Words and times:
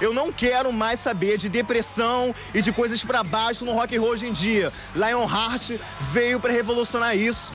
Eu 0.00 0.12
não 0.12 0.30
quero 0.30 0.72
mais 0.72 1.00
saber 1.00 1.38
de 1.38 1.48
depressão 1.48 2.34
e 2.54 2.60
de 2.60 2.72
coisas 2.72 3.02
para 3.02 3.24
baixo 3.24 3.64
no 3.64 3.72
rock 3.72 3.96
and 3.96 4.00
roll 4.00 4.10
hoje 4.10 4.26
em 4.26 4.32
dia. 4.32 4.72
Lionheart 4.94 5.78
veio 6.12 6.38
para 6.38 6.52
revolucionar 6.52 7.16
isso. 7.16 7.50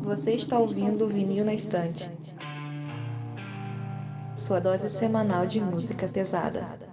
Você 0.00 0.32
está 0.34 0.58
ouvindo 0.58 1.04
o 1.06 1.08
Vinil 1.08 1.44
na 1.44 1.54
Estante. 1.54 2.10
Sua 4.36 4.60
dose 4.60 4.90
semanal 4.90 5.46
de 5.46 5.60
música 5.60 6.06
pesada. 6.06 6.91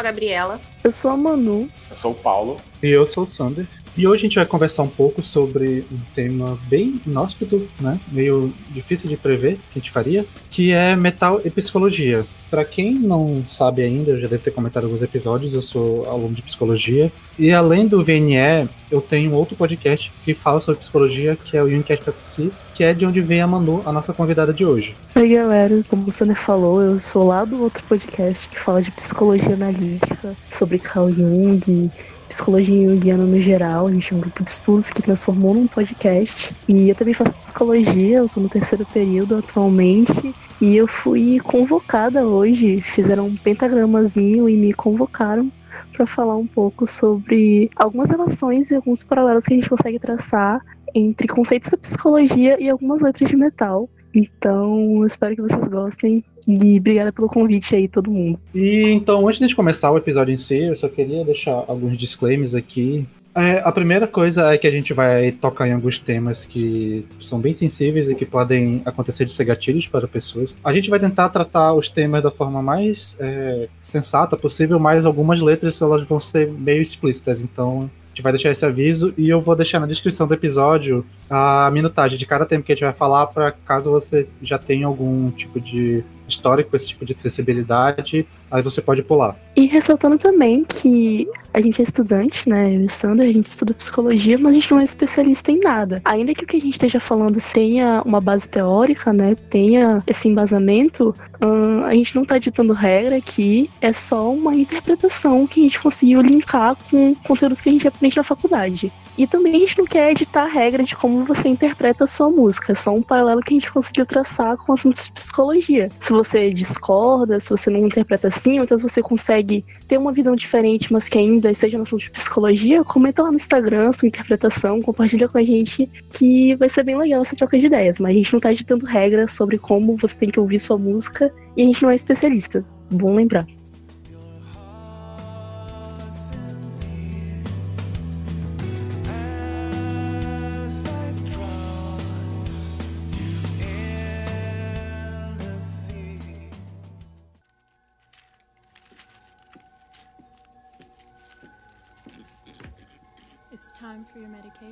Sou 0.00 0.08
a 0.08 0.10
Gabriela. 0.10 0.60
Eu 0.82 0.90
sou 0.90 1.10
a 1.10 1.16
Manu. 1.16 1.68
Eu 1.90 1.96
sou 1.96 2.12
o 2.12 2.14
Paulo. 2.14 2.60
E 2.82 2.88
eu 2.88 3.08
sou 3.08 3.24
o 3.24 3.28
Sander. 3.28 3.66
E 3.96 4.06
hoje 4.06 4.20
a 4.20 4.28
gente 4.28 4.36
vai 4.36 4.46
conversar 4.46 4.82
um 4.82 4.88
pouco 4.88 5.22
sobre 5.22 5.84
um 5.92 5.98
tema 6.14 6.58
bem 6.68 7.00
inóspito, 7.06 7.66
né? 7.80 7.98
Meio 8.10 8.52
difícil 8.70 9.08
de 9.08 9.16
prever 9.16 9.56
que 9.56 9.78
a 9.78 9.80
gente 9.80 9.90
faria, 9.90 10.24
que 10.50 10.72
é 10.72 10.94
metal 10.94 11.40
e 11.44 11.50
psicologia. 11.50 12.24
Para 12.50 12.64
quem 12.64 12.94
não 12.94 13.44
sabe 13.48 13.82
ainda, 13.82 14.10
eu 14.10 14.16
já 14.16 14.26
deve 14.26 14.42
ter 14.42 14.50
comentado 14.50 14.84
alguns 14.84 15.02
episódios, 15.02 15.52
eu 15.52 15.62
sou 15.62 16.08
aluno 16.08 16.34
de 16.34 16.42
psicologia. 16.42 17.12
E 17.38 17.52
além 17.52 17.86
do 17.86 18.02
VNE, 18.02 18.68
eu 18.90 19.00
tenho 19.00 19.32
outro 19.32 19.54
podcast 19.54 20.10
que 20.24 20.34
fala 20.34 20.60
sobre 20.60 20.80
psicologia, 20.80 21.36
que 21.36 21.56
é 21.56 21.62
o 21.62 21.66
Unicast 21.66 22.08
FC, 22.08 22.50
que 22.74 22.82
é 22.82 22.92
de 22.92 23.06
onde 23.06 23.20
vem 23.20 23.40
a 23.40 23.46
Manu, 23.46 23.82
a 23.86 23.92
nossa 23.92 24.12
convidada 24.12 24.52
de 24.52 24.64
hoje. 24.64 24.94
Oi, 25.14 25.28
galera. 25.28 25.84
Como 25.88 26.08
o 26.08 26.12
Sander 26.12 26.36
falou, 26.36 26.82
eu 26.82 26.98
sou 26.98 27.26
lá 27.26 27.44
do 27.44 27.62
outro 27.62 27.84
podcast 27.84 28.48
que 28.48 28.58
fala 28.58 28.82
de 28.82 28.90
psicologia 28.90 29.54
analítica, 29.54 30.34
sobre 30.50 30.78
Carl 30.78 31.10
Jung, 31.10 31.90
psicologia 32.30 32.88
junguiana 32.88 33.24
no 33.24 33.38
geral. 33.40 33.88
A 33.88 33.92
gente 33.92 34.14
é 34.14 34.16
um 34.16 34.20
grupo 34.20 34.44
de 34.44 34.50
estudos 34.50 34.88
que 34.88 35.02
transformou 35.02 35.52
num 35.52 35.66
podcast. 35.66 36.54
E 36.68 36.88
eu 36.88 36.94
também 36.94 37.12
faço 37.12 37.34
psicologia, 37.34 38.18
eu 38.18 38.28
tô 38.28 38.40
no 38.40 38.48
terceiro 38.48 38.86
período 38.86 39.36
atualmente. 39.36 40.34
E 40.60 40.76
eu 40.76 40.86
fui 40.86 41.40
convocada 41.40 42.24
hoje, 42.24 42.80
fizeram 42.82 43.26
um 43.26 43.36
pentagramazinho 43.36 44.48
e 44.48 44.56
me 44.56 44.72
convocaram 44.72 45.50
para 45.92 46.06
falar 46.06 46.36
um 46.36 46.46
pouco 46.46 46.86
sobre 46.86 47.68
algumas 47.74 48.08
relações 48.08 48.70
e 48.70 48.76
alguns 48.76 49.02
paralelos 49.02 49.44
que 49.44 49.52
a 49.52 49.56
gente 49.56 49.68
consegue 49.68 49.98
traçar 49.98 50.64
entre 50.94 51.26
conceitos 51.26 51.68
da 51.68 51.76
psicologia 51.76 52.60
e 52.62 52.70
algumas 52.70 53.00
letras 53.00 53.28
de 53.28 53.36
metal. 53.36 53.88
Então, 54.14 55.04
espero 55.06 55.36
que 55.36 55.42
vocês 55.42 55.68
gostem 55.68 56.24
e 56.46 56.78
obrigada 56.78 57.12
pelo 57.12 57.28
convite 57.28 57.74
aí, 57.74 57.88
todo 57.88 58.10
mundo. 58.10 58.38
E 58.54 58.88
então, 58.88 59.26
antes 59.28 59.48
de 59.48 59.54
começar 59.54 59.90
o 59.90 59.98
episódio 59.98 60.34
em 60.34 60.38
si, 60.38 60.58
eu 60.58 60.76
só 60.76 60.88
queria 60.88 61.24
deixar 61.24 61.52
alguns 61.52 61.96
disclaimers 61.96 62.54
aqui. 62.54 63.06
É, 63.34 63.60
a 63.64 63.70
primeira 63.70 64.08
coisa 64.08 64.52
é 64.52 64.58
que 64.58 64.66
a 64.66 64.70
gente 64.70 64.92
vai 64.92 65.30
tocar 65.30 65.68
em 65.68 65.72
alguns 65.72 66.00
temas 66.00 66.44
que 66.44 67.06
são 67.20 67.38
bem 67.38 67.54
sensíveis 67.54 68.10
e 68.10 68.14
que 68.14 68.26
podem 68.26 68.82
acontecer 68.84 69.24
de 69.24 69.32
ser 69.32 69.44
gatilhos 69.44 69.86
para 69.86 70.08
pessoas. 70.08 70.56
A 70.64 70.72
gente 70.72 70.90
vai 70.90 70.98
tentar 70.98 71.28
tratar 71.28 71.72
os 71.72 71.88
temas 71.88 72.22
da 72.22 72.30
forma 72.30 72.60
mais 72.60 73.16
é, 73.20 73.68
sensata 73.82 74.36
possível, 74.36 74.80
mas 74.80 75.06
algumas 75.06 75.40
letras 75.40 75.80
elas 75.80 76.06
vão 76.08 76.18
ser 76.18 76.50
meio 76.50 76.82
explícitas, 76.82 77.40
então 77.40 77.88
gente 78.20 78.22
vai 78.22 78.32
deixar 78.32 78.50
esse 78.50 78.64
aviso 78.64 79.12
e 79.16 79.28
eu 79.28 79.40
vou 79.40 79.56
deixar 79.56 79.80
na 79.80 79.86
descrição 79.86 80.26
do 80.26 80.34
episódio 80.34 81.04
a 81.28 81.70
minutagem 81.72 82.18
de 82.18 82.26
cada 82.26 82.44
tema 82.44 82.62
que 82.62 82.70
a 82.70 82.74
gente 82.74 82.84
vai 82.84 82.92
falar 82.92 83.26
para 83.26 83.50
caso 83.50 83.90
você 83.90 84.28
já 84.42 84.58
tenha 84.58 84.86
algum 84.86 85.30
tipo 85.30 85.58
de 85.58 86.04
histórico, 86.28 86.76
esse 86.76 86.88
tipo 86.88 87.04
de 87.04 87.12
acessibilidade, 87.12 88.26
aí 88.50 88.62
você 88.62 88.80
pode 88.80 89.02
pular. 89.02 89.36
E 89.56 89.66
ressaltando 89.66 90.16
também 90.16 90.64
que 90.64 91.26
a 91.52 91.60
gente 91.60 91.80
é 91.80 91.84
estudante, 91.84 92.48
né? 92.48 92.74
Eu 92.74 92.82
e 92.82 92.84
o 92.84 92.90
Sandra, 92.90 93.26
a 93.26 93.32
gente 93.32 93.46
estuda 93.46 93.74
psicologia, 93.74 94.38
mas 94.38 94.52
a 94.52 94.54
gente 94.54 94.70
não 94.70 94.80
é 94.80 94.84
especialista 94.84 95.50
em 95.50 95.60
nada. 95.60 96.00
Ainda 96.04 96.34
que 96.34 96.44
o 96.44 96.46
que 96.46 96.56
a 96.56 96.60
gente 96.60 96.72
esteja 96.72 97.00
falando 97.00 97.38
tenha 97.40 98.02
uma 98.04 98.20
base 98.20 98.48
teórica, 98.48 99.12
né? 99.12 99.34
Tenha 99.48 100.02
esse 100.06 100.28
embasamento, 100.28 101.14
hum, 101.40 101.84
a 101.84 101.94
gente 101.94 102.14
não 102.14 102.22
está 102.22 102.38
ditando 102.38 102.72
regra 102.72 103.16
aqui, 103.16 103.68
é 103.80 103.92
só 103.92 104.32
uma 104.32 104.54
interpretação 104.54 105.46
que 105.46 105.60
a 105.60 105.62
gente 105.64 105.80
conseguiu 105.80 106.20
linkar 106.20 106.76
com 106.90 107.14
conteúdos 107.14 107.60
que 107.60 107.68
a 107.68 107.72
gente 107.72 107.88
aprende 107.88 108.16
na 108.16 108.24
faculdade. 108.24 108.92
E 109.18 109.26
também 109.26 109.54
a 109.54 109.58
gente 109.58 109.76
não 109.76 109.84
quer 109.84 110.12
editar 110.12 110.44
a 110.44 110.48
regra 110.48 110.82
de 110.82 110.96
como 110.96 111.24
você 111.24 111.48
interpreta 111.48 112.04
a 112.04 112.06
sua 112.06 112.30
música, 112.30 112.72
é 112.72 112.74
só 112.74 112.90
um 112.94 113.02
paralelo 113.02 113.42
que 113.42 113.52
a 113.52 113.58
gente 113.58 113.70
conseguiu 113.70 114.06
traçar 114.06 114.56
com 114.56 114.72
assuntos 114.72 115.04
de 115.04 115.12
psicologia. 115.12 115.90
Se 115.98 116.10
você 116.10 116.50
discorda, 116.52 117.38
se 117.38 117.50
você 117.50 117.68
não 117.68 117.86
interpreta 117.86 118.28
assim, 118.28 118.58
ou 118.58 118.64
então 118.64 118.78
se 118.78 118.82
você 118.82 119.02
consegue 119.02 119.64
ter 119.90 119.98
uma 119.98 120.12
visão 120.12 120.36
diferente, 120.36 120.92
mas 120.92 121.08
que 121.08 121.18
ainda 121.18 121.50
esteja 121.50 121.76
no 121.76 121.82
assunto 121.82 122.02
de 122.02 122.10
psicologia, 122.12 122.84
comenta 122.84 123.24
lá 123.24 123.30
no 123.30 123.36
Instagram 123.36 123.92
sua 123.92 124.06
interpretação, 124.06 124.80
compartilha 124.80 125.28
com 125.28 125.36
a 125.36 125.42
gente, 125.42 125.84
que 126.12 126.54
vai 126.54 126.68
ser 126.68 126.84
bem 126.84 126.96
legal 126.96 127.22
essa 127.22 127.34
troca 127.34 127.58
de 127.58 127.66
ideias. 127.66 127.98
Mas 127.98 128.12
a 128.12 128.14
gente 128.14 128.32
não 128.32 128.38
tá 128.38 128.52
editando 128.52 128.86
regras 128.86 129.32
sobre 129.32 129.58
como 129.58 129.96
você 129.96 130.16
tem 130.16 130.30
que 130.30 130.38
ouvir 130.38 130.60
sua 130.60 130.78
música 130.78 131.34
e 131.56 131.62
a 131.62 131.66
gente 131.66 131.82
não 131.82 131.90
é 131.90 131.96
especialista. 131.96 132.64
Bom 132.88 133.16
lembrar. 133.16 133.59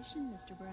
Medication, 0.08 0.20
Mr. 0.30 0.54
Brown. 0.54 0.70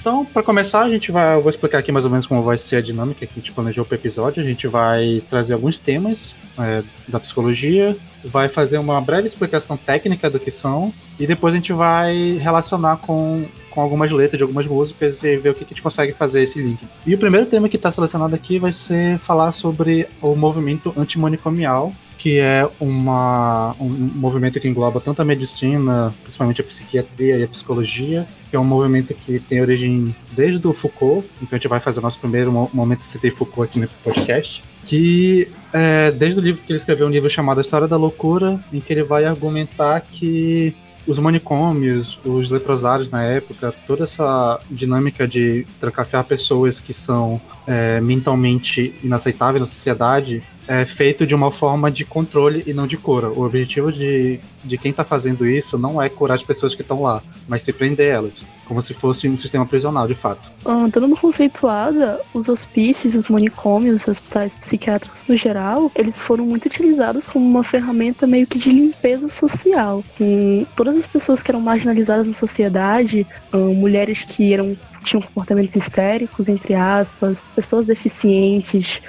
Então, 0.00 0.24
para 0.24 0.42
começar, 0.44 0.82
a 0.82 0.88
gente 0.88 1.10
vai, 1.10 1.34
eu 1.34 1.42
vou 1.42 1.50
explicar 1.50 1.78
aqui 1.78 1.90
mais 1.90 2.04
ou 2.04 2.10
menos 2.10 2.26
como 2.26 2.40
vai 2.40 2.56
ser 2.56 2.76
a 2.76 2.80
dinâmica 2.80 3.26
que 3.26 3.32
a 3.32 3.34
gente 3.34 3.50
planejou 3.50 3.84
para 3.84 3.96
o 3.96 3.98
episódio. 3.98 4.40
A 4.40 4.46
gente 4.46 4.68
vai 4.68 5.20
trazer 5.28 5.54
alguns 5.54 5.80
temas 5.80 6.32
é, 6.56 6.84
da 7.08 7.18
psicologia, 7.18 7.96
vai 8.24 8.48
fazer 8.48 8.78
uma 8.78 9.00
breve 9.00 9.26
explicação 9.26 9.76
técnica 9.76 10.30
do 10.30 10.38
que 10.38 10.50
são 10.50 10.94
e 11.18 11.26
depois 11.26 11.54
a 11.54 11.56
gente 11.56 11.72
vai 11.72 12.38
relacionar 12.40 12.98
com 12.98 13.48
com 13.76 13.82
algumas 13.82 14.10
letras 14.10 14.38
de 14.38 14.42
algumas 14.42 14.66
músicas 14.66 15.22
e 15.22 15.36
ver 15.36 15.50
o 15.50 15.54
que 15.54 15.62
a 15.62 15.68
gente 15.68 15.82
consegue 15.82 16.14
fazer 16.14 16.42
esse 16.42 16.58
link. 16.62 16.78
E 17.06 17.14
o 17.14 17.18
primeiro 17.18 17.44
tema 17.44 17.68
que 17.68 17.76
está 17.76 17.90
selecionado 17.90 18.34
aqui 18.34 18.58
vai 18.58 18.72
ser 18.72 19.18
falar 19.18 19.52
sobre 19.52 20.08
o 20.22 20.34
movimento 20.34 20.94
antimanicomial, 20.96 21.92
que 22.16 22.38
é 22.38 22.66
uma, 22.80 23.76
um 23.78 23.90
movimento 23.90 24.58
que 24.58 24.66
engloba 24.66 24.98
tanto 24.98 25.20
a 25.20 25.24
medicina, 25.26 26.14
principalmente 26.22 26.62
a 26.62 26.64
psiquiatria 26.64 27.36
e 27.36 27.44
a 27.44 27.48
psicologia, 27.48 28.26
que 28.48 28.56
é 28.56 28.58
um 28.58 28.64
movimento 28.64 29.12
que 29.12 29.38
tem 29.40 29.60
origem 29.60 30.16
desde 30.32 30.66
o 30.66 30.72
Foucault, 30.72 31.28
então 31.42 31.50
a 31.52 31.56
gente 31.56 31.68
vai 31.68 31.78
fazer 31.78 32.00
o 32.00 32.02
nosso 32.02 32.18
primeiro 32.18 32.50
momento 32.72 33.04
citar 33.04 33.30
Foucault 33.30 33.68
aqui 33.68 33.78
no 33.78 33.88
podcast, 34.02 34.64
que 34.86 35.46
é, 35.70 36.10
desde 36.12 36.40
o 36.40 36.42
livro 36.42 36.62
que 36.62 36.72
ele 36.72 36.78
escreveu 36.78 37.06
um 37.06 37.10
livro 37.10 37.28
chamado 37.28 37.58
A 37.58 37.60
História 37.60 37.86
da 37.86 37.98
Loucura, 37.98 38.58
em 38.72 38.80
que 38.80 38.90
ele 38.90 39.02
vai 39.02 39.26
argumentar 39.26 40.00
que 40.00 40.74
os 41.06 41.18
manicômios, 41.18 42.18
os 42.24 42.50
leprosários 42.50 43.08
na 43.08 43.22
época, 43.22 43.72
toda 43.86 44.04
essa 44.04 44.60
dinâmica 44.70 45.26
de 45.26 45.66
trancafiar 45.80 46.24
pessoas 46.24 46.80
que 46.80 46.92
são 46.92 47.40
é, 47.66 48.00
mentalmente 48.00 48.94
inaceitáveis 49.02 49.60
na 49.60 49.66
sociedade 49.66 50.42
é 50.68 50.84
feito 50.84 51.26
de 51.26 51.34
uma 51.34 51.52
forma 51.52 51.90
de 51.90 52.04
controle 52.04 52.64
e 52.66 52.72
não 52.72 52.86
de 52.86 52.96
cura. 52.96 53.28
O 53.30 53.44
objetivo 53.44 53.92
de, 53.92 54.40
de 54.64 54.76
quem 54.76 54.90
está 54.90 55.04
fazendo 55.04 55.46
isso 55.46 55.78
não 55.78 56.02
é 56.02 56.08
curar 56.08 56.34
as 56.34 56.42
pessoas 56.42 56.74
que 56.74 56.82
estão 56.82 57.02
lá, 57.02 57.22
mas 57.48 57.62
se 57.62 57.72
prender 57.72 58.08
elas, 58.08 58.44
como 58.64 58.82
se 58.82 58.92
fosse 58.92 59.28
um 59.28 59.36
sistema 59.36 59.64
prisional, 59.64 60.08
de 60.08 60.14
fato. 60.14 60.50
Ah, 60.64 60.88
dando 60.92 61.06
uma 61.06 61.16
conceituada, 61.16 62.20
os 62.34 62.48
hospícios, 62.48 63.14
os 63.14 63.28
manicômios, 63.28 64.02
os 64.02 64.08
hospitais 64.08 64.54
psiquiátricos 64.54 65.24
no 65.28 65.36
geral, 65.36 65.90
eles 65.94 66.20
foram 66.20 66.44
muito 66.44 66.66
utilizados 66.66 67.26
como 67.26 67.48
uma 67.48 67.62
ferramenta 67.62 68.26
meio 68.26 68.46
que 68.46 68.58
de 68.58 68.70
limpeza 68.70 69.28
social. 69.28 70.02
Com 70.18 70.66
todas 70.74 70.96
as 70.96 71.06
pessoas 71.06 71.42
que 71.42 71.50
eram 71.50 71.60
marginalizadas 71.60 72.26
na 72.26 72.34
sociedade, 72.34 73.26
ah, 73.52 73.56
mulheres 73.56 74.24
que 74.24 74.52
eram 74.52 74.76
tinham 75.06 75.22
comportamentos 75.22 75.74
histéricos, 75.76 76.48
entre 76.48 76.74
aspas, 76.74 77.44
pessoas 77.54 77.86
deficientes, 77.86 79.00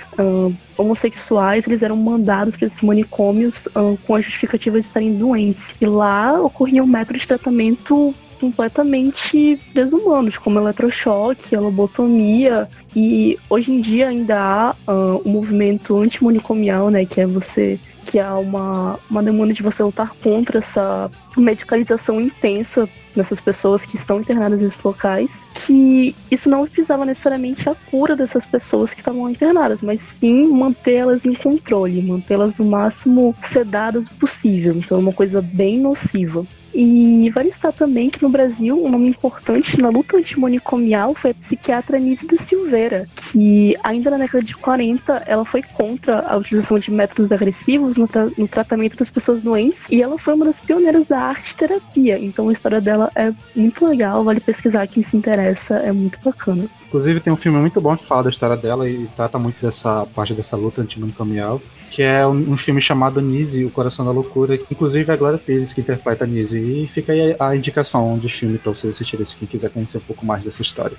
homossexuais, 0.78 1.68
eles 1.68 1.82
eram 1.82 1.98
mandados 1.98 2.56
para 2.56 2.68
esses 2.68 2.82
manicômios 2.82 3.68
com 4.06 4.16
a 4.16 4.22
justificativa 4.22 4.80
de 4.80 4.86
estarem 4.86 5.18
doentes. 5.18 5.76
E 5.82 5.86
lá 5.86 6.40
ocorriam 6.42 6.86
métodos 6.86 7.24
de 7.24 7.28
tratamento 7.28 8.14
completamente 8.40 9.60
desumanos, 9.74 10.38
como 10.38 10.60
eletrochoque, 10.60 11.56
lobotomia, 11.56 12.70
e 12.96 13.38
hoje 13.50 13.72
em 13.72 13.82
dia 13.82 14.08
ainda 14.08 14.40
há 14.40 14.76
uh, 14.88 15.22
um 15.26 15.32
movimento 15.32 15.98
antimonicomial, 15.98 16.90
né, 16.90 17.06
que 17.06 17.22
é 17.22 17.26
você 17.26 17.80
que 18.08 18.20
há 18.20 18.36
uma, 18.38 18.98
uma 19.10 19.22
demanda 19.22 19.54
de 19.54 19.62
você 19.62 19.84
lutar 19.84 20.14
contra 20.24 20.60
essa 20.60 21.12
medicalização 21.36 22.22
intensa 22.22 22.88
nessas 23.14 23.42
pessoas 23.42 23.86
que 23.86 23.96
estão 23.96 24.22
internadas 24.22 24.62
nesses 24.62 24.82
locais, 24.82 25.46
que 25.54 26.16
isso 26.32 26.50
não 26.50 26.64
visava 26.66 27.04
necessariamente 27.04 27.68
a 27.68 27.76
cura 27.76 28.16
dessas 28.16 28.46
pessoas 28.46 28.94
que 28.94 29.02
estavam 29.02 29.30
internadas, 29.30 29.82
mas 29.82 30.00
sim 30.00 30.48
mantê-las 30.48 31.26
em 31.26 31.34
controle, 31.34 32.02
mantê-las 32.02 32.60
o 32.60 32.64
máximo 32.64 33.36
sedadas 33.42 34.08
possível. 34.08 34.76
Então 34.78 34.98
é 34.98 35.02
uma 35.02 35.14
coisa 35.14 35.42
bem 35.42 35.80
nociva. 35.80 36.46
E 36.74 37.30
vale 37.32 37.50
estar 37.50 37.72
também 37.72 38.10
que 38.10 38.22
no 38.22 38.30
Brasil, 38.30 38.84
um 38.84 38.90
nome 38.90 39.08
importante 39.08 39.80
na 39.80 39.90
luta 39.90 40.18
antimonicomial 40.18 41.16
foi 41.16 41.32
a 41.32 41.34
psiquiatra 41.34 42.00
Nísida 42.00 42.38
Silveira, 42.38 43.08
que 43.16 43.76
ainda 43.84 44.12
na 44.12 44.18
década 44.18 44.44
de 44.44 44.56
40 44.56 45.24
ela 45.26 45.46
foi 45.46 45.62
contra 45.62 46.20
a 46.20 46.38
utilização 46.38 46.78
de 46.78 46.92
métodos 46.92 47.32
agressivos 47.32 47.98
no, 47.98 48.08
tra 48.08 48.30
no 48.38 48.48
tratamento 48.48 48.98
das 48.98 49.10
pessoas 49.10 49.42
doentes 49.42 49.88
e 49.90 50.02
ela 50.02 50.18
foi 50.18 50.34
uma 50.34 50.46
das 50.46 50.62
pioneiras 50.62 51.08
da 51.08 51.20
arte 51.20 51.56
terapia. 51.56 52.20
Então 52.20 52.50
a 52.50 52.52
história 52.52 52.82
dela 52.82 53.12
é 53.16 53.34
muito 53.56 53.86
legal, 53.86 54.24
vale 54.24 54.40
pesquisar 54.40 54.88
quem 54.88 55.04
se 55.04 55.18
interessa, 55.18 55.76
é 55.76 55.92
muito 55.92 56.20
bacana. 56.24 56.66
Inclusive 56.88 57.20
tem 57.20 57.34
um 57.34 57.38
filme 57.38 57.60
muito 57.60 57.82
bom 57.82 57.98
que 57.98 58.06
fala 58.06 58.24
da 58.24 58.30
história 58.30 58.56
dela 58.56 58.90
e 58.90 59.08
trata 59.16 59.38
muito 59.38 59.62
dessa 59.62 60.06
parte 60.16 60.34
dessa 60.34 60.56
luta 60.56 60.82
antimonicomial 60.82 61.62
que 61.90 62.02
é 62.04 62.26
um, 62.26 62.54
um, 62.54 62.58
filme 62.58 62.82
chamado 62.82 63.22
Nise, 63.22 63.66
O 63.66 63.70
Coração 63.70 64.06
da 64.06 64.12
Loucura, 64.12 64.58
que 64.58 64.66
inclusive 64.72 65.10
é 65.10 65.14
a 65.14 65.18
Glória 65.18 65.40
Pires 65.40 65.74
que 65.74 65.82
interpreta 65.82 66.26
Nise. 66.26 66.60
E 66.60 66.88
fica 66.88 67.14
aí 67.14 67.36
a, 67.40 67.50
a 67.50 67.56
indicação 67.56 68.18
de 68.18 68.30
filme 68.30 68.58
para 68.58 68.74
você 68.74 68.88
assistir 68.88 69.24
se 69.26 69.36
quem 69.36 69.48
quiser 69.48 69.70
conhecer 69.70 69.98
um 69.98 70.02
pouco 70.02 70.26
mais 70.26 70.44
dessa 70.44 70.62
história. 70.62 70.98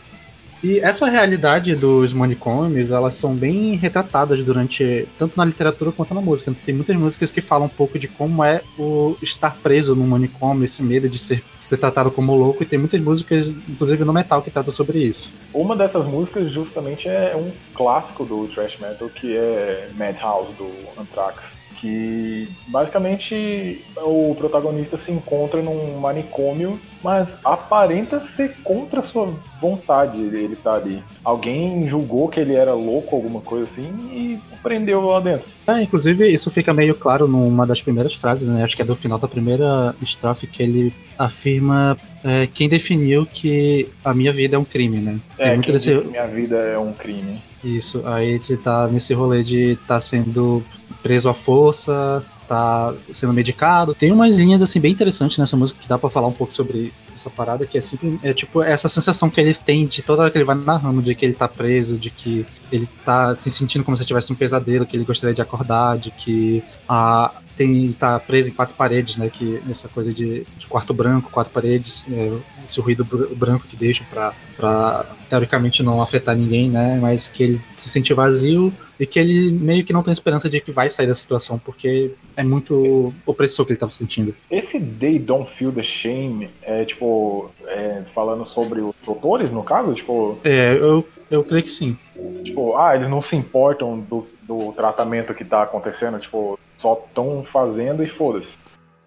E 0.63 0.81
essa 0.81 1.07
realidade 1.07 1.75
dos 1.77 2.13
manicômios, 2.13 2.91
elas 2.91 3.15
são 3.15 3.35
bem 3.35 3.77
retratadas 3.77 4.43
durante 4.43 5.07
tanto 5.17 5.37
na 5.37 5.45
literatura 5.45 5.93
quanto 5.93 6.13
na 6.13 6.21
música. 6.21 6.53
Tem 6.65 6.75
muitas 6.75 6.97
músicas 6.97 7.31
que 7.31 7.41
falam 7.41 7.67
um 7.67 7.71
pouco 7.71 7.99
de 7.99 8.09
como 8.09 8.43
é 8.43 8.61
o 8.77 9.17
estar 9.23 9.57
preso 9.63 9.95
no 9.95 10.05
manicômio, 10.05 10.65
esse 10.65 10.83
medo 10.83 11.09
de 11.09 11.19
ser, 11.19 11.45
ser 11.61 11.77
tratado 11.77 12.11
como 12.11 12.35
louco, 12.35 12.63
e 12.63 12.67
tem 12.67 12.79
muitas 12.79 13.01
músicas, 13.01 13.51
inclusive 13.69 14.05
no 14.05 14.13
metal, 14.13 14.43
que 14.43 14.51
trata 14.51 14.73
sobre 14.73 14.99
isso. 14.99 15.33
Uma 15.55 15.77
dessas 15.77 16.05
músicas 16.07 16.51
justamente 16.51 17.09
é 17.09 17.37
um 17.37 17.53
clássico 17.75 18.25
do 18.25 18.49
thrash 18.49 18.79
metal, 18.81 19.09
que 19.09 19.37
é 19.37 19.91
Madhouse 19.97 20.55
do 20.55 20.69
Anthrax 21.01 21.57
que 21.81 22.49
basicamente 22.67 23.85
o 23.97 24.35
protagonista 24.37 24.97
se 24.97 25.13
encontra 25.13 25.63
num 25.63 25.99
manicômio, 25.99 26.79
mas 27.03 27.39
aparenta 27.45 28.21
ser 28.21 28.57
contra 28.65 29.03
sua 29.03 29.33
vontade 29.61 30.19
ele 30.19 30.57
tá 30.57 30.75
ali. 30.75 31.03
Alguém 31.25 31.87
julgou 31.87 32.29
que 32.29 32.41
ele 32.41 32.55
era 32.55 32.75
louco, 32.75 33.15
alguma 33.15 33.41
coisa 33.41 33.65
assim, 33.65 33.89
e 34.13 34.39
prendeu 34.63 35.03
lá 35.03 35.21
dentro. 35.21 35.47
É, 35.67 35.83
inclusive 35.83 36.27
isso 36.29 36.51
fica 36.51 36.73
meio 36.73 36.95
claro 36.95 37.29
numa 37.29 37.67
das 37.67 37.83
primeiras 37.83 38.15
frases, 38.15 38.49
né? 38.49 38.65
Acho 38.65 38.77
que 38.77 38.83
é 38.83 38.85
do 38.85 38.97
final 38.97 39.19
da 39.19 39.29
primeira 39.29 39.95
estrofe 40.03 40.47
que 40.47 40.63
ele 40.63 40.93
afirma 41.19 41.97
é, 42.25 42.47
quem 42.47 42.69
definiu 42.69 43.27
que 43.27 43.89
a 44.05 44.15
minha 44.15 44.33
vida 44.33 44.57
é 44.57 44.59
um 44.59 44.65
crime, 44.65 44.99
né? 44.99 45.19
É, 45.39 45.57
quem 45.59 45.73
desse... 45.73 45.99
que 45.99 46.09
minha 46.09 46.27
vida 46.27 46.57
é 46.57 46.79
um 46.79 46.93
crime. 46.93 47.41
Isso, 47.63 48.03
aí 48.05 48.41
ele 48.49 48.57
tá 48.57 48.89
nesse 48.89 49.13
rolê 49.15 49.43
de 49.43 49.73
estar 49.73 49.87
tá 49.95 50.01
sendo 50.01 50.63
preso 51.03 51.29
à 51.29 51.35
força, 51.35 52.25
tá 52.49 52.95
sendo 53.13 53.33
medicado. 53.33 53.95
Tem 53.95 54.11
umas 54.11 54.39
linhas 54.39 54.63
assim 54.63 54.81
bem 54.81 54.93
interessantes 54.93 55.37
nessa 55.37 55.57
música 55.57 55.79
que 55.81 55.89
dá 55.89 55.99
para 55.99 56.09
falar 56.09 56.27
um 56.27 56.33
pouco 56.33 56.53
sobre 56.53 56.93
essa 57.15 57.29
parada 57.29 57.67
que 57.67 57.77
é 57.77 57.83
sempre 57.83 58.19
é 58.23 58.33
tipo 58.33 58.63
essa 58.63 58.89
sensação 58.89 59.29
que 59.29 59.41
ele 59.41 59.55
tem 59.55 59.87
de 59.87 60.03
toda 60.03 60.23
hora 60.23 60.31
que 60.31 60.39
ele 60.39 60.45
vai 60.45 60.57
narrando 60.57 61.03
de 61.03 61.15
que 61.15 61.27
ele 61.27 61.35
tá 61.35 61.47
preso, 61.47 61.99
de 61.99 62.11
que 62.11 62.47
ele 62.73 62.89
tá 63.05 63.37
se 63.37 63.51
sentindo 63.51 63.85
como 63.85 63.97
se 63.97 64.05
tivesse 64.05 64.33
um 64.33 64.37
pesadelo, 64.37 64.87
que 64.87 64.97
ele 64.97 65.05
gostaria 65.05 65.35
de 65.35 65.43
acordar, 65.43 65.99
de 65.99 66.11
que 66.11 66.63
a 66.89 67.33
tem 67.57 67.93
tá 67.93 68.21
preso 68.21 68.51
em 68.51 68.53
quatro 68.53 68.77
paredes, 68.77 69.17
né, 69.17 69.29
que 69.29 69.61
essa 69.69 69.89
coisa 69.89 70.15
de, 70.15 70.47
de 70.57 70.67
quarto 70.69 70.95
branco, 70.95 71.29
quatro 71.29 71.53
paredes, 71.53 72.05
é, 72.09 72.33
esse 72.65 72.81
ruído 72.81 73.05
branco 73.05 73.67
que 73.67 73.77
deixa 73.77 74.05
para 74.09 75.05
teoricamente 75.29 75.83
não 75.83 76.01
afetar 76.01 76.37
ninguém, 76.37 76.71
né, 76.71 76.97
mas 77.03 77.27
que 77.27 77.43
ele 77.43 77.61
se 77.77 77.89
sente 77.89 78.15
vazio 78.15 78.73
e 78.99 79.07
que 79.07 79.19
ele 79.19 79.51
meio 79.53 79.85
que 79.85 79.93
não 79.93 80.03
tem 80.03 80.13
esperança 80.13 80.49
de 80.49 80.61
que 80.61 80.73
vai 80.73 80.89
sair 80.89 81.07
da 81.07 81.15
situação, 81.15 81.59
porque 81.59 82.13
é 82.37 82.43
muito 82.43 83.13
opressor 83.25 83.65
que 83.65 83.73
ele 83.73 83.77
estava 83.77 83.93
sentindo. 83.93 84.35
Esse 84.51 84.81
They 84.81 85.19
Don't 85.19 85.51
Feel 85.51 85.73
the 85.73 85.83
Shame 85.83 86.51
é 86.63 86.85
tipo 86.85 87.51
é, 87.67 88.03
falando 88.15 88.45
sobre 88.45 88.81
os 88.81 88.95
doutores, 89.05 89.53
no 89.53 89.63
caso? 89.63 89.95
Tipo. 89.95 90.39
É, 90.45 90.75
eu, 90.75 91.07
eu 91.31 91.45
creio 91.45 91.63
que 91.63 91.71
sim. 91.71 91.97
Tipo, 92.45 92.77
ah, 92.77 92.95
eles 92.97 93.09
não 93.09 93.21
se 93.21 93.37
importam 93.37 94.01
do, 94.01 94.27
do 94.43 94.73
tratamento 94.73 95.35
que 95.35 95.43
está 95.43 95.63
acontecendo, 95.63 96.19
tipo, 96.19 96.59
só 96.77 96.95
estão 97.07 97.45
fazendo 97.45 98.03
e 98.03 98.07
foda-se. 98.07 98.57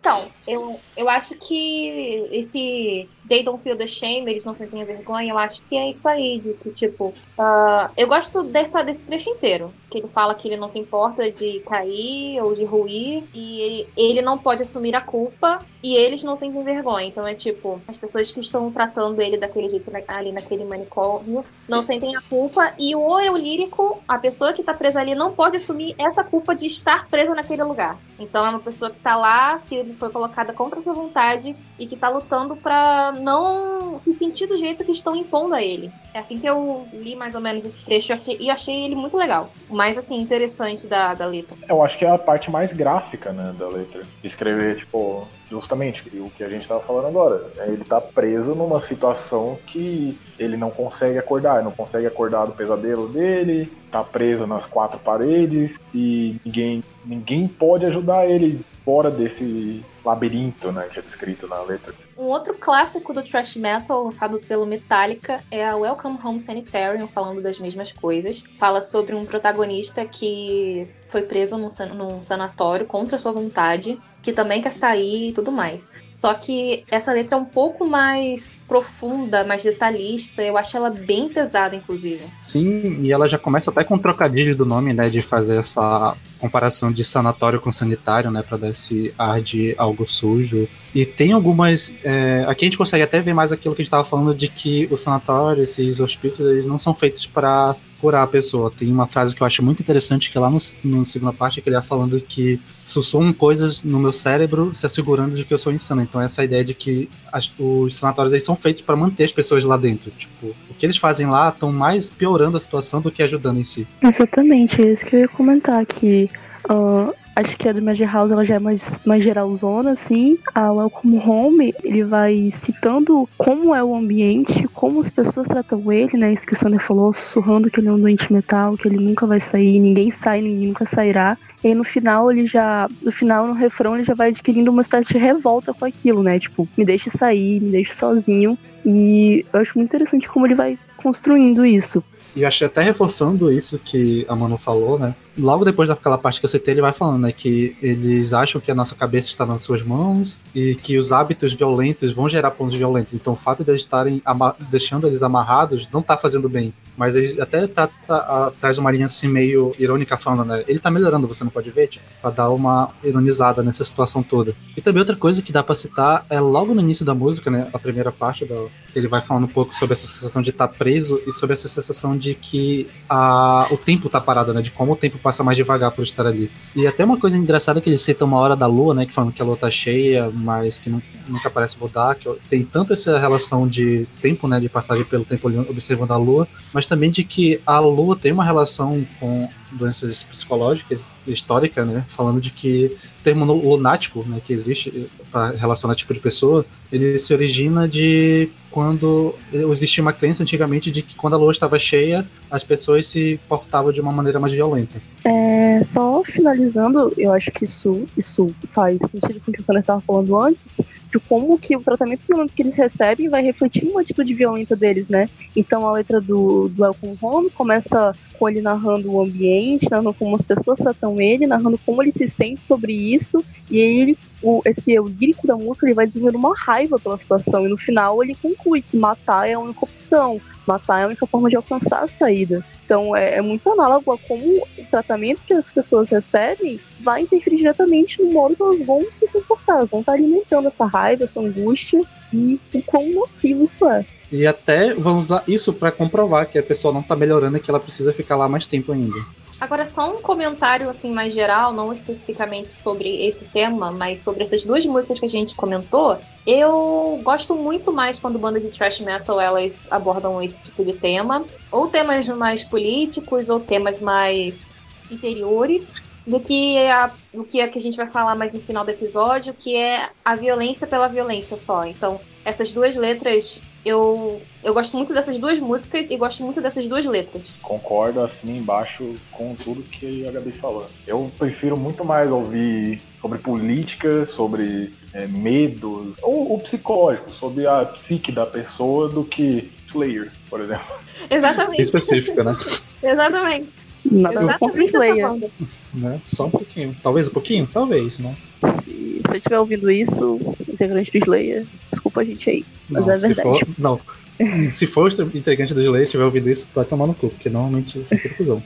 Então, 0.01 0.25
eu, 0.47 0.79
eu 0.97 1.07
acho 1.07 1.35
que 1.35 2.27
esse 2.31 3.07
They 3.27 3.43
Don't 3.43 3.61
Feel 3.63 3.77
the 3.77 3.85
Shame, 3.85 4.29
eles 4.29 4.43
não 4.43 4.55
sentem 4.55 4.83
vergonha, 4.83 5.31
eu 5.31 5.37
acho 5.37 5.61
que 5.63 5.77
é 5.77 5.91
isso 5.91 6.09
aí, 6.09 6.39
de 6.39 6.53
que, 6.55 6.71
tipo, 6.71 7.13
uh, 7.37 7.91
eu 7.95 8.07
gosto 8.07 8.41
dessa, 8.43 8.83
desse 8.83 9.03
trecho 9.03 9.29
inteiro, 9.29 9.71
que 9.91 9.99
ele 9.99 10.07
fala 10.07 10.33
que 10.33 10.47
ele 10.47 10.57
não 10.57 10.69
se 10.69 10.79
importa 10.79 11.31
de 11.31 11.59
cair 11.61 12.41
ou 12.41 12.55
de 12.55 12.65
ruir, 12.65 13.23
e 13.31 13.61
ele, 13.61 13.87
ele 13.95 14.21
não 14.23 14.39
pode 14.39 14.63
assumir 14.63 14.95
a 14.95 15.01
culpa, 15.01 15.63
e 15.83 15.95
eles 15.95 16.23
não 16.23 16.35
sentem 16.35 16.63
vergonha. 16.63 17.07
Então 17.07 17.27
é 17.27 17.35
tipo, 17.35 17.79
as 17.87 17.95
pessoas 17.95 18.31
que 18.31 18.39
estão 18.39 18.71
tratando 18.71 19.21
ele 19.21 19.37
daquele 19.37 19.69
jeito 19.69 19.91
ali 20.07 20.31
naquele 20.31 20.65
manicômio 20.65 21.45
não 21.67 21.81
sentem 21.81 22.15
a 22.15 22.21
culpa, 22.21 22.73
e 22.77 22.95
o 22.95 23.19
eu 23.19 23.37
lírico, 23.37 24.01
a 24.07 24.17
pessoa 24.17 24.51
que 24.51 24.63
tá 24.63 24.73
presa 24.73 24.99
ali, 24.99 25.13
não 25.13 25.31
pode 25.31 25.57
assumir 25.57 25.95
essa 25.97 26.23
culpa 26.23 26.55
de 26.55 26.65
estar 26.65 27.07
presa 27.07 27.35
naquele 27.35 27.63
lugar. 27.63 27.97
Então 28.19 28.45
é 28.45 28.49
uma 28.49 28.59
pessoa 28.59 28.91
que 28.91 28.99
tá 28.99 29.15
lá, 29.15 29.59
que 29.67 29.90
foi 29.93 30.09
colocada 30.09 30.53
contra 30.53 30.81
sua 30.81 30.93
vontade 30.93 31.55
e 31.77 31.87
que 31.87 31.95
tá 31.95 32.09
lutando 32.09 32.55
para 32.55 33.13
não 33.19 33.99
se 33.99 34.13
sentir 34.13 34.47
do 34.47 34.57
jeito 34.57 34.83
que 34.83 34.91
estão 34.91 35.15
impondo 35.15 35.55
a 35.55 35.61
ele. 35.61 35.91
É 36.13 36.19
assim 36.19 36.37
que 36.37 36.47
eu 36.47 36.87
li 36.93 37.15
mais 37.15 37.35
ou 37.35 37.41
menos 37.41 37.65
esse 37.65 37.83
trecho 37.83 38.11
e 38.11 38.13
achei, 38.13 38.37
e 38.39 38.49
achei 38.49 38.85
ele 38.85 38.95
muito 38.95 39.15
legal. 39.15 39.49
Mais, 39.69 39.97
assim, 39.97 40.19
interessante 40.19 40.87
da, 40.87 41.13
da 41.13 41.25
letra. 41.25 41.55
Eu 41.67 41.81
acho 41.83 41.97
que 41.97 42.05
é 42.05 42.09
a 42.09 42.17
parte 42.17 42.51
mais 42.51 42.73
gráfica, 42.73 43.31
né, 43.31 43.53
da 43.57 43.67
letra. 43.67 44.01
Escrever, 44.23 44.75
tipo, 44.75 45.27
justamente 45.49 46.03
o 46.17 46.29
que 46.29 46.43
a 46.43 46.49
gente 46.49 46.61
estava 46.61 46.81
falando 46.81 47.07
agora. 47.07 47.45
É, 47.57 47.67
ele 47.67 47.83
tá 47.83 47.99
preso 47.99 48.55
numa 48.55 48.79
situação 48.79 49.59
que 49.67 50.17
ele 50.39 50.57
não 50.57 50.71
consegue 50.71 51.17
acordar, 51.17 51.63
não 51.63 51.71
consegue 51.71 52.07
acordar 52.07 52.45
do 52.45 52.53
pesadelo 52.53 53.07
dele, 53.07 53.71
tá 53.91 54.03
preso 54.03 54.47
nas 54.47 54.65
quatro 54.65 54.97
paredes 54.99 55.79
e 55.93 56.37
ninguém, 56.45 56.83
ninguém 57.05 57.47
pode 57.47 57.85
ajudar 57.85 58.25
ele 58.27 58.63
fora 58.83 59.09
desse 59.09 59.83
labirinto, 60.03 60.71
né, 60.71 60.87
que 60.91 60.99
é 60.99 61.01
descrito 61.01 61.47
na 61.47 61.61
letra. 61.61 61.93
Um 62.17 62.25
outro 62.25 62.53
clássico 62.53 63.13
do 63.13 63.23
thrash 63.23 63.55
metal, 63.55 64.03
lançado 64.03 64.39
pelo 64.39 64.65
Metallica, 64.65 65.41
é 65.49 65.67
a 65.67 65.75
Welcome 65.75 66.19
Home 66.23 66.39
Sanitarium, 66.39 67.07
falando 67.07 67.41
das 67.41 67.59
mesmas 67.59 67.91
coisas. 67.91 68.43
Fala 68.57 68.81
sobre 68.81 69.15
um 69.15 69.25
protagonista 69.25 70.05
que 70.05 70.87
foi 71.07 71.23
preso 71.23 71.57
num, 71.57 71.69
num 71.95 72.23
sanatório 72.23 72.85
contra 72.85 73.19
sua 73.19 73.31
vontade 73.31 73.99
que 74.21 74.31
também 74.31 74.61
quer 74.61 74.71
sair 74.71 75.29
e 75.29 75.33
tudo 75.33 75.51
mais. 75.51 75.89
Só 76.11 76.33
que 76.33 76.83
essa 76.89 77.11
letra 77.11 77.35
é 77.35 77.39
um 77.39 77.45
pouco 77.45 77.89
mais 77.89 78.61
profunda, 78.67 79.43
mais 79.43 79.63
detalhista. 79.63 80.43
Eu 80.43 80.57
acho 80.57 80.77
ela 80.77 80.89
bem 80.89 81.29
pesada, 81.29 81.75
inclusive. 81.75 82.23
Sim, 82.41 83.01
e 83.01 83.11
ela 83.11 83.27
já 83.27 83.37
começa 83.37 83.71
até 83.71 83.83
com 83.83 83.95
o 83.95 83.99
trocadilho 83.99 84.55
do 84.55 84.65
nome, 84.65 84.93
né? 84.93 85.09
De 85.09 85.21
fazer 85.21 85.57
essa 85.57 86.15
comparação 86.39 86.91
de 86.91 87.03
sanatório 87.03 87.59
com 87.59 87.71
sanitário, 87.71 88.29
né? 88.29 88.43
Pra 88.43 88.57
dar 88.57 88.69
esse 88.69 89.13
ar 89.17 89.41
de 89.41 89.75
algo 89.91 90.09
sujo. 90.09 90.67
E 90.93 91.05
tem 91.05 91.31
algumas. 91.31 91.93
É, 92.03 92.43
aqui 92.47 92.65
a 92.65 92.67
gente 92.67 92.77
consegue 92.77 93.03
até 93.03 93.21
ver 93.21 93.33
mais 93.33 93.51
aquilo 93.51 93.73
que 93.75 93.81
a 93.81 93.83
gente 93.83 93.87
estava 93.87 94.03
falando 94.03 94.35
de 94.35 94.47
que 94.47 94.87
o 94.91 94.97
sanatório, 94.97 95.63
esses 95.63 95.99
hospícios, 95.99 96.47
eles 96.47 96.65
não 96.65 96.77
são 96.77 96.93
feitos 96.93 97.25
para 97.25 97.75
curar 98.01 98.23
a 98.23 98.27
pessoa. 98.27 98.71
Tem 98.71 98.91
uma 98.91 99.07
frase 99.07 99.33
que 99.33 99.41
eu 99.41 99.47
acho 99.47 99.63
muito 99.63 99.81
interessante, 99.81 100.29
que 100.29 100.37
é 100.37 100.41
lá 100.41 100.49
no, 100.49 100.57
no 100.83 101.05
segunda 101.05 101.31
parte, 101.31 101.61
que 101.61 101.69
ele 101.69 101.77
é 101.77 101.81
falando 101.81 102.19
que 102.19 102.59
sussurram 102.83 103.31
coisas 103.31 103.83
no 103.83 103.99
meu 103.99 104.11
cérebro 104.11 104.73
se 104.73 104.85
assegurando 104.85 105.35
de 105.35 105.45
que 105.45 105.53
eu 105.53 105.59
sou 105.59 105.71
insano. 105.71 106.01
Então 106.01 106.19
essa 106.19 106.43
ideia 106.43 106.63
de 106.63 106.73
que 106.73 107.09
as, 107.31 107.49
os 107.57 107.95
sanatórios 107.95 108.33
aí 108.33 108.41
são 108.41 108.55
feitos 108.55 108.81
para 108.81 108.95
manter 108.95 109.23
as 109.23 109.31
pessoas 109.31 109.63
lá 109.63 109.77
dentro. 109.77 110.11
Tipo, 110.11 110.47
o 110.69 110.73
que 110.77 110.85
eles 110.85 110.97
fazem 110.97 111.27
lá 111.27 111.49
estão 111.49 111.71
mais 111.71 112.09
piorando 112.09 112.57
a 112.57 112.59
situação 112.59 112.99
do 112.99 113.11
que 113.11 113.23
ajudando 113.23 113.59
em 113.59 113.63
si. 113.63 113.87
Exatamente, 114.01 114.81
é 114.81 114.91
isso 114.91 115.05
que 115.05 115.15
eu 115.15 115.19
ia 115.21 115.27
comentar, 115.27 115.85
que 115.85 116.29
uh, 116.69 117.13
acho 117.35 117.57
que 117.57 117.67
a 117.67 117.73
do 117.73 117.81
Magic 117.81 118.05
House 118.11 118.31
ela 118.31 118.45
já 118.45 118.55
é 118.55 118.59
mais, 118.59 119.01
mais 119.05 119.23
geralzona, 119.23 119.91
assim. 119.91 120.37
A 120.53 120.71
Welcome 120.71 121.17
Home, 121.17 121.73
ele 121.83 122.03
vai 122.03 122.49
citando 122.51 123.27
como 123.37 123.73
é 123.73 123.83
o 123.83 123.95
ambiente, 123.95 124.67
como 124.69 124.99
as 124.99 125.09
pessoas 125.09 125.47
tratam 125.47 125.91
ele, 125.91 126.17
né? 126.17 126.33
Isso 126.33 126.45
que 126.45 126.53
o 126.53 126.55
Sander 126.55 126.79
falou, 126.79 127.13
sussurrando 127.13 127.69
que 127.69 127.79
ele 127.79 127.87
é 127.87 127.91
um 127.91 127.99
doente 127.99 128.31
mental, 128.31 128.77
que 128.77 128.87
ele 128.87 128.97
nunca 128.97 129.25
vai 129.25 129.39
sair, 129.39 129.79
ninguém 129.79 130.11
sai, 130.11 130.41
ninguém 130.41 130.67
nunca 130.69 130.85
sairá. 130.85 131.37
E 131.63 131.75
no 131.75 131.83
final 131.83 132.31
ele 132.31 132.47
já. 132.47 132.87
No 133.01 133.11
final, 133.11 133.47
no 133.47 133.53
refrão, 133.53 133.95
ele 133.95 134.03
já 134.03 134.15
vai 134.15 134.29
adquirindo 134.29 134.71
uma 134.71 134.81
espécie 134.81 135.09
de 135.09 135.17
revolta 135.17 135.73
com 135.73 135.85
aquilo, 135.85 136.23
né? 136.23 136.39
Tipo, 136.39 136.67
me 136.77 136.83
deixe 136.83 137.09
sair, 137.09 137.59
me 137.59 137.69
deixe 137.69 137.93
sozinho. 137.93 138.57
E 138.83 139.45
eu 139.53 139.59
acho 139.59 139.77
muito 139.77 139.89
interessante 139.89 140.27
como 140.27 140.47
ele 140.47 140.55
vai 140.55 140.77
construindo 140.97 141.65
isso. 141.65 142.03
E 142.35 142.45
achei 142.45 142.65
até 142.65 142.81
reforçando 142.81 143.51
isso 143.51 143.77
que 143.77 144.25
a 144.27 144.35
Manu 144.35 144.57
falou, 144.57 144.97
né? 144.97 145.13
Logo 145.37 145.63
depois 145.65 145.89
daquela 145.89 146.17
parte 146.17 146.39
que 146.39 146.45
eu 146.45 146.49
citei, 146.49 146.73
ele 146.73 146.81
vai 146.81 146.91
falando, 146.91 147.21
né? 147.21 147.31
Que 147.31 147.75
eles 147.81 148.33
acham 148.33 148.59
que 148.59 148.71
a 148.71 148.75
nossa 148.75 148.95
cabeça 148.95 149.29
está 149.29 149.45
nas 149.45 149.61
suas 149.61 149.83
mãos 149.83 150.39
e 150.53 150.75
que 150.75 150.97
os 150.97 151.11
hábitos 151.11 151.53
violentos 151.53 152.13
vão 152.13 152.27
gerar 152.27 152.51
pontos 152.51 152.75
violentos. 152.75 153.13
Então 153.13 153.33
o 153.33 153.35
fato 153.35 153.63
de 153.63 153.71
eles 153.71 153.81
estarem 153.81 154.21
deixando 154.69 155.07
eles 155.07 155.23
amarrados 155.23 155.87
não 155.91 156.01
está 156.01 156.17
fazendo 156.17 156.49
bem. 156.49 156.73
Mas 156.97 157.15
ele 157.15 157.41
até 157.41 157.65
tá, 157.67 157.87
tá, 157.87 158.17
a, 158.17 158.51
traz 158.51 158.77
uma 158.77 158.91
linha 158.91 159.05
assim 159.05 159.27
meio 159.27 159.73
irônica 159.79 160.17
falando, 160.17 160.45
né? 160.45 160.63
Ele 160.67 160.77
tá 160.77 160.91
melhorando, 160.91 161.27
você 161.27 161.43
não 161.43 161.51
pode 161.51 161.71
ver, 161.71 161.87
tipo, 161.87 162.05
pra 162.21 162.29
dar 162.29 162.49
uma 162.49 162.91
ironizada 163.03 163.63
nessa 163.63 163.83
situação 163.83 164.21
toda. 164.21 164.53
E 164.75 164.81
também 164.81 164.99
outra 164.99 165.15
coisa 165.15 165.41
que 165.41 165.51
dá 165.51 165.63
pra 165.63 165.73
citar 165.73 166.25
é 166.29 166.39
logo 166.39 166.73
no 166.73 166.81
início 166.81 167.05
da 167.05 167.15
música, 167.15 167.49
né? 167.49 167.67
A 167.73 167.79
primeira 167.79 168.11
parte 168.11 168.45
da. 168.45 168.55
Ele 168.93 169.07
vai 169.07 169.21
falando 169.21 169.45
um 169.45 169.47
pouco 169.47 169.73
sobre 169.73 169.93
essa 169.93 170.05
sensação 170.05 170.41
de 170.41 170.49
estar 170.49 170.67
tá 170.67 170.73
preso 170.73 171.21
e 171.25 171.31
sobre 171.31 171.53
essa 171.53 171.67
sensação 171.67 172.17
de 172.17 172.35
que 172.35 172.87
a, 173.09 173.67
o 173.71 173.77
tempo 173.77 174.09
tá 174.09 174.19
parado, 174.19 174.53
né? 174.53 174.61
De 174.61 174.71
como 174.71 174.93
o 174.93 174.95
tempo 174.95 175.17
passa 175.21 175.43
mais 175.43 175.57
devagar 175.57 175.91
por 175.91 176.03
estar 176.03 176.25
ali. 176.25 176.51
E 176.75 176.87
até 176.87 177.05
uma 177.05 177.17
coisa 177.17 177.37
engraçada 177.37 177.79
que 177.79 177.89
ele 177.89 177.97
cita 177.97 178.25
uma 178.25 178.37
hora 178.37 178.55
da 178.55 178.67
lua, 178.67 178.93
né? 178.93 179.05
Que 179.05 179.13
falando 179.13 179.31
que 179.31 179.41
a 179.41 179.45
lua 179.45 179.57
tá 179.57 179.69
cheia, 179.69 180.31
mas 180.33 180.77
que 180.77 180.89
não, 180.89 181.01
nunca 181.27 181.49
parece 181.49 181.79
mudar, 181.79 182.15
que 182.15 182.29
tem 182.49 182.63
tanto 182.63 182.93
essa 182.93 183.17
relação 183.19 183.67
de 183.67 184.07
tempo, 184.21 184.47
né? 184.47 184.59
De 184.59 184.69
passagem 184.69 185.05
pelo 185.05 185.25
tempo 185.25 185.49
observando 185.69 186.11
a 186.11 186.17
lua, 186.17 186.47
mas 186.73 186.85
também 186.85 187.11
de 187.11 187.23
que 187.23 187.61
a 187.65 187.79
lua 187.79 188.15
tem 188.15 188.31
uma 188.31 188.43
relação 188.43 189.05
com 189.19 189.49
doenças 189.71 190.23
psicológicas 190.23 191.05
histórica, 191.27 191.85
né? 191.85 192.03
Falando 192.07 192.41
de 192.41 192.49
que 192.49 192.97
o 193.19 193.23
termo 193.23 193.45
lunático, 193.45 194.25
né, 194.27 194.41
que 194.43 194.51
existe 194.51 195.09
para 195.31 195.51
relacionar 195.51 195.95
tipo 195.95 196.13
de 196.13 196.19
pessoa, 196.19 196.65
ele 196.91 197.17
se 197.19 197.33
origina 197.33 197.87
de 197.87 198.49
quando 198.71 199.35
existia 199.51 200.01
uma 200.01 200.13
crença 200.13 200.41
antigamente 200.41 200.89
de 200.89 201.01
que 201.01 201.15
quando 201.15 201.33
a 201.33 201.37
lua 201.37 201.51
estava 201.51 201.77
cheia, 201.77 202.25
as 202.49 202.63
pessoas 202.63 203.05
se 203.05 203.39
portavam 203.47 203.91
de 203.91 203.99
uma 203.99 204.11
maneira 204.11 204.39
mais 204.39 204.53
violenta. 204.53 205.01
É, 205.23 205.83
só 205.83 206.23
finalizando, 206.23 207.13
eu 207.17 207.31
acho 207.33 207.51
que 207.51 207.65
isso, 207.65 208.07
isso 208.17 208.55
faz 208.69 209.01
sentido 209.01 209.39
com 209.41 209.51
o 209.51 209.53
que 209.53 209.61
o 209.61 209.63
Sander 209.63 209.81
estava 209.81 210.01
falando 210.01 210.39
antes, 210.39 210.81
de 211.11 211.19
como 211.19 211.59
que 211.59 211.75
o 211.75 211.81
tratamento 211.81 212.25
violento 212.25 212.53
que 212.53 212.61
eles 212.61 212.75
recebem 212.75 213.29
vai 213.29 213.43
refletir 213.43 213.87
uma 213.87 214.01
atitude 214.01 214.33
violenta 214.33 214.75
deles, 214.75 215.09
né? 215.09 215.29
Então 215.55 215.85
a 215.85 215.91
letra 215.91 216.21
do, 216.21 216.69
do 216.69 216.81
Welcome 216.81 217.17
Home 217.21 217.49
começa 217.49 218.13
com 218.39 218.49
ele 218.49 218.61
narrando 218.61 219.11
o 219.11 219.21
ambiente, 219.21 219.87
narrando 219.91 220.13
como 220.13 220.35
as 220.35 220.45
pessoas 220.45 220.79
tratam 220.79 221.19
ele, 221.19 221.45
narrando 221.45 221.77
como 221.85 222.01
ele 222.01 222.11
se 222.11 222.27
sente 222.27 222.61
sobre 222.61 222.93
isso, 222.93 223.43
e 223.69 223.81
aí 223.81 223.99
ele, 223.99 224.17
o, 224.43 224.61
esse 224.65 224.99
o 224.99 225.07
lírico 225.07 225.47
da 225.47 225.55
música 225.55 225.85
ele 225.85 225.93
vai 225.93 226.05
desenvolvendo 226.05 226.39
uma 226.39 226.55
raiva 226.55 226.99
pela 226.99 227.17
situação, 227.17 227.65
e 227.65 227.69
no 227.69 227.77
final 227.77 228.23
ele 228.23 228.35
conclui 228.35 228.81
que 228.81 228.97
matar 228.97 229.47
é 229.47 229.53
a 229.53 229.59
única 229.59 229.83
opção, 229.83 230.41
matar 230.67 231.01
é 231.01 231.03
a 231.03 231.07
única 231.07 231.25
forma 231.25 231.49
de 231.49 231.55
alcançar 231.55 232.03
a 232.03 232.07
saída. 232.07 232.65
Então 232.85 233.15
é, 233.15 233.35
é, 233.35 233.41
muito 233.41 233.69
análogo 233.69 234.11
a 234.11 234.17
como 234.17 234.43
o 234.43 234.85
tratamento 234.89 235.45
que 235.45 235.53
as 235.53 235.71
pessoas 235.71 236.09
recebem 236.09 236.77
vai 236.99 237.21
interferir 237.21 237.57
diretamente 237.57 238.21
no 238.21 238.31
modo 238.31 238.55
que 238.55 238.61
elas 238.61 238.81
vão 238.85 239.05
se 239.11 239.25
comportar. 239.27 239.77
Elas 239.77 239.91
vão 239.91 240.01
estar 240.01 240.11
alimentando 240.11 240.67
essa 240.67 240.85
raiva, 240.85 241.23
essa 241.23 241.39
angústia 241.39 242.01
e 242.33 242.59
o 242.73 242.81
quão 242.81 243.09
nocivo 243.11 243.63
isso 243.63 243.87
é. 243.87 244.05
E 244.29 244.45
até 244.45 244.93
vão 244.93 245.19
usar 245.19 245.43
isso 245.47 245.71
para 245.71 245.91
comprovar 245.91 246.47
que 246.47 246.57
a 246.57 246.63
pessoa 246.63 246.93
não 246.93 247.01
está 247.01 247.15
melhorando 247.15 247.57
e 247.57 247.59
que 247.61 247.69
ela 247.69 247.79
precisa 247.79 248.11
ficar 248.13 248.35
lá 248.35 248.47
mais 248.47 248.67
tempo 248.67 248.91
ainda. 248.91 249.19
Agora, 249.61 249.85
só 249.85 250.11
um 250.11 250.19
comentário 250.23 250.89
assim 250.89 251.11
mais 251.11 251.31
geral, 251.31 251.71
não 251.71 251.93
especificamente 251.93 252.67
sobre 252.67 253.27
esse 253.27 253.47
tema, 253.47 253.91
mas 253.91 254.23
sobre 254.23 254.43
essas 254.43 254.63
duas 254.63 254.83
músicas 254.87 255.19
que 255.19 255.25
a 255.27 255.29
gente 255.29 255.53
comentou. 255.53 256.17
Eu 256.47 257.19
gosto 257.21 257.53
muito 257.53 257.93
mais 257.93 258.19
quando 258.19 258.39
bandas 258.39 258.63
de 258.63 258.69
thrash 258.69 258.99
metal 259.01 259.39
elas 259.39 259.87
abordam 259.91 260.41
esse 260.41 260.59
tipo 260.59 260.83
de 260.83 260.93
tema, 260.93 261.45
ou 261.71 261.87
temas 261.87 262.27
mais 262.27 262.63
políticos, 262.63 263.49
ou 263.49 263.59
temas 263.59 264.01
mais 264.01 264.75
interiores, 265.11 265.93
do 266.25 266.39
que 266.39 266.79
a, 266.79 267.11
do 267.31 267.43
que, 267.43 267.67
que 267.67 267.77
a 267.77 267.81
gente 267.81 267.97
vai 267.97 268.07
falar 268.07 268.33
mais 268.33 268.53
no 268.53 268.59
final 268.59 268.83
do 268.83 268.89
episódio, 268.89 269.53
que 269.53 269.75
é 269.75 270.09
a 270.25 270.33
violência 270.33 270.87
pela 270.87 271.07
violência 271.07 271.55
só. 271.55 271.85
Então, 271.85 272.19
essas 272.43 272.71
duas 272.71 272.95
letras 272.95 273.61
eu, 273.83 274.41
eu 274.63 274.73
gosto 274.73 274.95
muito 274.95 275.13
dessas 275.13 275.39
duas 275.39 275.59
músicas 275.59 276.09
e 276.09 276.15
gosto 276.15 276.43
muito 276.43 276.61
dessas 276.61 276.87
duas 276.87 277.05
letras. 277.05 277.51
Concordo 277.61 278.21
assim 278.21 278.57
embaixo 278.57 279.15
com 279.31 279.55
tudo 279.55 279.81
que 279.81 280.27
a 280.27 280.31
Gabi 280.31 280.51
falou. 280.51 280.87
Eu 281.07 281.31
prefiro 281.37 281.77
muito 281.77 282.05
mais 282.05 282.31
ouvir 282.31 283.01
sobre 283.19 283.39
política, 283.39 284.25
sobre 284.25 284.93
é, 285.13 285.27
medo, 285.27 286.13
ou 286.21 286.55
o 286.55 286.59
psicológico, 286.59 287.31
sobre 287.31 287.67
a 287.67 287.85
psique 287.85 288.31
da 288.31 288.45
pessoa 288.45 289.09
do 289.09 289.23
que 289.23 289.71
Slayer, 289.87 290.31
por 290.49 290.61
exemplo. 290.61 290.95
Exatamente. 291.29 291.81
Específica, 291.81 292.43
né? 292.43 292.57
Exatamente. 293.03 293.90
Nada 294.09 294.41
Exatamente 294.41 294.89
Slayer. 294.89 295.51
Né? 295.93 296.21
Só 296.25 296.45
um 296.45 296.49
pouquinho. 296.49 296.95
Talvez 297.03 297.27
um 297.27 297.31
pouquinho? 297.31 297.67
Talvez, 297.71 298.17
né? 298.17 298.35
Se 298.83 299.21
você 299.23 299.37
estiver 299.37 299.59
ouvindo 299.59 299.91
isso, 299.91 300.39
integrante 300.67 301.11
do 301.11 301.17
Slayer, 301.17 301.65
desculpa 301.91 302.21
a 302.21 302.23
gente 302.23 302.49
aí. 302.49 302.65
Mas 302.89 303.05
não, 303.05 303.13
é 303.13 303.17
verdade. 303.17 303.65
For, 303.65 303.67
não. 303.77 303.99
Se 304.71 304.87
for 304.87 305.11
o 305.11 305.37
integrante 305.37 305.73
do 305.73 305.81
Slayer 305.81 306.07
tiver 306.07 306.23
ouvido 306.23 306.49
isso, 306.49 306.67
vai 306.73 306.85
tomar 306.85 307.07
no 307.07 307.13
cu, 307.13 307.29
porque 307.29 307.49
normalmente 307.49 307.99
isso 307.99 308.13
é 308.13 308.17
confusão. 308.17 308.63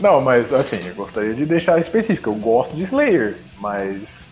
não, 0.00 0.20
mas 0.20 0.52
assim, 0.52 0.76
eu 0.86 0.94
gostaria 0.94 1.34
de 1.34 1.44
deixar 1.44 1.78
específico. 1.78 2.30
Eu 2.30 2.34
gosto 2.34 2.76
de 2.76 2.82
Slayer, 2.82 3.36
mas. 3.60 4.24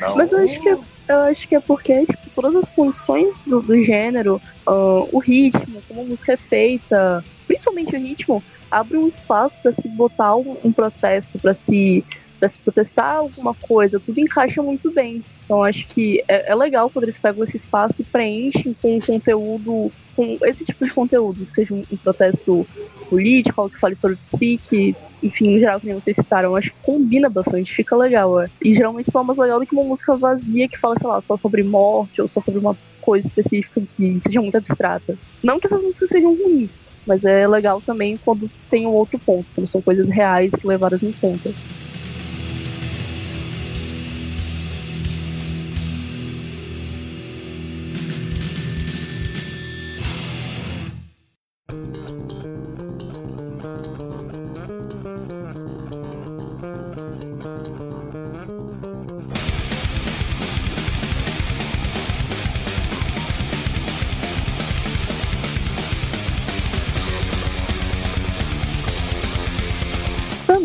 Não... 0.00 0.16
Mas 0.16 0.32
eu 0.32 0.38
acho 0.38 0.60
que 0.60 0.68
é, 0.68 0.78
eu 1.08 1.20
acho 1.22 1.48
que 1.48 1.54
é 1.54 1.60
porque 1.60 2.06
tipo, 2.06 2.30
todas 2.34 2.54
as 2.54 2.68
funções 2.68 3.42
do, 3.42 3.60
do 3.60 3.82
gênero, 3.82 4.40
uh, 4.66 5.08
o 5.12 5.18
ritmo, 5.18 5.82
como 5.88 6.02
a 6.02 6.04
música 6.04 6.32
é 6.32 6.36
feita, 6.36 7.24
principalmente 7.46 7.96
o 7.96 7.98
ritmo, 7.98 8.42
abre 8.70 8.96
um 8.96 9.06
espaço 9.06 9.58
para 9.60 9.72
se 9.72 9.88
botar 9.88 10.36
um, 10.36 10.56
um 10.64 10.72
protesto, 10.72 11.38
para 11.38 11.54
se 11.54 12.04
para 12.38 12.48
se 12.48 12.58
protestar 12.60 13.16
alguma 13.16 13.52
coisa, 13.52 13.98
tudo 13.98 14.20
encaixa 14.20 14.62
muito 14.62 14.92
bem. 14.92 15.24
Então 15.44 15.64
acho 15.64 15.86
que 15.88 16.22
é, 16.28 16.52
é, 16.52 16.54
legal 16.54 16.88
quando 16.88 17.04
eles 17.04 17.18
pegam 17.18 17.42
esse 17.42 17.56
espaço 17.56 18.00
e 18.00 18.04
preenchem 18.04 18.76
com 18.80 19.00
conteúdo, 19.00 19.90
com 20.14 20.38
esse 20.44 20.64
tipo 20.64 20.84
de 20.84 20.92
conteúdo, 20.92 21.44
que 21.44 21.52
seja 21.52 21.74
um, 21.74 21.82
um 21.90 21.96
protesto 21.96 22.66
político, 23.08 23.60
algo 23.60 23.74
que 23.74 23.80
fale 23.80 23.96
sobre 23.96 24.16
psique, 24.18 24.94
enfim, 25.22 25.50
no 25.50 25.58
geral, 25.58 25.80
que 25.80 25.92
vocês 25.92 26.16
citaram, 26.16 26.54
acho 26.54 26.70
que 26.70 26.76
combina 26.82 27.28
bastante, 27.28 27.72
fica 27.72 27.96
legal. 27.96 28.40
É. 28.40 28.48
E 28.62 28.72
geralmente 28.72 29.10
só 29.10 29.24
mais 29.24 29.38
legal 29.38 29.58
do 29.58 29.66
que 29.66 29.74
uma 29.74 29.84
música 29.84 30.16
vazia 30.16 30.68
que 30.68 30.78
fala, 30.78 30.96
sei 30.96 31.08
lá, 31.08 31.20
só 31.20 31.36
sobre 31.36 31.62
morte 31.64 32.22
ou 32.22 32.28
só 32.28 32.40
sobre 32.40 32.60
uma 32.60 32.76
coisa 33.08 33.26
específica 33.26 33.80
que 33.80 34.20
seja 34.20 34.38
muito 34.42 34.58
abstrata. 34.58 35.16
Não 35.42 35.58
que 35.58 35.66
essas 35.66 35.82
músicas 35.82 36.10
sejam 36.10 36.36
ruins, 36.36 36.84
mas 37.06 37.24
é 37.24 37.48
legal 37.48 37.80
também 37.80 38.18
quando 38.22 38.50
tem 38.68 38.86
um 38.86 38.90
outro 38.90 39.18
ponto, 39.18 39.46
quando 39.54 39.66
são 39.66 39.80
coisas 39.80 40.10
reais 40.10 40.52
levadas 40.62 41.02
em 41.02 41.10
conta. 41.12 41.50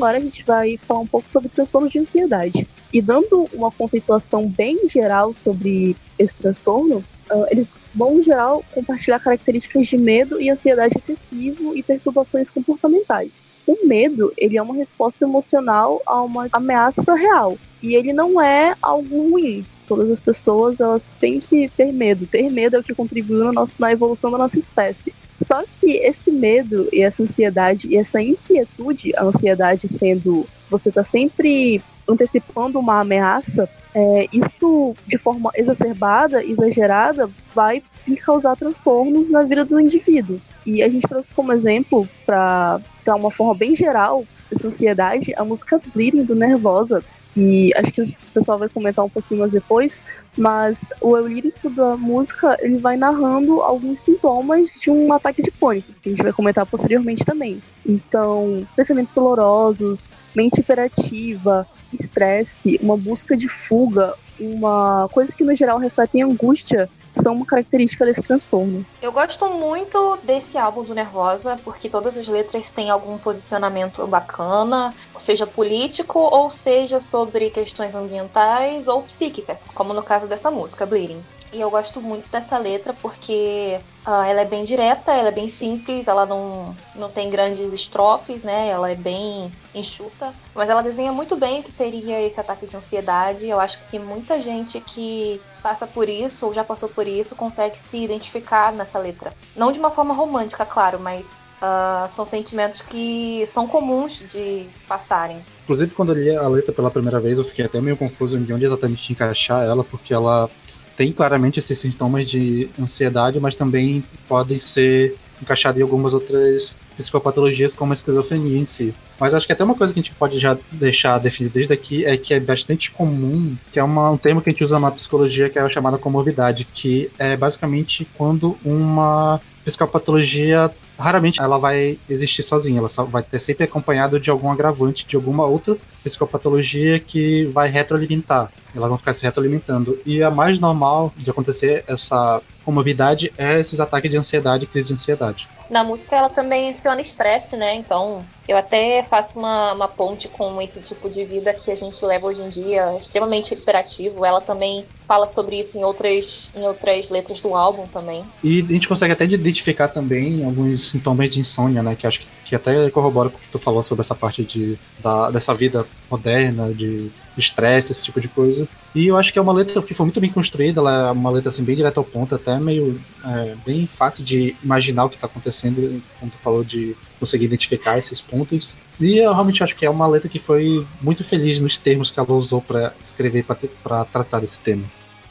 Agora 0.03 0.17
a 0.17 0.21
gente 0.21 0.43
vai 0.43 0.75
falar 0.77 0.99
um 0.99 1.07
pouco 1.07 1.29
sobre 1.29 1.47
transtorno 1.47 1.89
de 1.89 1.97
ansiedade. 1.97 2.67
E 2.91 3.01
dando 3.01 3.47
uma 3.53 3.71
conceituação 3.71 4.47
bem 4.47 4.87
geral 4.89 5.33
sobre 5.33 5.95
esse 6.19 6.35
transtorno, 6.35 6.97
uh, 7.31 7.45
eles 7.49 7.73
vão, 7.95 8.19
em 8.19 8.23
geral, 8.23 8.63
compartilhar 8.73 9.19
características 9.19 9.87
de 9.87 9.97
medo 9.97 10.41
e 10.41 10.49
ansiedade 10.49 10.97
excessivo 10.97 11.73
e 11.73 11.81
perturbações 11.81 12.49
comportamentais. 12.49 13.47
O 13.65 13.87
medo, 13.87 14.33
ele 14.37 14.57
é 14.57 14.61
uma 14.61 14.75
resposta 14.75 15.23
emocional 15.23 16.01
a 16.05 16.21
uma 16.21 16.49
ameaça 16.51 17.15
real. 17.15 17.57
E 17.81 17.95
ele 17.95 18.11
não 18.11 18.41
é 18.41 18.75
algo 18.81 19.29
ruim. 19.29 19.65
Todas 19.87 20.09
as 20.09 20.19
pessoas, 20.19 20.81
elas 20.81 21.13
têm 21.17 21.39
que 21.39 21.69
ter 21.69 21.93
medo. 21.93 22.27
Ter 22.27 22.49
medo 22.51 22.75
é 22.75 22.79
o 22.79 22.83
que 22.83 22.93
contribuiu 22.93 23.45
na, 23.45 23.53
nossa, 23.53 23.73
na 23.79 23.91
evolução 23.91 24.29
da 24.29 24.37
nossa 24.37 24.59
espécie. 24.59 25.13
Só 25.35 25.63
que 25.63 25.97
esse 25.97 26.31
medo 26.31 26.87
e 26.91 27.01
essa 27.01 27.23
ansiedade 27.23 27.87
e 27.87 27.97
essa 27.97 28.21
inquietude, 28.21 29.11
a 29.15 29.23
ansiedade 29.23 29.87
sendo 29.87 30.45
você 30.69 30.91
tá 30.91 31.03
sempre 31.03 31.81
antecipando 32.07 32.79
uma 32.79 32.99
ameaça, 32.99 33.69
é, 33.93 34.27
isso 34.33 34.95
de 35.05 35.17
forma 35.17 35.51
exacerbada, 35.55 36.43
exagerada, 36.43 37.29
vai 37.53 37.81
causar 38.17 38.55
transtornos 38.55 39.29
na 39.29 39.43
vida 39.43 39.65
do 39.65 39.79
indivíduo. 39.79 40.39
E 40.65 40.81
a 40.81 40.89
gente 40.89 41.07
trouxe 41.07 41.33
como 41.33 41.51
exemplo, 41.51 42.07
para 42.25 42.79
dar 43.03 43.15
uma 43.15 43.31
forma 43.31 43.53
bem 43.53 43.75
geral, 43.75 44.25
essa 44.51 44.67
ansiedade, 44.67 45.33
a 45.35 45.43
música 45.43 45.81
Bleeding 45.93 46.23
do 46.23 46.35
Nervosa, 46.35 47.03
que 47.21 47.71
acho 47.75 47.91
que 47.91 48.01
o 48.01 48.15
pessoal 48.33 48.57
vai 48.57 48.69
comentar 48.69 49.03
um 49.03 49.09
pouquinho 49.09 49.41
mais 49.41 49.51
depois, 49.51 49.99
mas 50.37 50.85
o 51.01 51.17
eu 51.17 51.27
lírico 51.27 51.69
da 51.69 51.97
música, 51.97 52.55
ele 52.61 52.77
vai 52.77 52.95
narrando 52.95 53.61
alguns 53.61 53.99
sintomas 53.99 54.69
de 54.79 54.89
um 54.89 55.11
ataque 55.11 55.41
de 55.41 55.51
pânico, 55.51 55.91
que 56.01 56.09
a 56.09 56.11
gente 56.11 56.23
vai 56.23 56.31
comentar 56.31 56.65
posteriormente 56.65 57.25
também. 57.25 57.61
Então, 57.85 58.65
pensamentos 58.75 59.11
dolorosos, 59.13 60.11
mente 60.35 60.59
hiperativa, 60.59 61.67
estresse, 61.91 62.79
uma 62.81 62.97
busca 62.97 63.35
de 63.35 63.47
fuga, 63.47 64.13
uma 64.39 65.07
coisa 65.11 65.33
que 65.33 65.43
no 65.43 65.55
geral 65.55 65.77
refletem 65.77 66.23
angústia 66.23 66.89
são 67.13 67.33
uma 67.33 67.45
característica 67.45 68.05
desse 68.05 68.21
transtorno. 68.21 68.85
Eu 69.01 69.11
gosto 69.11 69.47
muito 69.49 70.17
desse 70.23 70.57
álbum 70.57 70.83
do 70.83 70.93
Nervosa, 70.95 71.59
porque 71.63 71.87
todas 71.89 72.17
as 72.17 72.27
letras 72.27 72.71
têm 72.71 72.89
algum 72.89 73.17
posicionamento 73.17 74.05
bacana, 74.07 74.93
seja 75.17 75.45
político 75.45 76.19
ou 76.19 76.49
seja 76.49 76.99
sobre 76.99 77.49
questões 77.49 77.95
ambientais 77.95 78.87
ou 78.87 79.03
psíquicas, 79.03 79.63
como 79.73 79.93
no 79.93 80.03
caso 80.03 80.27
dessa 80.27 80.49
música, 80.49 80.85
Bleeding. 80.85 81.21
E 81.53 81.61
eu 81.61 81.69
gosto 81.69 82.01
muito 82.01 82.27
dessa 82.31 82.57
letra 82.57 82.93
porque 82.99 83.79
uh, 84.07 84.23
ela 84.23 84.41
é 84.41 84.45
bem 84.45 84.63
direta, 84.65 85.11
ela 85.13 85.27
é 85.27 85.31
bem 85.31 85.47
simples, 85.47 86.07
ela 86.07 86.25
não, 86.25 86.75
não 86.95 87.09
tem 87.09 87.29
grandes 87.29 87.71
estrofes, 87.71 88.41
né? 88.41 88.69
Ela 88.69 88.89
é 88.89 88.95
bem 88.95 89.51
enxuta, 89.75 90.33
mas 90.55 90.67
ela 90.67 90.81
desenha 90.81 91.11
muito 91.11 91.35
bem 91.35 91.59
o 91.59 91.63
que 91.63 91.71
seria 91.71 92.19
esse 92.21 92.39
ataque 92.39 92.65
de 92.65 92.75
ansiedade. 92.75 93.47
Eu 93.47 93.59
acho 93.59 93.79
que 93.87 93.99
muita 93.99 94.41
gente 94.41 94.81
que 94.81 95.39
passa 95.61 95.85
por 95.85 96.09
isso 96.09 96.47
ou 96.47 96.53
já 96.55 96.63
passou 96.63 96.89
por 96.89 97.07
isso 97.07 97.35
consegue 97.35 97.79
se 97.79 98.03
identificar 98.03 98.73
nessa 98.73 98.97
letra. 98.97 99.31
Não 99.55 99.71
de 99.71 99.77
uma 99.77 99.91
forma 99.91 100.13
romântica, 100.13 100.65
claro, 100.65 100.99
mas 100.99 101.39
Uh, 101.63 102.11
são 102.11 102.25
sentimentos 102.25 102.81
que 102.81 103.45
são 103.47 103.65
comuns 103.65 104.19
de 104.19 104.67
se 104.75 104.83
passarem. 104.85 105.37
Inclusive, 105.63 105.95
quando 105.95 106.11
eu 106.11 106.21
li 106.21 106.35
a 106.35 106.45
letra 106.49 106.73
pela 106.73 106.91
primeira 106.91 107.21
vez, 107.21 107.37
eu 107.39 107.45
fiquei 107.45 107.63
até 107.63 107.79
meio 107.79 107.95
confuso 107.95 108.37
de 108.37 108.51
onde 108.51 108.65
exatamente 108.65 109.13
encaixar 109.13 109.63
ela, 109.63 109.81
porque 109.81 110.13
ela 110.13 110.49
tem 110.95 111.11
claramente 111.11 111.59
esses 111.59 111.77
sintomas 111.77 112.29
de 112.29 112.69
ansiedade, 112.79 113.39
mas 113.39 113.55
também 113.55 114.03
podem 114.27 114.59
ser 114.59 115.15
encaixados 115.41 115.79
em 115.79 115.83
algumas 115.83 116.13
outras 116.13 116.75
psicopatologias, 116.95 117.73
como 117.73 117.91
a 117.91 117.95
esquizofrenia 117.95 118.57
em 118.57 118.65
si. 118.65 118.93
Mas 119.19 119.33
acho 119.33 119.45
que 119.45 119.53
até 119.53 119.63
uma 119.63 119.75
coisa 119.75 119.93
que 119.93 119.99
a 119.99 120.03
gente 120.03 120.15
pode 120.15 120.39
já 120.39 120.57
deixar 120.71 121.17
definido 121.17 121.53
desde 121.53 121.73
aqui 121.73 122.05
é 122.05 122.15
que 122.17 122.33
é 122.33 122.39
bastante 122.39 122.91
comum, 122.91 123.55
que 123.71 123.79
é 123.79 123.83
uma, 123.83 124.11
um 124.11 124.17
termo 124.17 124.41
que 124.41 124.49
a 124.49 124.53
gente 124.53 124.63
usa 124.63 124.79
na 124.79 124.91
psicologia, 124.91 125.49
que 125.49 125.59
é 125.59 125.61
a 125.61 125.69
chamada 125.69 125.97
comorbidade, 125.97 126.67
que 126.73 127.09
é 127.17 127.35
basicamente 127.35 128.07
quando 128.15 128.57
uma 128.63 129.41
psicopatologia 129.65 130.71
raramente 130.97 131.41
ela 131.41 131.57
vai 131.57 131.97
existir 132.09 132.43
sozinha, 132.43 132.79
ela 132.79 132.89
vai 133.07 133.23
ter 133.23 133.39
sempre 133.39 133.63
acompanhado 133.65 134.19
de 134.19 134.29
algum 134.29 134.51
agravante, 134.51 135.05
de 135.07 135.15
alguma 135.15 135.45
outra 135.45 135.77
psicopatologia 136.03 136.99
que 136.99 137.45
vai 137.45 137.69
retroalimentar. 137.69 138.51
Elas 138.75 138.89
vão 138.89 138.97
ficar 138.97 139.13
se 139.13 139.23
retroalimentando. 139.23 139.99
E 140.05 140.23
a 140.23 140.31
mais 140.31 140.59
normal 140.59 141.13
de 141.15 141.29
acontecer 141.29 141.83
essa 141.87 142.41
comorbidade 142.63 143.31
é 143.37 143.59
esses 143.59 143.79
ataques 143.79 144.09
de 144.09 144.17
ansiedade, 144.17 144.65
crise 144.65 144.87
de 144.87 144.93
ansiedade. 144.93 145.47
Na 145.73 145.83
música 145.83 146.15
ela 146.15 146.29
também 146.29 146.67
menciona 146.67 147.01
estresse, 147.01 147.57
né? 147.57 147.73
Então 147.73 148.23
eu 148.47 148.55
até 148.55 149.01
faço 149.09 149.39
uma, 149.39 149.73
uma 149.73 149.87
ponte 149.87 150.27
com 150.27 150.61
esse 150.61 150.79
tipo 150.79 151.09
de 151.09 151.25
vida 151.25 151.51
que 151.51 151.71
a 151.71 151.75
gente 151.75 152.05
leva 152.05 152.27
hoje 152.27 152.41
em 152.41 152.49
dia, 152.49 152.95
extremamente 153.01 153.55
hiperativo. 153.55 154.23
Ela 154.23 154.39
também 154.39 154.85
fala 155.07 155.27
sobre 155.27 155.59
isso 155.59 155.75
em 155.75 155.83
outras, 155.83 156.51
em 156.55 156.61
outras 156.61 157.09
letras 157.09 157.39
do 157.39 157.55
álbum 157.55 157.87
também. 157.87 158.23
E 158.43 158.61
a 158.61 158.73
gente 158.73 158.87
consegue 158.87 159.13
até 159.13 159.25
identificar 159.25 159.87
também 159.87 160.45
alguns 160.45 160.91
sintomas 160.91 161.31
de 161.31 161.39
insônia, 161.39 161.81
né? 161.81 161.95
Que 161.95 162.05
acho 162.05 162.19
que, 162.19 162.27
que 162.45 162.55
até 162.55 162.91
corrobora 162.91 163.31
com 163.31 163.37
o 163.37 163.41
que 163.41 163.49
tu 163.49 163.57
falou 163.57 163.81
sobre 163.81 164.01
essa 164.01 164.13
parte 164.13 164.43
de, 164.43 164.77
da, 164.99 165.31
dessa 165.31 165.55
vida 165.55 165.87
moderna, 166.07 166.71
de 166.71 167.09
estresse, 167.35 167.91
esse 167.91 168.03
tipo 168.03 168.21
de 168.21 168.27
coisa. 168.27 168.67
E 168.95 169.07
eu 169.07 169.17
acho 169.17 169.33
que 169.33 169.39
é 169.39 169.41
uma 169.41 169.53
letra 169.53 169.81
que 169.81 169.93
foi 169.93 170.05
muito 170.05 170.21
bem 170.21 170.31
construída, 170.31 170.79
ela 170.79 171.09
é 171.09 171.11
uma 171.11 171.31
letra 171.31 171.49
assim, 171.49 171.63
bem 171.63 171.75
direta 171.75 171.99
ao 171.99 172.03
ponto, 172.03 172.35
até 172.35 172.59
meio 172.59 173.01
é, 173.25 173.55
bem 173.65 173.87
fácil 173.87 174.23
de 174.23 174.55
imaginar 174.63 175.05
o 175.05 175.09
que 175.09 175.15
está 175.15 175.25
acontecendo, 175.25 176.01
como 176.19 176.31
tu 176.31 176.37
falou, 176.37 176.63
de 176.63 176.95
conseguir 177.19 177.45
identificar 177.45 177.97
esses 177.97 178.21
pontos. 178.21 178.75
E 178.99 179.17
eu 179.17 179.33
realmente 179.33 179.63
acho 179.63 179.75
que 179.75 179.85
é 179.85 179.89
uma 179.89 180.05
letra 180.05 180.29
que 180.29 180.39
foi 180.39 180.85
muito 181.01 181.23
feliz 181.23 181.59
nos 181.59 181.77
termos 181.77 182.11
que 182.11 182.19
ela 182.19 182.33
usou 182.33 182.61
para 182.61 182.93
escrever, 183.01 183.43
para 183.83 184.05
tratar 184.05 184.39
desse 184.39 184.59
tema. 184.59 184.83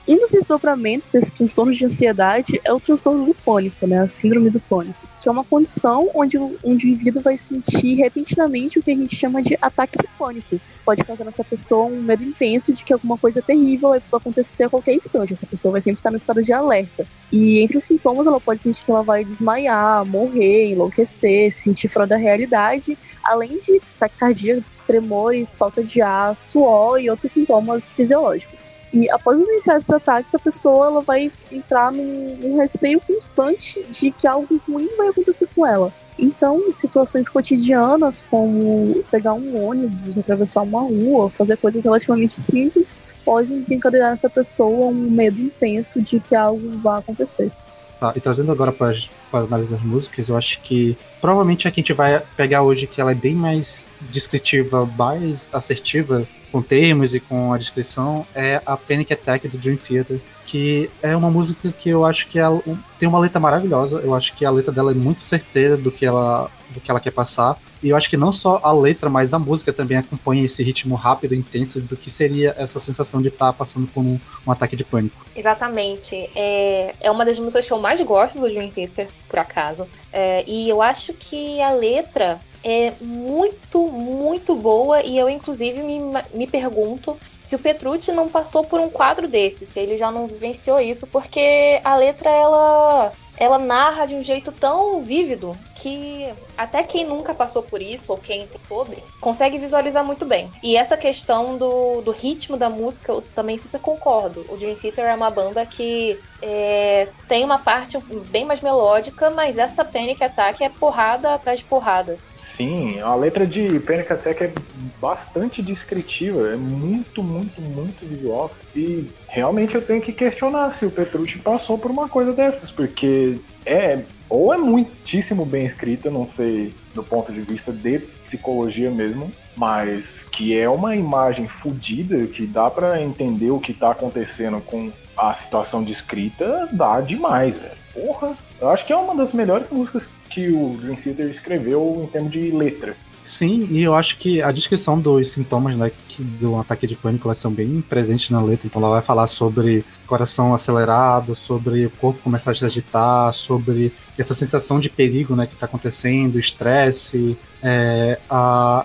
E 0.07 0.17
nos 0.17 0.33
desdobramentos 0.33 1.09
desse 1.11 1.31
transtorno 1.31 1.73
de 1.73 1.85
ansiedade 1.85 2.61
é 2.65 2.73
o 2.73 2.81
transtorno 2.81 3.25
do 3.25 3.35
pânico, 3.35 3.87
né? 3.87 4.01
A 4.01 4.09
síndrome 4.09 4.51
do 4.51 4.59
pânico. 4.59 4.99
Que 5.21 5.29
é 5.29 5.31
uma 5.33 5.45
condição 5.45 6.11
onde 6.13 6.37
o 6.37 6.59
indivíduo 6.65 7.23
vai 7.23 7.37
sentir 7.37 7.95
repentinamente 7.95 8.81
o 8.81 8.83
que 8.83 8.91
a 8.91 8.97
gente 8.97 9.15
chama 9.15 9.41
de 9.41 9.57
ataque 9.63 9.97
de 9.97 10.09
pânico. 10.19 10.61
Pode 10.85 11.05
causar 11.05 11.25
nessa 11.25 11.45
pessoa 11.45 11.85
um 11.85 12.03
medo 12.03 12.25
intenso 12.25 12.73
de 12.73 12.83
que 12.83 12.93
alguma 12.93 13.17
coisa 13.17 13.41
terrível 13.41 13.91
vai 13.91 14.03
acontecer 14.13 14.65
a 14.65 14.69
qualquer 14.69 14.95
instante. 14.95 15.35
Essa 15.35 15.47
pessoa 15.47 15.71
vai 15.71 15.81
sempre 15.81 16.01
estar 16.01 16.11
no 16.11 16.17
estado 16.17 16.43
de 16.43 16.53
alerta. 16.53 17.07
E 17.31 17.61
entre 17.61 17.79
os 17.79 17.85
sintomas, 17.85 18.27
ela 18.27 18.41
pode 18.41 18.61
sentir 18.61 18.85
que 18.85 18.91
ela 18.91 19.05
vai 19.05 19.25
desmaiar, 19.25 20.05
morrer, 20.05 20.73
enlouquecer, 20.73 21.53
sentir 21.53 21.87
fora 21.87 22.09
da 22.09 22.17
realidade, 22.17 22.99
além 23.23 23.57
de 23.61 23.81
taquicardia, 24.01 24.65
tremores, 24.85 25.57
falta 25.57 25.85
de 25.85 26.03
ar, 26.03 26.35
suor 26.35 27.01
e 27.01 27.09
outros 27.09 27.31
sintomas 27.31 27.95
fisiológicos. 27.95 28.69
E 28.93 29.11
após 29.11 29.41
iniciar 29.41 29.79
esses 29.79 29.91
ataques, 29.91 30.35
a 30.35 30.39
pessoa 30.39 30.87
ela 30.87 31.01
vai 31.01 31.33
entrar 31.51 31.91
num, 31.91 32.37
num 32.37 32.59
receio 32.59 33.01
constante 33.01 33.83
de 33.91 34.11
que 34.11 34.27
algo 34.27 34.61
ruim 34.69 34.89
vai 34.97 35.09
acontecer 35.09 35.49
com 35.55 35.67
ela. 35.67 35.93
Então, 36.19 36.71
situações 36.73 37.29
cotidianas, 37.29 38.23
como 38.31 39.03
pegar 39.11 39.33
um 39.33 39.65
ônibus, 39.65 40.19
atravessar 40.19 40.63
uma 40.63 40.83
rua, 40.83 41.31
fazer 41.31 41.57
coisas 41.57 41.83
relativamente 41.85 42.35
simples, 42.35 43.01
podem 43.25 43.59
desencadear 43.61 44.11
nessa 44.11 44.29
pessoa 44.29 44.89
um 44.89 45.11
medo 45.11 45.41
intenso 45.41 46.03
de 46.03 46.21
que 46.21 46.35
algo 46.35 46.79
vai 46.79 46.99
acontecer. 46.99 47.51
Tá, 47.99 48.13
e 48.15 48.21
trazendo 48.21 48.53
agora 48.53 48.73
para 48.73 48.95
a 49.33 49.39
análise 49.39 49.71
das 49.71 49.81
músicas, 49.81 50.29
eu 50.29 50.37
acho 50.37 50.61
que 50.61 50.99
provavelmente 51.21 51.67
a 51.67 51.71
que 51.71 51.81
a 51.81 51.83
gente 51.83 51.93
vai 51.93 52.23
pegar 52.37 52.63
hoje, 52.63 52.87
que 52.87 53.01
ela 53.01 53.13
é 53.13 53.15
bem 53.15 53.35
mais 53.35 53.89
descritiva, 54.11 54.85
mais 54.99 55.49
assertiva 55.53 56.27
com 56.53 56.61
termos 56.61 57.15
e 57.15 57.21
com 57.21 57.53
a 57.53 57.59
descrição 57.59 58.27
é 58.35 58.61
a 58.67 58.77
Panic 58.77 59.11
Attack 59.13 59.49
do 59.49 59.57
Dream 59.57 59.77
Theater, 59.77 60.21
que 60.45 60.91
é 61.03 61.17
uma 61.17 61.31
música 61.31 61.73
que 61.73 61.89
eu 61.89 62.05
acho 62.05 62.29
que 62.29 62.39
ela 62.39 62.61
tem 62.99 63.09
uma 63.09 63.19
letra 63.19 63.41
maravilhosa. 63.41 64.01
Eu 64.01 64.15
acho 64.15 64.35
que 64.35 64.45
a 64.45 64.51
letra 64.51 64.71
dela 64.71 64.93
é 64.93 64.95
muito 64.95 65.23
certeira 65.23 65.77
do 65.77 65.91
que 65.91 66.05
ela 66.05 66.51
do 66.69 66.81
que 66.81 66.91
ela 66.91 67.01
quer 67.01 67.11
passar. 67.11 67.59
E 67.83 67.91
eu 67.91 67.97
acho 67.97 68.09
que 68.09 68.17
não 68.17 68.33
só 68.33 68.61
a 68.63 68.73
letra, 68.73 69.11
mas 69.11 69.35
a 69.35 69.39
música 69.39 69.73
também 69.73 69.99
acompanha 69.99 70.45
esse 70.45 70.63
ritmo 70.63 70.95
rápido 70.95 71.35
e 71.35 71.39
intenso 71.39 71.81
do 71.81 71.97
que 71.97 72.11
seria 72.11 72.55
essa 72.57 72.81
sensação 72.81 73.21
de 73.21 73.29
estar 73.29 73.47
tá 73.47 73.53
passando 73.53 73.87
por 73.87 74.01
um, 74.01 74.19
um, 74.47 74.51
ataque 74.51 74.75
de 74.77 74.85
pânico. 74.85 75.25
Exatamente. 75.37 76.31
É, 76.35 76.95
é 77.01 77.11
uma 77.11 77.25
das 77.25 77.39
músicas 77.39 77.67
que 77.67 77.73
eu 77.73 77.79
mais 77.79 78.01
gosto 78.01 78.39
do 78.39 78.49
Dream 78.49 78.71
Theater, 78.71 79.09
por 79.29 79.39
acaso. 79.39 79.87
É, 80.13 80.45
e 80.47 80.69
eu 80.69 80.81
acho 80.81 81.13
que 81.13 81.61
a 81.61 81.73
letra 81.73 82.41
é 82.65 82.93
muito, 83.01 83.89
muito 83.89 84.55
boa 84.55 85.03
e 85.03 85.19
eu, 85.19 85.29
inclusive, 85.29 85.81
me, 85.81 86.01
me 86.33 86.47
pergunto 86.47 87.17
se 87.41 87.57
o 87.57 87.59
Petrucci 87.59 88.13
não 88.13 88.29
passou 88.29 88.65
por 88.65 88.81
um 88.81 88.89
quadro 88.89 89.27
desse, 89.27 89.67
se 89.67 89.81
ele 89.81 89.99
já 89.99 90.11
não 90.11 90.27
vivenciou 90.27 90.81
isso, 90.81 91.07
porque 91.07 91.81
a 91.83 91.97
letra, 91.97 92.31
ela 92.31 93.13
ela 93.37 93.59
narra 93.59 94.07
de 94.07 94.15
um 94.15 94.23
jeito 94.23 94.53
tão 94.53 95.03
vívido 95.03 95.57
que 95.75 96.33
até 96.57 96.83
quem 96.85 97.05
nunca 97.05 97.35
passou 97.35 97.63
por 97.63 97.83
isso, 97.83 98.13
ou 98.13 98.19
quem 98.19 98.47
sobre, 98.69 99.03
consegue 99.21 99.59
visualizar 99.59 100.05
muito 100.05 100.25
bem. 100.25 100.49
E 100.63 100.77
essa 100.77 100.97
questão 100.97 101.57
do, 101.57 102.03
do 102.03 102.13
ritmo 102.13 102.57
da 102.57 102.71
música, 102.71 103.11
eu 103.11 103.23
também 103.35 103.59
super 103.59 103.81
concordo. 103.81 104.47
O 104.49 104.57
Dream 104.57 104.77
Theater 104.77 105.07
é 105.07 105.15
uma 105.15 105.31
banda 105.31 105.67
que 105.67 106.19
é, 106.43 107.09
tem 107.29 107.45
uma 107.45 107.59
parte 107.59 107.99
bem 108.31 108.45
mais 108.45 108.61
melódica, 108.61 109.31
mas 109.31 109.59
essa 109.59 109.85
Panic 109.85 110.23
Attack 110.23 110.63
é 110.63 110.69
porrada 110.69 111.33
atrás 111.35 111.61
de 111.61 111.65
porrada. 111.65 112.19
Sim, 112.37 113.01
a 113.01 113.15
letra 113.15 113.47
de 113.47 113.79
Panic 113.81 114.13
Attack 114.13 114.45
é 114.45 114.53
bastante 115.01 115.63
descritiva, 115.63 116.49
é 116.49 116.57
muito, 116.57 117.23
muito, 117.23 117.61
muito 117.61 118.05
visual. 118.07 118.51
E 118.75 119.11
realmente 119.29 119.75
eu 119.77 119.83
tenho 119.83 120.03
que 120.03 120.13
questionar 120.13 120.71
se 120.73 120.85
o 120.85 120.91
Petrucci 120.91 121.39
passou 121.39 121.79
por 121.79 121.91
uma 121.91 122.09
coisa 122.09 122.33
dessas, 122.33 122.71
porque 122.71 123.39
é 123.65 124.03
ou 124.29 124.53
é 124.53 124.57
muitíssimo 124.57 125.45
bem 125.45 125.67
escrita, 125.67 126.11
não 126.11 126.27
sei 126.27 126.75
do 126.95 127.03
ponto 127.03 127.31
de 127.31 127.43
vista 127.43 127.71
de 127.71 127.99
psicologia 127.99 128.91
mesmo, 128.91 129.31
mas 129.55 130.23
que 130.23 130.59
é 130.59 130.69
uma 130.69 130.97
imagem 130.97 131.47
fodida 131.47 132.27
que 132.27 132.47
dá 132.47 132.71
para 132.71 133.03
entender 133.03 133.51
o 133.51 133.61
que 133.61 133.75
tá 133.75 133.91
acontecendo 133.91 134.61
com 134.63 134.91
a 135.17 135.33
situação 135.33 135.83
descrita, 135.83 136.69
dá 136.73 137.01
demais, 137.01 137.55
velho. 137.55 137.83
Porra, 137.93 138.35
Eu 138.61 138.71
acho 138.71 138.87
que 138.87 138.93
é 138.93 138.97
uma 138.97 139.15
das 139.15 139.33
melhores 139.33 139.69
músicas 139.69 140.15
que 140.31 140.49
o 140.49 140.77
Dream 140.79 140.95
Theater 140.95 141.29
escreveu 141.29 142.01
em 142.03 142.07
termos 142.07 142.31
de 142.31 142.51
letra. 142.51 142.97
Sim, 143.23 143.69
e 143.71 143.83
eu 143.83 143.95
acho 143.95 144.19
que 144.19 144.43
a 144.43 144.51
descrição 144.51 144.99
dos 144.99 145.31
sintomas 145.31 145.77
né, 145.77 145.93
do 146.41 146.57
ataque 146.57 146.89
de 146.89 146.97
pânico 146.97 147.29
elas 147.29 147.39
são 147.39 147.53
bem 147.53 147.81
presentes 147.81 148.31
na 148.31 148.43
letra. 148.43 148.67
Então 148.67 148.83
ela 148.83 148.91
vai 148.91 149.03
falar 149.03 149.29
sobre 149.29 149.85
coração 150.09 150.53
acelerado, 150.53 151.37
sobre 151.37 151.87
o 151.87 151.91
corpo 151.91 152.21
começar 152.21 152.51
a 152.51 152.55
se 152.55 152.65
agitar, 152.65 153.33
sobre 153.33 153.93
essa 154.19 154.35
sensação 154.35 154.81
de 154.81 154.89
perigo 154.89 155.37
né, 155.37 155.47
que 155.47 155.55
está 155.55 155.67
acontecendo, 155.67 156.39
estresse, 156.39 157.39
é, 157.63 158.19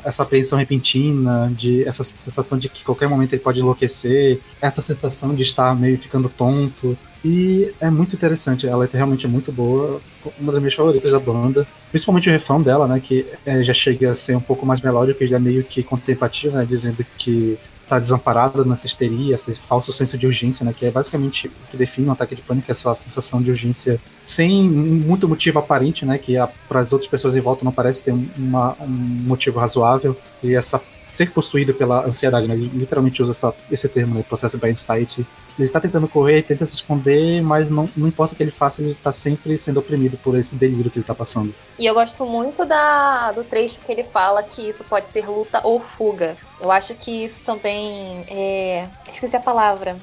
essa 0.05 0.21
apreensão 0.21 0.57
repentina, 0.57 1.51
de 1.57 1.83
essa 1.83 2.03
sensação 2.03 2.59
de 2.59 2.69
que 2.69 2.83
qualquer 2.83 3.09
momento 3.09 3.33
ele 3.33 3.41
pode 3.41 3.59
enlouquecer, 3.59 4.39
essa 4.61 4.83
sensação 4.83 5.33
de 5.33 5.41
estar 5.41 5.75
meio 5.75 5.97
ficando 5.97 6.29
tonto. 6.29 6.95
E 7.29 7.73
é 7.81 7.89
muito 7.89 8.15
interessante, 8.15 8.65
ela 8.65 8.85
é 8.85 8.89
realmente 8.89 9.27
muito 9.27 9.51
boa, 9.51 9.99
uma 10.39 10.49
das 10.49 10.61
minhas 10.61 10.73
favoritas 10.73 11.11
da 11.11 11.19
banda. 11.19 11.67
Principalmente 11.89 12.29
o 12.29 12.31
refrão 12.31 12.61
dela, 12.61 12.87
né, 12.87 13.01
que 13.01 13.25
é, 13.45 13.61
já 13.61 13.73
chega 13.73 14.11
a 14.11 14.15
ser 14.15 14.37
um 14.37 14.39
pouco 14.39 14.65
mais 14.65 14.79
melódico 14.79 15.21
e 15.21 15.27
já 15.27 15.37
meio 15.37 15.61
que 15.61 15.83
contemplativo, 15.83 16.55
né, 16.55 16.65
dizendo 16.65 17.05
que 17.17 17.59
tá 17.89 17.99
desamparado 17.99 18.63
nessa 18.63 18.85
histeria, 18.85 19.35
esse 19.35 19.53
falso 19.55 19.91
senso 19.91 20.17
de 20.17 20.25
urgência, 20.25 20.65
né, 20.65 20.73
que 20.73 20.85
é 20.85 20.91
basicamente 20.91 21.47
o 21.47 21.51
que 21.69 21.75
define 21.75 22.07
um 22.07 22.13
ataque 22.13 22.33
de 22.33 22.41
pânico, 22.41 22.71
essa 22.71 22.95
sensação 22.95 23.41
de 23.41 23.51
urgência 23.51 23.99
sem 24.23 24.63
muito 24.69 25.27
motivo 25.27 25.59
aparente, 25.59 26.05
né, 26.05 26.17
que 26.17 26.35
para 26.69 26.79
as 26.79 26.93
outras 26.93 27.11
pessoas 27.11 27.35
em 27.35 27.41
volta 27.41 27.65
não 27.65 27.73
parece 27.73 28.03
ter 28.03 28.13
uma, 28.37 28.73
um 28.79 28.87
motivo 28.87 29.59
razoável, 29.59 30.15
e 30.41 30.55
essa 30.55 30.81
ser 31.07 31.31
possuído 31.31 31.73
pela 31.73 32.05
ansiedade, 32.05 32.47
né, 32.47 32.53
ele 32.53 32.69
literalmente 32.73 33.21
usa 33.21 33.31
essa, 33.31 33.53
esse 33.71 33.87
termo, 33.87 34.13
né, 34.13 34.23
processo 34.23 34.57
by 34.57 34.69
insight, 34.69 35.25
ele 35.57 35.69
tá 35.69 35.79
tentando 35.79 36.07
correr, 36.07 36.43
tenta 36.43 36.65
se 36.65 36.75
esconder, 36.75 37.41
mas 37.41 37.69
não, 37.71 37.89
não 37.95 38.07
importa 38.07 38.33
o 38.33 38.37
que 38.37 38.43
ele 38.43 38.51
faça, 38.51 38.81
ele 38.81 38.93
tá 38.93 39.13
sempre 39.13 39.57
sendo 39.57 39.79
oprimido 39.79 40.17
por 40.17 40.37
esse 40.37 40.55
delírio 40.55 40.91
que 40.91 40.99
ele 40.99 41.05
tá 41.05 41.15
passando. 41.15 41.55
E 41.79 41.85
eu 41.85 41.93
gosto 41.93 42.25
muito 42.25 42.65
da, 42.65 43.31
do 43.31 43.43
trecho 43.43 43.79
que 43.79 43.91
ele 43.91 44.03
fala 44.03 44.43
que 44.43 44.69
isso 44.69 44.83
pode 44.83 45.09
ser 45.09 45.27
luta 45.27 45.61
ou 45.63 45.79
fuga. 45.79 46.35
Eu 46.59 46.71
acho 46.71 46.93
que 46.93 47.23
isso 47.25 47.39
também 47.45 48.25
é. 48.27 48.87
Esqueci 49.11 49.35
a 49.35 49.39
palavra. 49.39 49.97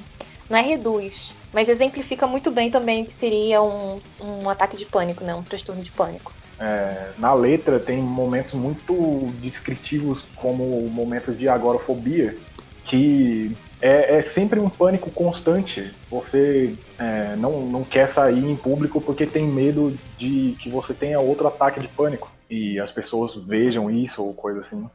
Não 0.49 0.57
é 0.57 0.61
reduz, 0.61 1.33
mas 1.53 1.69
exemplifica 1.69 2.27
muito 2.27 2.51
bem 2.51 2.69
também 2.69 3.05
que 3.05 3.13
seria 3.13 3.61
um, 3.61 4.01
um 4.19 4.49
ataque 4.49 4.75
de 4.75 4.85
pânico, 4.85 5.23
né? 5.23 5.33
Um 5.33 5.43
transtorno 5.43 5.81
de 5.81 5.91
pânico. 5.91 6.34
É, 6.59 7.11
na 7.17 7.33
letra 7.33 7.79
tem 7.79 8.01
momentos 8.01 8.53
muito 8.53 8.93
descritivos, 9.41 10.27
como 10.35 10.89
momentos 10.89 11.37
de 11.37 11.49
agorafobia, 11.49 12.37
que 12.83 13.55
é, 13.81 14.17
é, 14.17 14.21
sempre 14.21 14.59
um 14.59 14.69
pânico 14.69 15.11
constante. 15.11 15.93
Você 16.09 16.75
é, 16.97 17.35
não, 17.35 17.61
não 17.61 17.83
quer 17.83 18.07
sair 18.07 18.43
em 18.43 18.55
público 18.55 19.01
porque 19.01 19.25
tem 19.25 19.45
medo 19.45 19.97
de 20.17 20.55
que 20.59 20.69
você 20.69 20.93
tenha 20.93 21.19
outro 21.19 21.47
ataque 21.47 21.79
de 21.79 21.87
pânico 21.87 22.31
e 22.49 22.79
as 22.79 22.91
pessoas 22.91 23.35
vejam 23.35 23.89
isso 23.89 24.23
ou 24.23 24.33
coisa 24.33 24.59
assim. 24.59 24.89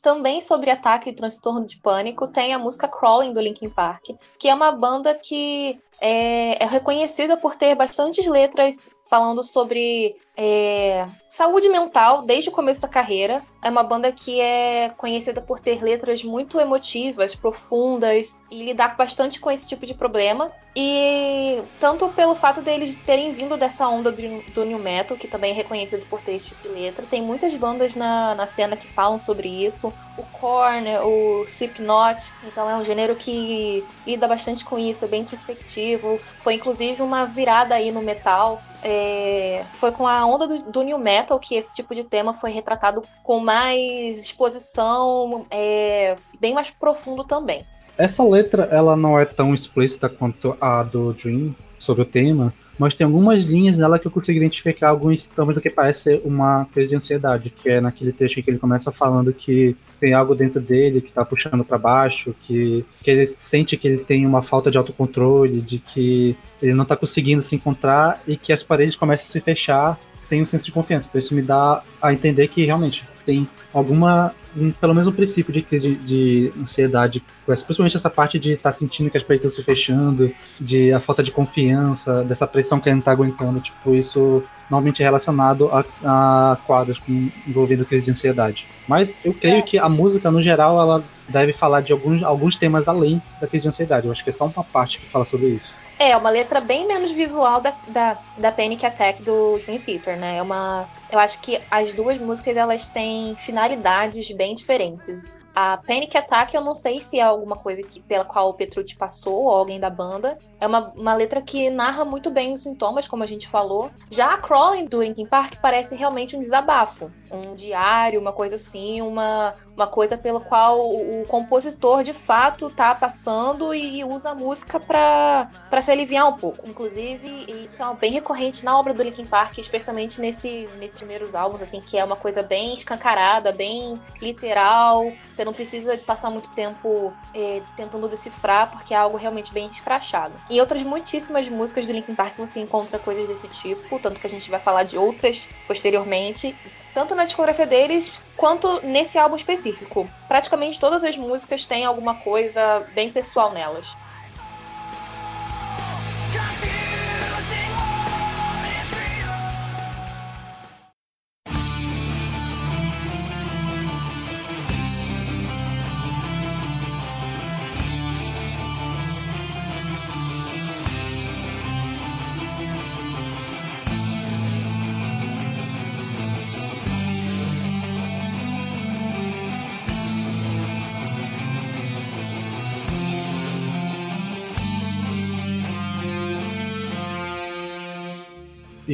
Também 0.00 0.40
sobre 0.42 0.70
ataque 0.70 1.08
e 1.08 1.14
transtorno 1.14 1.66
de 1.66 1.78
pânico 1.78 2.28
tem 2.28 2.52
a 2.52 2.58
música 2.58 2.86
Crawling 2.86 3.32
do 3.32 3.40
Linkin 3.40 3.70
Park, 3.70 4.10
que 4.38 4.48
é 4.48 4.54
uma 4.54 4.70
banda 4.70 5.14
que 5.14 5.80
é, 6.00 6.62
é 6.62 6.66
reconhecida 6.66 7.36
por 7.36 7.54
ter 7.54 7.74
bastantes 7.74 8.26
letras 8.26 8.90
falando 9.06 9.44
sobre 9.44 10.16
é, 10.36 11.06
saúde 11.28 11.68
mental 11.68 12.22
desde 12.22 12.48
o 12.48 12.52
começo 12.52 12.80
da 12.80 12.88
carreira. 12.88 13.42
É 13.62 13.70
uma 13.70 13.82
banda 13.82 14.10
que 14.10 14.40
é 14.40 14.90
conhecida 14.96 15.40
por 15.40 15.60
ter 15.60 15.82
letras 15.82 16.24
muito 16.24 16.58
emotivas, 16.58 17.34
profundas 17.34 18.40
e 18.50 18.64
lidar 18.64 18.96
bastante 18.96 19.40
com 19.40 19.50
esse 19.50 19.66
tipo 19.66 19.86
de 19.86 19.94
problema. 19.94 20.50
E 20.76 21.62
tanto 21.78 22.08
pelo 22.08 22.34
fato 22.34 22.60
deles 22.60 22.96
terem 23.06 23.32
vindo 23.32 23.56
dessa 23.56 23.86
onda 23.86 24.10
do, 24.10 24.42
do 24.52 24.64
new 24.64 24.78
metal, 24.78 25.16
que 25.16 25.28
também 25.28 25.52
é 25.52 25.54
reconhecido 25.54 26.04
por 26.10 26.20
ter 26.20 26.32
esse 26.32 26.48
tipo 26.48 26.62
de 26.68 26.74
letra, 26.74 27.06
tem 27.08 27.22
muitas 27.22 27.54
bandas 27.54 27.94
na, 27.94 28.34
na 28.34 28.46
cena 28.46 28.76
que 28.76 28.86
falam 28.88 29.20
sobre 29.20 29.48
isso. 29.48 29.92
O 30.16 30.22
Korn, 30.22 30.88
o 30.98 31.44
Slipknot, 31.44 32.32
então 32.46 32.70
é 32.70 32.76
um 32.76 32.84
gênero 32.84 33.16
que 33.16 33.84
lida 34.06 34.28
bastante 34.28 34.64
com 34.64 34.78
isso, 34.78 35.04
é 35.04 35.08
bem 35.08 35.22
introspectivo. 35.22 36.20
Foi 36.38 36.54
inclusive 36.54 37.02
uma 37.02 37.24
virada 37.24 37.74
aí 37.74 37.90
no 37.90 38.00
metal. 38.00 38.62
É, 38.82 39.64
foi 39.72 39.90
com 39.90 40.06
a 40.06 40.24
onda 40.24 40.46
do, 40.46 40.58
do, 40.70 40.82
new 40.82 40.98
metal 40.98 41.38
que 41.40 41.54
esse 41.54 41.74
tipo 41.74 41.94
de 41.94 42.04
tema 42.04 42.34
foi 42.34 42.50
retratado 42.50 43.02
com 43.22 43.40
mais 43.40 44.18
exposição, 44.18 45.46
é, 45.50 46.16
bem 46.38 46.52
mais 46.52 46.70
profundo 46.70 47.24
também. 47.24 47.66
Essa 47.96 48.22
letra 48.22 48.64
ela 48.64 48.94
não 48.94 49.18
é 49.18 49.24
tão 49.24 49.54
explícita 49.54 50.08
quanto 50.08 50.56
a 50.60 50.82
do 50.82 51.12
Dream 51.14 51.54
sobre 51.78 52.02
o 52.02 52.06
tema, 52.06 52.52
mas 52.78 52.94
tem 52.94 53.04
algumas 53.04 53.44
linhas 53.44 53.78
nela 53.78 53.98
que 53.98 54.06
eu 54.06 54.10
consigo 54.10 54.38
identificar 54.38 54.90
alguns 54.90 55.24
sintomas 55.24 55.54
do 55.54 55.60
que 55.60 55.70
parece 55.70 56.00
ser 56.00 56.22
uma 56.24 56.66
crise 56.72 56.90
de 56.90 56.96
ansiedade, 56.96 57.50
que 57.50 57.68
é 57.70 57.80
naquele 57.80 58.12
trecho 58.12 58.42
que 58.42 58.50
ele 58.50 58.58
começa 58.58 58.90
falando 58.90 59.32
que 59.32 59.76
tem 60.00 60.12
algo 60.12 60.34
dentro 60.34 60.60
dele 60.60 61.00
que 61.00 61.12
tá 61.12 61.24
puxando 61.24 61.64
para 61.64 61.78
baixo, 61.78 62.34
que, 62.40 62.84
que 63.02 63.10
ele 63.10 63.36
sente 63.38 63.76
que 63.76 63.88
ele 63.88 63.98
tem 63.98 64.26
uma 64.26 64.42
falta 64.42 64.70
de 64.70 64.76
autocontrole, 64.76 65.60
de 65.60 65.78
que 65.78 66.36
ele 66.64 66.74
não 66.74 66.84
tá 66.84 66.96
conseguindo 66.96 67.42
se 67.42 67.54
encontrar 67.54 68.22
e 68.26 68.36
que 68.36 68.52
as 68.52 68.62
paredes 68.62 68.96
começam 68.96 69.24
a 69.24 69.28
se 69.28 69.40
fechar 69.40 69.98
sem 70.18 70.40
um 70.40 70.46
senso 70.46 70.64
de 70.64 70.72
confiança. 70.72 71.08
Então 71.08 71.18
isso 71.18 71.34
me 71.34 71.42
dá 71.42 71.82
a 72.00 72.12
entender 72.12 72.48
que 72.48 72.64
realmente 72.64 73.04
tem 73.26 73.48
alguma 73.72 74.34
um, 74.56 74.70
pelo 74.70 74.94
menos 74.94 75.08
um 75.08 75.12
princípio 75.12 75.52
de 75.52 75.62
crise 75.62 75.94
de, 75.96 76.50
de 76.50 76.60
ansiedade, 76.60 77.22
principalmente 77.44 77.96
essa 77.96 78.08
parte 78.08 78.38
de 78.38 78.52
estar 78.52 78.70
tá 78.70 78.76
sentindo 78.76 79.10
que 79.10 79.16
as 79.16 79.22
paredes 79.22 79.46
estão 79.46 79.62
se 79.62 79.66
fechando, 79.66 80.32
de 80.60 80.92
a 80.92 81.00
falta 81.00 81.22
de 81.22 81.32
confiança, 81.32 82.22
dessa 82.22 82.46
pressão 82.46 82.78
que 82.78 82.88
ele 82.88 82.94
não 82.94 83.00
está 83.00 83.12
aguentando, 83.12 83.60
tipo, 83.60 83.94
isso 83.94 84.44
normalmente 84.70 85.02
é 85.02 85.04
relacionado 85.04 85.68
a, 85.72 85.84
a 86.04 86.56
quadros 86.66 86.98
com, 86.98 87.28
envolvendo 87.46 87.84
crise 87.84 88.04
de 88.04 88.10
ansiedade. 88.12 88.66
Mas 88.88 89.18
eu 89.24 89.34
creio 89.34 89.58
é. 89.58 89.62
que 89.62 89.76
a 89.76 89.88
música, 89.88 90.30
no 90.30 90.40
geral, 90.40 90.80
ela 90.80 91.04
deve 91.28 91.52
falar 91.52 91.80
de 91.80 91.92
alguns, 91.92 92.22
alguns 92.22 92.56
temas 92.56 92.88
além 92.88 93.20
da 93.40 93.46
crise 93.46 93.62
de 93.62 93.68
ansiedade. 93.68 94.06
Eu 94.06 94.12
acho 94.12 94.22
que 94.22 94.30
é 94.30 94.32
só 94.32 94.46
uma 94.46 94.64
parte 94.64 94.98
que 94.98 95.06
fala 95.06 95.24
sobre 95.24 95.48
isso. 95.48 95.76
É, 95.98 96.16
uma 96.16 96.30
letra 96.30 96.60
bem 96.60 96.86
menos 96.86 97.12
visual 97.12 97.60
da, 97.60 97.74
da, 97.88 98.18
da 98.36 98.52
Panic 98.52 98.84
Attack 98.84 99.22
do 99.22 99.58
Dream 99.58 99.78
Theater, 99.78 100.16
né? 100.16 100.38
É 100.38 100.42
uma. 100.42 100.88
Eu 101.10 101.18
acho 101.18 101.40
que 101.40 101.60
as 101.70 101.94
duas 101.94 102.18
músicas 102.18 102.56
elas 102.56 102.88
têm 102.88 103.36
finalidades 103.36 104.30
bem 104.32 104.54
diferentes. 104.54 105.32
A 105.54 105.76
Panic 105.76 106.16
Attack, 106.16 106.52
eu 106.52 106.60
não 106.60 106.74
sei 106.74 107.00
se 107.00 107.20
é 107.20 107.22
alguma 107.22 107.54
coisa 107.54 107.80
que, 107.80 108.00
pela 108.00 108.24
qual 108.24 108.48
o 108.48 108.54
Petrucci 108.54 108.96
passou, 108.96 109.44
ou 109.44 109.50
alguém 109.50 109.78
da 109.78 109.88
banda. 109.88 110.36
É 110.60 110.66
uma, 110.66 110.92
uma 110.96 111.14
letra 111.14 111.42
que 111.42 111.70
narra 111.70 112.04
muito 112.04 112.30
bem 112.30 112.54
os 112.54 112.62
sintomas, 112.62 113.08
como 113.08 113.22
a 113.22 113.26
gente 113.26 113.48
falou. 113.48 113.90
Já 114.10 114.34
a 114.34 114.38
Crawling 114.38 114.86
do 114.86 115.02
Linkin 115.02 115.26
Park 115.26 115.56
parece 115.60 115.94
realmente 115.94 116.36
um 116.36 116.40
desabafo. 116.40 117.10
Um 117.30 117.54
diário, 117.54 118.20
uma 118.20 118.32
coisa 118.32 118.56
assim, 118.56 119.02
uma, 119.02 119.54
uma 119.76 119.86
coisa 119.86 120.16
pelo 120.16 120.40
qual 120.40 120.80
o, 120.80 121.22
o 121.22 121.26
compositor 121.26 122.02
de 122.02 122.12
fato 122.12 122.70
tá 122.70 122.94
passando 122.94 123.74
e 123.74 124.04
usa 124.04 124.30
a 124.30 124.34
música 124.34 124.78
para 124.78 125.80
se 125.80 125.90
aliviar 125.90 126.28
um 126.28 126.34
pouco. 126.34 126.66
Inclusive, 126.68 127.46
isso 127.64 127.82
é 127.82 127.94
bem 127.96 128.12
recorrente 128.12 128.64
na 128.64 128.78
obra 128.78 128.94
do 128.94 129.02
Linkin 129.02 129.26
Park, 129.26 129.58
especialmente 129.58 130.20
nesse, 130.20 130.68
nesses 130.78 130.96
primeiros 130.96 131.34
álbuns, 131.34 131.62
assim, 131.62 131.80
que 131.80 131.98
é 131.98 132.04
uma 132.04 132.16
coisa 132.16 132.42
bem 132.42 132.74
escancarada, 132.74 133.52
bem 133.52 134.00
literal. 134.20 135.12
Você 135.32 135.44
não 135.44 135.52
precisa 135.52 135.96
passar 135.98 136.30
muito 136.30 136.50
tempo 136.50 137.12
é, 137.34 137.60
tentando 137.76 138.08
decifrar, 138.08 138.70
porque 138.70 138.94
é 138.94 138.96
algo 138.96 139.16
realmente 139.16 139.52
bem 139.52 139.68
escrachado. 139.68 140.32
Em 140.50 140.60
outras 140.60 140.82
muitíssimas 140.82 141.48
músicas 141.48 141.86
do 141.86 141.92
Linkin 141.92 142.14
Park 142.14 142.36
você 142.36 142.60
encontra 142.60 142.98
coisas 142.98 143.26
desse 143.26 143.48
tipo, 143.48 143.98
tanto 143.98 144.20
que 144.20 144.26
a 144.26 144.30
gente 144.30 144.50
vai 144.50 144.60
falar 144.60 144.84
de 144.84 144.98
outras 144.98 145.48
posteriormente 145.66 146.54
tanto 146.94 147.14
na 147.16 147.24
discografia 147.24 147.66
deles 147.66 148.24
quanto 148.36 148.80
nesse 148.86 149.18
álbum 149.18 149.34
específico. 149.34 150.08
Praticamente 150.28 150.78
todas 150.78 151.02
as 151.02 151.16
músicas 151.16 151.66
têm 151.66 151.84
alguma 151.84 152.14
coisa 152.14 152.86
bem 152.94 153.10
pessoal 153.10 153.52
nelas. 153.52 153.94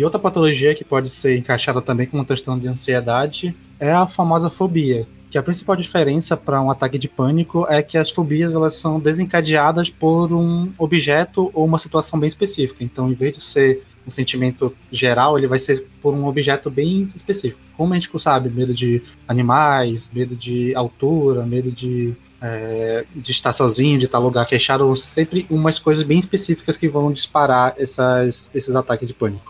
E 0.01 0.05
outra 0.05 0.19
patologia 0.19 0.75
que 0.75 0.83
pode 0.83 1.11
ser 1.11 1.37
encaixada 1.37 1.83
também 1.83 2.07
como 2.07 2.23
um 2.23 2.25
transtorno 2.25 2.59
de 2.59 2.67
ansiedade 2.67 3.55
é 3.79 3.93
a 3.93 4.07
famosa 4.07 4.49
fobia, 4.49 5.07
que 5.31 5.37
a 5.37 5.43
principal 5.43 5.77
diferença 5.77 6.39
para 6.39 6.59
um 6.63 6.71
ataque 6.71 6.97
de 6.97 7.07
pânico 7.07 7.67
é 7.69 7.83
que 7.83 7.99
as 7.99 8.11
fobias 8.11 8.55
elas 8.55 8.77
são 8.77 8.99
desencadeadas 8.99 9.91
por 9.91 10.33
um 10.33 10.73
objeto 10.79 11.51
ou 11.53 11.67
uma 11.67 11.77
situação 11.77 12.19
bem 12.19 12.29
específica. 12.29 12.83
Então, 12.83 13.11
em 13.11 13.13
vez 13.13 13.37
de 13.37 13.43
ser 13.43 13.83
um 14.07 14.11
sentimento 14.11 14.75
geral, 14.91 15.37
ele 15.37 15.47
vai 15.47 15.59
ser 15.59 15.87
por 16.01 16.15
um 16.15 16.27
objeto 16.27 16.71
bem 16.71 17.11
específico. 17.15 17.61
Como 17.77 17.93
a 17.93 17.99
gente 17.99 18.11
sabe, 18.23 18.49
medo 18.49 18.73
de 18.73 19.03
animais, 19.29 20.09
medo 20.11 20.35
de 20.35 20.75
altura, 20.75 21.45
medo 21.45 21.71
de 21.71 22.17
é, 22.41 23.05
de 23.15 23.33
estar 23.33 23.53
sozinho, 23.53 23.99
de 23.99 24.07
estar 24.07 24.19
em 24.19 24.23
lugar 24.23 24.47
fechado, 24.47 24.97
sempre 24.97 25.47
umas 25.51 25.79
coisas 25.79 26.03
bem 26.03 26.19
específicas 26.19 26.79
que 26.79 26.89
vão 26.89 27.13
disparar 27.13 27.75
essas, 27.77 28.51
esses 28.55 28.75
ataques 28.75 29.07
de 29.07 29.13
pânico. 29.13 29.50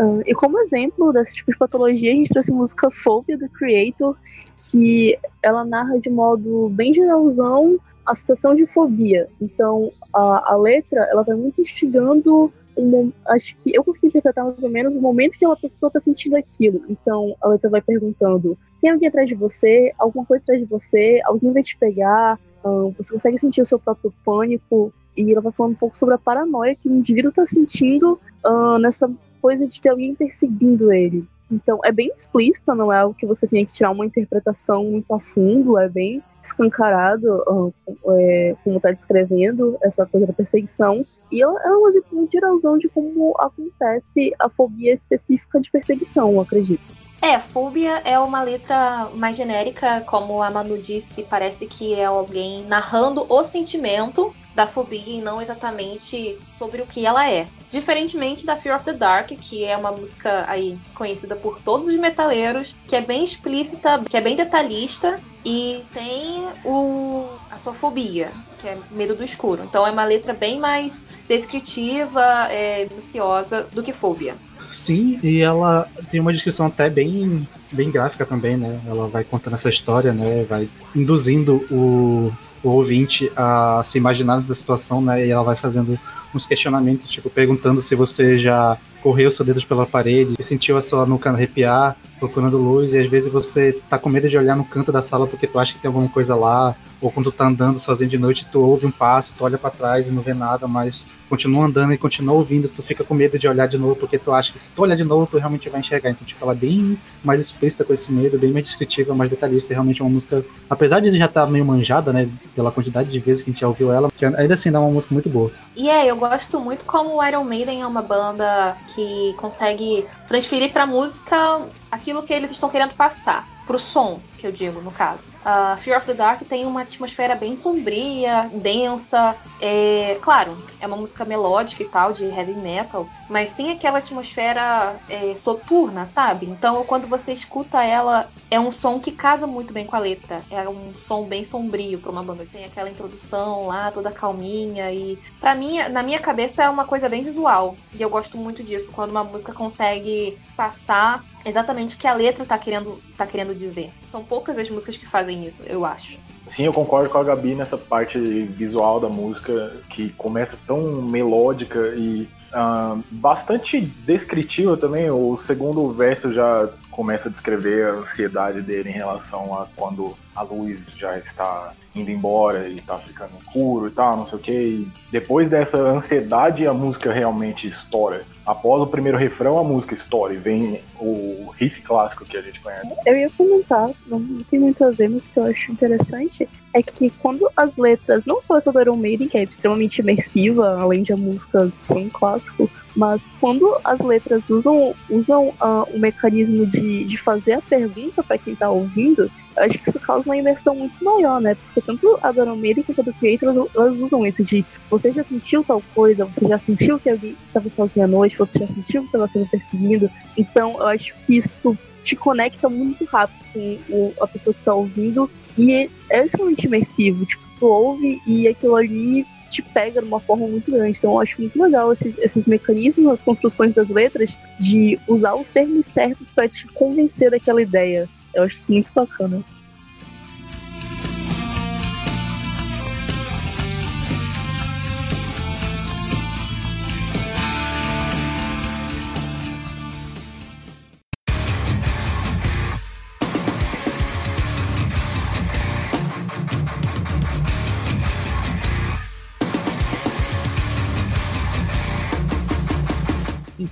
Uh, 0.00 0.22
e 0.24 0.32
como 0.34 0.58
exemplo 0.58 1.12
desse 1.12 1.34
tipo 1.34 1.52
de 1.52 1.58
patologia, 1.58 2.10
a 2.10 2.14
gente 2.14 2.30
trouxe 2.30 2.50
a 2.50 2.54
música 2.54 2.90
Phobia 2.90 3.36
do 3.36 3.50
Creator, 3.50 4.16
que 4.56 5.18
ela 5.42 5.62
narra 5.62 6.00
de 6.00 6.08
modo 6.08 6.70
bem 6.70 6.94
geralzão 6.94 7.78
a 8.06 8.14
sensação 8.14 8.54
de 8.54 8.64
fobia. 8.66 9.28
Então, 9.38 9.92
a, 10.12 10.54
a 10.54 10.56
letra, 10.56 11.06
ela 11.10 11.22
vai 11.22 11.36
muito 11.36 11.60
instigando 11.60 12.50
um, 12.76 13.12
acho 13.28 13.54
que 13.56 13.76
eu 13.76 13.84
consegui 13.84 14.06
interpretar 14.06 14.42
mais 14.42 14.62
ou 14.62 14.70
menos 14.70 14.96
o 14.96 15.02
momento 15.02 15.38
que 15.38 15.44
uma 15.44 15.56
pessoa 15.56 15.88
está 15.88 16.00
sentindo 16.00 16.34
aquilo. 16.34 16.82
Então, 16.88 17.36
a 17.42 17.48
letra 17.48 17.68
vai 17.68 17.82
perguntando: 17.82 18.56
tem 18.80 18.90
alguém 18.90 19.08
atrás 19.08 19.28
de 19.28 19.34
você? 19.34 19.92
Alguma 19.98 20.24
coisa 20.24 20.44
atrás 20.44 20.60
de 20.60 20.66
você? 20.66 21.20
Alguém 21.26 21.52
vai 21.52 21.62
te 21.62 21.76
pegar? 21.76 22.40
Um, 22.64 22.90
você 22.96 23.12
consegue 23.12 23.36
sentir 23.36 23.60
o 23.60 23.66
seu 23.66 23.78
próprio 23.78 24.12
pânico? 24.24 24.94
E 25.14 25.30
ela 25.30 25.42
vai 25.42 25.52
falando 25.52 25.72
um 25.72 25.76
pouco 25.76 25.96
sobre 25.96 26.14
a 26.14 26.18
paranoia 26.18 26.74
que 26.74 26.88
o 26.88 26.92
indivíduo 26.92 27.30
está 27.30 27.44
sentindo 27.44 28.18
uh, 28.46 28.78
nessa 28.78 29.10
coisa 29.40 29.66
de 29.66 29.88
alguém 29.88 30.14
perseguindo 30.14 30.92
ele. 30.92 31.26
Então, 31.50 31.78
é 31.84 31.90
bem 31.90 32.08
explícita, 32.08 32.74
não 32.74 32.92
é 32.92 32.98
algo 32.98 33.14
que 33.14 33.26
você 33.26 33.46
tenha 33.46 33.66
que 33.66 33.72
tirar 33.72 33.90
uma 33.90 34.06
interpretação 34.06 34.84
muito 34.84 35.12
a 35.12 35.18
fundo, 35.18 35.78
é 35.78 35.88
bem 35.88 36.22
escancarado 36.40 37.74
é, 38.08 38.54
como 38.62 38.76
está 38.76 38.90
descrevendo 38.90 39.76
essa 39.82 40.06
coisa 40.06 40.28
da 40.28 40.32
perseguição. 40.32 41.04
E 41.30 41.42
ela 41.42 41.60
é 41.64 41.70
um 41.70 41.88
exemplo 41.88 42.16
muito 42.16 42.32
geralzão 42.32 42.78
de 42.78 42.88
como 42.88 43.34
acontece 43.38 44.32
a 44.38 44.48
fobia 44.48 44.92
específica 44.92 45.60
de 45.60 45.70
perseguição, 45.70 46.40
acredito. 46.40 46.88
É, 47.20 47.38
fobia 47.38 47.98
é 47.98 48.18
uma 48.18 48.42
letra 48.42 49.10
mais 49.14 49.36
genérica, 49.36 50.00
como 50.02 50.42
a 50.42 50.50
Manu 50.50 50.78
disse, 50.78 51.22
parece 51.24 51.66
que 51.66 51.94
é 51.94 52.06
alguém 52.06 52.64
narrando 52.64 53.26
o 53.28 53.44
sentimento 53.44 54.34
da 54.60 54.66
fobia 54.66 55.16
e 55.16 55.22
não 55.22 55.40
exatamente 55.40 56.38
sobre 56.52 56.82
o 56.82 56.86
que 56.86 57.06
ela 57.06 57.26
é. 57.26 57.46
Diferentemente 57.70 58.44
da 58.44 58.58
Fear 58.58 58.76
of 58.76 58.84
the 58.84 58.92
Dark, 58.92 59.28
que 59.28 59.64
é 59.64 59.74
uma 59.74 59.90
música 59.90 60.44
aí 60.46 60.76
conhecida 60.94 61.34
por 61.34 61.58
todos 61.62 61.88
os 61.88 61.94
metaleiros, 61.94 62.74
que 62.86 62.94
é 62.94 63.00
bem 63.00 63.24
explícita, 63.24 64.00
que 64.00 64.16
é 64.16 64.20
bem 64.20 64.36
detalhista 64.36 65.18
e 65.46 65.82
tem 65.94 66.46
o 66.62 67.26
a 67.50 67.56
sua 67.56 67.72
fobia, 67.72 68.30
que 68.58 68.68
é 68.68 68.76
medo 68.90 69.14
do 69.14 69.24
escuro. 69.24 69.62
Então 69.64 69.86
é 69.86 69.90
uma 69.90 70.04
letra 70.04 70.34
bem 70.34 70.58
mais 70.58 71.06
descritiva, 71.26 72.22
é, 72.50 72.84
minuciosa 72.84 73.62
do 73.72 73.82
que 73.82 73.94
fobia. 73.94 74.34
Sim, 74.72 75.18
e 75.22 75.40
ela 75.40 75.88
tem 76.10 76.20
uma 76.20 76.32
descrição 76.32 76.66
até 76.66 76.88
bem, 76.88 77.46
bem 77.72 77.90
gráfica 77.90 78.24
também, 78.24 78.56
né? 78.56 78.80
Ela 78.86 79.08
vai 79.08 79.24
contando 79.24 79.54
essa 79.54 79.68
história, 79.68 80.12
né? 80.12 80.44
Vai 80.48 80.68
induzindo 80.94 81.66
o, 81.70 82.32
o 82.62 82.68
ouvinte 82.68 83.30
a 83.36 83.82
se 83.84 83.98
imaginar 83.98 84.36
nessa 84.36 84.54
situação, 84.54 85.00
né? 85.02 85.26
E 85.26 85.30
ela 85.30 85.42
vai 85.42 85.56
fazendo 85.56 85.98
uns 86.34 86.46
questionamentos, 86.46 87.10
tipo, 87.10 87.30
perguntando 87.30 87.80
se 87.80 87.94
você 87.94 88.38
já 88.38 88.76
correu 89.02 89.32
seus 89.32 89.46
dedos 89.46 89.64
pela 89.64 89.86
parede 89.86 90.34
e 90.38 90.42
sentiu 90.42 90.76
a 90.76 90.82
sua 90.82 91.06
nuca 91.06 91.30
arrepiar, 91.30 91.96
procurando 92.18 92.58
luz, 92.58 92.92
e 92.92 92.98
às 92.98 93.08
vezes 93.08 93.32
você 93.32 93.72
tá 93.88 93.98
com 93.98 94.10
medo 94.10 94.28
de 94.28 94.36
olhar 94.36 94.54
no 94.54 94.64
canto 94.64 94.92
da 94.92 95.02
sala 95.02 95.26
porque 95.26 95.46
tu 95.46 95.58
acha 95.58 95.72
que 95.72 95.80
tem 95.80 95.88
alguma 95.88 96.08
coisa 96.08 96.34
lá, 96.34 96.76
ou 97.00 97.10
quando 97.10 97.32
tu 97.32 97.36
tá 97.36 97.46
andando 97.46 97.78
sozinho 97.78 98.10
de 98.10 98.18
noite, 98.18 98.46
tu 98.52 98.60
ouve 98.60 98.86
um 98.86 98.90
passo, 98.90 99.32
tu 99.36 99.44
olha 99.44 99.56
para 99.56 99.70
trás 99.70 100.06
e 100.06 100.10
não 100.10 100.20
vê 100.20 100.34
nada, 100.34 100.68
mas 100.68 101.06
continua 101.30 101.64
andando 101.64 101.94
e 101.94 101.98
continua 101.98 102.34
ouvindo, 102.34 102.68
tu 102.68 102.82
fica 102.82 103.02
com 103.02 103.14
medo 103.14 103.38
de 103.38 103.48
olhar 103.48 103.66
de 103.66 103.78
novo, 103.78 103.96
porque 103.96 104.18
tu 104.18 104.32
acha 104.32 104.52
que 104.52 104.60
se 104.60 104.70
tu 104.70 104.82
olhar 104.82 104.96
de 104.96 105.04
novo, 105.04 105.26
tu 105.26 105.38
realmente 105.38 105.68
vai 105.70 105.80
enxergar. 105.80 106.10
Então, 106.10 106.26
tipo, 106.26 106.44
ela 106.44 106.52
é 106.52 106.56
bem 106.56 106.98
mais 107.24 107.40
explícita 107.40 107.84
com 107.84 107.94
esse 107.94 108.12
medo, 108.12 108.38
bem 108.38 108.52
mais 108.52 108.66
descritiva, 108.66 109.14
mais 109.14 109.30
detalhista, 109.30 109.72
realmente 109.72 110.02
é 110.02 110.04
uma 110.04 110.10
música, 110.10 110.44
apesar 110.68 111.00
de 111.00 111.10
já 111.16 111.24
estar 111.24 111.46
tá 111.46 111.50
meio 111.50 111.64
manjada, 111.64 112.12
né, 112.12 112.28
pela 112.54 112.70
quantidade 112.70 113.08
de 113.08 113.18
vezes 113.18 113.42
que 113.42 113.50
a 113.50 113.52
gente 113.52 113.60
já 113.60 113.68
ouviu 113.68 113.90
ela, 113.92 114.10
ainda 114.36 114.54
assim 114.54 114.70
dá 114.70 114.80
uma 114.80 114.90
música 114.90 115.14
muito 115.14 115.30
boa. 115.30 115.50
E 115.74 115.88
é, 115.88 116.10
eu 116.10 116.16
gosto 116.20 116.60
muito 116.60 116.84
como 116.84 117.16
o 117.16 117.24
Iron 117.24 117.44
Maiden 117.44 117.82
é 117.82 117.86
uma 117.86 118.02
banda 118.02 118.76
que 118.94 119.34
consegue 119.38 120.06
transferir 120.28 120.70
pra 120.70 120.86
música 120.86 121.62
aquilo 121.90 122.22
que 122.22 122.32
eles 122.32 122.52
estão 122.52 122.68
querendo 122.68 122.94
passar 122.94 123.48
pro 123.66 123.78
som, 123.78 124.20
que 124.40 124.46
eu 124.46 124.52
digo, 124.52 124.80
no 124.80 124.90
caso. 124.90 125.30
Uh, 125.44 125.76
Fear 125.78 125.98
of 125.98 126.06
the 126.06 126.14
Dark 126.14 126.42
tem 126.48 126.64
uma 126.64 126.82
atmosfera 126.82 127.34
bem 127.34 127.54
sombria, 127.54 128.50
densa. 128.54 129.36
É, 129.60 130.18
claro, 130.22 130.56
é 130.80 130.86
uma 130.86 130.96
música 130.96 131.24
melódica 131.24 131.82
e 131.82 131.88
tal, 131.88 132.12
de 132.12 132.24
heavy 132.24 132.54
metal, 132.54 133.06
mas 133.28 133.52
tem 133.52 133.70
aquela 133.70 133.98
atmosfera 133.98 134.96
é, 135.08 135.34
soturna, 135.36 136.06
sabe? 136.06 136.46
Então, 136.46 136.84
quando 136.84 137.06
você 137.06 137.32
escuta 137.32 137.84
ela, 137.84 138.30
é 138.50 138.58
um 138.58 138.72
som 138.72 138.98
que 138.98 139.12
casa 139.12 139.46
muito 139.46 139.72
bem 139.72 139.86
com 139.86 139.94
a 139.94 139.98
letra. 139.98 140.40
É 140.50 140.68
um 140.68 140.94
som 140.94 141.24
bem 141.24 141.44
sombrio 141.44 141.98
pra 141.98 142.10
uma 142.10 142.22
banda. 142.22 142.46
Tem 142.50 142.64
aquela 142.64 142.88
introdução 142.88 143.66
lá, 143.66 143.90
toda 143.90 144.10
calminha 144.10 144.90
e... 144.92 145.18
para 145.38 145.54
mim, 145.54 145.78
na 145.90 146.02
minha 146.02 146.18
cabeça, 146.18 146.64
é 146.64 146.70
uma 146.70 146.84
coisa 146.84 147.08
bem 147.08 147.22
visual. 147.22 147.76
E 147.92 148.00
eu 148.00 148.08
gosto 148.08 148.38
muito 148.38 148.62
disso, 148.62 148.90
quando 148.92 149.10
uma 149.10 149.22
música 149.22 149.52
consegue 149.52 150.38
passar 150.56 151.22
exatamente 151.44 151.96
o 151.96 151.98
que 151.98 152.06
a 152.06 152.14
letra 152.14 152.44
tá 152.44 152.58
querendo, 152.58 153.00
tá 153.16 153.26
querendo 153.26 153.54
dizer. 153.54 153.92
São 154.10 154.24
poucas 154.24 154.58
as 154.58 154.68
músicas 154.68 154.96
que 154.96 155.06
fazem 155.06 155.46
isso, 155.46 155.62
eu 155.62 155.84
acho. 155.84 156.18
Sim, 156.44 156.64
eu 156.64 156.72
concordo 156.72 157.08
com 157.08 157.18
a 157.18 157.22
Gabi 157.22 157.54
nessa 157.54 157.78
parte 157.78 158.18
visual 158.18 158.98
da 158.98 159.08
música 159.08 159.76
que 159.88 160.10
começa 160.14 160.58
tão 160.66 161.00
melódica 161.00 161.94
e 161.96 162.28
uh, 162.52 163.00
bastante 163.08 163.80
descritiva 163.80 164.76
também. 164.76 165.08
O 165.12 165.36
segundo 165.36 165.88
verso 165.92 166.32
já 166.32 166.68
começa 166.90 167.28
a 167.28 167.30
descrever 167.30 167.86
a 167.86 167.92
ansiedade 167.92 168.62
dele 168.62 168.88
em 168.88 168.94
relação 168.94 169.56
a 169.56 169.68
quando 169.76 170.16
a 170.34 170.42
luz 170.42 170.90
já 170.96 171.16
está 171.16 171.72
indo 171.94 172.10
embora 172.10 172.68
e 172.68 172.76
está 172.76 172.98
ficando 172.98 173.32
escuro 173.40 173.88
e 173.88 173.90
tal, 173.90 174.16
não 174.16 174.26
sei 174.26 174.38
o 174.38 174.42
que. 174.42 174.88
Depois 175.10 175.48
dessa 175.48 175.78
ansiedade, 175.78 176.66
a 176.66 176.72
música 176.72 177.12
realmente 177.12 177.66
estoura. 177.66 178.24
Após 178.46 178.82
o 178.82 178.86
primeiro 178.86 179.18
refrão, 179.18 179.58
a 179.58 179.64
música 179.64 179.94
estoura 179.94 180.34
e 180.34 180.36
vem 180.36 180.80
o 180.98 181.52
riff 181.56 181.82
clássico 181.82 182.24
que 182.24 182.36
a 182.36 182.42
gente 182.42 182.60
conhece. 182.60 182.88
Eu 183.06 183.14
ia 183.16 183.30
comentar, 183.36 183.90
não 184.06 184.42
tem 184.48 184.58
muito 184.58 184.84
a 184.84 184.90
ver, 184.90 185.08
mas 185.08 185.26
que 185.26 185.38
eu 185.38 185.44
acho 185.44 185.70
interessante 185.70 186.48
é 186.74 186.82
que 186.82 187.10
quando 187.10 187.48
as 187.56 187.76
letras, 187.76 188.24
não 188.24 188.40
só 188.40 188.56
essa 188.56 188.72
do 188.72 188.80
Iron 188.80 188.96
Maiden, 188.96 189.28
que 189.28 189.38
é 189.38 189.42
extremamente 189.42 190.00
imersiva, 190.00 190.80
além 190.80 191.02
de 191.02 191.12
a 191.12 191.16
música 191.16 191.70
ser 191.82 191.98
um 191.98 192.08
clássico, 192.08 192.70
mas 192.94 193.30
quando 193.40 193.76
as 193.84 194.00
letras 194.00 194.50
usam, 194.50 194.94
usam 195.08 195.48
uh, 195.48 195.86
um 195.94 195.98
mecanismo 195.98 196.66
de, 196.66 197.04
de 197.04 197.16
fazer 197.16 197.54
a 197.54 197.62
pergunta 197.62 198.22
para 198.22 198.38
quem 198.38 198.52
está 198.52 198.68
ouvindo, 198.68 199.30
eu 199.56 199.62
acho 199.64 199.78
que 199.78 199.88
isso 199.88 200.00
causa 200.00 200.28
uma 200.28 200.36
imersão 200.36 200.74
muito 200.74 201.02
maior, 201.04 201.40
né? 201.40 201.56
Porque 201.74 201.79
tanto 201.82 202.18
a 202.22 202.32
Dona 202.32 202.54
Meire 202.54 202.82
quanto 202.82 203.00
a 203.00 203.04
do 203.04 203.12
Creator, 203.14 203.68
elas, 203.74 204.00
usam 204.00 204.26
isso 204.26 204.42
de 204.44 204.64
você 204.88 205.12
já 205.12 205.22
sentiu 205.22 205.62
tal 205.64 205.82
coisa, 205.94 206.24
você 206.24 206.46
já 206.46 206.58
sentiu 206.58 206.98
que 206.98 207.10
alguém 207.10 207.36
estava 207.40 207.68
sozinho 207.68 208.04
à 208.04 208.08
noite, 208.08 208.38
você 208.38 208.58
já 208.58 208.66
sentiu 208.66 209.02
que 209.02 209.08
estava 209.08 209.28
sendo 209.28 209.46
perseguido. 209.48 210.10
Então, 210.36 210.78
eu 210.78 210.86
acho 210.86 211.14
que 211.18 211.36
isso 211.36 211.76
te 212.02 212.16
conecta 212.16 212.68
muito 212.68 213.04
rápido 213.04 213.44
com 213.52 213.78
o, 213.90 214.14
a 214.20 214.26
pessoa 214.26 214.54
que 214.54 214.60
está 214.60 214.74
ouvindo 214.74 215.30
e 215.56 215.90
é 216.08 216.24
extremamente 216.24 216.66
imersivo. 216.66 217.26
Tipo, 217.26 217.42
tu 217.58 217.66
ouve 217.66 218.20
e 218.26 218.48
aquilo 218.48 218.76
ali 218.76 219.26
te 219.50 219.62
pega 219.62 220.00
de 220.00 220.06
uma 220.06 220.20
forma 220.20 220.46
muito 220.46 220.70
grande. 220.70 220.96
Então 220.96 221.12
eu 221.12 221.20
acho 221.20 221.40
muito 221.40 221.60
legal 221.60 221.92
esses, 221.92 222.16
esses 222.18 222.46
mecanismos, 222.46 223.10
as 223.10 223.22
construções 223.22 223.74
das 223.74 223.90
letras, 223.90 224.36
de 224.58 224.98
usar 225.06 225.34
os 225.34 225.48
termos 225.48 225.86
certos 225.86 226.30
para 226.30 226.48
te 226.48 226.66
convencer 226.68 227.30
daquela 227.30 227.60
ideia. 227.60 228.08
Eu 228.32 228.44
acho 228.44 228.54
isso 228.54 228.72
muito 228.72 228.92
bacana. 228.94 229.42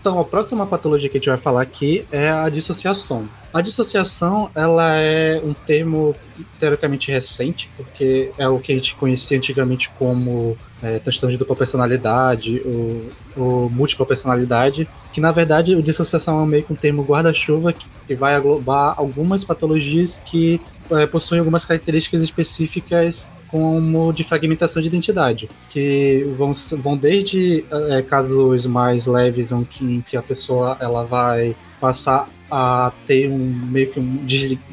Então, 0.00 0.18
a 0.18 0.24
próxima 0.24 0.66
patologia 0.66 1.08
que 1.08 1.16
a 1.16 1.20
gente 1.20 1.28
vai 1.28 1.38
falar 1.38 1.62
aqui 1.62 2.06
é 2.10 2.30
a 2.30 2.48
dissociação. 2.48 3.28
A 3.52 3.60
dissociação, 3.60 4.50
ela 4.54 4.96
é 4.96 5.40
um 5.42 5.52
termo 5.52 6.14
teoricamente 6.58 7.10
recente, 7.10 7.68
porque 7.76 8.30
é 8.38 8.48
o 8.48 8.58
que 8.58 8.72
a 8.72 8.74
gente 8.74 8.94
conhecia 8.94 9.36
antigamente 9.36 9.90
como 9.98 10.56
é, 10.82 10.98
transtorno 10.98 11.32
de 11.32 11.38
dupla 11.38 11.56
personalidade 11.56 12.62
ou, 12.64 13.10
ou 13.36 13.70
múltipla 13.70 14.06
personalidade, 14.06 14.88
que 15.12 15.20
na 15.20 15.32
verdade 15.32 15.74
o 15.74 15.82
dissociação 15.82 16.42
é 16.42 16.46
meio 16.46 16.62
que 16.62 16.72
um 16.72 16.76
termo 16.76 17.02
guarda-chuva 17.02 17.72
que, 17.72 17.86
que 18.06 18.14
vai 18.14 18.34
aglobar 18.34 18.94
algumas 18.96 19.42
patologias 19.44 20.18
que 20.18 20.60
é, 20.90 21.06
possuem 21.06 21.40
algumas 21.40 21.64
características 21.64 22.22
específicas 22.22 23.28
como 23.48 24.12
de 24.12 24.24
fragmentação 24.24 24.80
de 24.80 24.88
identidade, 24.88 25.48
que 25.70 26.26
vão, 26.36 26.52
vão 26.78 26.96
desde 26.96 27.64
é, 27.90 28.02
casos 28.02 28.66
mais 28.66 29.06
leves 29.06 29.50
em 29.52 29.64
que, 29.64 30.16
a 30.16 30.22
pessoa 30.22 30.76
ela 30.80 31.04
vai 31.04 31.56
passar 31.80 32.28
a 32.50 32.92
ter 33.06 33.28
um 33.28 33.38
meio 33.38 33.90
que 33.90 34.00
um 34.00 34.26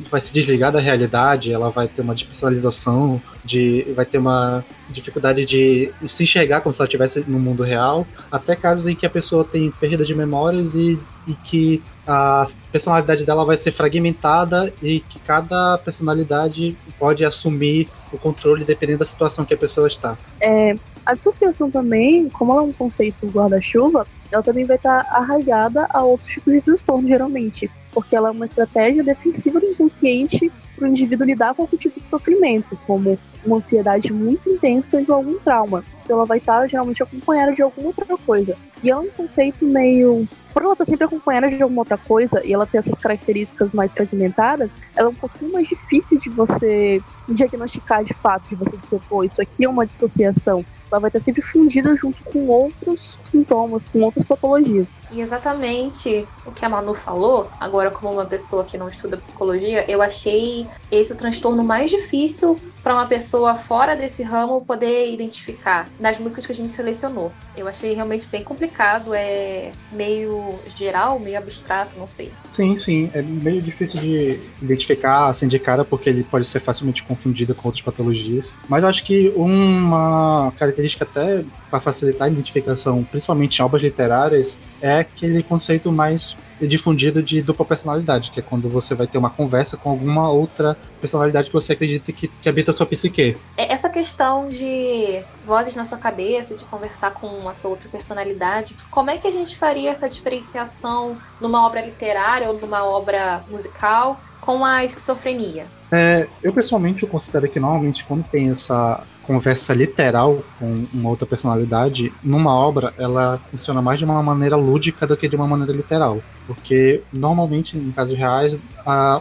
vai 0.09 0.21
se 0.21 0.31
desligar 0.31 0.71
da 0.71 0.79
realidade, 0.79 1.51
ela 1.51 1.69
vai 1.69 1.87
ter 1.87 2.01
uma 2.01 2.15
despersonalização, 2.15 3.21
de 3.43 3.85
vai 3.95 4.05
ter 4.05 4.17
uma 4.17 4.63
dificuldade 4.89 5.45
de 5.45 5.91
se 6.07 6.23
enxergar 6.23 6.61
como 6.61 6.73
se 6.73 6.81
ela 6.81 6.87
estivesse 6.87 7.25
no 7.27 7.39
mundo 7.39 7.63
real, 7.63 8.07
até 8.31 8.55
casos 8.55 8.87
em 8.87 8.95
que 8.95 9.05
a 9.05 9.09
pessoa 9.09 9.43
tem 9.43 9.71
perda 9.71 10.05
de 10.05 10.15
memórias 10.15 10.73
e, 10.73 10.97
e 11.27 11.33
que 11.43 11.81
a 12.07 12.45
personalidade 12.71 13.25
dela 13.25 13.43
vai 13.43 13.57
ser 13.57 13.71
fragmentada 13.71 14.73
e 14.81 14.99
que 14.99 15.19
cada 15.19 15.77
personalidade 15.79 16.77
pode 16.99 17.25
assumir 17.25 17.89
o 18.11 18.17
controle 18.17 18.63
dependendo 18.63 18.99
da 18.99 19.05
situação 19.05 19.45
que 19.45 19.53
a 19.53 19.57
pessoa 19.57 19.87
está. 19.87 20.17
É, 20.39 20.75
a 21.05 21.13
dissociação 21.13 21.69
também, 21.69 22.29
como 22.29 22.51
ela 22.51 22.61
é 22.61 22.65
um 22.65 22.73
conceito 22.73 23.27
guarda-chuva, 23.27 24.07
ela 24.31 24.43
também 24.43 24.65
vai 24.65 24.75
estar 24.75 25.05
arraigada 25.09 25.87
a 25.89 26.03
outros 26.03 26.29
tipos 26.29 26.53
de 26.53 26.61
transtorno, 26.61 27.07
geralmente, 27.07 27.69
porque 27.91 28.15
ela 28.15 28.29
é 28.29 28.31
uma 28.31 28.45
estratégia 28.45 29.03
defensiva 29.03 29.59
do 29.59 29.67
inconsciente 29.67 30.51
para 30.75 30.85
o 30.85 30.87
indivíduo 30.87 31.25
lidar 31.25 31.53
com 31.53 31.63
algum 31.63 31.77
tipo 31.77 31.99
de 31.99 32.07
sofrimento, 32.07 32.77
como 32.85 33.17
uma 33.45 33.57
ansiedade 33.57 34.11
muito 34.11 34.49
intensa 34.49 35.03
ou 35.07 35.15
algum 35.15 35.39
trauma. 35.39 35.83
Então 36.03 36.17
ela 36.17 36.25
vai 36.25 36.37
estar 36.37 36.67
geralmente 36.67 37.01
acompanhada 37.01 37.53
de 37.53 37.61
alguma 37.61 37.87
outra 37.87 38.17
coisa. 38.17 38.55
E 38.83 38.89
é 38.89 38.95
um 38.95 39.09
conceito 39.09 39.65
meio 39.65 40.27
por 40.53 40.63
ela 40.63 40.71
estar 40.71 40.85
sempre 40.85 41.05
acompanhada 41.05 41.49
de 41.49 41.61
alguma 41.61 41.81
outra 41.81 41.97
coisa 41.97 42.41
e 42.45 42.53
ela 42.53 42.65
ter 42.65 42.77
essas 42.77 42.97
características 42.97 43.73
mais 43.73 43.91
fragmentadas, 43.91 44.75
ela 44.95 45.09
é 45.09 45.11
um 45.11 45.15
pouquinho 45.15 45.51
mais 45.51 45.67
difícil 45.67 46.17
de 46.17 46.29
você 46.29 47.01
diagnosticar 47.27 48.05
de 48.05 48.13
fato, 48.13 48.47
de 48.47 48.55
você 48.55 48.77
dizer, 48.77 49.01
pô, 49.09 49.23
isso 49.23 49.41
aqui 49.41 49.65
é 49.65 49.69
uma 49.69 49.85
dissociação 49.85 50.63
ela 50.91 50.99
vai 50.99 51.09
estar 51.09 51.19
sempre 51.19 51.41
fundida 51.41 51.95
junto 51.95 52.23
com 52.25 52.47
outros 52.47 53.19
sintomas, 53.23 53.89
com 53.89 54.01
outras 54.01 54.23
patologias. 54.23 54.97
E 55.11 55.19
exatamente 55.19 56.25
o 56.45 56.51
que 56.51 56.63
a 56.63 56.69
Manu 56.69 56.93
falou, 56.93 57.49
agora 57.59 57.91
como 57.91 58.13
uma 58.13 58.25
pessoa 58.25 58.63
que 58.63 58.77
não 58.77 58.87
estuda 58.87 59.17
psicologia, 59.17 59.89
eu 59.89 60.01
achei 60.01 60.64
esse 60.91 61.13
o 61.13 61.15
transtorno 61.15 61.63
mais 61.63 61.89
difícil 61.89 62.59
para 62.85 62.93
uma 62.93 63.07
pessoa 63.07 63.55
fora 63.55 63.95
desse 63.95 64.21
ramo 64.21 64.63
poder 64.63 65.11
identificar 65.11 65.89
nas 65.99 66.19
músicas 66.19 66.45
que 66.45 66.51
a 66.51 66.55
gente 66.55 66.71
selecionou. 66.71 67.33
Eu 67.57 67.67
achei 67.67 67.95
realmente 67.95 68.27
bem 68.27 68.43
complicado, 68.43 69.11
é 69.11 69.71
meio 69.91 70.59
geral, 70.75 71.17
meio 71.19 71.35
abstrato, 71.35 71.97
não 71.97 72.07
sei. 72.07 72.31
Sim, 72.51 72.77
sim, 72.77 73.09
é 73.15 73.23
meio 73.23 73.59
difícil 73.59 73.99
de 73.99 74.39
identificar 74.61 75.29
assim 75.29 75.47
de 75.47 75.57
cara 75.57 75.83
porque 75.83 76.07
ele 76.11 76.23
pode 76.23 76.47
ser 76.47 76.59
facilmente 76.59 77.01
confundido 77.01 77.55
com 77.55 77.69
outras 77.69 77.83
patologias. 77.83 78.53
Mas 78.69 78.83
eu 78.83 78.89
acho 78.89 79.03
que 79.03 79.33
uma 79.35 80.53
característica 80.55 81.05
até 81.05 81.43
para 81.71 81.79
facilitar 81.79 82.27
a 82.27 82.31
identificação, 82.31 83.03
principalmente 83.03 83.57
em 83.57 83.63
obras 83.63 83.81
literárias, 83.81 84.59
é 84.79 84.99
aquele 84.99 85.41
conceito 85.41 85.91
mais 85.91 86.37
difundido 86.61 87.21
de 87.21 87.41
dupla 87.41 87.65
personalidade, 87.65 88.31
que 88.31 88.39
é 88.39 88.43
quando 88.43 88.69
você 88.69 88.95
vai 88.95 89.07
ter 89.07 89.17
uma 89.17 89.29
conversa 89.29 89.75
com 89.75 89.89
alguma 89.89 90.29
outra 90.29 90.77
personalidade 91.01 91.47
que 91.47 91.53
você 91.53 91.73
acredita 91.73 92.11
que, 92.11 92.27
que 92.27 92.47
habita 92.47 92.71
sua 92.75 92.85
psique. 92.85 93.37
É, 93.57 93.73
essa 93.73 93.89
questão 93.89 94.49
de 94.49 95.21
vozes 95.45 95.75
na 95.75 95.85
sua 95.85 95.97
cabeça, 95.97 96.55
de 96.55 96.65
conversar 96.65 97.11
com 97.11 97.47
a 97.47 97.55
sua 97.55 97.71
outra 97.71 97.89
personalidade, 97.89 98.75
como 98.91 99.09
é 99.09 99.17
que 99.17 99.27
a 99.27 99.31
gente 99.31 99.57
faria 99.57 99.91
essa 99.91 100.09
diferenciação 100.09 101.17
numa 101.39 101.65
obra 101.65 101.81
literária 101.81 102.49
ou 102.49 102.59
numa 102.59 102.83
obra 102.83 103.43
musical 103.49 104.19
com 104.41 104.63
a 104.63 104.85
esquizofrenia? 104.85 105.65
É, 105.91 106.27
eu 106.43 106.53
pessoalmente 106.53 107.03
eu 107.03 107.09
considero 107.09 107.49
que 107.49 107.59
normalmente 107.59 108.05
quando 108.05 108.23
tem 108.29 108.51
essa 108.51 109.03
conversa 109.25 109.73
literal 109.73 110.43
com 110.59 110.85
uma 110.93 111.09
outra 111.09 111.25
personalidade, 111.25 112.11
numa 112.23 112.53
obra 112.53 112.93
ela 112.97 113.39
funciona 113.51 113.81
mais 113.81 113.99
de 113.99 114.05
uma 114.05 114.21
maneira 114.21 114.55
lúdica 114.55 115.05
do 115.05 115.17
que 115.17 115.27
de 115.27 115.35
uma 115.35 115.47
maneira 115.47 115.73
literal. 115.73 116.21
Porque 116.47 117.01
normalmente, 117.11 117.75
em 117.75 117.91
casos 117.91 118.15
reais, 118.15 118.57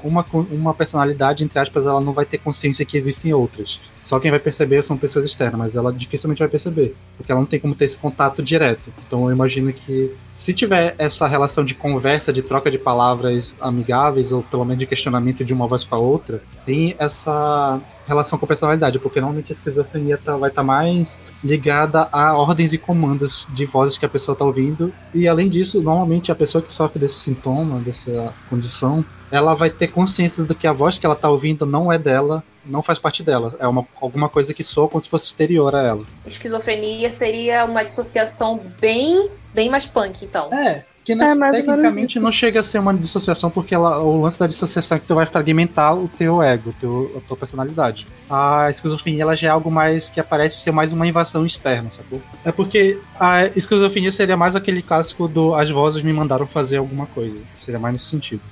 uma, 0.03 0.25
uma 0.51 0.75
personalidade, 0.75 1.43
entre 1.43 1.59
aspas, 1.59 1.87
ela 1.87 2.01
não 2.01 2.13
vai 2.13 2.27
ter 2.27 2.39
consciência 2.39 2.85
que 2.85 2.97
existem 2.99 3.33
outras. 3.33 3.81
Só 4.03 4.21
quem 4.21 4.31
vai 4.31 4.39
perceber 4.39 4.85
são 4.85 4.99
pessoas 4.99 5.25
externas, 5.25 5.59
mas 5.59 5.77
ela 5.77 5.91
dificilmente 5.91 6.41
vai 6.41 6.49
perceber, 6.49 6.95
porque 7.17 7.33
ela 7.33 7.41
não 7.41 7.47
tem 7.47 7.59
como 7.59 7.75
ter 7.75 7.87
esse 7.87 7.99
contato 7.99 8.43
direto. 8.43 8.93
Então 9.07 9.25
eu 9.29 9.35
imagino 9.35 9.73
que 9.73 10.15
se 10.35 10.53
tiver 10.53 10.95
essa 10.99 11.27
relação 11.27 11.65
de 11.65 11.75
conversa, 11.75 12.31
de 12.31 12.43
troca 12.43 12.71
de 12.71 12.77
palavras 12.77 13.57
amigáveis, 13.59 14.31
ou 14.31 14.43
pelo 14.43 14.65
menos 14.65 14.81
de 14.81 14.87
questionamento 14.87 15.43
de 15.43 15.55
uma 15.55 15.67
voz 15.67 15.83
para 15.83 15.97
outra, 15.97 16.43
tem 16.67 16.95
essa 16.99 17.81
relação 18.07 18.39
com 18.39 18.45
a 18.45 18.49
personalidade, 18.49 18.99
porque 18.99 19.21
normalmente 19.21 19.53
a 19.53 19.55
esquizofrenia 19.55 20.19
tá, 20.19 20.37
vai 20.37 20.51
estar 20.51 20.63
tá 20.63 20.67
mais 20.67 21.21
ligada 21.43 22.09
a 22.13 22.37
ordens 22.37 22.73
e 22.73 22.79
comandos 22.79 23.47
de 23.51 23.65
vozes 23.65 23.99
que 23.99 24.07
a 24.07 24.09
pessoa 24.09 24.35
está 24.35 24.45
ouvindo, 24.45 24.93
e 25.13 25.27
além 25.27 25.49
disso, 25.49 25.83
normalmente 25.83 26.31
a 26.31 26.35
pessoa 26.35 26.63
que 26.63 26.73
sofre 26.73 26.99
desse 26.99 27.17
sintoma, 27.17 27.81
dessa 27.81 28.33
condição, 28.49 29.05
ela 29.31 29.55
vai 29.55 29.71
ter 29.71 29.89
consciência 29.89 30.45
do 30.45 30.55
que 30.55 30.67
a 30.67 30.73
voz 30.73 30.99
que 30.99 31.07
ela 31.07 31.15
está 31.15 31.29
ouvindo 31.29 31.67
não 31.67 31.93
é 31.93 31.99
dela, 31.99 32.43
não 32.65 32.83
faz 32.83 32.99
parte 32.99 33.23
dela. 33.23 33.55
É 33.59 33.67
uma, 33.67 33.87
alguma 34.01 34.29
coisa 34.29 34.55
que 34.55 34.63
soa 34.63 34.89
como 34.89 35.03
se 35.03 35.11
fosse 35.11 35.27
exterior 35.27 35.75
a 35.75 35.83
ela. 35.83 36.05
Esquizofrenia 36.25 37.11
seria 37.11 37.65
uma 37.65 37.83
dissociação 37.83 38.61
bem, 38.81 39.29
bem 39.53 39.69
mais 39.69 39.87
punk, 39.87 40.25
então. 40.25 40.53
É, 40.53 40.85
que 41.05 41.13
é, 41.13 41.17
tecnicamente 41.17 42.19
não 42.19 42.33
chega 42.33 42.61
a 42.61 42.63
ser 42.63 42.79
uma 42.79 42.95
dissociação, 42.95 43.51
porque 43.51 43.75
ela, 43.75 44.03
o 44.03 44.23
lance 44.23 44.39
da 44.39 44.47
dissociação 44.47 44.97
é 44.97 45.01
que 45.01 45.07
tu 45.07 45.15
vai 45.15 45.27
fragmentar 45.27 45.95
o 45.95 46.09
teu 46.09 46.43
ego, 46.43 46.75
teu, 46.81 47.13
a 47.17 47.21
tua 47.29 47.37
personalidade. 47.37 48.07
A 48.29 48.71
esquizofrenia 48.71 49.23
ela 49.23 49.37
já 49.37 49.49
é 49.49 49.51
algo 49.51 49.71
mais 49.71 50.09
que 50.09 50.19
aparece 50.19 50.57
ser 50.57 50.73
mais 50.73 50.93
uma 50.93 51.07
invasão 51.07 51.45
externa, 51.45 51.91
sacou? 51.91 52.23
É 52.45 52.51
porque 52.51 52.99
a 53.21 53.47
esquizofrenia 53.55 54.11
seria 54.11 54.37
mais 54.37 54.57
aquele 54.57 54.81
clássico 54.81 55.29
do 55.29 55.55
as 55.55 55.69
vozes 55.71 56.03
me 56.03 56.13
mandaram 56.13 56.47
fazer 56.47 56.79
alguma 56.79 57.07
coisa. 57.07 57.39
Seria 57.59 57.79
mais 57.79 57.93
nesse 57.93 58.07
sentido. 58.07 58.43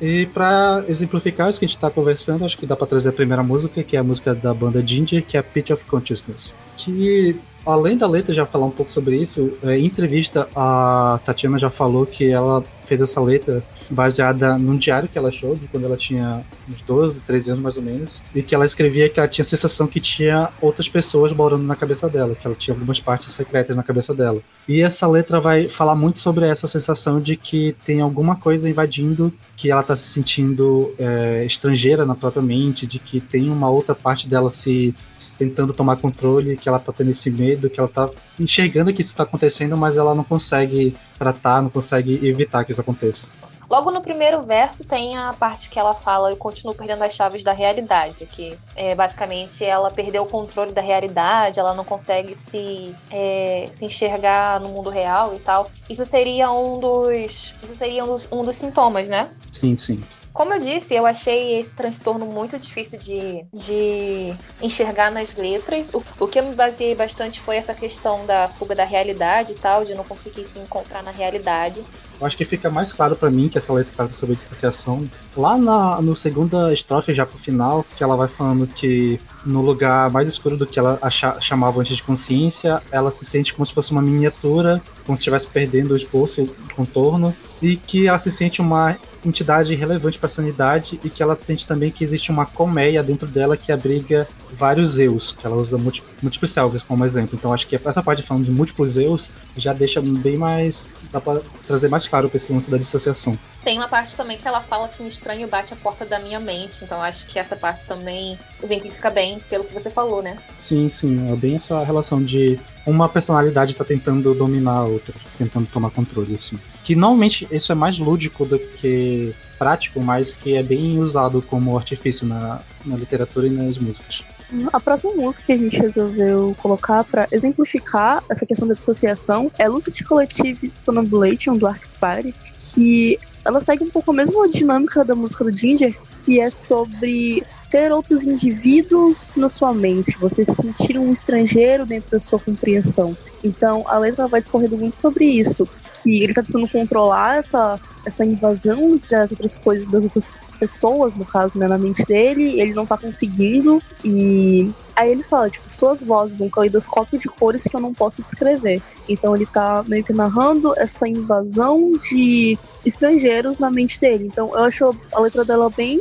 E 0.00 0.24
para 0.26 0.82
exemplificar 0.88 1.50
isso 1.50 1.58
que 1.58 1.66
a 1.66 1.68
gente 1.68 1.76
está 1.76 1.90
conversando, 1.90 2.46
acho 2.46 2.56
que 2.56 2.64
dá 2.64 2.74
para 2.74 2.86
trazer 2.86 3.10
a 3.10 3.12
primeira 3.12 3.42
música, 3.42 3.82
que 3.82 3.96
é 3.96 4.00
a 4.00 4.02
música 4.04 4.34
da 4.34 4.54
banda 4.54 4.84
Ginger, 4.84 5.22
que 5.22 5.36
é 5.36 5.40
a 5.40 5.42
Pitch 5.42 5.70
of 5.70 5.84
Consciousness. 5.84 6.54
Que, 6.78 7.36
além 7.64 7.96
da 7.96 8.06
letra 8.06 8.34
já 8.34 8.46
falar 8.46 8.66
um 8.66 8.70
pouco 8.70 8.90
sobre 8.90 9.16
isso, 9.16 9.52
é, 9.62 9.78
em 9.78 9.86
entrevista 9.86 10.48
a 10.54 11.20
Tatiana 11.24 11.58
já 11.58 11.70
falou 11.70 12.06
que 12.06 12.30
ela 12.30 12.64
fez 12.86 13.00
essa 13.00 13.20
letra 13.20 13.62
baseada 13.88 14.58
num 14.58 14.76
diário 14.76 15.08
que 15.08 15.16
ela 15.18 15.28
achou 15.28 15.54
de 15.54 15.66
quando 15.68 15.84
ela 15.84 15.96
tinha 15.96 16.44
uns 16.68 16.80
12, 16.82 17.20
13 17.20 17.50
anos 17.50 17.62
mais 17.62 17.76
ou 17.76 17.82
menos, 17.82 18.22
e 18.34 18.42
que 18.42 18.54
ela 18.54 18.64
escrevia 18.64 19.08
que 19.08 19.18
ela 19.18 19.28
tinha 19.28 19.44
a 19.44 19.48
sensação 19.48 19.86
que 19.86 20.00
tinha 20.00 20.48
outras 20.60 20.88
pessoas 20.88 21.32
morando 21.32 21.64
na 21.64 21.76
cabeça 21.76 22.08
dela, 22.08 22.34
que 22.34 22.46
ela 22.46 22.56
tinha 22.56 22.74
algumas 22.74 22.98
partes 23.00 23.32
secretas 23.32 23.76
na 23.76 23.82
cabeça 23.82 24.14
dela. 24.14 24.40
E 24.68 24.80
essa 24.80 25.06
letra 25.06 25.40
vai 25.40 25.68
falar 25.68 25.94
muito 25.94 26.18
sobre 26.18 26.46
essa 26.46 26.68
sensação 26.68 27.20
de 27.20 27.36
que 27.36 27.76
tem 27.84 28.00
alguma 28.00 28.36
coisa 28.36 28.68
invadindo, 28.68 29.32
que 29.56 29.70
ela 29.70 29.80
está 29.80 29.96
se 29.96 30.06
sentindo 30.06 30.92
é, 30.98 31.44
estrangeira 31.44 32.06
na 32.06 32.14
própria 32.14 32.42
mente, 32.42 32.86
de 32.86 32.98
que 32.98 33.20
tem 33.20 33.50
uma 33.50 33.68
outra 33.68 33.94
parte 33.94 34.28
dela 34.28 34.50
se, 34.50 34.94
se 35.18 35.36
tentando 35.36 35.72
tomar 35.72 35.96
controle, 35.96 36.56
que 36.56 36.68
ela 36.68 36.78
está 36.78 36.92
tendo 36.92 37.10
esse 37.10 37.30
medo, 37.30 37.49
que 37.56 37.78
ela 37.78 37.88
está 37.88 38.08
enxergando 38.38 38.92
que 38.92 39.02
isso 39.02 39.10
está 39.10 39.24
acontecendo, 39.24 39.76
mas 39.76 39.96
ela 39.96 40.14
não 40.14 40.24
consegue 40.24 40.96
tratar, 41.18 41.62
não 41.62 41.70
consegue 41.70 42.26
evitar 42.26 42.64
que 42.64 42.72
isso 42.72 42.80
aconteça. 42.80 43.28
Logo 43.70 43.92
no 43.92 44.00
primeiro 44.00 44.42
verso 44.42 44.84
tem 44.84 45.16
a 45.16 45.32
parte 45.32 45.70
que 45.70 45.78
ela 45.78 45.94
fala: 45.94 46.32
Eu 46.32 46.36
continuo 46.36 46.74
perdendo 46.74 47.04
as 47.04 47.14
chaves 47.14 47.44
da 47.44 47.52
realidade, 47.52 48.26
que 48.26 48.58
é 48.74 48.96
basicamente 48.96 49.64
ela 49.64 49.92
perdeu 49.92 50.24
o 50.24 50.26
controle 50.26 50.72
da 50.72 50.80
realidade, 50.80 51.60
ela 51.60 51.72
não 51.72 51.84
consegue 51.84 52.36
se, 52.36 52.92
é, 53.12 53.68
se 53.72 53.84
enxergar 53.84 54.58
no 54.58 54.70
mundo 54.70 54.90
real 54.90 55.36
e 55.36 55.38
tal. 55.38 55.70
Isso 55.88 56.04
seria 56.04 56.50
um 56.50 56.80
dos. 56.80 57.54
Isso 57.62 57.76
seria 57.76 58.04
um 58.04 58.08
dos, 58.08 58.28
um 58.32 58.42
dos 58.42 58.56
sintomas, 58.56 59.06
né? 59.06 59.28
Sim, 59.52 59.76
sim. 59.76 60.02
Como 60.32 60.54
eu 60.54 60.60
disse, 60.60 60.94
eu 60.94 61.06
achei 61.06 61.58
esse 61.58 61.74
transtorno 61.74 62.24
muito 62.24 62.58
difícil 62.58 62.98
de, 62.98 63.44
de 63.52 64.34
enxergar 64.62 65.10
nas 65.10 65.36
letras. 65.36 65.92
O, 65.92 66.02
o 66.20 66.28
que 66.28 66.38
eu 66.38 66.44
me 66.44 66.54
baseei 66.54 66.94
bastante 66.94 67.40
foi 67.40 67.56
essa 67.56 67.74
questão 67.74 68.24
da 68.26 68.46
fuga 68.46 68.74
da 68.74 68.84
realidade 68.84 69.52
e 69.52 69.54
tal, 69.56 69.84
de 69.84 69.94
não 69.94 70.04
conseguir 70.04 70.44
se 70.44 70.58
encontrar 70.58 71.02
na 71.02 71.10
realidade. 71.10 71.82
Eu 72.20 72.26
acho 72.26 72.36
que 72.36 72.44
fica 72.44 72.70
mais 72.70 72.92
claro 72.92 73.16
para 73.16 73.30
mim 73.30 73.48
que 73.48 73.58
essa 73.58 73.72
letra 73.72 73.92
trata 73.96 74.12
sobre 74.12 74.36
dissociação. 74.36 75.08
Lá 75.36 75.56
na 75.56 76.00
no 76.00 76.14
segunda 76.14 76.72
estrofe, 76.72 77.14
já 77.14 77.26
pro 77.26 77.38
final, 77.38 77.84
que 77.96 78.04
ela 78.04 78.14
vai 78.14 78.28
falando 78.28 78.66
que 78.66 79.18
no 79.44 79.62
lugar 79.62 80.10
mais 80.10 80.28
escuro 80.28 80.56
do 80.56 80.66
que 80.66 80.78
ela 80.78 81.00
chamava 81.40 81.80
antes 81.80 81.96
de 81.96 82.02
consciência, 82.02 82.80
ela 82.92 83.10
se 83.10 83.24
sente 83.24 83.54
como 83.54 83.66
se 83.66 83.72
fosse 83.72 83.90
uma 83.90 84.02
miniatura, 84.02 84.82
como 85.04 85.16
se 85.16 85.22
estivesse 85.22 85.46
perdendo 85.48 85.92
o 85.92 85.96
esboço, 85.96 86.42
o 86.42 86.74
contorno, 86.74 87.34
e 87.60 87.76
que 87.76 88.06
ela 88.06 88.18
se 88.18 88.30
sente 88.30 88.60
uma 88.60 88.96
entidade 89.24 89.74
relevante 89.74 90.18
para 90.18 90.26
a 90.26 90.30
sanidade 90.30 90.98
e 91.04 91.10
que 91.10 91.22
ela 91.22 91.38
sente 91.46 91.66
também 91.66 91.90
que 91.90 92.04
existe 92.04 92.30
uma 92.30 92.46
colmeia 92.46 93.02
dentro 93.02 93.26
dela 93.26 93.56
que 93.56 93.72
abriga 93.72 94.26
vários 94.52 94.98
eus, 94.98 95.32
que 95.32 95.46
ela 95.46 95.56
usa 95.56 95.78
múltiplos 95.78 96.52
selves 96.52 96.82
como 96.82 97.04
exemplo. 97.04 97.30
Então 97.34 97.52
acho 97.52 97.66
que 97.66 97.76
essa 97.76 98.02
parte 98.02 98.22
falando 98.22 98.44
de 98.44 98.50
múltiplos 98.50 98.96
eus 98.96 99.32
já 99.56 99.72
deixa 99.72 100.00
bem 100.00 100.36
mais. 100.36 100.90
dá 101.12 101.20
pra 101.20 101.40
trazer 101.66 101.88
mais 101.88 102.06
claro 102.06 102.28
pra 102.28 102.36
esse 102.36 102.52
lance 102.52 102.70
da 102.70 102.78
dissociação. 102.78 103.38
Tem 103.64 103.76
uma 103.78 103.88
parte 103.88 104.16
também 104.16 104.38
que 104.38 104.48
ela 104.48 104.60
fala 104.60 104.88
que 104.88 105.02
um 105.02 105.06
estranho 105.06 105.46
bate 105.46 105.72
a 105.74 105.76
porta 105.76 106.06
da 106.06 106.18
minha 106.18 106.40
mente, 106.40 106.82
então 106.82 107.02
acho 107.02 107.26
que 107.26 107.38
essa 107.38 107.56
parte 107.56 107.86
também 107.86 108.38
exemplifica 108.62 109.10
bem 109.10 109.38
pelo 109.48 109.64
que 109.64 109.74
você 109.74 109.90
falou, 109.90 110.22
né? 110.22 110.38
Sim, 110.58 110.88
sim, 110.88 111.30
é 111.30 111.36
bem 111.36 111.56
essa 111.56 111.82
relação 111.84 112.22
de 112.22 112.58
uma 112.86 113.08
personalidade 113.08 113.76
tá 113.76 113.84
tentando 113.84 114.34
dominar 114.34 114.78
a 114.78 114.84
outra, 114.84 115.14
tentando 115.36 115.66
tomar 115.66 115.90
controle, 115.90 116.34
assim. 116.34 116.58
Que 116.82 116.94
normalmente 116.94 117.46
isso 117.50 117.70
é 117.70 117.74
mais 117.74 117.98
lúdico 117.98 118.44
do 118.44 118.58
que 118.58 119.34
prático, 119.60 120.00
mas 120.00 120.34
que 120.34 120.54
é 120.54 120.62
bem 120.62 120.98
usado 120.98 121.42
como 121.42 121.76
artifício 121.76 122.26
na, 122.26 122.62
na 122.86 122.96
literatura 122.96 123.46
e 123.46 123.50
nas 123.50 123.76
músicas. 123.76 124.24
A 124.72 124.80
próxima 124.80 125.12
música 125.12 125.44
que 125.44 125.52
a 125.52 125.58
gente 125.58 125.78
resolveu 125.78 126.56
colocar 126.58 127.04
para 127.04 127.28
exemplificar 127.30 128.24
essa 128.28 128.46
questão 128.46 128.66
da 128.66 128.74
dissociação 128.74 129.52
é 129.58 129.68
Lucid 129.68 130.02
Collective 130.02 130.68
Sonambulation 130.70 131.56
do 131.56 131.66
Arcspire, 131.66 132.34
que 132.58 133.18
ela 133.44 133.60
segue 133.60 133.84
um 133.84 133.90
pouco 133.90 134.10
a 134.10 134.14
mesma 134.14 134.48
dinâmica 134.48 135.04
da 135.04 135.14
música 135.14 135.44
do 135.44 135.52
Ginger, 135.52 135.96
que 136.24 136.40
é 136.40 136.50
sobre 136.50 137.44
ter 137.70 137.92
outros 137.92 138.24
indivíduos 138.24 139.34
na 139.36 139.48
sua 139.48 139.72
mente, 139.72 140.18
você 140.18 140.44
se 140.44 140.54
sentir 140.54 140.98
um 140.98 141.12
estrangeiro 141.12 141.86
dentro 141.86 142.10
da 142.10 142.18
sua 142.18 142.38
compreensão. 142.38 143.16
Então 143.42 143.84
a 143.86 143.96
letra 143.96 144.26
vai 144.26 144.40
discorrendo 144.40 144.76
muito 144.76 144.96
sobre 144.96 145.24
isso, 145.24 145.68
que 146.02 146.22
ele 146.22 146.34
tá 146.34 146.42
tentando 146.42 146.68
controlar 146.68 147.38
essa, 147.38 147.78
essa 148.04 148.24
invasão 148.24 149.00
das 149.08 149.30
outras 149.30 149.56
coisas, 149.56 149.86
das 149.86 150.04
outras 150.04 150.36
pessoas, 150.58 151.16
no 151.16 151.24
caso, 151.24 151.58
né, 151.58 151.66
na 151.66 151.78
mente 151.78 152.04
dele, 152.04 152.60
ele 152.60 152.74
não 152.74 152.84
tá 152.84 152.98
conseguindo, 152.98 153.80
e 154.04 154.70
aí 154.94 155.12
ele 155.12 155.22
fala, 155.22 155.48
tipo, 155.48 155.72
suas 155.72 156.02
vozes, 156.02 156.40
um 156.40 156.50
caleidoscópio 156.50 157.18
de 157.18 157.28
cores 157.28 157.62
que 157.62 157.74
eu 157.74 157.80
não 157.80 157.94
posso 157.94 158.20
descrever. 158.20 158.82
Então 159.08 159.34
ele 159.34 159.46
tá 159.46 159.82
meio 159.86 160.04
que 160.04 160.12
narrando 160.12 160.74
essa 160.76 161.08
invasão 161.08 161.92
de 162.10 162.58
estrangeiros 162.84 163.58
na 163.58 163.70
mente 163.70 163.98
dele. 163.98 164.26
Então 164.26 164.50
eu 164.52 164.64
acho 164.64 164.94
a 165.12 165.20
letra 165.20 165.44
dela 165.44 165.70
bem 165.74 165.98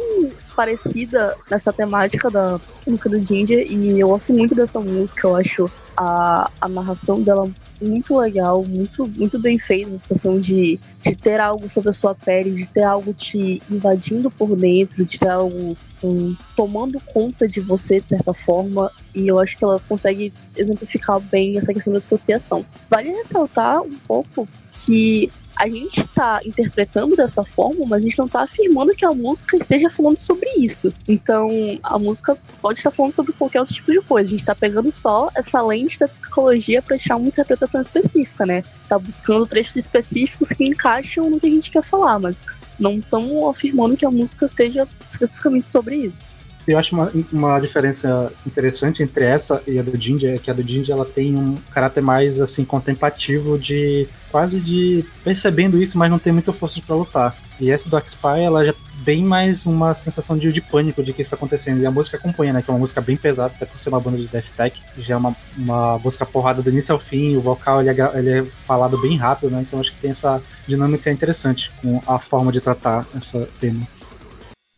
parecida 0.59 1.37
nessa 1.49 1.71
temática 1.71 2.29
da 2.29 2.59
música 2.85 3.07
do 3.07 3.23
Ginger 3.23 3.65
e 3.71 3.97
eu 3.97 4.09
gosto 4.09 4.33
muito 4.33 4.53
dessa 4.53 4.77
música, 4.77 5.25
eu 5.25 5.35
acho 5.37 5.71
a, 5.95 6.51
a 6.59 6.67
narração 6.67 7.21
dela 7.21 7.49
muito 7.81 8.17
legal, 8.17 8.65
muito, 8.65 9.07
muito 9.07 9.39
bem 9.39 9.57
feita, 9.57 9.87
a 9.87 9.97
sensação 9.99 10.37
de, 10.37 10.77
de 11.01 11.15
ter 11.15 11.39
algo 11.39 11.69
sobre 11.69 11.91
a 11.91 11.93
sua 11.93 12.13
pele, 12.13 12.51
de 12.51 12.65
ter 12.65 12.83
algo 12.83 13.13
te 13.13 13.63
invadindo 13.71 14.29
por 14.29 14.53
dentro, 14.53 15.05
de 15.05 15.17
ter 15.17 15.29
algo 15.29 15.77
um, 16.03 16.35
tomando 16.57 16.99
conta 17.13 17.47
de 17.47 17.61
você 17.61 18.01
de 18.01 18.09
certa 18.09 18.33
forma, 18.33 18.91
e 19.15 19.29
eu 19.29 19.39
acho 19.39 19.57
que 19.57 19.63
ela 19.63 19.79
consegue 19.87 20.33
exemplificar 20.57 21.21
bem 21.21 21.57
essa 21.57 21.73
questão 21.73 21.93
da 21.93 21.99
dissociação. 21.99 22.65
Vale 22.89 23.11
ressaltar 23.11 23.81
um 23.81 23.95
pouco 24.05 24.45
que 24.73 25.31
a 25.59 25.67
gente 25.67 25.99
está 25.99 26.39
interpretando 26.45 27.17
dessa 27.17 27.43
forma, 27.43 27.85
mas 27.85 27.99
a 27.99 28.01
gente 28.01 28.17
não 28.17 28.27
está 28.27 28.43
afirmando 28.43 28.95
que 28.95 29.05
a 29.05 29.11
música 29.11 29.57
esteja 29.57 29.89
falando 29.89 30.15
sobre 30.15 30.49
isso. 30.57 30.91
Então, 31.05 31.49
a 31.83 31.99
música 31.99 32.37
pode 32.61 32.79
estar 32.79 32.91
falando 32.91 33.11
sobre 33.11 33.33
qualquer 33.33 33.59
outro 33.59 33.75
tipo 33.75 33.91
de 33.91 33.99
coisa. 33.99 34.27
A 34.27 34.31
gente 34.31 34.39
está 34.39 34.55
pegando 34.55 34.89
só 34.89 35.29
essa 35.35 35.61
lente 35.61 35.99
da 35.99 36.07
psicologia 36.07 36.81
para 36.81 36.95
achar 36.95 37.17
uma 37.17 37.27
interpretação 37.27 37.81
específica, 37.81 38.45
né? 38.45 38.63
Tá 38.87 38.97
buscando 38.97 39.45
trechos 39.45 39.75
específicos 39.75 40.47
que 40.47 40.65
encaixam 40.65 41.29
no 41.29 41.37
que 41.37 41.47
a 41.47 41.51
gente 41.51 41.69
quer 41.69 41.83
falar, 41.83 42.19
mas 42.19 42.41
não 42.79 42.91
estão 42.91 43.49
afirmando 43.49 43.97
que 43.97 44.05
a 44.05 44.11
música 44.11 44.47
seja 44.47 44.87
especificamente 45.09 45.67
sobre 45.67 45.97
isso 45.97 46.38
eu 46.67 46.77
acho 46.77 46.95
uma, 46.95 47.11
uma 47.31 47.59
diferença 47.59 48.31
interessante 48.45 49.01
entre 49.01 49.25
essa 49.25 49.61
e 49.67 49.79
a 49.79 49.81
do 49.81 49.95
Ginger, 49.97 50.35
é 50.35 50.37
que 50.37 50.51
a 50.51 50.53
do 50.53 50.61
Ginger 50.61 50.95
ela 50.95 51.05
tem 51.05 51.35
um 51.35 51.55
caráter 51.71 52.01
mais 52.01 52.39
assim 52.39 52.63
contemplativo 52.63 53.57
de 53.57 54.07
quase 54.31 54.59
de 54.59 55.03
percebendo 55.23 55.81
isso, 55.81 55.97
mas 55.97 56.11
não 56.11 56.19
tem 56.19 56.31
muita 56.31 56.53
força 56.53 56.81
para 56.85 56.95
lutar. 56.95 57.35
E 57.59 57.71
essa 57.71 57.89
do 57.89 57.97
Axpy, 57.97 58.41
ela 58.41 58.63
já 58.63 58.73
bem 58.99 59.23
mais 59.23 59.65
uma 59.65 59.93
sensação 59.93 60.37
de, 60.37 60.51
de 60.51 60.61
pânico 60.61 61.03
de 61.03 61.11
que 61.13 61.21
está 61.21 61.35
acontecendo. 61.35 61.81
E 61.81 61.85
a 61.85 61.91
música 61.91 62.17
acompanha, 62.17 62.53
né? 62.53 62.61
Que 62.61 62.69
é 62.69 62.73
uma 62.73 62.79
música 62.79 63.01
bem 63.01 63.17
pesada, 63.17 63.53
até 63.55 63.65
por 63.65 63.79
ser 63.79 63.89
uma 63.89 63.99
banda 63.99 64.17
de 64.17 64.27
death 64.27 64.49
tech, 64.55 64.81
já 64.97 65.15
é 65.15 65.17
uma, 65.17 65.35
uma 65.57 65.97
música 65.97 66.25
porrada 66.25 66.61
do 66.61 66.69
início 66.69 66.93
ao 66.93 66.99
fim, 66.99 67.35
o 67.35 67.41
vocal 67.41 67.81
ele 67.81 67.89
é, 67.89 68.11
ele 68.15 68.29
é 68.29 68.45
falado 68.65 68.97
bem 69.01 69.17
rápido, 69.17 69.51
né? 69.51 69.61
Então 69.61 69.79
acho 69.79 69.93
que 69.93 70.01
tem 70.01 70.11
essa 70.11 70.41
dinâmica 70.67 71.11
interessante 71.11 71.71
com 71.81 72.01
a 72.07 72.19
forma 72.19 72.51
de 72.51 72.61
tratar 72.61 73.05
essa 73.15 73.47
tema. 73.59 73.87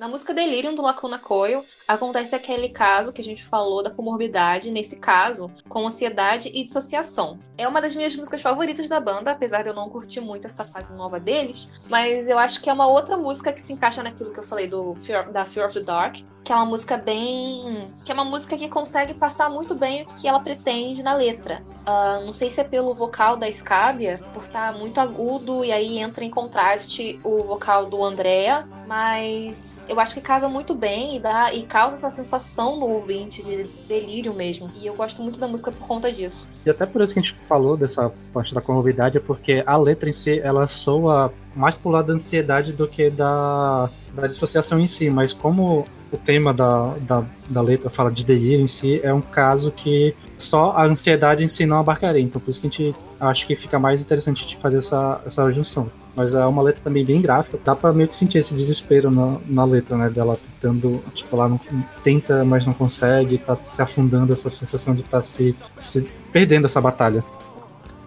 Na 0.01 0.07
música 0.07 0.33
Delirium 0.33 0.73
do 0.73 0.81
Lacuna 0.81 1.19
Coil, 1.19 1.63
acontece 1.87 2.35
aquele 2.35 2.69
caso 2.69 3.13
que 3.13 3.21
a 3.21 3.23
gente 3.23 3.43
falou 3.43 3.83
da 3.83 3.91
comorbidade, 3.91 4.71
nesse 4.71 4.95
caso, 4.97 5.51
com 5.69 5.85
ansiedade 5.85 6.49
e 6.51 6.65
dissociação. 6.65 7.37
É 7.55 7.67
uma 7.67 7.79
das 7.79 7.95
minhas 7.95 8.15
músicas 8.15 8.41
favoritas 8.41 8.89
da 8.89 8.99
banda, 8.99 9.29
apesar 9.29 9.61
de 9.61 9.69
eu 9.69 9.75
não 9.75 9.91
curtir 9.91 10.19
muito 10.19 10.47
essa 10.47 10.65
fase 10.65 10.91
nova 10.91 11.19
deles, 11.19 11.69
mas 11.87 12.27
eu 12.27 12.39
acho 12.39 12.61
que 12.61 12.67
é 12.67 12.73
uma 12.73 12.87
outra 12.87 13.15
música 13.15 13.53
que 13.53 13.59
se 13.61 13.73
encaixa 13.73 14.01
naquilo 14.01 14.31
que 14.31 14.39
eu 14.39 14.43
falei 14.43 14.67
do 14.67 14.95
Fear, 14.95 15.31
da 15.31 15.45
Fear 15.45 15.67
of 15.67 15.79
the 15.79 15.85
Dark, 15.85 16.15
que 16.51 16.53
é 16.53 16.57
uma 16.57 16.65
música 16.65 16.97
bem. 16.97 17.87
que 18.03 18.11
é 18.11 18.13
uma 18.13 18.25
música 18.25 18.57
que 18.57 18.67
consegue 18.67 19.13
passar 19.13 19.49
muito 19.49 19.73
bem 19.73 20.03
o 20.03 20.05
que 20.05 20.27
ela 20.27 20.41
pretende 20.41 21.01
na 21.01 21.13
letra. 21.13 21.63
Uh, 21.87 22.25
não 22.25 22.33
sei 22.33 22.51
se 22.51 22.59
é 22.59 22.63
pelo 22.65 22.93
vocal 22.93 23.37
da 23.37 23.49
Scabia, 23.49 24.19
por 24.33 24.43
estar 24.43 24.73
muito 24.73 24.99
agudo, 24.99 25.63
e 25.63 25.71
aí 25.71 25.97
entra 25.99 26.25
em 26.25 26.29
contraste 26.29 27.17
o 27.23 27.41
vocal 27.43 27.85
do 27.85 28.03
Andrea, 28.03 28.67
mas 28.85 29.87
eu 29.87 29.97
acho 29.97 30.13
que 30.13 30.19
casa 30.19 30.49
muito 30.49 30.75
bem 30.75 31.15
e, 31.15 31.19
dá, 31.21 31.53
e 31.53 31.63
causa 31.63 31.95
essa 31.95 32.09
sensação 32.09 32.77
no 32.77 32.85
ouvinte 32.85 33.41
de 33.41 33.63
delírio 33.87 34.33
mesmo. 34.33 34.69
E 34.75 34.85
eu 34.85 34.93
gosto 34.93 35.23
muito 35.23 35.39
da 35.39 35.47
música 35.47 35.71
por 35.71 35.87
conta 35.87 36.11
disso. 36.11 36.45
E 36.65 36.69
até 36.69 36.85
por 36.85 37.01
isso 37.01 37.13
que 37.13 37.19
a 37.21 37.23
gente 37.23 37.33
falou 37.33 37.77
dessa 37.77 38.11
parte 38.33 38.53
da 38.53 38.59
comorbidade, 38.59 39.15
é 39.15 39.21
porque 39.21 39.63
a 39.65 39.77
letra 39.77 40.09
em 40.09 40.13
si, 40.13 40.41
ela 40.41 40.67
soa 40.67 41.33
mais 41.55 41.77
pro 41.77 41.89
lado 41.89 42.07
da 42.07 42.13
ansiedade 42.13 42.73
do 42.73 42.89
que 42.89 43.09
da, 43.09 43.89
da 44.13 44.27
dissociação 44.27 44.77
em 44.77 44.87
si, 44.87 45.09
mas 45.09 45.31
como 45.31 45.85
o 46.11 46.17
tema 46.17 46.53
da, 46.53 46.95
da, 47.01 47.23
da 47.49 47.61
letra 47.61 47.89
fala 47.89 48.11
de 48.11 48.25
delírio 48.25 48.61
em 48.61 48.67
si, 48.67 48.99
é 49.03 49.13
um 49.13 49.21
caso 49.21 49.71
que 49.71 50.13
só 50.37 50.71
a 50.71 50.83
ansiedade 50.83 51.43
em 51.43 51.47
si 51.47 51.65
não 51.65 51.79
abarcaria. 51.79 52.21
Então, 52.21 52.41
por 52.41 52.51
isso 52.51 52.59
que 52.59 52.67
a 52.67 52.69
gente 52.69 52.95
acha 53.19 53.45
que 53.45 53.55
fica 53.55 53.79
mais 53.79 54.01
interessante 54.01 54.45
de 54.45 54.57
fazer 54.57 54.77
essa, 54.77 55.21
essa 55.25 55.51
junção. 55.51 55.89
Mas 56.15 56.33
é 56.33 56.45
uma 56.45 56.61
letra 56.61 56.81
também 56.83 57.05
bem 57.05 57.21
gráfica, 57.21 57.57
dá 57.63 57.73
pra 57.73 57.93
meio 57.93 58.09
que 58.09 58.15
sentir 58.15 58.39
esse 58.39 58.53
desespero 58.53 59.09
na, 59.09 59.37
na 59.47 59.63
letra, 59.63 59.95
né? 59.95 60.09
Dela 60.09 60.37
tentando, 60.59 61.01
tipo, 61.13 61.37
lá 61.37 61.47
não, 61.47 61.59
tenta, 62.03 62.43
mas 62.43 62.65
não 62.65 62.73
consegue, 62.73 63.37
tá 63.37 63.57
se 63.69 63.81
afundando, 63.81 64.33
essa 64.33 64.49
sensação 64.49 64.93
de 64.93 65.01
estar 65.01 65.19
tá 65.19 65.23
se, 65.23 65.55
se 65.79 66.05
perdendo 66.33 66.65
essa 66.65 66.81
batalha. 66.81 67.23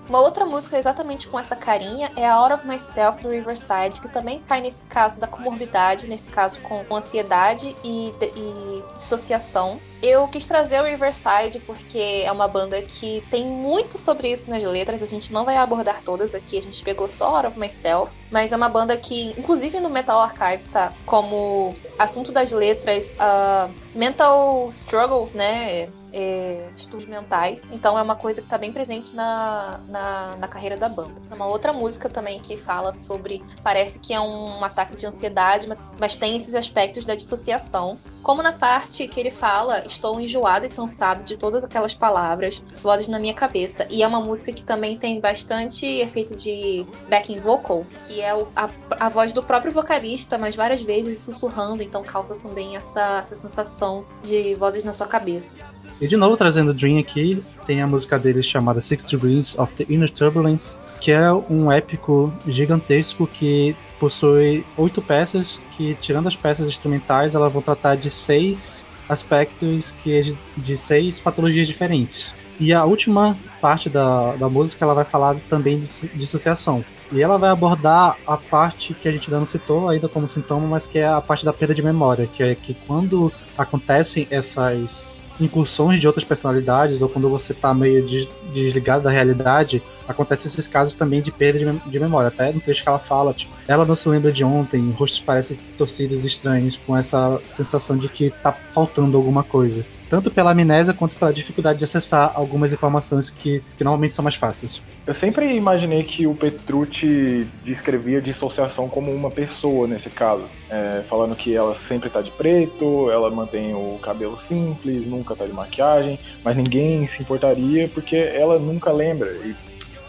Uma 0.09 0.20
outra 0.20 0.44
música 0.44 0.78
exatamente 0.78 1.28
com 1.28 1.38
essa 1.38 1.57
carinha 1.57 2.11
é 2.14 2.28
a 2.28 2.34
Out 2.34 2.52
of 2.55 2.66
Myself 2.66 3.22
do 3.22 3.30
Riverside, 3.30 4.00
que 4.02 4.09
também 4.09 4.38
cai 4.40 4.61
nesse 4.61 4.84
caso 4.84 5.18
da 5.18 5.26
comorbidade, 5.26 6.07
nesse 6.07 6.30
caso 6.30 6.61
com 6.61 6.84
ansiedade 6.94 7.74
e, 7.82 8.12
e 8.22 8.84
dissociação. 8.96 9.80
Eu 10.02 10.28
quis 10.28 10.44
trazer 10.44 10.82
o 10.82 10.84
Riverside 10.84 11.59
porque 11.61 12.22
é 12.26 12.30
uma 12.30 12.46
banda 12.46 12.82
que 12.82 13.24
tem 13.30 13.46
muito 13.46 13.96
sobre 13.96 14.30
isso 14.30 14.50
nas 14.50 14.62
letras. 14.62 15.02
A 15.02 15.07
gente 15.07 15.32
não 15.32 15.42
vai 15.42 15.57
abordar 15.57 16.02
todas 16.05 16.34
aqui, 16.34 16.59
a 16.59 16.62
gente 16.62 16.84
pegou 16.84 17.09
só 17.09 17.36
Out 17.36 17.46
of 17.46 17.59
Myself, 17.59 18.12
mas 18.30 18.52
é 18.52 18.57
uma 18.57 18.68
banda 18.68 18.94
que, 18.98 19.30
inclusive 19.38 19.80
no 19.80 19.88
Metal 19.88 20.20
Archives, 20.20 20.68
tá 20.68 20.92
como 21.07 21.74
assunto 21.98 22.30
das 22.30 22.52
letras 22.52 23.14
uh, 23.14 23.72
mental 23.94 24.68
struggles, 24.68 25.34
né? 25.34 25.88
É, 26.15 26.69
distúrbios 26.73 27.11
mentais. 27.11 27.73
Então 27.73 27.99
é 27.99 28.03
uma 28.03 28.15
coisa 28.15 28.41
que 28.41 28.47
está 28.47 28.57
bem 28.57 28.73
presente 28.73 29.15
na, 29.17 29.81
na, 29.89 30.37
na, 30.37 30.49
carreira 30.49 30.77
da 30.77 30.89
banda. 30.89 31.21
É 31.29 31.35
uma 31.35 31.47
outra 31.47 31.73
música 31.73 32.09
também 32.09 32.39
que 32.39 32.57
fala 32.57 32.97
sobre. 32.97 33.43
Parece 33.65 33.99
que 33.99 34.15
é 34.15 34.21
um 34.21 34.62
ataque 34.62 34.95
de 34.97 35.05
ansiedade, 35.05 35.67
mas 35.99 36.15
tem 36.15 36.37
esses 36.37 36.55
aspectos 36.55 37.05
da 37.05 37.17
dissociação. 37.17 37.99
Como 38.23 38.43
na 38.43 38.53
parte 38.53 39.07
que 39.07 39.21
ele 39.21 39.31
fala, 39.31 39.85
estou 39.85 40.19
enjoado 40.19 40.65
e 40.65 40.69
cansado 40.71 41.25
de 41.25 41.37
todas 41.37 41.62
aquelas 41.62 41.93
palavras, 41.93 42.62
vozes 42.81 43.09
na 43.09 43.19
minha 43.19 43.35
cabeça. 43.35 43.87
E 43.91 44.03
é 44.03 44.07
uma 44.07 44.21
música 44.21 44.51
que 44.51 44.62
também 44.62 44.97
tem 44.97 45.21
bastante 45.21 45.85
efeito 45.85 46.35
de 46.35 46.87
backing 47.09 47.41
vocal, 47.41 47.85
que 48.07 48.23
é 48.23 48.31
a, 48.31 48.71
a 48.99 49.09
voz 49.11 49.33
do 49.35 49.43
próprio 49.43 49.73
vocalista, 49.73 50.39
mas 50.39 50.57
várias 50.57 50.81
vezes 50.81 51.21
sussurrando, 51.21 51.83
então 51.83 52.03
causa 52.03 52.35
também 52.35 52.77
essa, 52.77 53.19
essa 53.19 53.37
sensação 53.37 54.07
de 54.23 54.55
vozes 54.55 54.85
na 54.85 54.95
sua 54.95 55.07
cabeça. 55.07 55.55
E 56.01 56.09
de 56.09 56.16
novo, 56.16 56.36
trazendo 56.36 56.70
o 56.70 56.74
Dream 56.74 56.99
aqui, 56.99 57.40
tem 57.66 57.80
a 57.80 57.86
música 57.86 58.18
dele 58.18 58.42
chamada 58.42 58.80
Six 58.80 59.07
Degrees 59.07 59.57
of 59.59 59.72
the 59.74 59.92
Inner 59.92 60.11
Turbulence, 60.11 60.76
que 61.01 61.12
é 61.12 61.32
um 61.32 61.70
épico 61.70 62.32
gigantesco 62.47 63.26
que 63.26 63.76
possui 63.99 64.64
oito 64.76 65.01
peças, 65.01 65.62
que 65.76 65.95
tirando 66.01 66.26
as 66.26 66.36
peças 66.36 66.68
instrumentais, 66.68 67.34
elas 67.34 67.53
vão 67.53 67.62
tratar 67.62 67.95
de 67.95 68.11
seis 68.11 68.84
aspectos 69.09 69.92
que 70.03 70.18
é 70.18 70.22
de, 70.57 70.76
seis 70.76 71.20
patologias 71.20 71.66
diferentes. 71.66 72.34
E 72.59 72.72
a 72.72 72.84
última 72.84 73.36
parte 73.61 73.88
da, 73.88 74.36
da 74.36 74.49
música 74.49 74.84
ela 74.84 74.95
vai 74.95 75.05
falar 75.05 75.36
também 75.49 75.80
de 75.80 76.09
dissociação. 76.14 76.84
E 77.12 77.22
ela 77.22 77.36
vai 77.36 77.51
abordar 77.51 78.16
a 78.26 78.36
parte 78.36 78.95
que 78.95 79.09
a 79.09 79.12
gente 79.12 79.28
ainda 79.28 79.38
não 79.38 79.47
citou 79.47 79.88
ainda 79.88 80.09
como 80.09 80.28
sintoma, 80.28 80.66
mas 80.66 80.86
que 80.86 80.99
é 80.99 81.07
a 81.07 81.20
parte 81.20 81.45
da 81.45 81.53
perda 81.53 81.74
de 81.74 81.82
memória, 81.82 82.26
que 82.26 82.42
é 82.42 82.55
que 82.55 82.74
quando 82.86 83.32
acontecem 83.57 84.26
essas 84.30 85.18
incursões 85.41 86.01
de 86.01 86.07
outras 86.07 86.24
personalidades 86.24 87.03
ou 87.03 87.09
quando 87.09 87.28
você 87.28 87.53
tá 87.53 87.74
meio 87.74 88.05
desligado 88.53 89.05
da 89.05 89.11
realidade, 89.11 89.82
acontece 90.07 90.47
esses 90.47 90.68
casos 90.68 90.95
também 90.95 91.20
de 91.20 91.32
perda 91.32 91.59
de, 91.59 91.91
de, 91.91 92.01
memória. 92.01 92.28
Até 92.28 92.53
no 92.53 92.61
trecho 92.61 92.82
que 92.82 92.89
ela 92.89 92.99
fala, 92.99 93.32
tipo, 93.32 93.53
ela 93.66 93.85
não 93.85 93.95
se 93.95 94.09
lembra 94.09 94.30
de 94.30 94.45
ontem, 94.45 94.91
rostos 94.93 95.20
parecem 95.20 95.59
torcidos 95.76 96.24
estranhos, 96.24 96.78
com 96.87 96.97
essa 96.97 97.41
sensação 97.49 97.97
de 97.97 98.09
que 98.09 98.30
tá 98.30 98.53
faltando 98.53 99.16
alguma 99.16 99.43
coisa 99.43 99.85
tanto 100.09 100.30
pela 100.30 100.50
amnésia 100.50 100.94
quanto 100.94 101.16
pela 101.16 101.32
dificuldade 101.32 101.78
de 101.78 101.84
acessar 101.84 102.32
algumas 102.34 102.72
informações 102.72 103.30
que, 103.30 103.62
que 103.76 103.84
normalmente 103.84 104.14
são 104.14 104.22
mais 104.22 104.34
fáceis. 104.34 104.82
Eu 105.07 105.14
sempre 105.14 105.55
imaginei 105.55 106.02
que 106.02 106.26
o 106.26 106.34
Petrucci 106.34 107.46
descrevia 107.62 108.20
dissociação 108.20 108.88
como 108.88 109.11
uma 109.11 109.30
pessoa 109.30 109.86
nesse 109.86 110.11
caso, 110.11 110.44
é, 110.70 111.02
falando 111.09 111.34
que 111.34 111.55
ela 111.55 111.74
sempre 111.74 112.09
tá 112.09 112.22
de 112.22 112.30
preto, 112.30 113.11
ela 113.11 113.30
mantém 113.30 113.74
o 113.74 113.98
cabelo 114.00 114.38
simples, 114.38 115.07
nunca 115.07 115.34
tá 115.34 115.46
de 115.46 115.52
maquiagem, 115.52 116.18
mas 116.44 116.57
ninguém 116.57 117.07
se 117.07 117.22
importaria 117.22 117.88
porque 117.88 118.16
ela 118.16 118.59
nunca 118.59 118.92
lembra. 118.92 119.30
E 119.44 119.55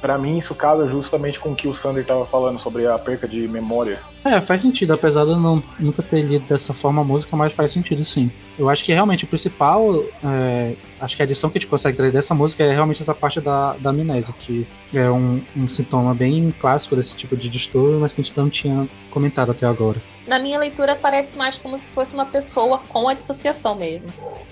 para 0.02 0.18
mim 0.18 0.38
isso 0.38 0.54
casa 0.54 0.88
justamente 0.88 1.40
com 1.40 1.52
o 1.52 1.56
que 1.56 1.68
o 1.68 1.74
Sander 1.74 2.04
estava 2.04 2.26
falando 2.26 2.60
sobre 2.60 2.86
a 2.86 2.98
perca 3.00 3.28
de 3.28 3.48
memória. 3.48 4.00
É, 4.24 4.40
faz 4.40 4.62
sentido, 4.62 4.94
apesar 4.94 5.26
de 5.26 5.32
eu 5.32 5.38
não, 5.38 5.64
nunca 5.80 6.04
ter 6.04 6.22
lido 6.22 6.46
dessa 6.48 6.74
forma 6.74 7.02
a 7.02 7.06
música, 7.06 7.36
mas 7.36 7.54
faz 7.54 7.74
sentido 7.74 8.06
sim. 8.06 8.32
Eu 8.58 8.70
acho 8.70 8.84
que 8.84 8.94
realmente 8.94 9.26
o 9.26 9.28
principal, 9.28 10.04
é, 10.24 10.76
acho 11.00 11.16
que 11.16 11.22
a 11.22 11.26
edição 11.26 11.50
que 11.50 11.58
a 11.58 11.62
gente 11.62 11.70
consegue 11.70 11.98
trazer 11.98 12.12
dessa 12.12 12.34
música 12.34 12.64
é 12.64 12.74
realmente 12.74 13.02
essa 13.02 13.14
parte 13.14 13.42
da, 13.42 13.74
da 13.74 13.90
amnésia, 13.90 14.34
que 14.40 14.66
é 14.94 15.10
um, 15.10 15.42
um 15.56 15.68
sintoma 15.68 16.14
bem 16.14 16.54
clássico 16.60 16.96
desse 16.96 17.16
tipo 17.18 17.36
de 17.36 17.50
distúrbio, 17.50 18.00
mas 18.00 18.14
que 18.14 18.22
a 18.22 18.24
gente 18.24 18.38
não 18.38 18.50
tinha 18.50 18.88
comentado 19.12 19.52
até 19.52 19.66
agora 19.66 20.02
na 20.28 20.40
minha 20.40 20.58
leitura 20.58 20.96
parece 20.96 21.38
mais 21.38 21.58
como 21.58 21.78
se 21.78 21.90
fosse 21.92 22.14
uma 22.14 22.26
pessoa 22.26 22.80
com 22.90 23.08
a 23.08 23.14
dissociação 23.14 23.76
mesmo. 23.76 24.08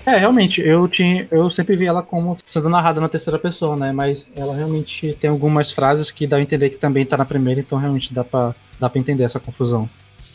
É, 0.06 0.16
realmente, 0.16 0.60
eu 0.60 0.86
tinha, 0.88 1.26
eu 1.30 1.50
sempre 1.50 1.76
vi 1.76 1.86
ela 1.86 2.02
como 2.02 2.36
sendo 2.44 2.68
narrada 2.68 3.00
na 3.00 3.08
terceira 3.08 3.38
pessoa, 3.38 3.76
né? 3.76 3.92
Mas 3.92 4.30
ela 4.36 4.54
realmente 4.54 5.14
tem 5.14 5.30
algumas 5.30 5.72
frases 5.72 6.10
que 6.10 6.26
dá 6.26 6.36
a 6.36 6.40
entender 6.40 6.70
que 6.70 6.78
também 6.78 7.04
tá 7.04 7.16
na 7.16 7.24
primeira, 7.24 7.60
então 7.60 7.78
realmente 7.78 8.14
dá 8.14 8.22
pra, 8.22 8.54
dá 8.78 8.88
pra 8.88 9.00
entender 9.00 9.24
essa 9.24 9.40
confusão. 9.40 9.88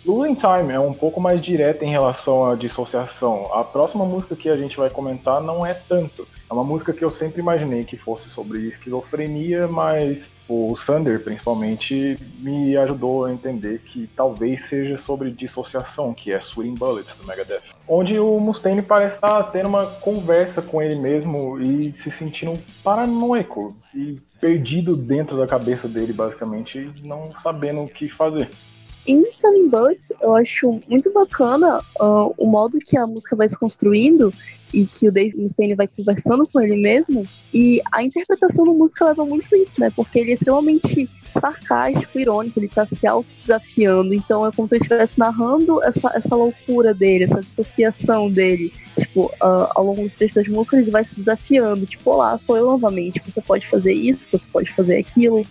Losing 0.09 0.33
Time 0.33 0.73
é 0.73 0.79
um 0.79 0.91
pouco 0.91 1.21
mais 1.21 1.39
direta 1.39 1.85
em 1.85 1.91
relação 1.91 2.43
à 2.43 2.55
dissociação. 2.55 3.47
A 3.53 3.63
próxima 3.63 4.03
música 4.03 4.35
que 4.35 4.49
a 4.49 4.57
gente 4.57 4.75
vai 4.75 4.89
comentar 4.89 5.39
não 5.39 5.63
é 5.63 5.75
tanto. 5.75 6.27
É 6.49 6.53
uma 6.53 6.63
música 6.63 6.91
que 6.91 7.05
eu 7.05 7.11
sempre 7.11 7.39
imaginei 7.39 7.83
que 7.83 7.95
fosse 7.95 8.27
sobre 8.27 8.67
esquizofrenia, 8.67 9.67
mas 9.67 10.31
o 10.47 10.75
Sander, 10.75 11.23
principalmente, 11.23 12.17
me 12.39 12.75
ajudou 12.75 13.25
a 13.25 13.31
entender 13.31 13.83
que 13.85 14.09
talvez 14.15 14.65
seja 14.65 14.97
sobre 14.97 15.29
dissociação, 15.29 16.11
que 16.11 16.31
é 16.31 16.39
Sweating 16.39 16.73
Bullets, 16.73 17.13
do 17.13 17.27
Megadeth. 17.27 17.69
Onde 17.87 18.17
o 18.17 18.39
Mustaine 18.39 18.81
parece 18.81 19.15
estar 19.15 19.43
tendo 19.51 19.69
uma 19.69 19.85
conversa 19.85 20.59
com 20.59 20.81
ele 20.81 20.99
mesmo 20.99 21.61
e 21.61 21.91
se 21.91 22.09
sentindo 22.09 22.59
paranoico 22.83 23.75
e 23.93 24.19
perdido 24.41 24.95
dentro 24.95 25.37
da 25.37 25.45
cabeça 25.45 25.87
dele, 25.87 26.13
basicamente, 26.13 26.91
não 27.03 27.31
sabendo 27.33 27.83
o 27.83 27.87
que 27.87 28.09
fazer. 28.09 28.49
Em 29.07 29.25
Stunning 29.29 29.69
Bullets, 29.69 30.11
eu 30.21 30.35
acho 30.35 30.79
muito 30.87 31.11
bacana 31.11 31.79
uh, 31.99 32.33
o 32.37 32.45
modo 32.45 32.79
que 32.79 32.97
a 32.97 33.07
música 33.07 33.35
vai 33.35 33.47
se 33.47 33.57
construindo 33.57 34.31
e 34.73 34.85
que 34.85 35.07
o 35.07 35.11
Dave 35.11 35.35
Mustaine 35.35 35.73
vai 35.73 35.87
conversando 35.87 36.47
com 36.47 36.59
ele 36.59 36.75
mesmo. 36.75 37.23
E 37.53 37.81
a 37.91 38.03
interpretação 38.03 38.65
da 38.65 38.71
música 38.71 39.05
leva 39.05 39.25
muito 39.25 39.55
isso, 39.55 39.79
né? 39.79 39.91
Porque 39.95 40.19
ele 40.19 40.31
é 40.31 40.33
extremamente 40.33 41.09
sarcástico, 41.39 42.19
irônico, 42.19 42.59
ele 42.59 42.67
tá 42.67 42.85
se 42.85 43.05
auto-desafiando. 43.07 44.13
Então 44.13 44.45
é 44.45 44.51
como 44.51 44.67
se 44.67 44.75
ele 44.75 44.81
estivesse 44.81 45.17
narrando 45.17 45.83
essa, 45.83 46.11
essa 46.13 46.35
loucura 46.35 46.93
dele, 46.93 47.23
essa 47.23 47.41
dissociação 47.41 48.29
dele. 48.29 48.71
Tipo, 48.97 49.25
uh, 49.25 49.69
ao 49.75 49.85
longo 49.85 50.03
dos 50.03 50.15
trechos 50.15 50.35
das 50.35 50.47
músicas, 50.47 50.81
ele 50.81 50.91
vai 50.91 51.03
se 51.03 51.15
desafiando. 51.15 51.85
Tipo, 51.85 52.11
olá, 52.11 52.37
sou 52.37 52.57
eu 52.57 52.65
novamente. 52.65 53.21
Você 53.25 53.41
pode 53.41 53.67
fazer 53.67 53.93
isso, 53.93 54.29
você 54.31 54.47
pode 54.51 54.71
fazer 54.71 54.97
aquilo. 54.97 55.43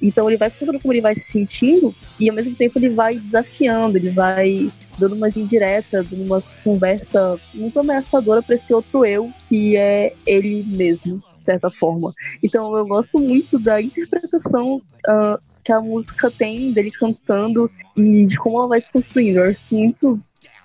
Então 0.00 0.28
ele 0.28 0.36
vai 0.36 0.50
contando 0.50 0.80
como 0.80 0.92
ele 0.92 1.00
vai 1.00 1.14
se 1.14 1.30
sentindo 1.30 1.94
e 2.18 2.28
ao 2.28 2.36
mesmo 2.36 2.54
tempo 2.54 2.78
ele 2.78 2.90
vai 2.90 3.18
desafiando, 3.18 3.96
ele 3.96 4.10
vai 4.10 4.70
dando 4.98 5.14
umas 5.14 5.36
indiretas, 5.36 6.06
dando 6.06 6.24
umas 6.24 6.52
conversa 6.64 7.38
muito 7.54 7.78
ameaçadora 7.78 8.42
para 8.42 8.54
esse 8.54 8.72
outro 8.72 9.04
eu 9.04 9.30
que 9.48 9.76
é 9.76 10.12
ele 10.26 10.64
mesmo, 10.66 11.22
de 11.38 11.44
certa 11.44 11.70
forma. 11.70 12.12
Então 12.42 12.76
eu 12.76 12.86
gosto 12.86 13.18
muito 13.18 13.58
da 13.58 13.80
interpretação 13.80 14.76
uh, 14.76 15.38
que 15.62 15.72
a 15.72 15.80
música 15.80 16.30
tem 16.30 16.72
dele 16.72 16.90
cantando 16.90 17.70
e 17.96 18.24
de 18.24 18.38
como 18.38 18.58
ela 18.58 18.68
vai 18.68 18.80
se 18.80 18.92
construindo. 18.92 19.38
Eu 19.38 19.50
acho 19.50 19.74
muito. 19.74 20.20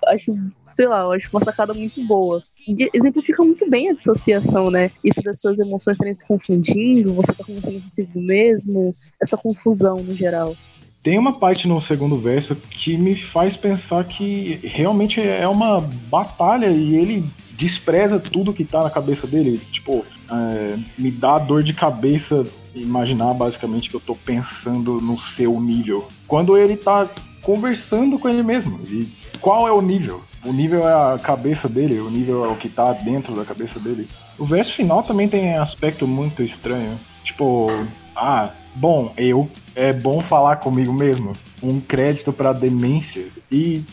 Acho 0.06 0.36
sei 0.74 0.86
lá, 0.86 1.00
eu 1.00 1.12
acho 1.12 1.28
uma 1.32 1.44
sacada 1.44 1.74
muito 1.74 2.02
boa. 2.04 2.42
E 2.66 2.88
exemplifica 2.92 3.42
muito 3.42 3.68
bem 3.68 3.90
a 3.90 3.94
dissociação, 3.94 4.70
né? 4.70 4.90
Isso 5.04 5.22
das 5.22 5.40
suas 5.40 5.58
emoções 5.58 5.94
estarem 5.94 6.14
se 6.14 6.26
confundindo, 6.26 7.14
você 7.14 7.32
tá 7.32 7.44
conversando 7.44 7.80
consigo 7.80 8.20
mesmo, 8.20 8.94
essa 9.20 9.36
confusão 9.36 9.96
no 9.96 10.14
geral. 10.14 10.54
Tem 11.02 11.18
uma 11.18 11.38
parte 11.38 11.66
no 11.66 11.80
segundo 11.80 12.16
verso 12.16 12.54
que 12.54 12.96
me 12.96 13.16
faz 13.16 13.56
pensar 13.56 14.04
que 14.04 14.60
realmente 14.62 15.20
é 15.20 15.48
uma 15.48 15.80
batalha 16.08 16.68
e 16.68 16.94
ele 16.94 17.24
despreza 17.52 18.20
tudo 18.20 18.52
que 18.52 18.64
tá 18.64 18.84
na 18.84 18.90
cabeça 18.90 19.26
dele. 19.26 19.60
Tipo, 19.72 20.04
é, 20.30 20.78
me 20.96 21.10
dá 21.10 21.38
dor 21.38 21.62
de 21.62 21.74
cabeça 21.74 22.44
imaginar 22.74 23.34
basicamente 23.34 23.90
que 23.90 23.96
eu 23.96 24.00
tô 24.00 24.14
pensando 24.14 25.00
no 25.00 25.18
seu 25.18 25.60
nível. 25.60 26.06
Quando 26.26 26.56
ele 26.56 26.76
tá 26.76 27.08
conversando 27.42 28.18
com 28.18 28.28
ele 28.28 28.42
mesmo. 28.42 28.80
E 28.88 29.08
qual 29.40 29.66
é 29.66 29.72
o 29.72 29.82
nível? 29.82 30.22
O 30.44 30.52
nível 30.52 30.88
é 30.88 31.14
a 31.14 31.18
cabeça 31.18 31.68
dele, 31.68 32.00
o 32.00 32.10
nível 32.10 32.44
é 32.44 32.48
o 32.48 32.56
que 32.56 32.68
tá 32.68 32.92
dentro 32.92 33.34
da 33.34 33.44
cabeça 33.44 33.78
dele. 33.78 34.08
O 34.38 34.44
verso 34.44 34.72
final 34.72 35.02
também 35.02 35.28
tem 35.28 35.54
aspecto 35.54 36.06
muito 36.06 36.42
estranho. 36.42 36.98
Tipo, 37.22 37.68
ah, 38.16 38.50
bom, 38.74 39.12
eu. 39.16 39.48
É 39.74 39.92
bom 39.92 40.20
falar 40.20 40.56
comigo 40.56 40.92
mesmo. 40.92 41.32
Um 41.62 41.80
crédito 41.80 42.32
pra 42.32 42.52
demência. 42.52 43.26
E 43.50 43.84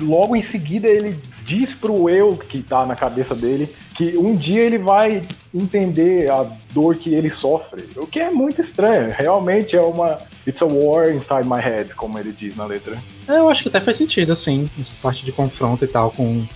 logo 0.00 0.34
em 0.34 0.42
seguida 0.42 0.88
ele 0.88 1.16
diz 1.46 1.72
pro 1.72 2.10
eu 2.10 2.36
que 2.36 2.62
tá 2.62 2.84
na 2.84 2.96
cabeça 2.96 3.34
dele 3.34 3.72
que 3.94 4.16
um 4.18 4.34
dia 4.34 4.62
ele 4.62 4.78
vai 4.78 5.22
entender 5.54 6.30
a 6.30 6.44
dor 6.72 6.96
que 6.96 7.14
ele 7.14 7.30
sofre. 7.30 7.88
O 7.96 8.06
que 8.06 8.18
é 8.18 8.30
muito 8.30 8.60
estranho. 8.60 9.14
Realmente 9.16 9.76
é 9.76 9.80
uma. 9.80 10.18
It's 10.46 10.60
a 10.60 10.66
war 10.66 11.10
inside 11.10 11.48
my 11.48 11.60
head, 11.60 11.94
como 11.94 12.18
ele 12.18 12.32
diz 12.32 12.56
na 12.56 12.66
letra. 12.66 13.00
É, 13.28 13.38
eu 13.38 13.48
acho 13.48 13.62
que 13.62 13.68
até 13.68 13.80
faz 13.80 13.96
sentido, 13.96 14.32
assim, 14.32 14.68
essa 14.80 14.94
parte 15.02 15.24
de 15.24 15.32
confronto 15.32 15.84
e 15.84 15.88
tal. 15.88 16.10
com 16.10 16.46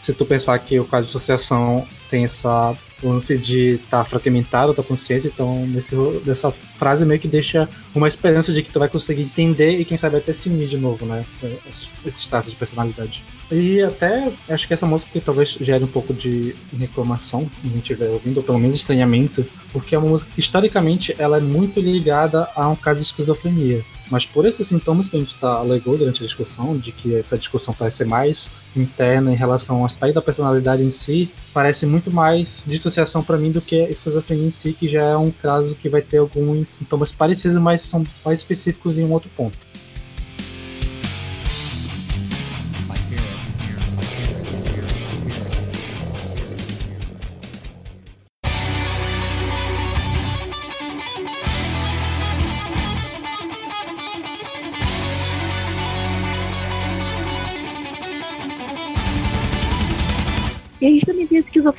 Se 0.00 0.12
tu 0.12 0.24
pensar 0.24 0.58
que 0.58 0.78
o 0.78 0.84
caso 0.84 1.04
de 1.04 1.10
associação 1.10 1.86
tem 2.10 2.24
essa 2.24 2.76
lance 3.02 3.38
de 3.38 3.76
estar 3.76 3.98
tá 3.98 4.04
fragmentado 4.04 4.72
a 4.72 4.74
tua 4.74 4.84
consciência, 4.84 5.28
então 5.28 5.66
nesse, 5.66 5.94
nessa 6.24 6.50
frase 6.50 7.04
meio 7.04 7.20
que 7.20 7.28
deixa 7.28 7.68
uma 7.94 8.08
esperança 8.08 8.52
de 8.52 8.62
que 8.62 8.70
tu 8.70 8.78
vai 8.78 8.88
conseguir 8.88 9.22
entender 9.22 9.78
e 9.78 9.84
quem 9.84 9.96
sabe 9.96 10.16
até 10.16 10.32
se 10.32 10.48
unir 10.48 10.68
de 10.68 10.76
novo, 10.76 11.06
né? 11.06 11.24
Esses, 11.66 11.88
esses 12.04 12.28
traços 12.28 12.50
de 12.50 12.58
personalidade. 12.58 13.22
E 13.50 13.82
até 13.82 14.30
acho 14.48 14.66
que 14.66 14.74
essa 14.74 14.86
música 14.86 15.12
que 15.12 15.20
talvez 15.20 15.50
gere 15.60 15.82
um 15.82 15.88
pouco 15.88 16.12
de 16.12 16.54
reclamação, 16.78 17.50
gente 17.64 17.78
estiver 17.78 18.08
ouvindo, 18.08 18.38
ou 18.38 18.42
pelo 18.42 18.58
menos 18.58 18.76
estranhamento, 18.76 19.44
porque 19.72 19.94
é 19.94 19.98
uma 19.98 20.08
música 20.08 20.30
que 20.34 20.40
historicamente 20.40 21.14
ela 21.18 21.38
é 21.38 21.40
muito 21.40 21.80
ligada 21.80 22.48
a 22.54 22.68
um 22.68 22.76
caso 22.76 23.00
de 23.00 23.06
esquizofrenia. 23.06 23.82
Mas 24.10 24.26
por 24.26 24.44
esses 24.44 24.66
sintomas 24.66 25.08
que 25.08 25.16
a 25.16 25.20
gente 25.20 25.36
tá, 25.36 25.52
alegou 25.54 25.96
durante 25.96 26.22
a 26.22 26.26
discussão, 26.26 26.76
de 26.76 26.90
que 26.90 27.14
essa 27.14 27.38
discussão 27.38 27.72
parece 27.72 27.98
ser 27.98 28.06
mais 28.06 28.50
interna 28.76 29.32
em 29.32 29.36
relação 29.36 29.78
ao 29.78 29.84
aspecto 29.84 30.14
da 30.14 30.22
personalidade 30.22 30.82
em 30.82 30.90
si, 30.90 31.30
parece 31.54 31.86
muito 31.86 32.12
mais 32.12 32.64
dissociação 32.66 33.22
para 33.22 33.38
mim 33.38 33.52
do 33.52 33.60
que 33.60 33.76
esquizofrenia 33.76 34.46
em 34.46 34.50
si, 34.50 34.72
que 34.72 34.88
já 34.88 35.02
é 35.02 35.16
um 35.16 35.30
caso 35.30 35.76
que 35.76 35.88
vai 35.88 36.02
ter 36.02 36.18
alguns 36.18 36.70
sintomas 36.70 37.12
parecidos, 37.12 37.60
mas 37.60 37.82
são 37.82 38.04
mais 38.24 38.40
específicos 38.40 38.98
em 38.98 39.04
um 39.04 39.12
outro 39.12 39.30
ponto. 39.36 39.69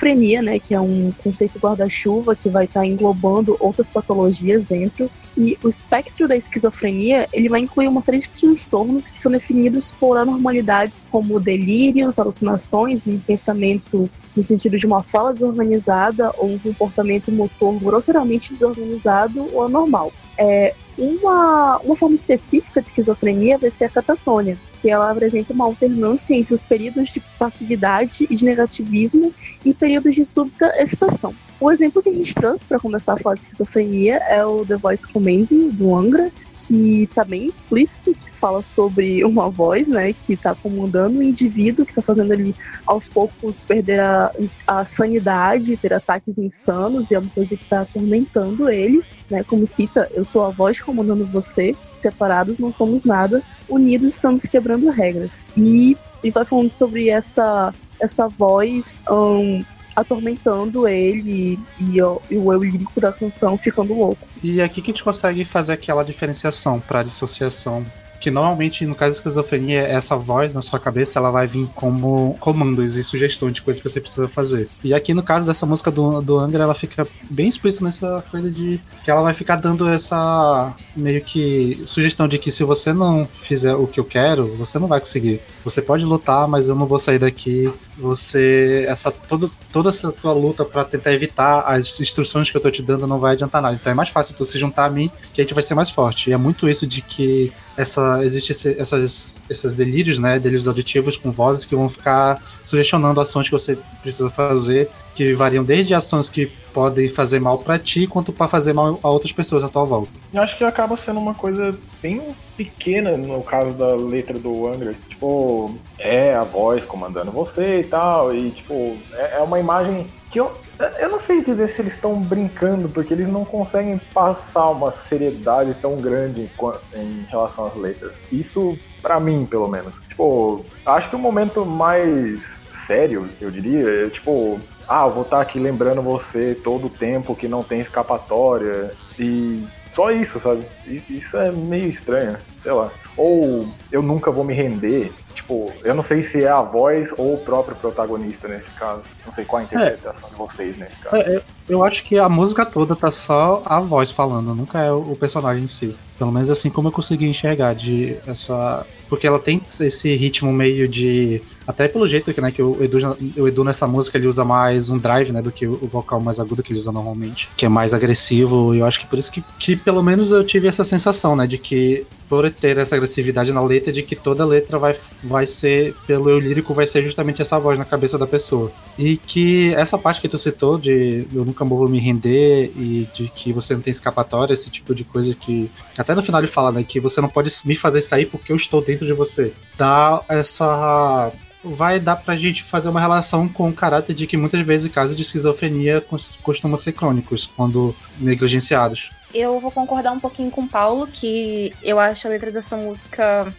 Esquizofrenia, 0.02 0.42
né, 0.42 0.60
que 0.60 0.74
é 0.74 0.82
um 0.82 1.12
conceito 1.24 1.60
guarda-chuva 1.60 2.36
que 2.36 2.50
vai 2.50 2.66
estar 2.66 2.82
tá 2.82 2.86
englobando 2.86 3.56
outras 3.60 3.88
patologias 3.88 4.66
dentro. 4.66 5.10
E 5.38 5.58
o 5.64 5.70
espectro 5.70 6.28
da 6.28 6.36
esquizofrenia, 6.36 7.30
ele 7.32 7.48
vai 7.48 7.62
incluir 7.62 7.88
uma 7.88 8.02
série 8.02 8.20
de 8.20 8.30
transtornos 8.30 9.08
que 9.08 9.18
são 9.18 9.32
definidos 9.32 9.92
por 9.92 10.18
anormalidades 10.18 11.08
como 11.10 11.40
delírios, 11.40 12.18
alucinações, 12.18 13.06
um 13.06 13.18
pensamento 13.20 14.10
no 14.36 14.44
sentido 14.44 14.78
de 14.78 14.86
uma 14.86 15.04
fala 15.04 15.34
desorganizada 15.34 16.32
ou 16.38 16.52
um 16.52 16.60
comportamento 16.60 17.32
motor 17.32 17.78
grosseiramente 17.80 18.54
desorganizado 18.54 19.48
ou 19.54 19.66
anormal. 19.66 20.12
É, 20.38 20.74
uma, 20.98 21.78
uma 21.80 21.96
forma 21.96 22.16
específica 22.16 22.82
de 22.82 22.88
esquizofrenia 22.88 23.58
vai 23.58 23.70
ser 23.70 23.86
a 23.86 23.90
catatônia, 23.90 24.58
porque 24.72 24.90
ela 24.90 25.12
apresenta 25.12 25.54
uma 25.54 25.66
alternância 25.66 26.36
entre 26.36 26.54
os 26.54 26.64
períodos 26.64 27.10
de 27.10 27.20
passividade 27.40 28.28
e 28.30 28.36
de 28.36 28.46
negativismo 28.46 29.34
e 29.66 29.74
períodos 29.74 30.16
de 30.16 30.26
súbita 30.26 30.72
excitação. 30.82 31.34
O 31.62 31.70
exemplo 31.70 32.02
que 32.02 32.10
a 32.10 32.14
gente 32.14 32.34
trouxe 32.34 32.66
para 32.66 32.80
começar 32.80 33.14
a 33.14 33.18
falar 33.18 33.36
de 33.36 33.42
esquizofrenia 33.42 34.18
é 34.28 34.44
o 34.44 34.66
The 34.66 34.78
Voice 34.78 35.08
Commanding, 35.08 35.70
do 35.70 35.96
Angra, 35.96 36.32
que 36.56 37.08
tá 37.14 37.24
bem 37.24 37.46
explícito, 37.46 38.14
que 38.14 38.32
fala 38.32 38.64
sobre 38.64 39.24
uma 39.24 39.48
voz, 39.48 39.88
né, 39.88 40.12
que 40.12 40.36
tá 40.36 40.56
comandando 40.56 41.20
um 41.20 41.22
indivíduo 41.22 41.86
que 41.86 41.94
tá 41.94 42.02
fazendo 42.02 42.34
ele 42.34 42.56
aos 42.84 43.08
poucos 43.08 43.62
perder 43.62 44.00
a, 44.00 44.32
a 44.66 44.84
sanidade, 44.86 45.78
ter 45.78 45.94
ataques 45.94 46.40
insanos, 46.40 47.12
e 47.12 47.14
é 47.14 47.20
uma 47.20 47.30
coisa 47.30 47.56
que 47.56 47.66
tá 47.66 47.82
atormentando 47.82 48.68
ele, 48.68 49.04
né, 49.30 49.44
como 49.44 49.64
cita, 49.68 50.10
eu 50.16 50.26
sou 50.26 50.44
a 50.44 50.50
voz 50.50 50.82
comandando 50.82 51.28
você, 51.28 51.76
separados 51.94 52.58
não 52.58 52.72
somos 52.72 53.04
nada, 53.04 53.44
unidos 53.70 54.16
estamos 54.16 54.48
quebrando 54.48 54.90
regras. 54.90 55.46
E, 55.56 55.96
e 56.24 56.32
vai 56.32 56.44
falando 56.44 56.72
sobre 56.72 57.10
essa, 57.10 57.72
essa 58.00 58.28
voz 58.28 59.04
um, 59.08 59.64
atormentando 60.02 60.88
ele 60.88 61.60
e, 61.80 61.94
e, 61.94 62.02
o 62.02 62.54
eu 62.54 62.64
lírico 62.64 63.00
da 63.00 63.12
canção 63.12 63.58
ficando 63.58 63.94
louco. 63.94 64.28
E 64.44 64.60
é 64.60 64.64
aqui 64.64 64.82
que 64.82 64.92
a 64.92 64.94
gente 64.94 65.04
consegue 65.04 65.46
fazer 65.46 65.74
aquela 65.74 66.04
diferenciação 66.04 66.80
para 66.80 67.04
dissociação 67.04 67.86
que 68.22 68.30
normalmente 68.30 68.86
no 68.86 68.94
caso 68.94 69.14
da 69.14 69.18
esquizofrenia, 69.18 69.82
essa 69.82 70.16
voz 70.16 70.54
na 70.54 70.62
sua 70.62 70.80
cabeça 70.80 71.18
ela 71.18 71.32
vai 71.32 71.48
vir 71.48 71.68
como 71.74 72.38
comandos 72.40 72.96
e 72.96 73.04
sugestões 73.04 73.54
de 73.54 73.64
coisas 73.64 73.82
que 73.82 73.90
você 73.90 74.00
precisa 74.00 74.28
fazer. 74.28 74.70
E 74.84 74.94
aqui 74.94 75.12
no 75.14 75.24
caso 75.24 75.46
dessa 75.46 75.66
música 75.66 75.90
do, 75.90 76.22
do 76.22 76.38
Angra, 76.38 76.64
ela 76.64 76.76
fica 76.76 77.08
bem 77.30 77.50
explícita 77.50 77.84
nessa 77.84 78.24
coisa 78.30 78.50
de 78.50 78.80
que 79.04 79.10
ela 79.10 79.24
vai 79.24 79.34
ficar 79.34 79.56
dando 79.56 79.90
essa 79.90 80.74
meio 80.96 81.22
que 81.24 81.82
sugestão 81.86 82.28
de 82.28 82.38
que 82.38 82.52
se 82.52 82.64
você 82.64 82.94
não 82.94 83.28
fizer 83.42 83.74
o 83.74 83.88
que 83.88 84.00
eu 84.00 84.06
quero, 84.06 84.56
você 84.56 84.78
não 84.78 84.88
vai 84.88 85.00
conseguir. 85.00 85.42
Você 85.64 85.82
pode 85.82 86.06
lutar, 86.06 86.48
mas 86.48 86.68
eu 86.68 86.76
não 86.76 86.86
vou 86.86 87.00
sair 87.00 87.18
daqui. 87.18 87.74
Você 87.98 88.86
essa 88.88 89.12
toda 89.12 89.50
toda 89.74 89.90
essa 89.90 90.12
tua 90.12 90.34
luta 90.34 90.64
para 90.64 90.86
tentar 90.86 91.12
evitar 91.12 91.62
as 91.62 92.00
instruções 92.00 92.52
que 92.52 92.58
eu 92.58 92.62
tô 92.62 92.70
te 92.70 92.84
dando 92.84 93.08
não 93.08 93.18
vai 93.18 93.34
adiantar 93.34 93.64
nada. 93.64 93.76
Então 93.76 93.92
é 93.92 93.96
mais 93.96 94.10
fácil 94.10 94.36
tu 94.36 94.46
se 94.46 94.60
juntar 94.60 94.86
a 94.86 94.90
mim 94.92 95.10
que 95.34 95.42
a 95.42 95.44
gente 95.44 95.56
vai 95.56 95.64
ser 95.64 95.74
mais 95.74 95.90
forte. 95.90 96.30
E 96.30 96.34
é 96.34 96.38
muito 96.38 96.70
isso 96.70 96.86
de 96.86 97.02
que 97.02 97.52
essa 97.78 98.24
existe 98.24 98.52
esse, 98.52 98.80
essas 98.80 99.36
esses 99.50 99.74
delírios, 99.74 100.20
né, 100.20 100.40
delírios 100.40 100.68
auditivos 100.68 101.18
com 101.18 101.32
vozes 101.32 101.66
que 101.66 101.76
vão 101.76 101.90
ficar 101.90 102.42
sugestionando 102.64 103.20
ações 103.20 103.48
que 103.48 103.52
você 103.52 103.78
precisa 104.02 104.30
fazer, 104.30 104.90
que 105.14 105.34
variam 105.34 105.64
desde 105.64 105.94
ações 105.94 106.30
que 106.30 106.52
podem 106.74 107.10
fazer 107.10 107.40
mal 107.40 107.58
para 107.58 107.78
ti 107.78 108.08
quanto 108.08 108.32
para 108.32 108.48
fazer 108.48 108.74
mal 108.74 109.00
a 109.04 109.10
outras 109.10 109.32
pessoas 109.32 109.64
à 109.64 109.70
tua 109.70 109.84
volta. 109.84 110.12
Eu 110.34 110.42
acho 110.42 110.58
que 110.58 110.64
acaba 110.64 110.96
sendo 110.96 111.20
uma 111.20 111.34
coisa 111.34 111.78
bem 112.02 112.22
pequena 112.56 113.18
no 113.18 113.44
caso 113.44 113.76
da 113.76 113.96
letra 113.96 114.38
do 114.38 114.68
Angra. 114.68 114.96
Tipo, 115.10 115.76
é 116.00 116.34
a 116.34 116.44
voz 116.44 116.86
comandando 116.86 117.32
você 117.32 117.82
e 117.82 117.84
tal, 117.84 118.34
e 118.34 118.52
tipo, 118.52 118.98
é, 119.14 119.38
é 119.38 119.40
uma 119.40 119.60
imagem 119.60 120.08
que 120.30 120.40
eu, 120.40 120.56
eu 121.00 121.10
não 121.10 121.20
sei 121.20 121.42
dizer 121.42 121.68
se 121.68 121.82
eles 121.82 121.94
estão 121.94 122.16
brincando, 122.22 122.90
porque 122.90 123.14
eles 123.14 123.28
não 123.28 123.46
conseguem 123.46 124.00
passar 124.14 124.70
uma 124.70 124.92
seriedade 124.92 125.74
tão 125.76 125.98
grande 125.98 126.50
em, 126.94 127.26
relação 127.30 127.66
às 127.66 127.76
letras. 127.76 128.20
Isso, 128.32 128.78
para 129.02 129.20
mim, 129.20 129.46
pelo 129.46 129.68
menos. 129.68 130.00
Tipo, 130.10 130.66
acho 130.86 131.10
que 131.10 131.16
o 131.16 131.20
momento 131.20 131.66
mais 131.66 132.60
sério, 132.72 133.30
eu 133.40 133.52
diria, 133.52 134.06
é 134.06 134.10
tipo, 134.10 134.60
ah, 134.88 135.08
vou 135.08 135.24
estar 135.24 135.38
tá 135.38 135.42
aqui 135.42 135.60
lembrando 135.60 136.02
você 136.02 136.56
todo 136.56 136.88
o 136.88 136.90
tempo 136.90 137.36
que 137.36 137.48
não 137.48 137.64
tem 137.64 137.80
escapatória. 137.80 138.92
E 139.18 139.64
só 139.90 140.12
isso, 140.12 140.40
sabe? 140.40 140.66
Isso 140.88 141.38
é 141.38 141.52
meio 141.52 141.88
estranho, 141.88 142.38
sei 142.58 142.72
lá. 142.72 142.92
Ou 143.18 143.68
eu 143.92 144.02
nunca 144.02 144.32
vou 144.32 144.44
me 144.44 144.54
render. 144.54 145.12
Tipo, 145.34 145.72
eu 145.84 145.94
não 145.94 146.04
sei 146.04 146.22
se 146.22 146.44
é 146.44 146.50
a 146.50 146.62
voz 146.62 147.14
ou 147.18 147.36
o 147.36 147.38
próprio 147.38 147.76
protagonista 147.76 148.48
nesse 148.48 148.70
caso. 148.72 149.04
Não 149.26 149.32
sei 149.32 149.46
qual 149.46 149.62
a 149.62 149.64
interpretação 149.64 150.28
é. 150.28 150.32
de 150.32 150.38
vocês 150.38 150.78
nesse 150.78 151.00
caso. 151.00 151.16
É, 151.16 151.42
eu 151.68 151.84
acho 151.84 152.04
que 152.04 152.18
a 152.18 152.28
música 152.28 152.66
toda 152.66 152.96
tá 152.96 153.10
só 153.10 153.64
a 153.66 153.80
voz 153.80 154.12
falando, 154.12 154.54
nunca 154.54 154.80
é 154.80 154.92
o 154.92 155.16
personagem 155.16 155.64
em 155.64 155.68
si. 155.68 155.96
Pelo 156.18 156.32
menos 156.32 156.50
assim 156.50 156.70
como 156.70 156.90
eu 156.90 156.92
consegui 156.92 157.28
enxergar 157.28 157.74
de 157.74 158.18
essa. 158.28 158.86
Porque 159.10 159.26
ela 159.26 159.40
tem 159.40 159.62
esse 159.80 160.16
ritmo 160.16 160.52
meio 160.52 160.88
de. 160.88 161.42
Até 161.68 161.88
pelo 161.88 162.08
jeito 162.08 162.34
que, 162.34 162.42
né, 162.42 162.52
que 162.52 162.62
o 162.62 162.84
Edu, 162.84 162.98
o 163.38 163.48
Edu 163.48 163.64
nessa 163.64 163.88
música 163.88 164.18
ele 164.18 164.28
usa 164.28 164.44
mais 164.44 164.90
um 164.90 164.98
drive, 164.98 165.32
né? 165.32 165.42
Do 165.42 165.52
que 165.52 165.68
o 165.68 165.88
vocal 165.88 166.20
mais 166.20 166.40
agudo 166.40 166.64
que 166.64 166.72
ele 166.72 166.80
usa 166.80 166.92
normalmente. 166.92 167.50
Que 167.56 167.66
é 167.66 167.70
mais 167.70 167.94
agressivo. 167.94 168.74
E 168.76 168.80
eu 168.80 168.86
acho 168.86 169.00
que 169.00 169.06
por 169.06 169.20
isso 169.20 169.32
que, 169.32 169.44
que 169.60 169.76
pelo 169.76 170.02
menos 170.04 170.32
eu 170.32 170.44
tive 170.44 170.68
essa 170.68 170.84
sensação, 170.84 171.36
né? 171.36 171.46
De 171.46 171.58
que 171.58 172.06
por 172.28 172.50
ter 172.50 172.78
essa 172.78 172.96
agressividade 172.96 173.52
na 173.52 173.62
letra, 173.62 173.92
de 173.92 174.02
que 174.04 174.16
toda 174.16 174.46
letra 174.46 174.80
vai, 174.80 174.96
vai 175.24 175.46
ser, 175.46 175.94
pelo 176.08 176.30
eu 176.30 176.40
lírico, 176.40 176.74
vai 176.74 176.88
ser 176.88 177.04
justamente 177.04 177.42
essa 177.42 177.60
voz 177.60 177.78
na 177.78 177.84
cabeça 177.84 178.18
da 178.18 178.26
pessoa. 178.26 178.72
E 178.98 179.18
que 179.18 179.74
essa 179.76 179.98
parte 179.98 180.22
que 180.22 180.30
tu 180.30 180.38
citou 180.38 180.78
de 180.78 181.28
eu 181.34 181.44
nunca 181.44 181.66
vou 181.66 181.88
me 181.90 182.00
render 182.00 182.72
e 182.76 183.08
de 183.14 183.28
que 183.36 183.52
você 183.52 183.74
não 183.74 183.82
tem 183.82 183.92
escapatória, 183.92 184.54
esse 184.54 184.70
tipo 184.70 184.96
de 184.96 185.04
coisa 185.04 185.36
que. 185.36 185.70
Até 185.98 186.16
no 186.16 186.24
final 186.24 186.40
ele 186.40 186.48
fala, 186.48 186.72
né? 186.72 186.84
Que 186.84 187.00
você 187.00 187.20
não 187.20 187.30
pode 187.30 187.52
me 187.66 187.76
fazer 187.76 188.02
sair 188.02 188.26
porque 188.26 188.52
eu 188.52 188.56
estou 188.56 188.82
dentro 188.82 189.06
de 189.06 189.14
você. 189.14 189.52
Dá 189.78 190.24
essa 190.30 191.32
vai 191.64 192.00
dar 192.00 192.16
pra 192.16 192.36
gente 192.36 192.64
fazer 192.64 192.90
uma 192.90 193.00
relação 193.00 193.48
com 193.48 193.70
o 193.70 193.74
caráter 193.74 194.14
de 194.14 194.26
que 194.26 194.38
muitas 194.38 194.62
vezes 194.62 194.92
casos 194.92 195.16
de 195.16 195.22
esquizofrenia 195.22 196.04
costumam 196.42 196.78
ser 196.78 196.94
crônicos 196.94 197.48
quando 197.48 197.96
negligenciados. 198.18 199.12
Eu 199.34 199.60
vou 199.60 199.72
concordar 199.72 200.12
um 200.12 200.20
pouquinho 200.20 200.52
com 200.52 200.62
o 200.62 200.68
Paulo, 200.68 201.08
que 201.08 201.74
eu 201.82 202.00
acho 202.00 202.28
a 202.28 202.30
letra 202.30 202.52
dessa 202.52 202.76
música 202.76 203.54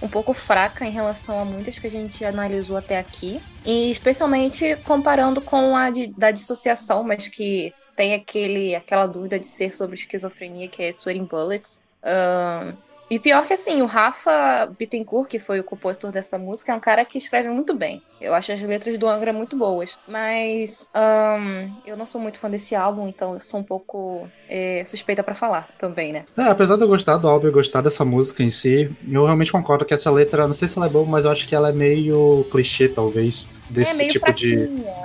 um 0.00 0.08
pouco 0.08 0.32
fraca 0.32 0.84
em 0.84 0.90
relação 0.90 1.38
a 1.38 1.44
muitas 1.44 1.78
que 1.78 1.86
a 1.86 1.90
gente 1.90 2.24
analisou 2.24 2.76
até 2.76 2.98
aqui. 2.98 3.40
E 3.64 3.90
especialmente 3.90 4.76
comparando 4.84 5.40
com 5.40 5.76
a 5.76 5.90
de, 5.90 6.08
da 6.08 6.32
dissociação, 6.32 7.04
mas 7.04 7.28
que 7.28 7.72
tem 7.94 8.14
aquele, 8.14 8.74
aquela 8.74 9.06
dúvida 9.06 9.38
de 9.38 9.46
ser 9.46 9.72
sobre 9.72 9.94
esquizofrenia, 9.94 10.66
que 10.66 10.82
é 10.82 10.92
Sweating 10.92 11.24
Bullets. 11.24 11.80
Uh, 12.02 12.76
e 13.12 13.18
pior 13.18 13.46
que 13.46 13.52
assim, 13.52 13.82
o 13.82 13.86
Rafa 13.86 14.72
Bittencourt, 14.78 15.28
que 15.28 15.38
foi 15.38 15.60
o 15.60 15.64
compositor 15.64 16.10
dessa 16.10 16.38
música, 16.38 16.72
é 16.72 16.74
um 16.74 16.80
cara 16.80 17.04
que 17.04 17.18
escreve 17.18 17.46
muito 17.50 17.74
bem. 17.74 18.00
Eu 18.18 18.32
acho 18.32 18.52
as 18.52 18.62
letras 18.62 18.96
do 18.96 19.06
Angra 19.06 19.34
muito 19.34 19.54
boas. 19.54 19.98
Mas 20.08 20.88
um, 20.94 21.70
eu 21.84 21.94
não 21.94 22.06
sou 22.06 22.18
muito 22.18 22.38
fã 22.38 22.48
desse 22.48 22.74
álbum, 22.74 23.06
então 23.08 23.34
eu 23.34 23.40
sou 23.40 23.60
um 23.60 23.62
pouco 23.62 24.26
é, 24.48 24.82
suspeita 24.86 25.22
para 25.22 25.34
falar 25.34 25.68
também, 25.78 26.10
né? 26.10 26.24
É, 26.38 26.44
apesar 26.44 26.76
de 26.76 26.84
eu 26.84 26.88
gostar 26.88 27.18
do 27.18 27.28
álbum 27.28 27.48
e 27.48 27.50
gostar 27.50 27.82
dessa 27.82 28.02
música 28.02 28.42
em 28.42 28.48
si, 28.48 28.90
eu 29.06 29.26
realmente 29.26 29.52
concordo 29.52 29.84
que 29.84 29.92
essa 29.92 30.10
letra, 30.10 30.46
não 30.46 30.54
sei 30.54 30.66
se 30.66 30.78
ela 30.78 30.86
é 30.86 30.90
boa, 30.90 31.04
mas 31.04 31.26
eu 31.26 31.30
acho 31.30 31.46
que 31.46 31.54
ela 31.54 31.68
é 31.68 31.72
meio 31.72 32.46
clichê, 32.50 32.88
talvez, 32.88 33.60
desse 33.68 34.04
é 34.04 34.08
tipo 34.08 34.32
de. 34.32 34.56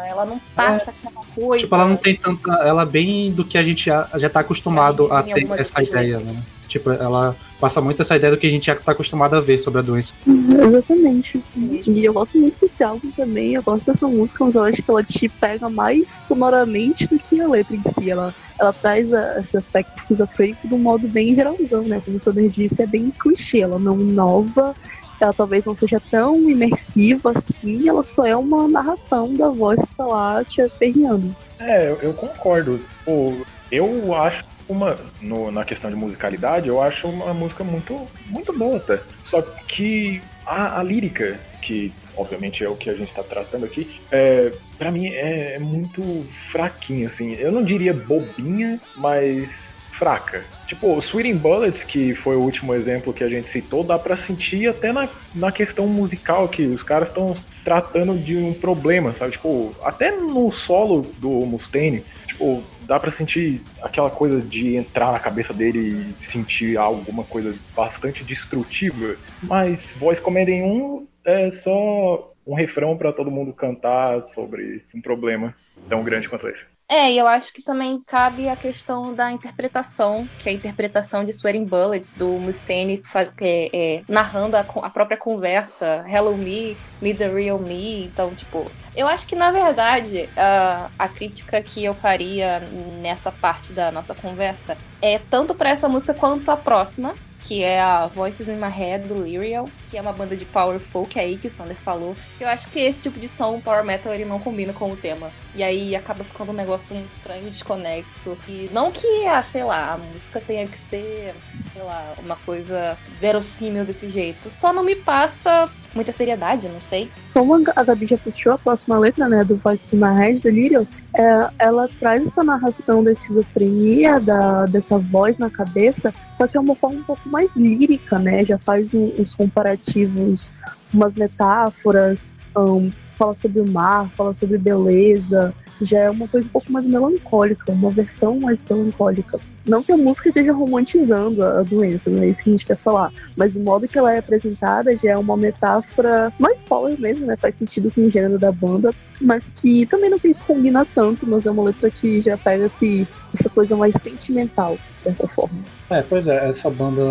Ela 0.07 0.25
não 0.25 0.39
passa 0.55 0.91
é, 0.91 0.93
aquela 0.93 1.25
coisa. 1.35 1.63
Tipo, 1.65 1.75
ela 1.75 1.87
não 1.89 1.97
tem 1.97 2.15
tanta. 2.15 2.53
Ela 2.63 2.83
é 2.83 2.85
bem 2.85 3.33
do 3.33 3.43
que 3.43 3.57
a 3.57 3.63
gente 3.65 3.87
já, 3.87 4.09
já 4.15 4.29
tá 4.29 4.39
acostumado 4.39 5.11
a, 5.11 5.19
a 5.19 5.23
ter 5.23 5.45
essa 5.59 5.83
ideia, 5.83 6.19
né? 6.19 6.41
Tipo, 6.67 6.91
ela 6.91 7.35
passa 7.59 7.81
muito 7.81 8.01
essa 8.01 8.15
ideia 8.15 8.31
do 8.31 8.37
que 8.37 8.47
a 8.47 8.49
gente 8.49 8.65
já 8.67 8.75
tá 8.75 8.91
acostumado 8.91 9.35
a 9.35 9.39
ver 9.39 9.57
sobre 9.57 9.79
a 9.79 9.83
doença. 9.83 10.13
Exatamente. 10.27 11.41
E 11.55 12.05
eu 12.05 12.13
gosto 12.13 12.37
muito 12.37 12.59
desse 12.59 12.83
álbum 12.83 13.09
também. 13.11 13.53
Eu 13.53 13.63
gosto 13.63 13.87
dessa 13.87 14.07
música, 14.07 14.45
mas 14.45 14.55
eu 14.55 14.63
acho 14.63 14.83
que 14.83 14.89
ela 14.89 15.03
te 15.03 15.29
pega 15.29 15.69
mais 15.69 16.09
sonoramente 16.09 17.07
do 17.07 17.17
que 17.17 17.39
a 17.41 17.47
letra 17.47 17.75
em 17.75 17.81
si. 17.81 18.09
Ela, 18.09 18.33
ela 18.59 18.73
traz 18.73 19.13
a, 19.13 19.39
esse 19.39 19.57
aspecto 19.57 19.97
esquizofrênico 19.97 20.67
de 20.67 20.73
um 20.73 20.79
modo 20.79 21.07
bem 21.07 21.35
geralzão, 21.35 21.83
né? 21.83 22.01
Como 22.03 22.17
o 22.17 22.19
Sander 22.19 22.49
disse, 22.49 22.81
é 22.81 22.87
bem 22.87 23.11
clichê. 23.11 23.59
Ela 23.59 23.79
não 23.79 23.99
inova 23.99 24.75
ela 25.19 25.33
talvez 25.33 25.65
não 25.65 25.73
seja 25.73 25.99
tão 26.11 26.49
imersiva 26.49 27.31
assim, 27.31 27.89
ela 27.89 28.03
só 28.03 28.25
é 28.25 28.35
uma 28.35 28.67
narração 28.67 29.33
da 29.33 29.49
voz 29.49 29.79
que 29.79 29.95
tá 29.95 30.05
lá 30.05 30.43
te 30.45 30.61
aperreando. 30.61 31.35
É, 31.59 31.89
eu, 31.89 31.95
eu 31.95 32.13
concordo. 32.13 32.79
Pô, 33.03 33.33
eu 33.71 34.13
acho 34.13 34.45
uma 34.67 34.97
no, 35.21 35.51
na 35.51 35.63
questão 35.63 35.89
de 35.89 35.95
musicalidade, 35.95 36.67
eu 36.67 36.81
acho 36.81 37.07
uma 37.07 37.33
música 37.33 37.63
muito 37.63 38.07
muito 38.27 38.51
boa, 38.51 38.79
tá? 38.79 38.99
Só 39.23 39.41
que 39.41 40.21
a, 40.45 40.79
a 40.79 40.83
lírica, 40.83 41.39
que 41.61 41.93
obviamente 42.15 42.63
é 42.63 42.69
o 42.69 42.75
que 42.75 42.89
a 42.89 42.95
gente 42.95 43.09
está 43.09 43.23
tratando 43.23 43.65
aqui, 43.65 43.99
é, 44.11 44.51
para 44.77 44.91
mim 44.91 45.07
é, 45.07 45.55
é 45.55 45.59
muito 45.59 46.25
fraquinha, 46.49 47.07
assim. 47.07 47.33
Eu 47.33 47.51
não 47.51 47.63
diria 47.63 47.93
bobinha, 47.93 48.79
mas 48.95 49.77
fraca. 49.91 50.43
Tipo, 50.67 50.99
Sweeting 51.01 51.37
Bullets, 51.37 51.83
que 51.83 52.13
foi 52.13 52.35
o 52.35 52.41
último 52.41 52.73
exemplo 52.75 53.13
que 53.13 53.23
a 53.23 53.29
gente 53.29 53.47
citou, 53.47 53.83
dá 53.83 53.97
para 53.97 54.15
sentir 54.15 54.69
até 54.69 54.91
na, 54.91 55.09
na 55.33 55.51
questão 55.51 55.87
musical 55.87 56.47
que 56.47 56.67
os 56.67 56.83
caras 56.83 57.09
estão 57.09 57.35
tratando 57.63 58.17
de 58.17 58.37
um 58.37 58.53
problema, 58.53 59.13
sabe? 59.13 59.31
Tipo, 59.31 59.75
até 59.83 60.11
no 60.11 60.51
solo 60.51 61.01
do 61.17 61.29
Mustaine, 61.29 62.03
tipo, 62.27 62.63
dá 62.87 62.99
para 62.99 63.11
sentir 63.11 63.61
aquela 63.81 64.09
coisa 64.09 64.41
de 64.41 64.75
entrar 64.75 65.11
na 65.11 65.19
cabeça 65.19 65.53
dele 65.53 66.15
e 66.19 66.23
sentir 66.23 66.77
alguma 66.77 67.23
coisa 67.23 67.53
bastante 67.75 68.23
destrutiva. 68.23 69.15
Mas 69.43 69.93
Voice 69.99 70.21
Commanding 70.21 70.63
1 70.63 71.07
é 71.25 71.49
só 71.51 72.33
um 72.47 72.55
refrão 72.55 72.97
para 72.97 73.11
todo 73.11 73.29
mundo 73.29 73.53
cantar 73.53 74.23
sobre 74.23 74.85
um 74.95 75.01
problema 75.01 75.53
tão 75.89 76.01
grande 76.03 76.29
quanto 76.29 76.47
esse. 76.47 76.65
É, 76.89 77.11
e 77.11 77.17
eu 77.17 77.27
acho 77.27 77.51
que 77.51 77.61
também 77.61 78.01
cabe 78.07 78.47
a 78.47 78.55
questão 78.55 79.13
da 79.13 79.29
interpretação, 79.29 80.27
que 80.39 80.47
é 80.47 80.53
a 80.53 80.55
interpretação 80.55 81.25
de 81.25 81.31
Sweating 81.31 81.65
Bullets, 81.65 82.15
do 82.15 82.27
Mustaine 82.27 83.01
é, 83.41 83.69
é, 83.73 84.03
narrando 84.07 84.55
a, 84.55 84.61
a, 84.61 84.89
própria 84.89 85.17
conversa, 85.17 86.05
Hello 86.07 86.35
Me, 86.37 86.77
Me 87.01 87.13
the 87.13 87.27
Real 87.27 87.59
Me. 87.59 88.05
Então, 88.05 88.33
tipo, 88.33 88.65
eu 88.95 89.05
acho 89.07 89.27
que 89.27 89.35
na 89.35 89.51
verdade 89.51 90.29
a, 90.37 90.89
a 90.97 91.09
crítica 91.09 91.61
que 91.61 91.83
eu 91.83 91.93
faria 91.93 92.61
nessa 93.01 93.31
parte 93.31 93.73
da 93.73 93.91
nossa 93.91 94.15
conversa 94.15 94.77
é 95.01 95.19
tanto 95.19 95.53
para 95.53 95.69
essa 95.69 95.89
música 95.89 96.13
quanto 96.13 96.49
a 96.49 96.55
próxima, 96.55 97.13
que 97.47 97.63
é 97.63 97.79
a 97.79 98.07
Voices 98.07 98.49
in 98.49 98.55
My 98.55 98.69
Head 98.69 99.07
do 99.07 99.23
Lyrial, 99.23 99.69
que 99.89 99.97
é 99.97 100.01
uma 100.01 100.11
banda 100.11 100.35
de 100.35 100.43
power 100.43 100.81
folk 100.81 101.17
aí 101.17 101.37
que 101.37 101.47
o 101.47 101.51
Sander 101.51 101.77
falou. 101.77 102.13
Eu 102.41 102.49
acho 102.49 102.67
que 102.67 102.77
esse 102.77 103.01
tipo 103.01 103.17
de 103.17 103.27
som, 103.27 103.61
power 103.61 103.85
metal, 103.85 104.13
ele 104.13 104.25
não 104.25 104.37
combina 104.37 104.73
com 104.73 104.91
o 104.91 104.97
tema. 104.97 105.31
E 105.55 105.63
aí 105.63 105.95
acaba 105.95 106.25
ficando 106.25 106.51
um 106.51 106.55
negócio 106.55 106.93
muito 106.93 107.09
estranho, 107.15 107.49
desconexo. 107.49 108.37
E 108.49 108.69
não 108.73 108.91
que, 108.91 109.25
ah, 109.25 109.41
sei 109.41 109.63
lá, 109.63 109.93
a 109.93 109.97
música 109.97 110.41
tenha 110.45 110.67
que 110.67 110.77
ser, 110.77 111.33
sei 111.71 111.81
lá, 111.83 112.15
uma 112.19 112.35
coisa 112.35 112.97
verossímil 113.17 113.85
desse 113.85 114.09
jeito. 114.09 114.51
Só 114.51 114.73
não 114.73 114.83
me 114.83 114.95
passa 114.95 115.69
muita 115.97 116.11
seriedade, 116.11 116.69
não 116.69 116.81
sei. 116.81 117.09
Como 117.33 117.53
a 117.53 117.83
Gabi 117.83 118.07
já 118.07 118.17
puxou 118.17 118.53
a 118.53 118.57
próxima 118.57 118.97
letra, 118.97 119.27
né, 119.27 119.43
do 119.43 119.57
Voice 119.57 119.95
in 119.95 119.99
My 119.99 120.15
Head, 120.15 120.41
do 120.41 120.49
Lyrial, 120.49 120.87
é, 121.13 121.49
ela 121.59 121.89
traz 121.99 122.25
essa 122.25 122.43
narração 122.43 123.03
da 123.03 123.11
esquizofrenia, 123.11 124.19
da, 124.19 124.65
dessa 124.65 124.97
voz 124.97 125.37
na 125.37 125.49
cabeça, 125.49 126.13
só 126.33 126.47
que 126.47 126.55
é 126.55 126.59
uma 126.59 126.75
forma 126.75 126.99
um 126.99 127.03
pouco 127.03 127.27
mais 127.27 127.57
lírica, 127.57 128.17
né, 128.17 128.45
já 128.45 128.57
faz 128.57 128.93
um, 128.93 129.11
uns 129.19 129.33
comparativos, 129.33 130.53
umas 130.93 131.15
metáforas, 131.15 132.31
um, 132.55 132.89
fala 133.15 133.33
sobre 133.33 133.59
o 133.59 133.69
mar, 133.69 134.09
fala 134.15 134.33
sobre 134.33 134.57
beleza, 134.57 135.53
já 135.81 135.99
é 135.99 136.09
uma 136.09 136.27
coisa 136.27 136.47
um 136.47 136.51
pouco 136.51 136.71
mais 136.71 136.87
melancólica, 136.87 137.71
uma 137.71 137.91
versão 137.91 138.39
mais 138.39 138.63
melancólica. 138.63 139.39
Não 139.67 139.83
que 139.83 139.91
a 139.91 139.97
música 139.97 140.29
esteja 140.29 140.53
romantizando 140.53 141.43
a 141.43 141.61
doença, 141.61 142.09
não 142.09 142.23
é 142.23 142.29
isso 142.29 142.43
que 142.43 142.49
a 142.49 142.53
gente 142.53 142.65
quer 142.65 142.77
falar, 142.77 143.11
mas 143.35 143.55
o 143.55 143.59
modo 143.59 143.87
que 143.87 143.97
ela 143.97 144.13
é 144.13 144.19
apresentada 144.19 144.95
já 144.95 145.11
é 145.11 145.17
uma 145.17 145.35
metáfora 145.35 146.31
mais 146.39 146.63
power 146.63 146.99
mesmo, 146.99 147.25
né? 147.25 147.35
Faz 147.35 147.55
sentido 147.55 147.91
com 147.91 148.01
o 148.01 148.09
gênero 148.09 148.39
da 148.39 148.51
banda, 148.51 148.93
mas 149.19 149.51
que 149.53 149.85
também 149.85 150.09
não 150.09 150.17
sei 150.17 150.33
se 150.33 150.43
combina 150.43 150.85
tanto, 150.85 151.27
mas 151.27 151.45
é 151.45 151.51
uma 151.51 151.63
letra 151.63 151.89
que 151.89 152.21
já 152.21 152.37
pega 152.37 152.65
esse, 152.65 153.07
essa 153.33 153.49
coisa 153.49 153.75
mais 153.75 153.93
sentimental, 153.95 154.77
de 154.97 155.03
certa 155.03 155.27
forma. 155.27 155.59
É, 155.89 156.01
pois 156.01 156.27
é, 156.27 156.49
essa 156.49 156.69
banda 156.69 157.01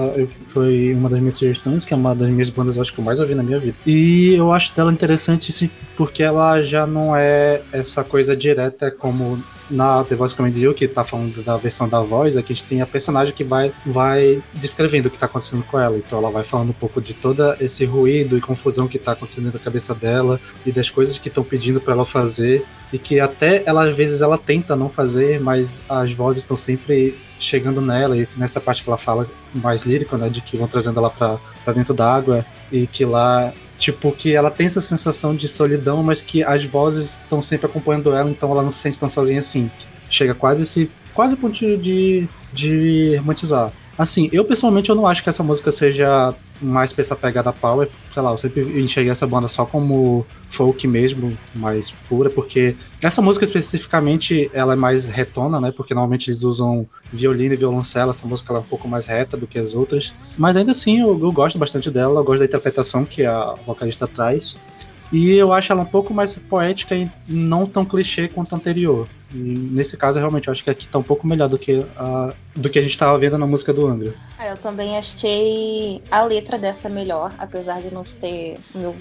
foi 0.47 0.95
uma 0.95 1.11
das 1.11 1.21
minhas 1.21 1.37
sugestões, 1.37 1.85
que 1.85 1.93
é 1.93 1.97
uma 1.97 2.15
das 2.15 2.31
minhas 2.31 2.49
bandas 2.49 2.79
acho 2.79 2.93
que 2.93 3.01
eu 3.01 3.05
mais 3.05 3.21
ouvi 3.21 3.35
na 3.35 3.43
minha 3.43 3.59
vida. 3.59 3.77
E 3.87 4.35
eu 4.35 4.51
acho 4.53 4.75
dela 4.75 4.93
interessante 4.93 5.53
sim, 5.53 5.71
porque 5.97 6.23
ela 6.23 6.63
já 6.63 6.87
não 6.87 7.15
é 7.15 7.61
essa 7.73 8.03
coisa 8.03 8.37
direta 8.37 8.91
como 8.91 9.43
na 9.71 10.05
The 10.05 10.15
Voice 10.15 10.35
Command 10.35 10.57
You, 10.57 10.75
que 10.75 10.87
tá 10.87 11.05
falando 11.05 11.43
da 11.43 11.57
versão 11.57 11.89
da 11.89 12.01
voz, 12.01 12.37
aqui 12.37 12.53
a 12.53 12.57
gente 12.57 12.69
tem 12.69 12.81
a 12.81 12.87
personagem 12.87 13.35
que 13.35 13.45
vai, 13.45 13.73
vai 13.85 14.43
descrevendo 14.55 15.07
o 15.07 15.11
que 15.11 15.19
tá 15.19 15.27
acontecendo 15.27 15.63
com 15.65 15.79
ela. 15.79 15.97
Então 15.99 16.19
ela 16.19 16.31
vai 16.31 16.45
falando 16.45 16.71
um 16.71 16.75
pouco 16.75 17.01
de 17.01 17.15
todo 17.15 17.55
esse 17.61 17.85
ruído 17.85 18.37
e 18.37 18.41
confusão 18.41 18.89
que 18.89 18.99
tá 18.99 19.13
acontecendo 19.13 19.53
na 19.53 19.59
cabeça 19.59 19.95
dela 19.95 20.41
e 20.65 20.73
das 20.73 20.91
coisas 20.91 21.19
que 21.19 21.29
estão 21.29 21.45
pedindo 21.45 21.81
para 21.81 21.95
ela 21.95 22.07
fazer 22.07 22.65
e 22.93 22.99
que 22.99 23.19
até 23.19 23.63
ela 23.67 23.85
às 23.85 23.97
vezes 23.97 24.21
ela 24.21 24.39
tenta 24.39 24.77
não 24.77 24.89
fazer, 24.89 25.41
mas 25.41 25.83
as 25.89 26.13
vozes 26.13 26.43
estão 26.43 26.57
sempre 26.57 27.19
chegando 27.39 27.81
nela 27.81 28.17
e 28.17 28.29
nessa 28.37 28.61
parte 28.61 28.83
que 28.83 28.89
ela 28.89 28.97
fala 28.97 29.29
mais 29.55 29.83
lírico, 29.83 30.17
né, 30.17 30.29
de 30.29 30.41
que 30.41 30.57
vão 30.57 30.67
trazendo 30.67 30.99
ela 30.99 31.11
para 31.11 31.75
dentro 31.75 31.93
da 31.93 32.13
água 32.13 32.47
e 32.73 32.87
que 32.87 33.05
lá 33.05 33.53
Tipo, 33.79 34.11
que 34.13 34.35
ela 34.35 34.51
tem 34.51 34.67
essa 34.67 34.81
sensação 34.81 35.35
de 35.35 35.49
solidão, 35.49 36.03
mas 36.03 36.23
que 36.23 36.43
as 36.43 36.65
vozes 36.65 37.21
estão 37.23 37.43
sempre 37.43 37.67
acompanhando 37.67 38.15
ela, 38.15 38.31
então 38.31 38.51
ela 38.51 38.63
não 38.63 38.71
se 38.71 38.79
sente 38.79 38.99
tão 38.99 39.09
sozinha 39.09 39.41
assim. 39.41 39.71
Chega 40.09 40.35
quase 40.35 40.63
esse. 40.63 40.91
quase 41.13 41.37
pontinho 41.37 41.77
de, 41.77 42.27
de 42.53 43.17
romantizar. 43.17 43.73
Assim, 43.99 44.29
eu 44.33 44.45
pessoalmente 44.45 44.91
eu 44.91 44.95
não 44.95 45.07
acho 45.07 45.23
que 45.23 45.29
essa 45.29 45.43
música 45.43 45.73
seja 45.73 46.35
mais 46.61 46.93
pra 46.93 47.03
essa 47.03 47.17
pegada 47.17 47.53
power. 47.53 47.89
Sei 48.13 48.23
lá, 48.23 48.31
eu 48.31 48.39
sempre 48.39 48.63
enxerguei 48.81 49.13
essa 49.13 49.27
banda 49.27 49.49
só 49.49 49.65
como 49.65 50.27
folk 50.49 50.87
mesmo, 50.87 51.37
mais 51.55 51.91
pura, 52.09 52.31
porque 52.31 52.77
essa 53.03 53.21
música 53.21 53.45
especificamente 53.45 54.51
ela 54.53 54.73
é 54.73 54.77
mais 54.77 55.07
retona, 55.07 55.61
né? 55.61 55.73
Porque 55.73 55.95
normalmente 55.95 56.29
eles 56.29 56.43
usam 56.43 56.87
violino 57.13 57.55
e 57.55 57.57
violoncelo, 57.57 58.11
essa 58.11 58.27
música 58.27 58.55
é 58.55 58.59
um 58.59 58.63
pouco 58.63 58.89
mais 58.89 59.07
reta 59.07 59.37
do 59.37 59.47
que 59.47 59.59
as 59.59 59.75
outras. 59.75 60.15
Mas 60.37 60.57
ainda 60.57 60.71
assim 60.71 61.01
eu, 61.01 61.19
eu 61.21 61.33
gosto 61.33 61.59
bastante 61.59 61.91
dela, 61.91 62.21
eu 62.21 62.25
gosto 62.25 62.41
da 62.41 62.45
interpretação 62.47 63.05
que 63.05 63.25
a 63.25 63.55
vocalista 63.67 64.07
traz. 64.07 64.57
E 65.13 65.33
eu 65.33 65.53
acho 65.53 65.73
ela 65.73 65.83
um 65.83 65.87
pouco 65.87 66.13
mais 66.13 66.37
poética 66.37 66.95
e 66.95 67.09
não 67.29 67.67
tão 67.67 67.85
clichê 67.85 68.29
quanto 68.29 68.55
a 68.55 68.59
anterior. 68.59 69.07
E 69.35 69.39
nesse 69.39 69.97
caso, 69.97 70.19
realmente, 70.19 70.49
eu 70.49 70.53
acho 70.53 70.65
que 70.65 70.71
aqui 70.71 70.89
tá 70.89 70.99
um 70.99 71.03
pouco 71.03 71.27
melhor 71.27 71.49
do 71.49 71.59
que 71.59 71.85
a, 71.97 72.33
do 72.55 72.69
que 72.71 72.79
a 72.79 72.83
gente 72.83 72.97
tava 72.97 73.17
vendo 73.19 73.39
na 73.39 73.47
música 73.47 73.73
do 73.73 73.87
Angra. 73.87 74.15
Ah, 74.39 74.49
eu 74.49 74.57
também 74.57 74.97
achei 74.97 76.01
a 76.11 76.23
letra 76.25 76.59
dessa 76.59 76.89
melhor, 76.89 77.33
apesar 77.39 77.81
de 77.81 77.93
não 77.93 78.05
ser 78.05 78.57
meu 78.75 78.95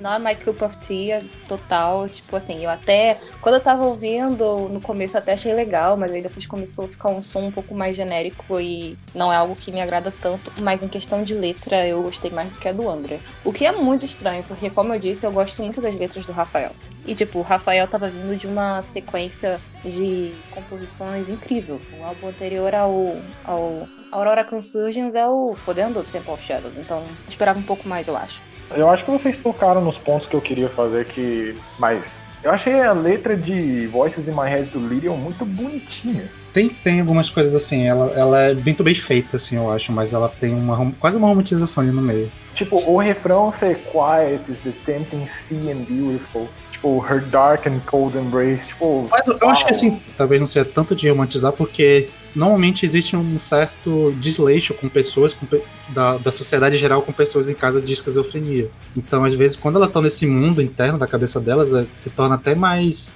Not 0.00 0.22
My 0.22 0.34
Cup 0.34 0.62
of 0.62 0.76
Tea 0.78 1.22
total. 1.46 2.08
Tipo 2.08 2.36
assim, 2.36 2.64
eu 2.64 2.70
até. 2.70 3.18
Quando 3.40 3.56
eu 3.56 3.60
tava 3.60 3.84
ouvindo, 3.84 4.68
no 4.68 4.80
começo 4.80 5.16
até 5.16 5.32
achei 5.32 5.52
legal, 5.52 5.96
mas 5.96 6.12
aí 6.12 6.22
depois 6.22 6.46
começou 6.46 6.86
a 6.86 6.88
ficar 6.88 7.10
um 7.10 7.22
som 7.22 7.40
um 7.40 7.52
pouco 7.52 7.74
mais 7.74 7.96
genérico 7.96 8.60
e 8.60 8.96
não 9.14 9.32
é 9.32 9.36
algo 9.36 9.56
que 9.56 9.72
me 9.72 9.80
agrada 9.80 10.12
tanto. 10.12 10.52
Mas 10.60 10.82
em 10.82 10.88
questão 10.88 11.22
de 11.22 11.34
letra, 11.34 11.86
eu 11.86 12.02
gostei 12.02 12.30
mais 12.30 12.48
do 12.48 12.58
que 12.58 12.68
a 12.68 12.72
do 12.72 12.88
Angra. 12.88 13.18
O 13.44 13.52
que 13.52 13.66
é 13.66 13.72
muito 13.72 14.06
estranho, 14.06 14.42
porque, 14.44 14.70
como 14.70 14.94
eu 14.94 14.98
disse, 14.98 15.26
eu 15.26 15.32
gosto 15.32 15.62
muito 15.62 15.80
das 15.80 15.94
letras 15.96 16.24
do 16.24 16.32
Rafael. 16.32 16.72
E, 17.06 17.14
tipo, 17.14 17.38
o 17.38 17.42
Rafael 17.42 17.86
tava 17.86 18.08
vindo 18.08 18.36
de 18.36 18.46
uma 18.46 18.82
sequência 18.82 19.60
de 19.84 20.32
composições 20.50 21.28
incrível. 21.28 21.80
O 21.98 22.04
álbum 22.04 22.28
anterior 22.28 22.74
ao, 22.74 23.16
ao 23.44 23.88
Aurora 24.10 24.44
Consurgence 24.44 25.16
é 25.16 25.26
o 25.26 25.54
Fodendo 25.54 26.02
Temple 26.02 26.32
of 26.32 26.42
Shadows, 26.42 26.76
então 26.76 27.04
esperava 27.28 27.58
um 27.58 27.62
pouco 27.62 27.88
mais, 27.88 28.08
eu 28.08 28.16
acho. 28.16 28.40
Eu 28.74 28.90
acho 28.90 29.04
que 29.04 29.10
vocês 29.10 29.38
tocaram 29.38 29.80
nos 29.80 29.98
pontos 29.98 30.26
que 30.26 30.34
eu 30.34 30.40
queria 30.40 30.68
fazer 30.68 31.04
que. 31.06 31.56
Mas 31.78 32.20
eu 32.42 32.52
achei 32.52 32.80
a 32.80 32.92
letra 32.92 33.36
de 33.36 33.86
Voices 33.88 34.28
in 34.28 34.32
My 34.32 34.48
Head 34.48 34.70
do 34.70 34.78
Lyrian 34.78 35.12
muito 35.12 35.44
bonitinha. 35.44 36.30
Tem, 36.52 36.68
tem 36.68 37.00
algumas 37.00 37.28
coisas 37.28 37.54
assim, 37.54 37.86
ela, 37.86 38.12
ela 38.16 38.40
é 38.42 38.54
muito 38.54 38.82
bem 38.82 38.94
feita, 38.94 39.36
assim, 39.36 39.56
eu 39.56 39.70
acho, 39.70 39.92
mas 39.92 40.12
ela 40.12 40.28
tem 40.28 40.54
uma 40.54 40.92
quase 40.98 41.16
uma 41.16 41.28
romantização 41.28 41.82
ali 41.82 41.92
no 41.92 42.00
meio. 42.00 42.30
Tipo, 42.54 42.76
o 42.90 42.96
refrão 42.96 43.52
ser 43.52 43.76
Quiet 43.92 44.50
is 44.50 44.60
the 44.60 44.72
tempting 44.84 45.26
sea 45.26 45.72
and 45.72 45.84
beautiful. 45.88 46.48
Tipo, 46.72 47.04
her 47.04 47.20
dark 47.20 47.66
and 47.66 47.80
cold 47.86 48.16
embrace. 48.16 48.68
Tipo. 48.68 49.08
Mas 49.10 49.26
eu, 49.26 49.36
eu 49.40 49.48
acho 49.48 49.64
que 49.64 49.72
assim, 49.72 50.00
talvez 50.16 50.40
não 50.40 50.46
seja 50.46 50.64
tanto 50.64 50.94
de 50.94 51.08
romantizar, 51.08 51.52
porque 51.52 52.08
normalmente 52.38 52.86
existe 52.86 53.16
um 53.16 53.38
certo 53.38 54.14
desleixo 54.20 54.72
com 54.72 54.88
pessoas 54.88 55.34
com, 55.34 55.46
da, 55.88 56.16
da 56.18 56.30
sociedade 56.30 56.76
em 56.76 56.78
geral 56.78 57.02
com 57.02 57.12
pessoas 57.12 57.48
em 57.48 57.54
casa 57.54 57.80
de 57.80 57.92
esquizofrenia. 57.92 58.70
Então, 58.96 59.24
às 59.24 59.34
vezes, 59.34 59.56
quando 59.56 59.76
elas 59.76 59.88
estão 59.88 60.00
nesse 60.00 60.26
mundo 60.26 60.62
interno 60.62 60.98
da 60.98 61.06
cabeça 61.06 61.40
delas, 61.40 61.74
é, 61.74 61.86
se 61.92 62.10
torna 62.10 62.36
até 62.36 62.54
mais 62.54 63.12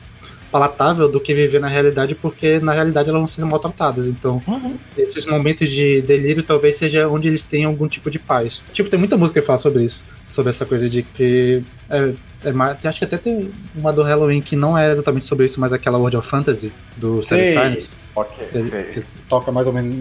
palatável 0.53 1.09
do 1.09 1.19
que 1.19 1.33
viver 1.33 1.59
na 1.59 1.69
realidade, 1.69 2.15
porque 2.15 2.61
na 2.61 2.75
realidade 2.75 3.09
elas 3.09 3.21
vão 3.21 3.27
ser 3.27 3.45
maltratadas. 3.47 4.07
Então, 4.07 4.43
uhum. 4.47 4.77
esses 4.99 5.25
momentos 5.25 5.71
de 5.71 6.03
delírio 6.03 6.43
talvez 6.43 6.77
seja 6.77 7.09
onde 7.09 7.27
eles 7.27 7.43
tenham 7.43 7.71
algum 7.71 7.89
tipo 7.89 8.11
de 8.11 8.19
paz. 8.19 8.63
Tipo, 8.71 8.91
tem 8.91 8.99
muita 8.99 9.17
música 9.17 9.41
que 9.41 9.47
fala 9.47 9.59
sobre 9.59 9.85
isso, 9.85 10.05
sobre 10.29 10.51
essa 10.51 10.67
coisa 10.67 10.89
de 10.91 11.03
que. 11.03 11.63
É, 11.89 12.13
é 12.45 12.89
acho 12.89 12.99
que 12.99 13.05
até 13.05 13.17
tem 13.17 13.51
uma 13.75 13.93
do 13.93 14.03
Halloween 14.03 14.43
que 14.43 14.55
não 14.55 14.77
é 14.77 14.91
exatamente 14.91 15.25
sobre 15.25 15.47
isso, 15.47 15.59
mas 15.59 15.73
aquela 15.73 15.97
World 15.97 16.19
of 16.19 16.29
Fantasy 16.29 16.71
do 16.99 17.23
Sarah 17.23 17.47
Silence. 17.47 18.02
Ok, 18.15 18.47
ele, 18.53 18.77
ele, 18.77 19.07
toca 19.29 19.51
mais 19.51 19.67
ou 19.67 19.73
menos 19.73 19.95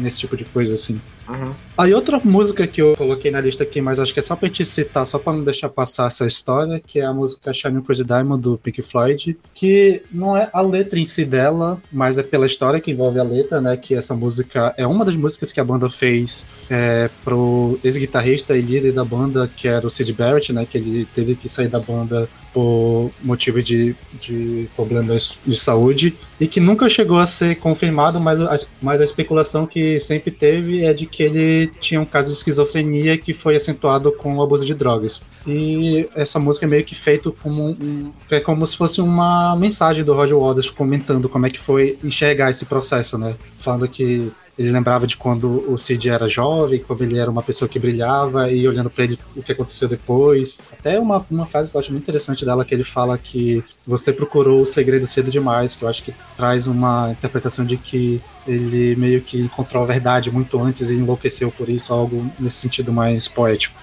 nesse 0.00 0.20
tipo 0.20 0.36
de 0.36 0.44
coisa, 0.44 0.74
assim. 0.74 1.00
Uhum. 1.28 1.52
Aí 1.76 1.92
outra 1.92 2.20
música 2.22 2.64
que 2.66 2.80
eu 2.80 2.94
coloquei 2.96 3.30
na 3.30 3.40
lista 3.40 3.64
aqui, 3.64 3.80
mas 3.80 3.98
acho 3.98 4.14
que 4.14 4.20
é 4.20 4.22
só 4.22 4.36
pra 4.36 4.48
te 4.48 4.64
citar, 4.64 5.04
só 5.04 5.18
pra 5.18 5.32
não 5.32 5.42
deixar 5.42 5.68
passar 5.68 6.06
essa 6.06 6.24
história, 6.24 6.80
que 6.86 7.00
é 7.00 7.04
a 7.04 7.12
música 7.12 7.52
Shining 7.52 7.82
Crazy 7.82 8.04
Diamond 8.04 8.40
do 8.40 8.56
Pink 8.56 8.80
Floyd, 8.82 9.36
que 9.52 10.02
não 10.12 10.36
é 10.36 10.48
a 10.52 10.60
letra 10.60 10.98
em 10.98 11.04
si 11.04 11.24
dela, 11.24 11.82
mas 11.90 12.18
é 12.18 12.22
pela 12.22 12.46
história 12.46 12.80
que 12.80 12.92
envolve 12.92 13.18
a 13.18 13.24
letra, 13.24 13.60
né? 13.60 13.76
Que 13.76 13.96
essa 13.96 14.14
música 14.14 14.72
é 14.76 14.86
uma 14.86 15.04
das 15.04 15.16
músicas 15.16 15.50
que 15.50 15.58
a 15.58 15.64
banda 15.64 15.90
fez 15.90 16.46
é, 16.70 17.10
pro 17.24 17.80
ex-guitarrista 17.82 18.56
e 18.56 18.60
líder 18.60 18.92
da 18.92 19.04
banda, 19.04 19.50
que 19.56 19.66
era 19.66 19.84
o 19.84 19.90
Sid 19.90 20.12
Barrett, 20.12 20.52
né? 20.52 20.64
Que 20.64 20.78
ele 20.78 21.08
teve 21.14 21.34
que 21.34 21.48
sair 21.48 21.68
da 21.68 21.80
banda 21.80 22.28
por 22.52 23.10
motivos 23.22 23.64
de, 23.64 23.94
de 24.20 24.68
problemas 24.74 25.38
de 25.44 25.56
saúde 25.56 26.14
e 26.40 26.46
que 26.46 26.60
nunca 26.60 26.88
chegou 26.88 27.18
a 27.18 27.26
ser 27.26 27.55
confirmado, 27.56 28.20
mas 28.20 28.40
a, 28.40 28.58
mas 28.80 29.00
a 29.00 29.04
especulação 29.04 29.66
que 29.66 29.98
sempre 30.00 30.30
teve 30.30 30.84
é 30.84 30.92
de 30.92 31.06
que 31.06 31.22
ele 31.22 31.68
tinha 31.80 32.00
um 32.00 32.04
caso 32.04 32.28
de 32.28 32.36
esquizofrenia 32.36 33.18
que 33.18 33.32
foi 33.32 33.56
acentuado 33.56 34.12
com 34.12 34.36
o 34.36 34.42
abuso 34.42 34.64
de 34.64 34.74
drogas. 34.74 35.20
E 35.46 36.08
essa 36.14 36.38
música 36.38 36.66
é 36.66 36.68
meio 36.68 36.84
que 36.84 36.94
feito 36.94 37.32
como 37.42 37.70
um, 37.70 38.12
é 38.30 38.40
como 38.40 38.66
se 38.66 38.76
fosse 38.76 39.00
uma 39.00 39.56
mensagem 39.56 40.04
do 40.04 40.14
Roger 40.14 40.38
Waters 40.38 40.70
comentando 40.70 41.28
como 41.28 41.46
é 41.46 41.50
que 41.50 41.58
foi 41.58 41.98
enxergar 42.02 42.50
esse 42.50 42.64
processo, 42.64 43.18
né? 43.18 43.36
Falando 43.58 43.88
que 43.88 44.30
ele 44.58 44.70
lembrava 44.70 45.06
de 45.06 45.16
quando 45.16 45.70
o 45.70 45.76
Cid 45.76 46.08
era 46.08 46.28
jovem, 46.28 46.80
como 46.80 47.02
ele 47.02 47.18
era 47.18 47.30
uma 47.30 47.42
pessoa 47.42 47.68
que 47.68 47.78
brilhava, 47.78 48.50
e 48.50 48.66
olhando 48.66 48.88
para 48.88 49.04
ele 49.04 49.18
o 49.34 49.42
que 49.42 49.52
aconteceu 49.52 49.88
depois. 49.88 50.58
Até 50.72 50.98
uma, 50.98 51.24
uma 51.30 51.46
frase 51.46 51.70
que 51.70 51.76
eu 51.76 51.80
acho 51.80 51.92
muito 51.92 52.04
interessante 52.04 52.44
dela, 52.44 52.64
que 52.64 52.74
ele 52.74 52.84
fala 52.84 53.18
que 53.18 53.62
você 53.86 54.12
procurou 54.12 54.62
o 54.62 54.66
segredo 54.66 55.06
cedo 55.06 55.30
demais, 55.30 55.74
que 55.74 55.82
eu 55.82 55.88
acho 55.88 56.02
que 56.02 56.14
traz 56.36 56.66
uma 56.66 57.10
interpretação 57.12 57.64
de 57.64 57.76
que 57.76 58.20
ele 58.46 58.96
meio 58.96 59.20
que 59.20 59.38
encontrou 59.38 59.82
a 59.82 59.86
verdade 59.86 60.30
muito 60.30 60.60
antes 60.60 60.90
e 60.90 60.94
enlouqueceu 60.94 61.50
por 61.50 61.68
isso, 61.68 61.92
algo 61.92 62.30
nesse 62.38 62.56
sentido 62.56 62.92
mais 62.92 63.28
poético. 63.28 63.78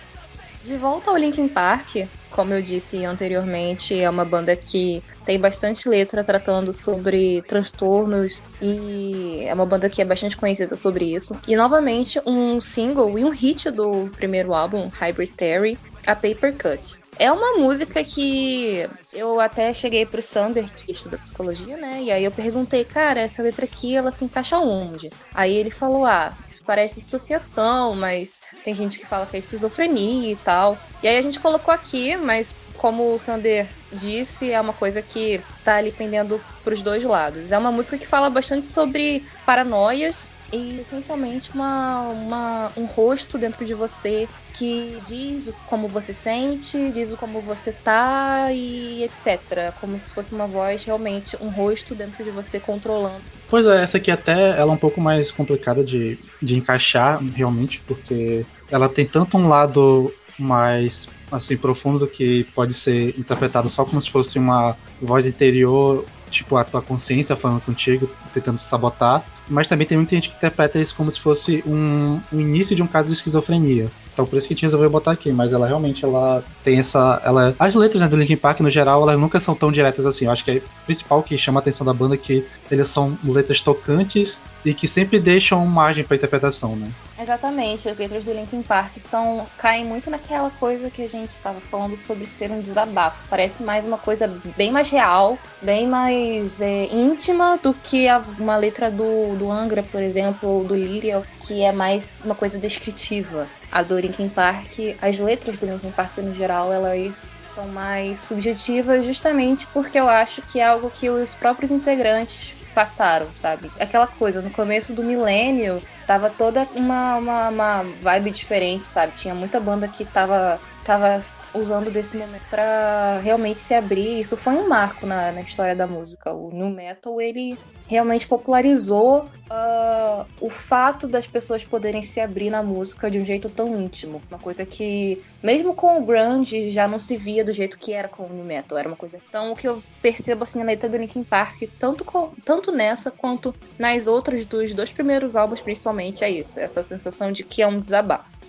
De 0.66 0.78
volta 0.78 1.12
ao 1.12 1.18
Linkin 1.18 1.48
Park, 1.48 2.08
como 2.34 2.54
eu 2.54 2.62
disse 2.62 3.06
anteriormente, 3.06 4.00
é 4.00 4.10
uma 4.10 4.26
banda 4.26 4.56
que 4.56 5.02
tem 5.26 5.40
bastante 5.40 5.88
letra 5.88 6.24
tratando 6.24 6.74
sobre 6.74 7.42
transtornos 7.44 8.42
e 8.62 9.44
é 9.46 9.54
uma 9.54 9.66
banda 9.66 9.90
que 9.90 10.02
é 10.02 10.06
bastante 10.06 10.36
conhecida 10.36 10.76
sobre 10.76 11.14
isso. 11.14 11.40
E 11.48 11.56
novamente 11.56 12.20
um 12.26 12.60
single 12.60 13.18
e 13.18 13.24
um 13.24 13.30
hit 13.30 13.70
do 13.72 14.10
primeiro 14.18 14.54
álbum, 14.54 14.90
Hybrid 14.94 15.32
Theory, 15.36 15.78
a 16.06 16.16
Paper 16.16 16.54
Cut. 16.54 17.03
É 17.20 17.32
uma 17.32 17.54
música 17.54 18.04
que 18.04 18.90
eu 19.14 19.40
até 19.40 19.74
cheguei 19.74 20.06
pro 20.06 20.22
Sander, 20.22 20.66
que 20.72 20.92
estuda 20.92 21.18
psicologia, 21.18 21.78
né? 21.78 22.02
E 22.02 22.12
aí 22.12 22.24
eu 22.24 22.32
perguntei, 22.32 22.84
cara, 22.84 23.22
essa 23.22 23.44
letra 23.44 23.66
aqui, 23.66 23.96
ela 23.96 24.12
se 24.12 24.26
encaixa 24.26 24.58
onde? 24.58 25.10
Aí 25.34 25.56
ele 25.56 25.72
falou, 25.72 26.06
ah, 26.06 26.34
isso 26.48 26.64
parece 26.66 27.00
associação, 27.00 27.96
mas 27.96 28.42
tem 28.64 28.74
gente 28.74 29.00
que 29.00 29.06
fala 29.06 29.26
que 29.26 29.36
é 29.36 29.40
esquizofrenia 29.40 30.32
e 30.32 30.36
tal. 30.38 30.78
E 31.02 31.08
aí 31.08 31.18
a 31.18 31.22
gente 31.22 31.40
colocou 31.40 31.74
aqui, 31.74 32.16
mas 32.18 32.54
como 32.78 33.14
o 33.14 33.20
Sander 33.20 33.68
disse, 33.92 34.52
é 34.52 34.60
uma 34.60 34.74
coisa 34.74 35.02
que 35.02 35.40
tá 35.64 35.78
ali 35.78 35.92
pendendo 35.92 36.42
pros 36.64 36.82
dois 36.82 37.04
lados. 37.04 37.52
É 37.52 37.58
uma 37.58 37.72
música 37.72 37.98
que 37.98 38.08
fala 38.08 38.30
bastante 38.30 38.66
sobre 38.66 39.24
paranoias 39.46 40.28
e 40.54 40.80
essencialmente 40.82 41.52
uma, 41.54 42.02
uma, 42.10 42.72
um 42.78 42.86
rosto 42.86 43.38
dentro 43.38 43.66
de 43.66 43.74
você 43.74 44.28
que 44.54 45.02
diz 45.08 45.50
como 45.68 45.88
você 45.88 46.14
sente, 46.14 46.92
diz 46.92 47.12
como 47.16 47.42
você 47.42 47.72
tá 47.72 48.50
e 48.52 49.04
etc. 49.04 49.74
Como 49.82 50.00
se 50.00 50.12
fosse 50.12 50.34
uma 50.34 50.46
voz 50.46 50.84
realmente, 50.84 51.36
um 51.42 51.50
rosto 51.50 51.96
dentro 51.96 52.24
de 52.24 52.30
você 52.30 52.60
controlando. 52.60 53.22
Pois 53.50 53.66
é, 53.66 53.82
essa 53.82 53.98
aqui 53.98 54.12
até 54.12 54.52
ela 54.52 54.72
é 54.72 54.76
um 54.76 54.78
pouco 54.78 55.02
mais 55.02 55.32
complicada 55.32 55.84
de, 55.84 56.20
de 56.42 56.56
encaixar 56.56 57.22
realmente, 57.24 57.82
porque 57.88 58.46
ela 58.70 58.88
tem 58.88 59.06
tanto 59.06 59.38
um 59.38 59.48
lado 59.48 60.14
mais 60.38 61.10
assim 61.32 61.58
profundo 61.58 62.08
que 62.08 62.44
pode 62.56 62.74
ser 62.74 63.18
interpretado 63.18 63.70
só 63.70 63.84
como 63.84 64.00
se 64.00 64.10
fosse 64.10 64.38
uma 64.38 64.78
voz 65.02 65.26
interior, 65.26 66.06
tipo 66.34 66.58
a 66.58 66.64
tua 66.64 66.82
consciência 66.82 67.36
falando 67.36 67.62
contigo, 67.62 68.10
tentando 68.34 68.58
te 68.58 68.64
sabotar, 68.64 69.24
mas 69.48 69.68
também 69.68 69.86
tem 69.86 69.98
muita 69.98 70.16
gente 70.16 70.30
que 70.30 70.36
interpreta 70.36 70.80
isso 70.80 70.96
como 70.96 71.12
se 71.12 71.20
fosse 71.20 71.64
um, 71.66 72.20
um 72.32 72.40
início 72.40 72.76
de 72.76 72.82
um 72.82 72.88
caso 72.88 73.08
de 73.08 73.14
esquizofrenia. 73.14 73.90
Então 74.14 74.26
por 74.26 74.38
isso 74.38 74.48
que 74.48 74.54
a 74.54 74.56
gente 74.56 74.64
resolveu 74.64 74.90
botar 74.90 75.12
aqui, 75.12 75.32
mas 75.32 75.54
ela 75.54 75.68
realmente 75.68 76.06
ela 76.06 76.44
tem 76.64 76.78
essa. 76.78 77.22
Ela, 77.26 77.56
as 77.58 77.74
letras 77.74 78.02
né, 78.02 78.08
do 78.08 78.16
Linkin 78.16 78.38
Park, 78.38 78.60
no 78.60 78.70
geral, 78.70 79.02
elas 79.02 79.20
nunca 79.20 79.40
são 79.40 79.56
tão 79.56 79.72
diretas 79.72 80.06
assim. 80.06 80.26
Eu 80.26 80.32
acho 80.32 80.46
que 80.46 80.52
é 80.52 80.56
o 80.56 80.86
principal 80.86 81.24
que 81.24 81.36
chama 81.38 81.60
a 81.60 81.62
atenção 81.62 81.86
da 81.86 81.94
banda 81.94 82.14
é 82.14 82.18
que 82.18 82.46
eles 82.70 82.88
são 82.88 83.18
letras 83.24 83.60
tocantes 83.60 84.40
e 84.64 84.74
que 84.74 84.88
sempre 84.88 85.20
deixam 85.20 85.66
margem 85.66 86.04
para 86.04 86.16
interpretação, 86.16 86.76
né? 86.76 86.92
Exatamente, 87.24 87.88
as 87.88 87.98
letras 87.98 88.26
do 88.26 88.34
Linkin 88.34 88.62
Park 88.62 88.98
são 88.98 89.48
caem 89.58 89.86
muito 89.86 90.10
naquela 90.10 90.50
coisa 90.50 90.90
que 90.90 91.02
a 91.02 91.08
gente 91.08 91.32
estava 91.32 91.62
falando 91.62 91.98
sobre 91.98 92.28
ser 92.28 92.52
um 92.52 92.60
desabafo. 92.60 93.18
Parece 93.30 93.64
mais 93.64 93.86
uma 93.86 93.98
coisa 93.98 94.28
bem 94.58 94.74
mais 94.74 94.90
real, 94.90 95.40
bem 95.62 95.88
mais 95.88 96.62
é, 96.62 96.84
íntima 96.94 97.58
do 97.58 97.74
que 97.74 98.10
a, 98.10 98.22
uma 98.38 98.58
letra 98.58 98.92
do, 98.92 99.38
do 99.38 99.50
Angra, 99.50 99.82
por 99.82 100.02
exemplo, 100.02 100.50
ou 100.50 100.66
do 100.66 100.76
Lyrial, 100.76 101.24
que 101.40 101.64
é 101.64 101.72
mais 101.72 102.22
uma 102.26 102.36
coisa 102.36 102.60
descritiva. 102.60 103.48
A 103.72 103.82
do 103.82 103.98
Linkin 103.98 104.28
Park, 104.28 104.72
as 105.02 105.18
letras 105.18 105.58
do 105.58 105.66
Linkin 105.66 105.92
Park 105.92 106.18
no 106.18 106.36
geral, 106.36 106.74
elas 106.74 107.34
são 107.56 107.70
mais 107.70 108.20
subjetivas 108.20 109.06
justamente 109.06 109.66
porque 109.68 109.98
eu 109.98 110.10
acho 110.10 110.42
que 110.42 110.60
é 110.60 110.66
algo 110.66 110.90
que 110.90 111.10
os 111.10 111.34
próprios 111.34 111.72
integrantes 111.72 112.54
passaram, 112.74 113.28
sabe? 113.36 113.72
Aquela 113.80 114.08
coisa, 114.08 114.42
no 114.42 114.50
começo 114.50 114.94
do 114.94 115.04
milênio, 115.04 115.82
tava 116.06 116.30
toda 116.30 116.68
uma, 116.76 117.18
uma, 117.18 117.50
uma, 117.50 117.84
vibe 118.02 118.32
diferente, 118.32 118.86
sabe? 118.86 119.14
Tinha 119.16 119.34
muita 119.34 119.60
banda 119.60 119.88
que 119.88 120.04
tava, 120.06 120.60
tava 120.84 121.22
usando 121.54 121.92
desse 121.92 122.18
momento 122.18 122.44
para 122.50 123.20
realmente 123.24 123.62
se 123.62 123.74
abrir. 123.74 124.20
Isso 124.20 124.38
foi 124.38 124.54
um 124.54 124.68
marco 124.68 125.06
na, 125.06 125.32
na 125.32 125.42
história 125.42 125.76
da 125.76 125.88
música. 125.88 126.34
O 126.34 126.52
New 126.52 126.70
Metal, 126.70 127.20
ele 127.20 127.58
realmente 127.88 128.28
popularizou 128.28 129.20
uh, 129.24 130.26
o 130.40 130.50
fato 130.50 131.08
das 131.08 131.28
pessoas 131.28 131.64
poderem 131.64 132.02
se 132.02 132.20
abrir 132.20 132.50
na 132.50 132.64
música 132.64 133.10
de 133.10 133.20
um 133.20 133.26
jeito 133.26 133.50
tão 133.50 133.80
íntimo. 133.80 134.22
Uma 134.30 134.40
coisa 134.40 134.66
que, 134.66 135.22
mesmo 135.42 135.74
com 135.74 136.00
o 136.00 136.06
grunge, 136.06 136.72
já 136.72 136.88
não 136.88 137.00
se 137.00 137.18
via 137.18 137.44
do 137.44 137.54
jeito 137.54 137.78
que 137.78 137.94
era 137.94 138.08
com 138.08 138.24
o 138.24 138.34
New 138.34 138.46
Metal. 138.46 138.78
Era 138.78 138.88
uma 138.88 138.98
coisa... 138.98 139.20
Então, 139.30 139.52
o 139.52 139.56
que 139.56 139.68
eu 139.68 139.82
percebo, 140.02 140.44
assim, 140.44 140.60
na 140.60 140.66
letra 140.66 140.90
do 140.90 140.98
Linkin 140.98 141.24
Park, 141.24 141.64
tanto, 141.80 142.04
com, 142.04 142.32
tanto 142.44 142.72
nessa 142.72 143.12
quanto 143.12 143.54
nas 143.78 144.08
outras 144.08 144.46
dos 144.46 144.74
dois 144.74 144.92
primeiros 144.92 145.36
álbuns, 145.36 145.62
principalmente, 145.62 146.24
é 146.24 146.30
isso. 146.30 146.60
Essa 146.60 146.84
sensação 146.84 147.32
de 147.32 147.44
que 147.44 147.62
é 147.62 147.68
um 147.68 147.80
desabafo. 147.80 148.43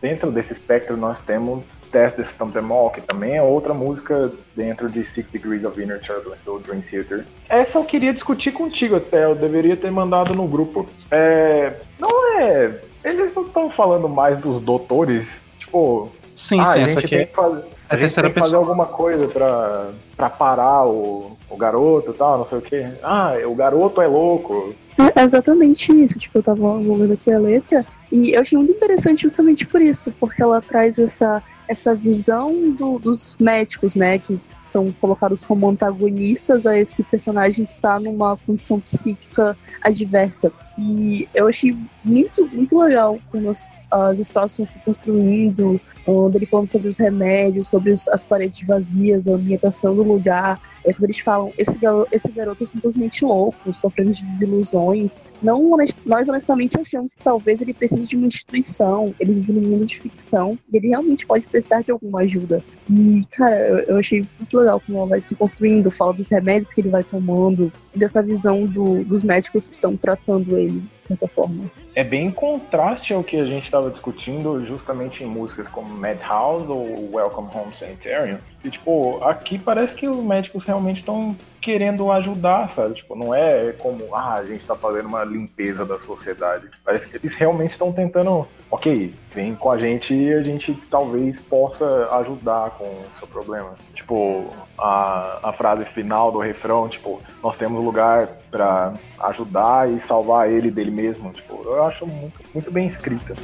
Dentro 0.00 0.30
desse 0.30 0.52
espectro 0.52 0.96
nós 0.96 1.22
temos 1.22 1.80
Test 1.90 2.16
the 2.16 2.24
Stump 2.24 2.52
Them 2.52 2.70
All, 2.70 2.90
que 2.90 3.00
também 3.00 3.36
é 3.36 3.42
outra 3.42 3.72
música 3.72 4.30
dentro 4.54 4.90
de 4.90 5.02
Six 5.04 5.30
Degrees 5.30 5.64
of 5.64 5.80
Inner 5.80 6.00
Turbulence 6.00 6.44
do 6.44 6.58
Dream 6.58 6.80
Theater. 6.80 7.24
Essa 7.48 7.78
eu 7.78 7.84
queria 7.84 8.12
discutir 8.12 8.52
contigo 8.52 8.96
até, 8.96 9.24
eu 9.24 9.34
deveria 9.34 9.76
ter 9.76 9.90
mandado 9.90 10.34
no 10.34 10.46
grupo. 10.46 10.86
É, 11.10 11.74
não 11.98 12.38
é... 12.38 12.80
Eles 13.02 13.34
não 13.34 13.46
estão 13.46 13.70
falando 13.70 14.08
mais 14.08 14.38
dos 14.38 14.60
doutores? 14.60 15.40
Tipo... 15.58 16.10
Sim, 16.34 16.60
ah, 16.60 16.66
sim, 16.66 16.80
essa 16.80 16.98
aqui 16.98 17.14
é... 17.16 17.26
Fazer, 17.26 17.64
a, 17.88 17.94
a 17.94 17.98
gente 17.98 18.14
tem 18.14 18.32
que 18.32 18.40
fazer 18.40 18.56
alguma 18.56 18.86
coisa 18.86 19.28
pra, 19.28 19.90
pra 20.16 20.30
parar 20.30 20.86
o, 20.86 21.36
o 21.48 21.56
garoto 21.56 22.10
e 22.10 22.14
tal, 22.14 22.38
não 22.38 22.44
sei 22.44 22.58
o 22.58 22.62
quê. 22.62 22.88
Ah, 23.02 23.34
o 23.46 23.54
garoto 23.54 24.00
é 24.00 24.06
louco. 24.06 24.74
É 25.16 25.22
exatamente 25.22 25.92
isso. 25.92 26.18
Tipo, 26.18 26.38
eu 26.38 26.42
tava 26.42 26.66
ouvindo 26.66 27.12
aqui 27.12 27.30
a 27.32 27.38
letra 27.38 27.84
e 28.10 28.32
eu 28.32 28.40
achei 28.40 28.56
muito 28.56 28.72
interessante 28.72 29.22
justamente 29.22 29.66
por 29.66 29.82
isso, 29.82 30.12
porque 30.20 30.42
ela 30.42 30.60
traz 30.60 30.98
essa, 30.98 31.42
essa 31.66 31.94
visão 31.94 32.70
do, 32.70 32.98
dos 32.98 33.36
médicos, 33.40 33.94
né, 33.96 34.18
que 34.18 34.38
são 34.68 34.92
colocados 34.92 35.44
como 35.44 35.68
antagonistas 35.68 36.66
a 36.66 36.78
esse 36.78 37.02
personagem 37.02 37.66
que 37.66 37.74
está 37.74 37.98
numa 38.00 38.36
condição 38.36 38.80
psíquica 38.80 39.56
adversa. 39.82 40.52
E 40.78 41.28
eu 41.34 41.46
achei 41.46 41.76
muito, 42.04 42.46
muito 42.48 42.78
legal 42.78 43.18
como 43.30 43.48
as, 43.48 43.68
as 43.90 44.18
histórias 44.18 44.56
vão 44.56 44.66
se 44.66 44.78
construindo, 44.80 45.80
onde 46.06 46.36
ele 46.36 46.46
falando 46.46 46.66
sobre 46.66 46.88
os 46.88 46.98
remédios, 46.98 47.68
sobre 47.68 47.92
os, 47.92 48.08
as 48.08 48.24
paredes 48.24 48.66
vazias, 48.66 49.28
a 49.28 49.32
ambientação 49.32 49.94
do 49.94 50.02
lugar. 50.02 50.60
É 50.84 50.92
quando 50.92 51.04
eles 51.04 51.18
falam, 51.18 51.50
esse 51.56 51.78
esse 52.12 52.30
garoto 52.30 52.62
é 52.62 52.66
simplesmente 52.66 53.24
louco, 53.24 53.72
sofrendo 53.72 54.12
de 54.12 54.22
desilusões. 54.24 55.22
Não, 55.42 55.76
nós 56.04 56.28
honestamente 56.28 56.78
achamos 56.78 57.14
que 57.14 57.22
talvez 57.22 57.62
ele 57.62 57.72
precise 57.72 58.06
de 58.06 58.16
uma 58.16 58.26
instituição, 58.26 59.14
ele 59.18 59.32
vive 59.32 59.52
num 59.52 59.68
mundo 59.68 59.86
de 59.86 59.98
ficção, 59.98 60.58
e 60.70 60.76
ele 60.76 60.88
realmente 60.88 61.26
pode 61.26 61.46
precisar 61.46 61.80
de 61.80 61.90
alguma 61.90 62.20
ajuda. 62.20 62.62
E, 62.90 63.24
cara, 63.30 63.84
eu, 63.86 63.96
achei 63.96 64.26
legal 64.58 64.80
como 64.80 64.98
ela 64.98 65.06
vai 65.06 65.20
se 65.20 65.34
construindo, 65.34 65.90
fala 65.90 66.12
dos 66.12 66.28
remédios 66.28 66.72
que 66.72 66.80
ele 66.80 66.88
vai 66.88 67.02
tomando, 67.02 67.72
dessa 67.94 68.22
visão 68.22 68.66
do, 68.66 69.04
dos 69.04 69.22
médicos 69.22 69.68
que 69.68 69.74
estão 69.74 69.96
tratando 69.96 70.56
ele, 70.58 70.80
de 70.80 71.08
certa 71.08 71.28
forma 71.28 71.70
é 71.94 72.02
bem 72.02 72.26
em 72.26 72.30
contraste 72.30 73.14
ao 73.14 73.22
que 73.22 73.36
a 73.36 73.44
gente 73.44 73.62
estava 73.62 73.88
discutindo 73.88 74.64
justamente 74.64 75.22
em 75.22 75.26
músicas 75.26 75.68
como 75.68 75.94
Madhouse 75.94 76.70
ou 76.70 77.14
Welcome 77.14 77.48
Home 77.54 77.74
Sanitarium. 77.74 78.38
E, 78.64 78.70
tipo, 78.70 79.22
aqui 79.22 79.58
parece 79.58 79.94
que 79.94 80.08
os 80.08 80.24
médicos 80.24 80.64
realmente 80.64 80.96
estão 80.96 81.36
querendo 81.60 82.10
ajudar, 82.10 82.68
sabe? 82.68 82.94
Tipo, 82.94 83.14
não 83.14 83.34
é 83.34 83.72
como, 83.72 84.14
ah, 84.14 84.34
a 84.34 84.44
gente 84.44 84.60
está 84.60 84.74
fazendo 84.74 85.06
uma 85.06 85.22
limpeza 85.22 85.84
da 85.84 85.98
sociedade. 85.98 86.68
Parece 86.84 87.08
que 87.08 87.16
eles 87.16 87.34
realmente 87.34 87.70
estão 87.70 87.92
tentando, 87.92 88.46
ok, 88.70 89.14
vem 89.32 89.54
com 89.54 89.70
a 89.70 89.78
gente 89.78 90.14
e 90.14 90.32
a 90.32 90.42
gente 90.42 90.74
talvez 90.90 91.38
possa 91.38 92.08
ajudar 92.16 92.70
com 92.70 92.84
o 92.84 93.06
seu 93.18 93.28
problema. 93.28 93.74
Tipo, 93.94 94.52
a, 94.78 95.40
a 95.42 95.52
frase 95.52 95.84
final 95.84 96.32
do 96.32 96.38
refrão, 96.38 96.88
tipo, 96.88 97.20
nós 97.42 97.56
temos 97.56 97.82
lugar 97.82 98.28
para 98.50 98.94
ajudar 99.24 99.90
e 99.90 99.98
salvar 99.98 100.50
ele 100.50 100.70
dele 100.70 100.90
mesmo. 100.90 101.32
Tipo, 101.32 101.62
eu 101.64 101.84
acho 101.84 102.06
muito, 102.06 102.40
muito 102.52 102.70
bem 102.70 102.86
escrita. 102.86 103.34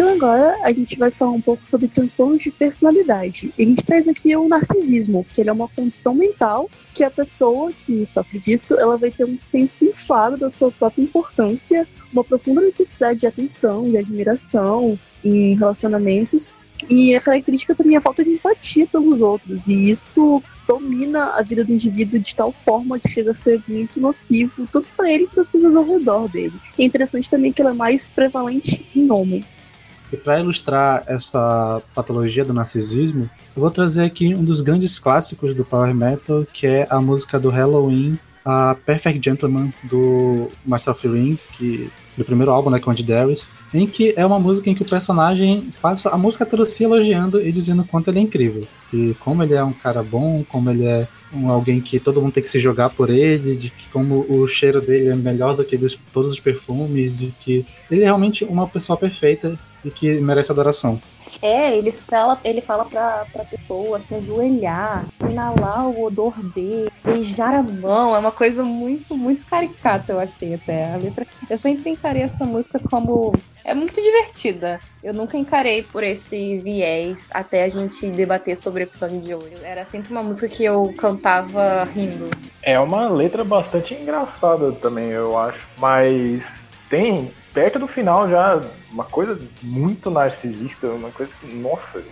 Então 0.00 0.14
agora 0.14 0.56
a 0.62 0.72
gente 0.72 0.96
vai 0.96 1.10
falar 1.10 1.32
um 1.32 1.42
pouco 1.42 1.68
sobre 1.68 1.86
transtornos 1.86 2.42
de 2.42 2.50
personalidade. 2.50 3.52
A 3.58 3.62
gente 3.62 3.84
traz 3.84 4.08
aqui 4.08 4.34
o 4.34 4.48
narcisismo, 4.48 5.26
que 5.30 5.42
ele 5.42 5.50
é 5.50 5.52
uma 5.52 5.68
condição 5.68 6.14
mental 6.14 6.70
que 6.94 7.04
a 7.04 7.10
pessoa 7.10 7.70
que 7.70 8.06
sofre 8.06 8.38
disso, 8.38 8.80
ela 8.80 8.96
vai 8.96 9.10
ter 9.10 9.26
um 9.26 9.38
senso 9.38 9.84
inflado 9.84 10.38
da 10.38 10.48
sua 10.48 10.72
própria 10.72 11.02
importância, 11.02 11.86
uma 12.10 12.24
profunda 12.24 12.62
necessidade 12.62 13.20
de 13.20 13.26
atenção 13.26 13.88
e 13.88 13.98
admiração 13.98 14.98
em 15.22 15.54
relacionamentos. 15.54 16.54
E 16.88 17.14
a 17.14 17.20
característica 17.20 17.74
também 17.74 17.94
é 17.94 17.98
a 17.98 18.00
falta 18.00 18.24
de 18.24 18.30
empatia 18.30 18.86
pelos 18.86 19.20
outros. 19.20 19.68
E 19.68 19.90
isso 19.90 20.42
domina 20.66 21.34
a 21.34 21.42
vida 21.42 21.62
do 21.62 21.74
indivíduo 21.74 22.18
de 22.18 22.34
tal 22.34 22.50
forma 22.52 22.98
que 22.98 23.10
chega 23.10 23.32
a 23.32 23.34
ser 23.34 23.62
muito 23.68 24.00
nocivo, 24.00 24.66
tanto 24.72 24.88
para 24.96 25.12
ele 25.12 25.26
quanto 25.26 25.34
para 25.34 25.42
as 25.42 25.48
pessoas 25.50 25.76
ao 25.76 25.84
redor 25.84 26.26
dele. 26.26 26.54
É 26.78 26.84
interessante 26.84 27.28
também 27.28 27.52
que 27.52 27.60
ela 27.60 27.72
é 27.72 27.74
mais 27.74 28.10
prevalente 28.10 28.86
em 28.96 29.10
homens. 29.12 29.70
E 30.12 30.16
para 30.16 30.40
ilustrar 30.40 31.04
essa 31.06 31.80
patologia 31.94 32.44
do 32.44 32.52
narcisismo, 32.52 33.30
eu 33.56 33.60
vou 33.60 33.70
trazer 33.70 34.04
aqui 34.04 34.34
um 34.34 34.44
dos 34.44 34.60
grandes 34.60 34.98
clássicos 34.98 35.54
do 35.54 35.64
power 35.64 35.94
metal, 35.94 36.44
que 36.52 36.66
é 36.66 36.86
a 36.90 37.00
música 37.00 37.38
do 37.38 37.48
Halloween, 37.48 38.18
a 38.44 38.74
Perfect 38.74 39.22
Gentleman 39.22 39.72
do 39.84 40.50
Master 40.64 40.94
of 40.94 41.06
Rings, 41.06 41.46
que 41.46 41.90
do 42.16 42.24
primeiro 42.24 42.50
álbum, 42.50 42.70
né, 42.70 42.78
com 42.78 42.92
de 42.92 43.02
Darius, 43.02 43.48
em 43.72 43.86
que 43.86 44.12
é 44.16 44.26
uma 44.26 44.38
música 44.38 44.68
em 44.68 44.74
que 44.74 44.82
o 44.82 44.88
personagem 44.88 45.68
passa 45.80 46.10
a 46.10 46.18
música 46.18 46.44
toda 46.44 46.64
se 46.64 46.84
elogiando 46.84 47.40
e 47.40 47.52
dizendo 47.52 47.84
quanto 47.84 48.10
ele 48.10 48.18
é 48.18 48.22
incrível. 48.22 48.66
E 48.92 49.14
como 49.20 49.42
ele 49.42 49.54
é 49.54 49.62
um 49.62 49.72
cara 49.72 50.02
bom, 50.02 50.44
como 50.48 50.70
ele 50.70 50.84
é 50.84 51.06
um, 51.32 51.48
alguém 51.48 51.80
que 51.80 52.00
todo 52.00 52.20
mundo 52.20 52.32
tem 52.32 52.42
que 52.42 52.48
se 52.48 52.58
jogar 52.58 52.90
por 52.90 53.08
ele, 53.08 53.56
de 53.56 53.70
que 53.70 53.88
como 53.92 54.26
o 54.28 54.46
cheiro 54.46 54.80
dele 54.80 55.08
é 55.08 55.14
melhor 55.14 55.56
do 55.56 55.64
que 55.64 55.76
dos, 55.76 55.98
todos 56.12 56.32
os 56.32 56.40
perfumes, 56.40 57.18
de 57.18 57.32
que 57.40 57.64
ele 57.90 58.02
é 58.02 58.04
realmente 58.04 58.44
uma 58.44 58.66
pessoa 58.66 58.98
perfeita 58.98 59.56
e 59.84 59.90
que 59.90 60.20
merece 60.20 60.52
adoração. 60.52 61.00
É, 61.42 61.76
ele 61.76 61.92
fala, 61.92 62.38
ele 62.44 62.60
fala 62.60 62.84
pra, 62.84 63.24
pra 63.32 63.44
pessoa 63.44 64.00
se 64.00 64.14
ajoelhar, 64.14 65.06
inalar 65.28 65.88
o 65.88 66.04
odor 66.04 66.34
dele, 66.54 66.90
beijar 67.04 67.54
a 67.54 67.62
mão. 67.62 68.14
É 68.14 68.18
uma 68.18 68.32
coisa 68.32 68.64
muito, 68.64 69.16
muito 69.16 69.46
caricata, 69.46 70.12
eu 70.12 70.20
achei 70.20 70.54
até. 70.54 70.92
A 70.92 70.96
letra. 70.96 71.26
Eu 71.48 71.58
sempre 71.58 71.90
encarei 71.90 72.22
essa 72.22 72.44
música 72.44 72.80
como. 72.90 73.32
É 73.64 73.74
muito 73.74 74.00
divertida. 74.00 74.80
Eu 75.02 75.14
nunca 75.14 75.36
encarei 75.36 75.82
por 75.82 76.02
esse 76.02 76.58
viés 76.58 77.30
até 77.32 77.64
a 77.64 77.68
gente 77.68 78.10
debater 78.10 78.56
sobre 78.56 78.82
o 78.82 78.84
episódio 78.84 79.20
de 79.20 79.34
hoje. 79.34 79.56
Era 79.62 79.84
sempre 79.84 80.10
uma 80.10 80.22
música 80.22 80.48
que 80.48 80.64
eu 80.64 80.92
cantava 80.98 81.84
rindo. 81.84 82.28
É 82.62 82.78
uma 82.78 83.08
letra 83.08 83.44
bastante 83.44 83.94
engraçada 83.94 84.72
também, 84.72 85.10
eu 85.10 85.38
acho. 85.38 85.66
Mas 85.78 86.68
tem 86.88 87.30
perto 87.52 87.78
do 87.78 87.86
final 87.86 88.28
já 88.28 88.60
uma 88.90 89.04
coisa 89.04 89.40
muito 89.62 90.10
narcisista, 90.10 90.88
uma 90.88 91.10
coisa 91.10 91.34
que, 91.36 91.54
nossa, 91.54 92.02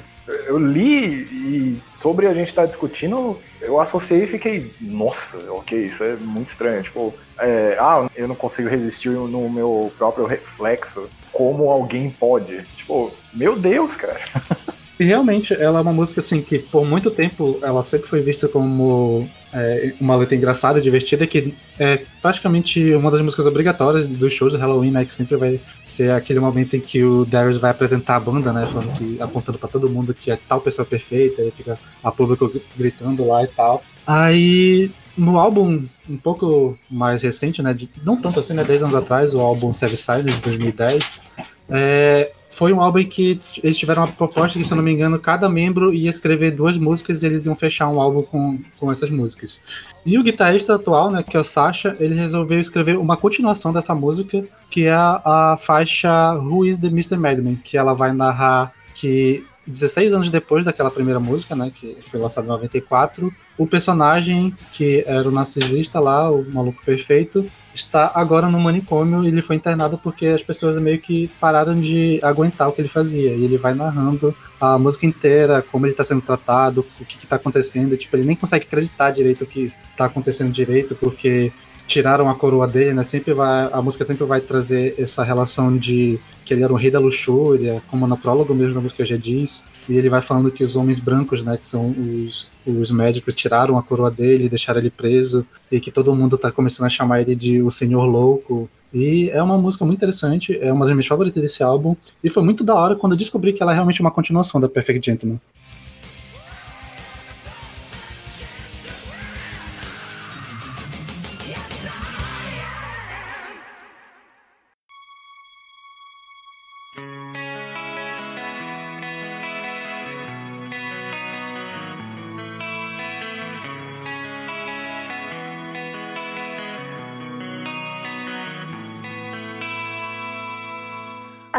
eu 0.46 0.58
li 0.58 1.22
e 1.22 1.82
sobre 1.96 2.26
a 2.26 2.34
gente 2.34 2.48
estar 2.48 2.62
tá 2.62 2.68
discutindo, 2.68 3.38
eu 3.60 3.80
associei 3.80 4.24
e 4.24 4.26
fiquei, 4.26 4.72
nossa, 4.80 5.38
ok, 5.50 5.86
isso 5.86 6.04
é 6.04 6.16
muito 6.16 6.48
estranho. 6.48 6.82
Tipo, 6.82 7.14
é, 7.38 7.76
ah, 7.80 8.08
eu 8.14 8.28
não 8.28 8.34
consigo 8.34 8.68
resistir 8.68 9.10
no 9.10 9.48
meu 9.48 9.92
próprio 9.96 10.26
reflexo. 10.26 11.08
Como 11.32 11.70
alguém 11.70 12.10
pode? 12.10 12.64
Tipo, 12.76 13.12
meu 13.32 13.58
Deus, 13.58 13.96
cara. 13.96 14.20
E 14.98 15.04
realmente, 15.04 15.54
ela 15.54 15.78
é 15.78 15.82
uma 15.82 15.92
música 15.92 16.20
assim 16.20 16.42
que 16.42 16.58
por 16.58 16.84
muito 16.84 17.10
tempo 17.10 17.58
ela 17.62 17.84
sempre 17.84 18.08
foi 18.08 18.20
vista 18.20 18.48
como 18.48 19.28
é, 19.52 19.94
uma 20.00 20.16
letra 20.16 20.34
engraçada, 20.34 20.80
divertida, 20.80 21.26
que 21.26 21.54
é 21.78 22.02
praticamente 22.20 22.92
uma 22.94 23.10
das 23.10 23.20
músicas 23.20 23.46
obrigatórias 23.46 24.08
dos 24.08 24.32
shows 24.32 24.52
do 24.52 24.58
Halloween, 24.58 24.90
né? 24.90 25.04
Que 25.04 25.12
sempre 25.12 25.36
vai 25.36 25.60
ser 25.84 26.10
aquele 26.10 26.40
momento 26.40 26.76
em 26.76 26.80
que 26.80 27.04
o 27.04 27.24
Darius 27.24 27.58
vai 27.58 27.70
apresentar 27.70 28.16
a 28.16 28.20
banda, 28.20 28.52
né? 28.52 28.66
Falando 28.66 28.98
que, 28.98 29.22
apontando 29.22 29.58
para 29.58 29.68
todo 29.68 29.88
mundo 29.88 30.12
que 30.12 30.30
é 30.30 30.38
tal 30.48 30.60
pessoa 30.60 30.84
perfeita, 30.84 31.42
e 31.42 31.50
fica 31.52 31.78
a 32.02 32.10
público 32.10 32.52
gritando 32.76 33.24
lá 33.26 33.44
e 33.44 33.48
tal. 33.48 33.82
Aí 34.06 34.90
no 35.16 35.38
álbum 35.38 35.84
um 36.08 36.16
pouco 36.16 36.78
mais 36.88 37.22
recente, 37.22 37.60
né, 37.60 37.74
de, 37.74 37.90
não 38.04 38.16
tanto 38.20 38.40
assim, 38.40 38.54
né, 38.54 38.64
10 38.64 38.84
anos 38.84 38.94
atrás, 38.94 39.34
o 39.34 39.40
álbum 39.40 39.72
Seven 39.72 39.96
Silence, 39.96 40.38
de 40.38 40.42
2010, 40.42 41.20
é, 41.68 42.30
foi 42.58 42.72
um 42.72 42.80
álbum 42.80 43.04
que 43.04 43.40
eles 43.62 43.78
tiveram 43.78 44.02
uma 44.02 44.12
proposta 44.12 44.58
que, 44.58 44.64
se 44.64 44.72
eu 44.72 44.76
não 44.76 44.82
me 44.82 44.90
engano, 44.90 45.16
cada 45.16 45.48
membro 45.48 45.94
ia 45.94 46.10
escrever 46.10 46.50
duas 46.50 46.76
músicas 46.76 47.22
e 47.22 47.26
eles 47.26 47.46
iam 47.46 47.54
fechar 47.54 47.88
um 47.88 48.00
álbum 48.00 48.20
com, 48.20 48.58
com 48.80 48.90
essas 48.90 49.10
músicas. 49.10 49.60
E 50.04 50.18
o 50.18 50.24
guitarrista 50.24 50.74
atual, 50.74 51.08
né, 51.08 51.22
que 51.22 51.36
é 51.36 51.40
o 51.40 51.44
Sasha, 51.44 51.96
ele 52.00 52.16
resolveu 52.16 52.58
escrever 52.58 52.98
uma 52.98 53.16
continuação 53.16 53.72
dessa 53.72 53.94
música, 53.94 54.44
que 54.68 54.86
é 54.86 54.92
a, 54.92 55.22
a 55.52 55.56
faixa 55.56 56.34
Who 56.34 56.66
is 56.66 56.76
the 56.78 56.88
Mr. 56.88 57.16
Madman, 57.16 57.54
que 57.54 57.78
ela 57.78 57.94
vai 57.94 58.12
narrar 58.12 58.72
que 58.92 59.46
16 59.64 60.12
anos 60.12 60.28
depois 60.28 60.64
daquela 60.64 60.90
primeira 60.90 61.20
música, 61.20 61.54
né, 61.54 61.70
que 61.72 61.96
foi 62.08 62.18
lançada 62.18 62.44
em 62.44 62.50
94, 62.50 63.32
o 63.58 63.66
personagem 63.66 64.54
que 64.72 65.04
era 65.06 65.28
o 65.28 65.32
narcisista 65.32 65.98
lá, 65.98 66.30
o 66.30 66.46
maluco 66.50 66.80
perfeito, 66.84 67.44
está 67.74 68.10
agora 68.14 68.48
no 68.48 68.58
manicômio 68.58 69.24
e 69.24 69.28
ele 69.28 69.42
foi 69.42 69.56
internado 69.56 69.98
porque 69.98 70.26
as 70.26 70.42
pessoas 70.42 70.76
meio 70.76 71.00
que 71.00 71.28
pararam 71.40 71.78
de 71.78 72.20
aguentar 72.22 72.68
o 72.68 72.72
que 72.72 72.80
ele 72.80 72.88
fazia. 72.88 73.30
E 73.30 73.44
ele 73.44 73.58
vai 73.58 73.74
narrando 73.74 74.34
a 74.60 74.78
música 74.78 75.06
inteira, 75.06 75.62
como 75.70 75.86
ele 75.86 75.92
está 75.92 76.04
sendo 76.04 76.22
tratado, 76.22 76.86
o 77.00 77.04
que 77.04 77.16
está 77.16 77.36
acontecendo. 77.36 77.96
Tipo, 77.96 78.16
ele 78.16 78.26
nem 78.26 78.36
consegue 78.36 78.64
acreditar 78.64 79.10
direito 79.10 79.42
o 79.42 79.46
que 79.46 79.72
está 79.90 80.04
acontecendo 80.06 80.52
direito, 80.52 80.94
porque 80.94 81.52
tiraram 81.88 82.28
a 82.28 82.34
coroa 82.34 82.68
dele, 82.68 82.92
né? 82.92 83.02
Sempre 83.02 83.32
vai, 83.32 83.68
a 83.72 83.80
música 83.80 84.04
sempre 84.04 84.24
vai 84.26 84.40
trazer 84.42 84.94
essa 84.98 85.24
relação 85.24 85.74
de 85.76 86.20
que 86.44 86.52
ele 86.52 86.62
era 86.62 86.72
um 86.72 86.76
rei 86.76 86.90
da 86.90 87.00
luxúria, 87.00 87.82
como 87.90 88.06
no 88.06 88.16
prólogo 88.16 88.54
mesmo 88.54 88.74
da 88.74 88.80
música 88.80 89.04
já 89.04 89.16
diz, 89.16 89.64
e 89.88 89.96
ele 89.96 90.10
vai 90.10 90.20
falando 90.20 90.50
que 90.50 90.62
os 90.62 90.76
homens 90.76 90.98
brancos, 90.98 91.42
né, 91.42 91.56
que 91.56 91.64
são 91.64 91.90
os, 91.90 92.48
os 92.66 92.90
médicos, 92.90 93.34
tiraram 93.34 93.78
a 93.78 93.82
coroa 93.82 94.10
dele, 94.10 94.48
deixaram 94.48 94.80
ele 94.80 94.90
preso, 94.90 95.46
e 95.72 95.80
que 95.80 95.90
todo 95.90 96.14
mundo 96.14 96.36
tá 96.36 96.52
começando 96.52 96.86
a 96.86 96.90
chamar 96.90 97.22
ele 97.22 97.34
de 97.34 97.62
o 97.62 97.70
Senhor 97.70 98.04
Louco. 98.04 98.68
E 98.92 99.30
é 99.30 99.42
uma 99.42 99.58
música 99.58 99.84
muito 99.84 99.98
interessante, 99.98 100.58
é 100.60 100.72
uma 100.72 100.84
das 100.84 100.94
minhas 100.94 101.06
favoritas 101.06 101.42
desse 101.42 101.62
álbum, 101.62 101.96
e 102.22 102.28
foi 102.28 102.42
muito 102.42 102.62
da 102.62 102.74
hora 102.74 102.96
quando 102.96 103.12
eu 103.12 103.18
descobri 103.18 103.52
que 103.54 103.62
ela 103.62 103.72
é 103.72 103.74
realmente 103.74 104.00
uma 104.00 104.10
continuação 104.10 104.60
da 104.60 104.68
Perfect 104.68 105.04
Gentleman. 105.04 105.40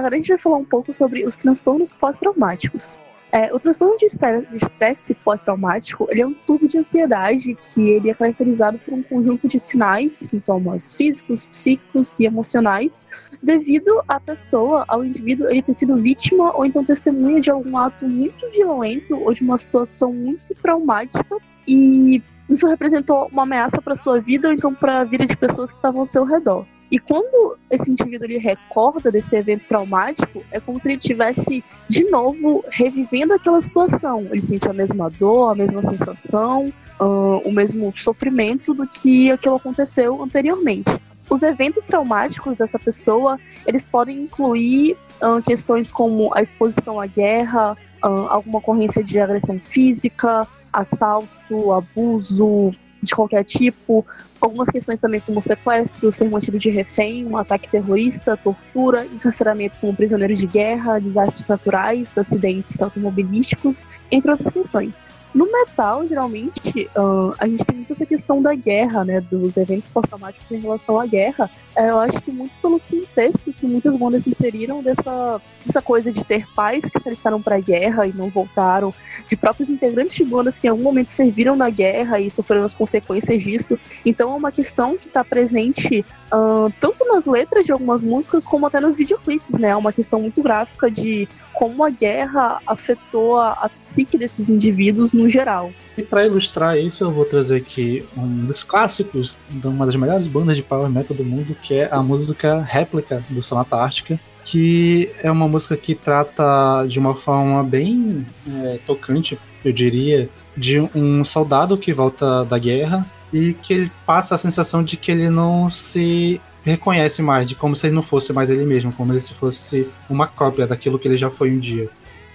Agora 0.09 0.17
a 0.17 0.21
gente 0.21 0.29
vai 0.29 0.37
falar 0.39 0.57
um 0.57 0.65
pouco 0.65 0.91
sobre 0.91 1.23
os 1.23 1.37
transtornos 1.37 1.93
pós-traumáticos. 1.93 2.97
É, 3.31 3.53
o 3.53 3.59
transtorno 3.59 3.95
de 3.95 4.05
estresse 4.05 5.13
pós-traumático 5.13 6.07
é 6.09 6.25
um 6.25 6.31
distúrbio 6.31 6.67
de 6.67 6.79
ansiedade 6.79 7.53
que 7.53 7.91
ele 7.91 8.09
é 8.09 8.13
caracterizado 8.15 8.79
por 8.79 8.91
um 8.91 9.03
conjunto 9.03 9.47
de 9.47 9.59
sinais, 9.59 10.13
sintomas 10.13 10.95
físicos, 10.95 11.45
psíquicos 11.45 12.19
e 12.19 12.25
emocionais, 12.25 13.05
devido 13.43 14.01
à 14.07 14.19
pessoa, 14.19 14.83
ao 14.87 15.05
indivíduo, 15.05 15.47
ele 15.47 15.61
ter 15.61 15.75
sido 15.75 15.95
vítima 15.95 16.57
ou 16.57 16.65
então 16.65 16.83
testemunha 16.83 17.39
de 17.39 17.51
algum 17.51 17.77
ato 17.77 18.07
muito 18.07 18.49
violento 18.49 19.15
ou 19.15 19.31
de 19.31 19.43
uma 19.43 19.59
situação 19.59 20.11
muito 20.11 20.55
traumática 20.55 21.37
e 21.67 22.19
isso 22.49 22.65
representou 22.65 23.27
uma 23.31 23.43
ameaça 23.43 23.79
para 23.79 23.93
sua 23.93 24.19
vida 24.19 24.47
ou 24.47 24.55
então 24.55 24.73
para 24.73 25.01
a 25.01 25.03
vida 25.03 25.27
de 25.27 25.37
pessoas 25.37 25.71
que 25.71 25.77
estavam 25.77 25.99
ao 25.99 26.05
seu 26.07 26.23
redor. 26.23 26.65
E 26.91 26.97
quando 26.97 27.55
esse 27.69 27.89
indivíduo 27.89 28.25
ele 28.25 28.39
recorda 28.39 29.11
desse 29.11 29.35
evento 29.35 29.67
traumático, 29.67 30.43
é 30.51 30.59
como 30.59 30.79
se 30.79 30.87
ele 30.87 30.97
estivesse 30.97 31.63
de 31.87 32.05
novo 32.05 32.63
revivendo 32.71 33.33
aquela 33.33 33.61
situação. 33.61 34.21
Ele 34.31 34.41
sente 34.41 34.67
a 34.67 34.73
mesma 34.73 35.09
dor, 35.09 35.51
a 35.51 35.55
mesma 35.55 35.83
sensação, 35.83 36.73
uh, 36.99 37.47
o 37.47 37.51
mesmo 37.51 37.93
sofrimento 37.95 38.73
do 38.73 38.87
que 38.87 39.31
aquilo 39.31 39.55
aconteceu 39.55 40.21
anteriormente. 40.23 40.89
Os 41.29 41.43
eventos 41.43 41.85
traumáticos 41.85 42.57
dessa 42.57 42.79
pessoa, 42.79 43.37
eles 43.67 43.85
podem 43.85 44.23
incluir 44.23 44.97
uh, 45.21 45.41
questões 45.43 45.91
como 45.91 46.33
a 46.33 46.41
exposição 46.41 46.99
à 46.99 47.05
guerra, 47.05 47.77
uh, 48.03 48.27
alguma 48.29 48.57
ocorrência 48.57 49.03
de 49.03 49.19
agressão 49.19 49.59
física, 49.59 50.47
assalto, 50.73 51.71
abuso 51.71 52.73
de 53.01 53.15
qualquer 53.15 53.43
tipo, 53.43 54.05
algumas 54.39 54.69
questões 54.69 54.99
também 54.99 55.19
como 55.19 55.41
sequestro, 55.41 56.11
ser 56.11 56.29
mantido 56.29 56.57
de 56.57 56.69
refém, 56.69 57.25
um 57.25 57.37
ataque 57.37 57.69
terrorista, 57.69 58.37
tortura, 58.37 59.05
encarceramento 59.05 59.77
como 59.79 59.95
prisioneiro 59.95 60.35
de 60.35 60.47
guerra, 60.47 60.99
desastres 60.99 61.47
naturais, 61.47 62.17
acidentes 62.17 62.81
automobilísticos, 62.81 63.85
entre 64.11 64.31
outras 64.31 64.51
questões. 64.51 65.09
No 65.33 65.45
metal, 65.51 66.07
geralmente, 66.07 66.89
uh, 66.97 67.35
a 67.37 67.47
gente 67.47 67.63
tem 67.63 67.75
muito 67.75 67.93
essa 67.93 68.05
questão 68.05 68.41
da 68.41 68.55
guerra, 68.55 69.05
né, 69.05 69.21
dos 69.21 69.57
eventos 69.57 69.89
pós-traumáticos 69.89 70.49
em 70.51 70.59
relação 70.59 70.99
à 70.99 71.05
guerra. 71.05 71.49
É, 71.75 71.91
eu 71.91 71.99
acho 71.99 72.19
que 72.21 72.31
muito 72.31 72.51
pelo 72.61 72.79
contexto 72.79 73.53
que 73.53 73.65
muitas 73.65 73.95
bandas 73.95 74.23
se 74.23 74.31
inseriram 74.31 74.81
dessa, 74.81 75.39
dessa 75.63 75.81
coisa 75.81 76.11
de 76.11 76.23
ter 76.23 76.47
pais 76.55 76.83
que 76.83 76.99
se 76.99 77.07
alistaram 77.07 77.39
para 77.41 77.57
a 77.57 77.59
guerra 77.59 78.07
e 78.07 78.11
não 78.11 78.27
voltaram, 78.27 78.93
de 79.27 79.37
próprios 79.37 79.69
integrantes 79.69 80.15
de 80.15 80.25
bandas 80.25 80.57
que 80.57 80.65
em 80.65 80.69
algum 80.71 80.83
momento 80.83 81.07
serviram 81.07 81.55
na 81.55 81.69
guerra 81.69 82.19
e 82.19 82.31
sofreram 82.31 82.63
as 82.63 82.73
consequências 82.73 83.41
disso. 83.41 83.77
Então 84.03 84.28
é 84.33 84.37
uma 84.37 84.51
questão 84.51 84.97
que 84.97 85.07
está 85.07 85.23
presente 85.23 86.05
uh, 86.31 86.71
tanto 86.79 87.05
nas 87.05 87.25
letras 87.25 87.65
de 87.65 87.71
algumas 87.71 88.01
músicas 88.01 88.45
como 88.45 88.65
até 88.65 88.79
nos 88.79 88.95
videoclipes, 88.95 89.57
né? 89.57 89.69
É 89.69 89.75
uma 89.75 89.91
questão 89.91 90.21
muito 90.21 90.41
gráfica 90.41 90.89
de 90.89 91.27
como 91.53 91.83
a 91.83 91.89
guerra 91.89 92.61
afetou 92.65 93.37
a, 93.37 93.51
a 93.51 93.69
psique 93.69 94.17
desses 94.17 94.49
indivíduos 94.49 95.11
no 95.11 95.29
geral. 95.29 95.71
E 95.97 96.01
para 96.01 96.25
ilustrar 96.25 96.77
isso, 96.77 97.03
eu 97.03 97.11
vou 97.11 97.25
trazer 97.25 97.57
aqui 97.57 98.05
um 98.15 98.45
dos 98.45 98.63
clássicos 98.63 99.37
de 99.49 99.67
uma 99.67 99.85
das 99.85 99.95
melhores 99.95 100.27
bandas 100.27 100.55
de 100.55 100.63
power 100.63 100.89
metal 100.89 101.15
do 101.17 101.25
mundo, 101.25 101.53
que 101.61 101.73
é 101.73 101.89
a 101.91 102.01
música 102.01 102.61
Réplica 102.61 103.21
do 103.29 103.43
Sonata 103.43 103.75
Ártica, 103.75 104.17
que 104.45 105.11
é 105.21 105.29
uma 105.29 105.49
música 105.49 105.75
que 105.75 105.93
trata 105.93 106.85
de 106.87 106.97
uma 106.97 107.13
forma 107.13 107.61
bem 107.61 108.25
é, 108.63 108.79
tocante, 108.87 109.37
eu 109.63 109.73
diria, 109.73 110.29
de 110.55 110.79
um 110.79 111.25
soldado 111.25 111.77
que 111.77 111.91
volta 111.91 112.45
da 112.45 112.57
guerra 112.57 113.05
e 113.33 113.53
que 113.53 113.73
ele 113.73 113.91
passa 114.05 114.35
a 114.35 114.37
sensação 114.37 114.83
de 114.83 114.97
que 114.97 115.11
ele 115.11 115.29
não 115.29 115.69
se 115.69 116.41
reconhece 116.63 117.21
mais, 117.21 117.47
de 117.47 117.55
como 117.55 117.75
se 117.75 117.87
ele 117.87 117.95
não 117.95 118.03
fosse 118.03 118.33
mais 118.33 118.49
ele 118.49 118.65
mesmo, 118.65 118.91
como 118.91 119.19
se 119.19 119.33
fosse 119.33 119.87
uma 120.09 120.27
cópia 120.27 120.67
daquilo 120.67 120.99
que 120.99 121.07
ele 121.07 121.17
já 121.17 121.29
foi 121.29 121.51
um 121.51 121.59
dia. 121.59 121.89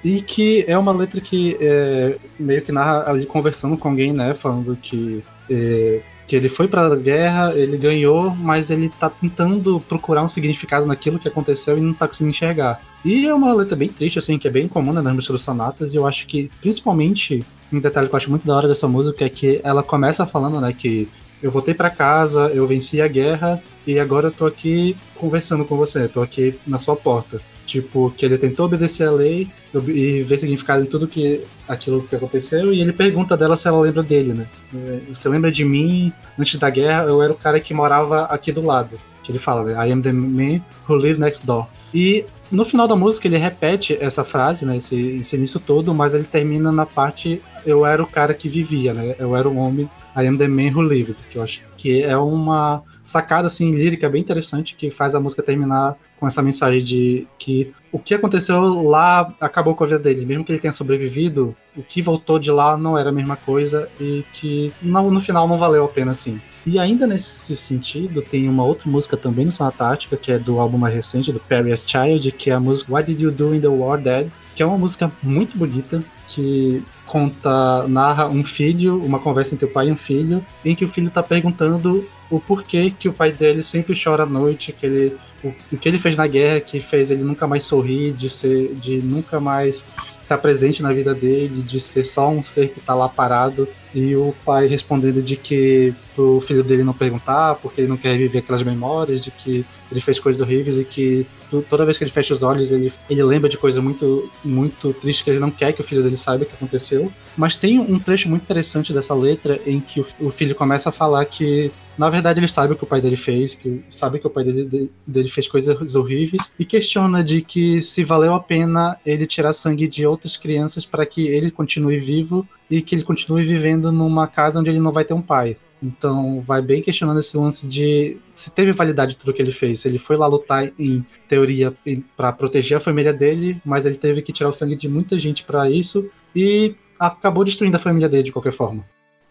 E 0.05 0.20
que 0.20 0.64
é 0.68 0.76
uma 0.76 0.92
letra 0.92 1.20
que 1.20 1.57
é, 1.61 2.16
meio 2.38 2.62
que 2.62 2.72
narra 2.72 3.11
ali 3.11 3.26
conversando 3.26 3.76
com 3.76 3.88
alguém, 3.88 4.12
né, 4.12 4.34
falando 4.34 4.76
que 4.80 5.22
é, 5.51 6.01
que 6.26 6.34
ele 6.34 6.49
foi 6.49 6.66
para 6.66 6.86
a 6.86 6.97
guerra, 6.97 7.53
ele 7.55 7.76
ganhou, 7.76 8.34
mas 8.34 8.70
ele 8.70 8.88
tá 8.88 9.11
tentando 9.11 9.78
procurar 9.80 10.22
um 10.22 10.28
significado 10.28 10.86
naquilo 10.86 11.18
que 11.18 11.28
aconteceu 11.28 11.76
e 11.76 11.80
não 11.80 11.92
tá 11.92 12.09
conseguindo 12.09 12.30
enxergar. 12.30 12.80
E 13.05 13.26
é 13.26 13.34
uma 13.34 13.53
letra 13.53 13.76
bem 13.76 13.88
triste, 13.88 14.18
assim, 14.18 14.38
que 14.38 14.49
é 14.49 14.51
bem 14.51 14.66
comum 14.66 14.92
né, 14.92 15.03
nas 15.03 15.14
músicas 15.14 15.42
sonatas, 15.42 15.92
e 15.92 15.97
eu 15.97 16.07
acho 16.07 16.26
que, 16.26 16.51
principalmente, 16.61 17.45
um 17.73 17.81
detalhe 17.81 18.09
que 18.09 18.15
eu 18.15 18.17
acho 18.17 18.31
muito 18.31 18.47
da 18.47 18.55
hora 18.55 18.69
dessa 18.69 18.89
música 18.89 19.25
é 19.25 19.29
que 19.29 19.61
ela 19.65 19.83
começa 19.83 20.27
falando, 20.27 20.61
né, 20.61 20.73
que 20.73 21.09
eu 21.43 21.51
voltei 21.51 21.75
para 21.75 21.91
casa, 21.91 22.51
eu 22.55 22.67
venci 22.67 23.01
a 23.01 23.09
guerra 23.09 23.62
e 23.87 23.99
agora 23.99 24.29
eu 24.29 24.33
tô 24.33 24.47
aqui 24.47 24.97
conversando 25.15 25.65
com 25.65 25.77
você, 25.77 26.09
tô 26.09 26.23
aqui 26.23 26.59
na 26.67 26.79
sua 26.79 26.97
porta. 26.97 27.41
Tipo, 27.67 28.12
que 28.17 28.27
ele 28.27 28.37
tentou 28.37 28.67
obedecer 28.67 29.09
a 29.09 29.11
lei 29.11 29.49
e 29.89 30.23
ver 30.23 30.39
significado 30.39 30.83
em 30.83 30.87
tudo 30.87 31.09
que 31.09 31.43
aquilo 31.67 32.03
que 32.03 32.15
aconteceu, 32.15 32.75
e 32.75 32.81
ele 32.81 32.93
pergunta 32.93 33.37
dela 33.37 33.57
se 33.57 33.67
ela 33.67 33.81
lembra 33.81 34.03
dele, 34.03 34.35
né? 34.35 34.47
É, 34.75 35.01
você 35.09 35.29
lembra 35.29 35.51
de 35.51 35.65
mim? 35.65 36.12
Antes 36.39 36.59
da 36.59 36.69
guerra, 36.69 37.05
eu 37.05 37.23
era 37.23 37.33
o 37.33 37.37
cara 37.37 37.59
que 37.59 37.73
morava 37.73 38.25
aqui 38.25 38.53
do 38.53 38.62
lado. 38.62 38.99
Que 39.23 39.33
ele 39.33 39.39
fala, 39.39 39.65
né? 39.65 39.89
I 39.89 39.91
am 39.91 40.03
the 40.03 40.12
man 40.12 40.61
who 40.87 40.95
live 40.95 41.19
next 41.19 41.47
door. 41.47 41.67
E 41.95 42.27
no 42.53 42.65
final 42.65 42.87
da 42.87 42.95
música 42.95 43.27
ele 43.27 43.39
repete 43.39 43.97
essa 43.99 44.23
frase, 44.23 44.67
né? 44.67 44.77
Esse, 44.77 45.19
esse 45.21 45.37
início 45.37 45.59
todo, 45.59 45.95
mas 45.95 46.12
ele 46.12 46.25
termina 46.25 46.71
na 46.71 46.85
parte 46.85 47.41
eu 47.65 47.87
era 47.87 48.03
o 48.03 48.07
cara 48.07 48.35
que 48.35 48.49
vivia, 48.49 48.93
né? 48.93 49.15
Eu 49.19 49.35
era 49.35 49.49
o 49.49 49.57
homem 49.57 49.89
I 50.17 50.27
am 50.27 50.37
the 50.37 50.47
man 50.47 50.71
who 50.75 50.83
lived, 50.83 51.17
que 51.31 51.39
eu 51.39 51.43
acho 51.43 51.62
que 51.77 52.03
é 52.03 52.17
uma 52.17 52.83
sacada 53.05 53.46
assim 53.46 53.70
lírica 53.72 54.09
bem 54.09 54.22
interessante 54.22 54.74
que 54.74 54.90
faz 54.90 55.14
a 55.14 55.20
música 55.20 55.42
terminar 55.42 55.96
com 56.18 56.26
essa 56.26 56.42
mensagem 56.42 56.82
de 56.82 57.28
que 57.38 57.72
o 57.92 57.98
que 57.98 58.14
aconteceu 58.14 58.82
lá 58.82 59.32
acabou 59.38 59.74
com 59.74 59.84
a 59.84 59.86
vida 59.86 59.98
dele, 59.98 60.24
mesmo 60.24 60.44
que 60.44 60.50
ele 60.50 60.59
tenha 60.59 60.72
sobrevivido, 60.72 61.55
o 61.76 61.82
que 61.82 62.00
voltou 62.00 62.38
de 62.38 62.50
lá 62.50 62.76
não 62.76 62.96
era 62.96 63.11
a 63.11 63.12
mesma 63.12 63.36
coisa 63.36 63.88
e 64.00 64.24
que 64.32 64.72
no, 64.82 65.20
final 65.20 65.46
não 65.46 65.59
valeu 65.59 65.84
a 65.84 65.88
pena 65.88 66.12
assim. 66.12 66.40
E 66.66 66.78
ainda 66.78 67.07
nesse 67.07 67.55
sentido, 67.55 68.22
tem 68.22 68.48
uma 68.48 68.64
outra 68.64 68.90
música 68.90 69.16
também 69.16 69.44
no 69.44 69.52
Sonata 69.52 69.76
Tática, 69.76 70.16
que 70.16 70.32
é 70.32 70.38
do 70.38 70.59
álbum 70.59 70.78
mais 70.78 70.94
recente, 70.94 71.30
do 71.30 71.38
Perry 71.38 71.72
as 71.72 71.86
Child, 71.86 72.32
que 72.32 72.50
é 72.50 72.55
a 72.55 72.61
música 72.61 72.92
What 72.92 73.12
Did 73.12 73.20
You 73.20 73.30
Do 73.30 73.55
in 73.55 73.61
the 73.61 73.68
War 73.68 74.00
Dead, 74.00 74.28
que 74.57 74.62
é 74.62 74.66
uma 74.66 74.78
música 74.78 75.12
muito 75.22 75.59
bonita, 75.59 76.02
que 76.28 76.82
conta, 77.07 77.86
narra 77.86 78.26
um 78.26 78.44
filho, 78.44 79.05
uma 79.05 79.18
conversa 79.18 79.55
entre 79.55 79.66
o 79.66 79.70
pai 79.70 79.88
e 79.88 79.92
um 79.92 79.96
filho, 79.96 80.44
em 80.64 80.74
que 80.74 80.84
o 80.84 80.88
filho 80.88 81.09
está 81.09 81.22
perguntando 81.22 82.05
o 82.37 82.41
porquê 82.41 82.93
que 82.99 83.09
o 83.09 83.12
pai 83.12 83.32
dele 83.32 83.62
sempre 83.62 83.99
chora 84.01 84.24
à 84.24 84.26
noite, 84.26 84.72
que 84.72 84.87
ele 84.87 85.16
o, 85.43 85.53
o 85.72 85.76
que 85.76 85.89
ele 85.89 85.99
fez 85.99 86.16
na 86.16 86.26
guerra 86.26 86.61
que 86.61 86.80
fez 86.80 87.11
ele 87.11 87.22
nunca 87.22 87.47
mais 87.47 87.62
sorrir, 87.64 88.12
de 88.12 88.30
ser, 88.30 88.74
de 88.74 88.99
nunca 88.99 89.39
mais 89.39 89.85
estar 90.22 90.39
presente 90.39 90.82
na 90.82 90.93
vida 90.93 91.14
dele, 91.14 91.62
de 91.62 91.78
ser 91.78 92.03
só 92.03 92.30
um 92.30 92.43
ser 92.43 92.70
que 92.70 92.78
está 92.78 92.95
lá 92.95 93.09
parado 93.09 93.68
e 93.95 94.16
o 94.16 94.35
pai 94.45 94.66
respondendo 94.66 95.22
de 95.22 95.37
que 95.37 95.95
o 96.16 96.41
filho 96.41 96.64
dele 96.64 96.82
não 96.82 96.95
perguntar, 96.95 97.55
porque 97.57 97.82
ele 97.82 97.89
não 97.89 97.97
quer 97.97 98.16
viver 98.16 98.39
aquelas 98.39 98.62
memórias, 98.62 99.20
de 99.20 99.30
que 99.30 99.64
ele 99.93 100.01
fez 100.01 100.18
coisas 100.18 100.41
horríveis 100.41 100.78
e 100.78 100.85
que 100.85 101.26
toda 101.68 101.85
vez 101.85 101.97
que 101.97 102.03
ele 102.03 102.11
fecha 102.11 102.35
os 102.35 102.43
olhos 102.43 102.72
ele, 102.72 102.93
ele 103.09 103.22
lembra 103.22 103.49
de 103.49 103.57
coisa 103.57 103.80
muito, 103.80 104.28
muito 104.45 104.93
triste 104.95 105.22
que 105.22 105.30
ele 105.30 105.39
não 105.39 105.51
quer 105.51 105.72
que 105.72 105.80
o 105.80 105.85
filho 105.85 106.03
dele 106.03 106.16
saiba 106.16 106.45
que 106.45 106.55
aconteceu. 106.55 107.12
Mas 107.37 107.57
tem 107.57 107.78
um 107.78 107.99
trecho 107.99 108.28
muito 108.28 108.43
interessante 108.43 108.93
dessa 108.93 109.14
letra 109.14 109.61
em 109.66 109.78
que 109.78 110.01
o, 110.01 110.07
o 110.20 110.30
filho 110.30 110.55
começa 110.55 110.89
a 110.89 110.93
falar 110.93 111.24
que 111.26 111.70
na 111.97 112.11
verdade, 112.11 112.40
ele 112.40 112.49
sabe 112.49 112.72
o 112.72 112.76
que 112.76 112.84
o 112.84 112.86
pai 112.86 113.01
dele 113.01 113.16
fez, 113.16 113.55
que 113.55 113.84
sabe 113.88 114.18
que 114.18 114.26
o 114.26 114.30
pai 114.30 114.45
dele, 114.45 114.90
dele 115.07 115.28
fez 115.28 115.49
coisas 115.49 115.95
horríveis 115.95 116.53
e 116.59 116.64
questiona 116.64 117.22
de 117.22 117.40
que 117.40 117.80
se 117.82 118.03
valeu 118.05 118.34
a 118.34 118.40
pena 118.40 118.99
ele 119.05 119.26
tirar 119.26 119.53
sangue 119.53 119.86
de 119.86 120.07
outras 120.07 120.36
crianças 120.36 120.84
para 120.84 121.07
que 121.07 121.26
ele 121.26 121.51
continue 121.51 121.99
vivo 121.99 122.47
e 122.70 122.82
que 122.82 122.95
ele 122.95 123.03
continue 123.03 123.45
vivendo 123.45 123.92
numa 123.92 124.26
casa 124.26 124.61
onde 124.61 124.70
ele 124.70 124.80
não 124.80 124.92
vai 124.92 125.05
ter 125.05 125.14
um 125.14 125.22
pai. 125.22 125.57
Então, 125.82 126.40
vai 126.40 126.62
bem 126.62 126.80
questionando 126.80 127.20
esse 127.20 127.36
lance 127.36 127.66
de 127.66 128.16
se 128.32 128.51
teve 128.51 128.72
validade 128.72 129.16
tudo 129.16 129.34
que 129.34 129.42
ele 129.42 129.53
fez. 129.53 129.84
Ele 129.84 129.99
foi 129.99 130.16
lá 130.16 130.26
lutar, 130.26 130.72
em 130.78 131.05
teoria, 131.28 131.74
para 132.16 132.32
proteger 132.32 132.78
a 132.78 132.80
família 132.80 133.12
dele, 133.12 133.61
mas 133.64 133.84
ele 133.84 133.97
teve 133.97 134.22
que 134.22 134.32
tirar 134.32 134.49
o 134.49 134.53
sangue 134.53 134.76
de 134.76 134.88
muita 134.88 135.18
gente 135.18 135.45
para 135.45 135.68
isso 135.70 136.09
e 136.34 136.74
acabou 136.99 137.45
destruindo 137.45 137.76
a 137.76 137.80
família 137.80 138.09
dele 138.09 138.22
de 138.22 138.32
qualquer 138.32 138.53
forma. 138.53 138.84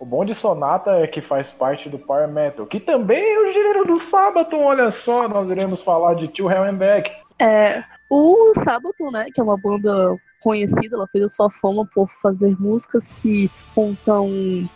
O 0.03 0.05
bom 0.05 0.25
de 0.25 0.35
Sonata 0.35 0.91
é 0.97 1.07
que 1.07 1.21
faz 1.21 1.49
parte 1.49 1.87
do 1.87 1.97
Power 1.97 2.27
Metal, 2.27 2.65
que 2.65 2.77
também 2.77 3.23
é 3.23 3.39
o 3.39 3.53
gênero 3.53 3.85
do 3.85 3.97
Sabaton, 3.97 4.65
olha 4.65 4.91
só, 4.91 5.29
nós 5.29 5.49
iremos 5.49 5.79
falar 5.79 6.13
de 6.15 6.27
Tio 6.27 6.51
Hell 6.51 6.65
and 6.65 6.75
Back. 6.75 7.09
É, 7.39 7.81
o 8.09 8.53
Sabaton, 8.53 9.11
né, 9.11 9.27
que 9.33 9.39
é 9.39 9.43
uma 9.45 9.55
banda 9.55 10.13
conhecida, 10.41 10.97
ela 10.97 11.07
fez 11.07 11.23
a 11.23 11.29
sua 11.29 11.49
fama 11.49 11.87
por 11.95 12.09
fazer 12.21 12.53
músicas 12.59 13.07
que 13.07 13.49
contam 13.73 14.27
um, 14.27 14.67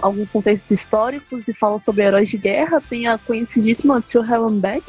alguns 0.00 0.30
contextos 0.30 0.70
históricos 0.70 1.46
e 1.46 1.52
falam 1.52 1.78
sobre 1.78 2.04
heróis 2.04 2.30
de 2.30 2.38
guerra. 2.38 2.80
Tem 2.80 3.06
a 3.06 3.18
conhecidíssima 3.18 4.00
Tio 4.00 4.24
Back, 4.52 4.82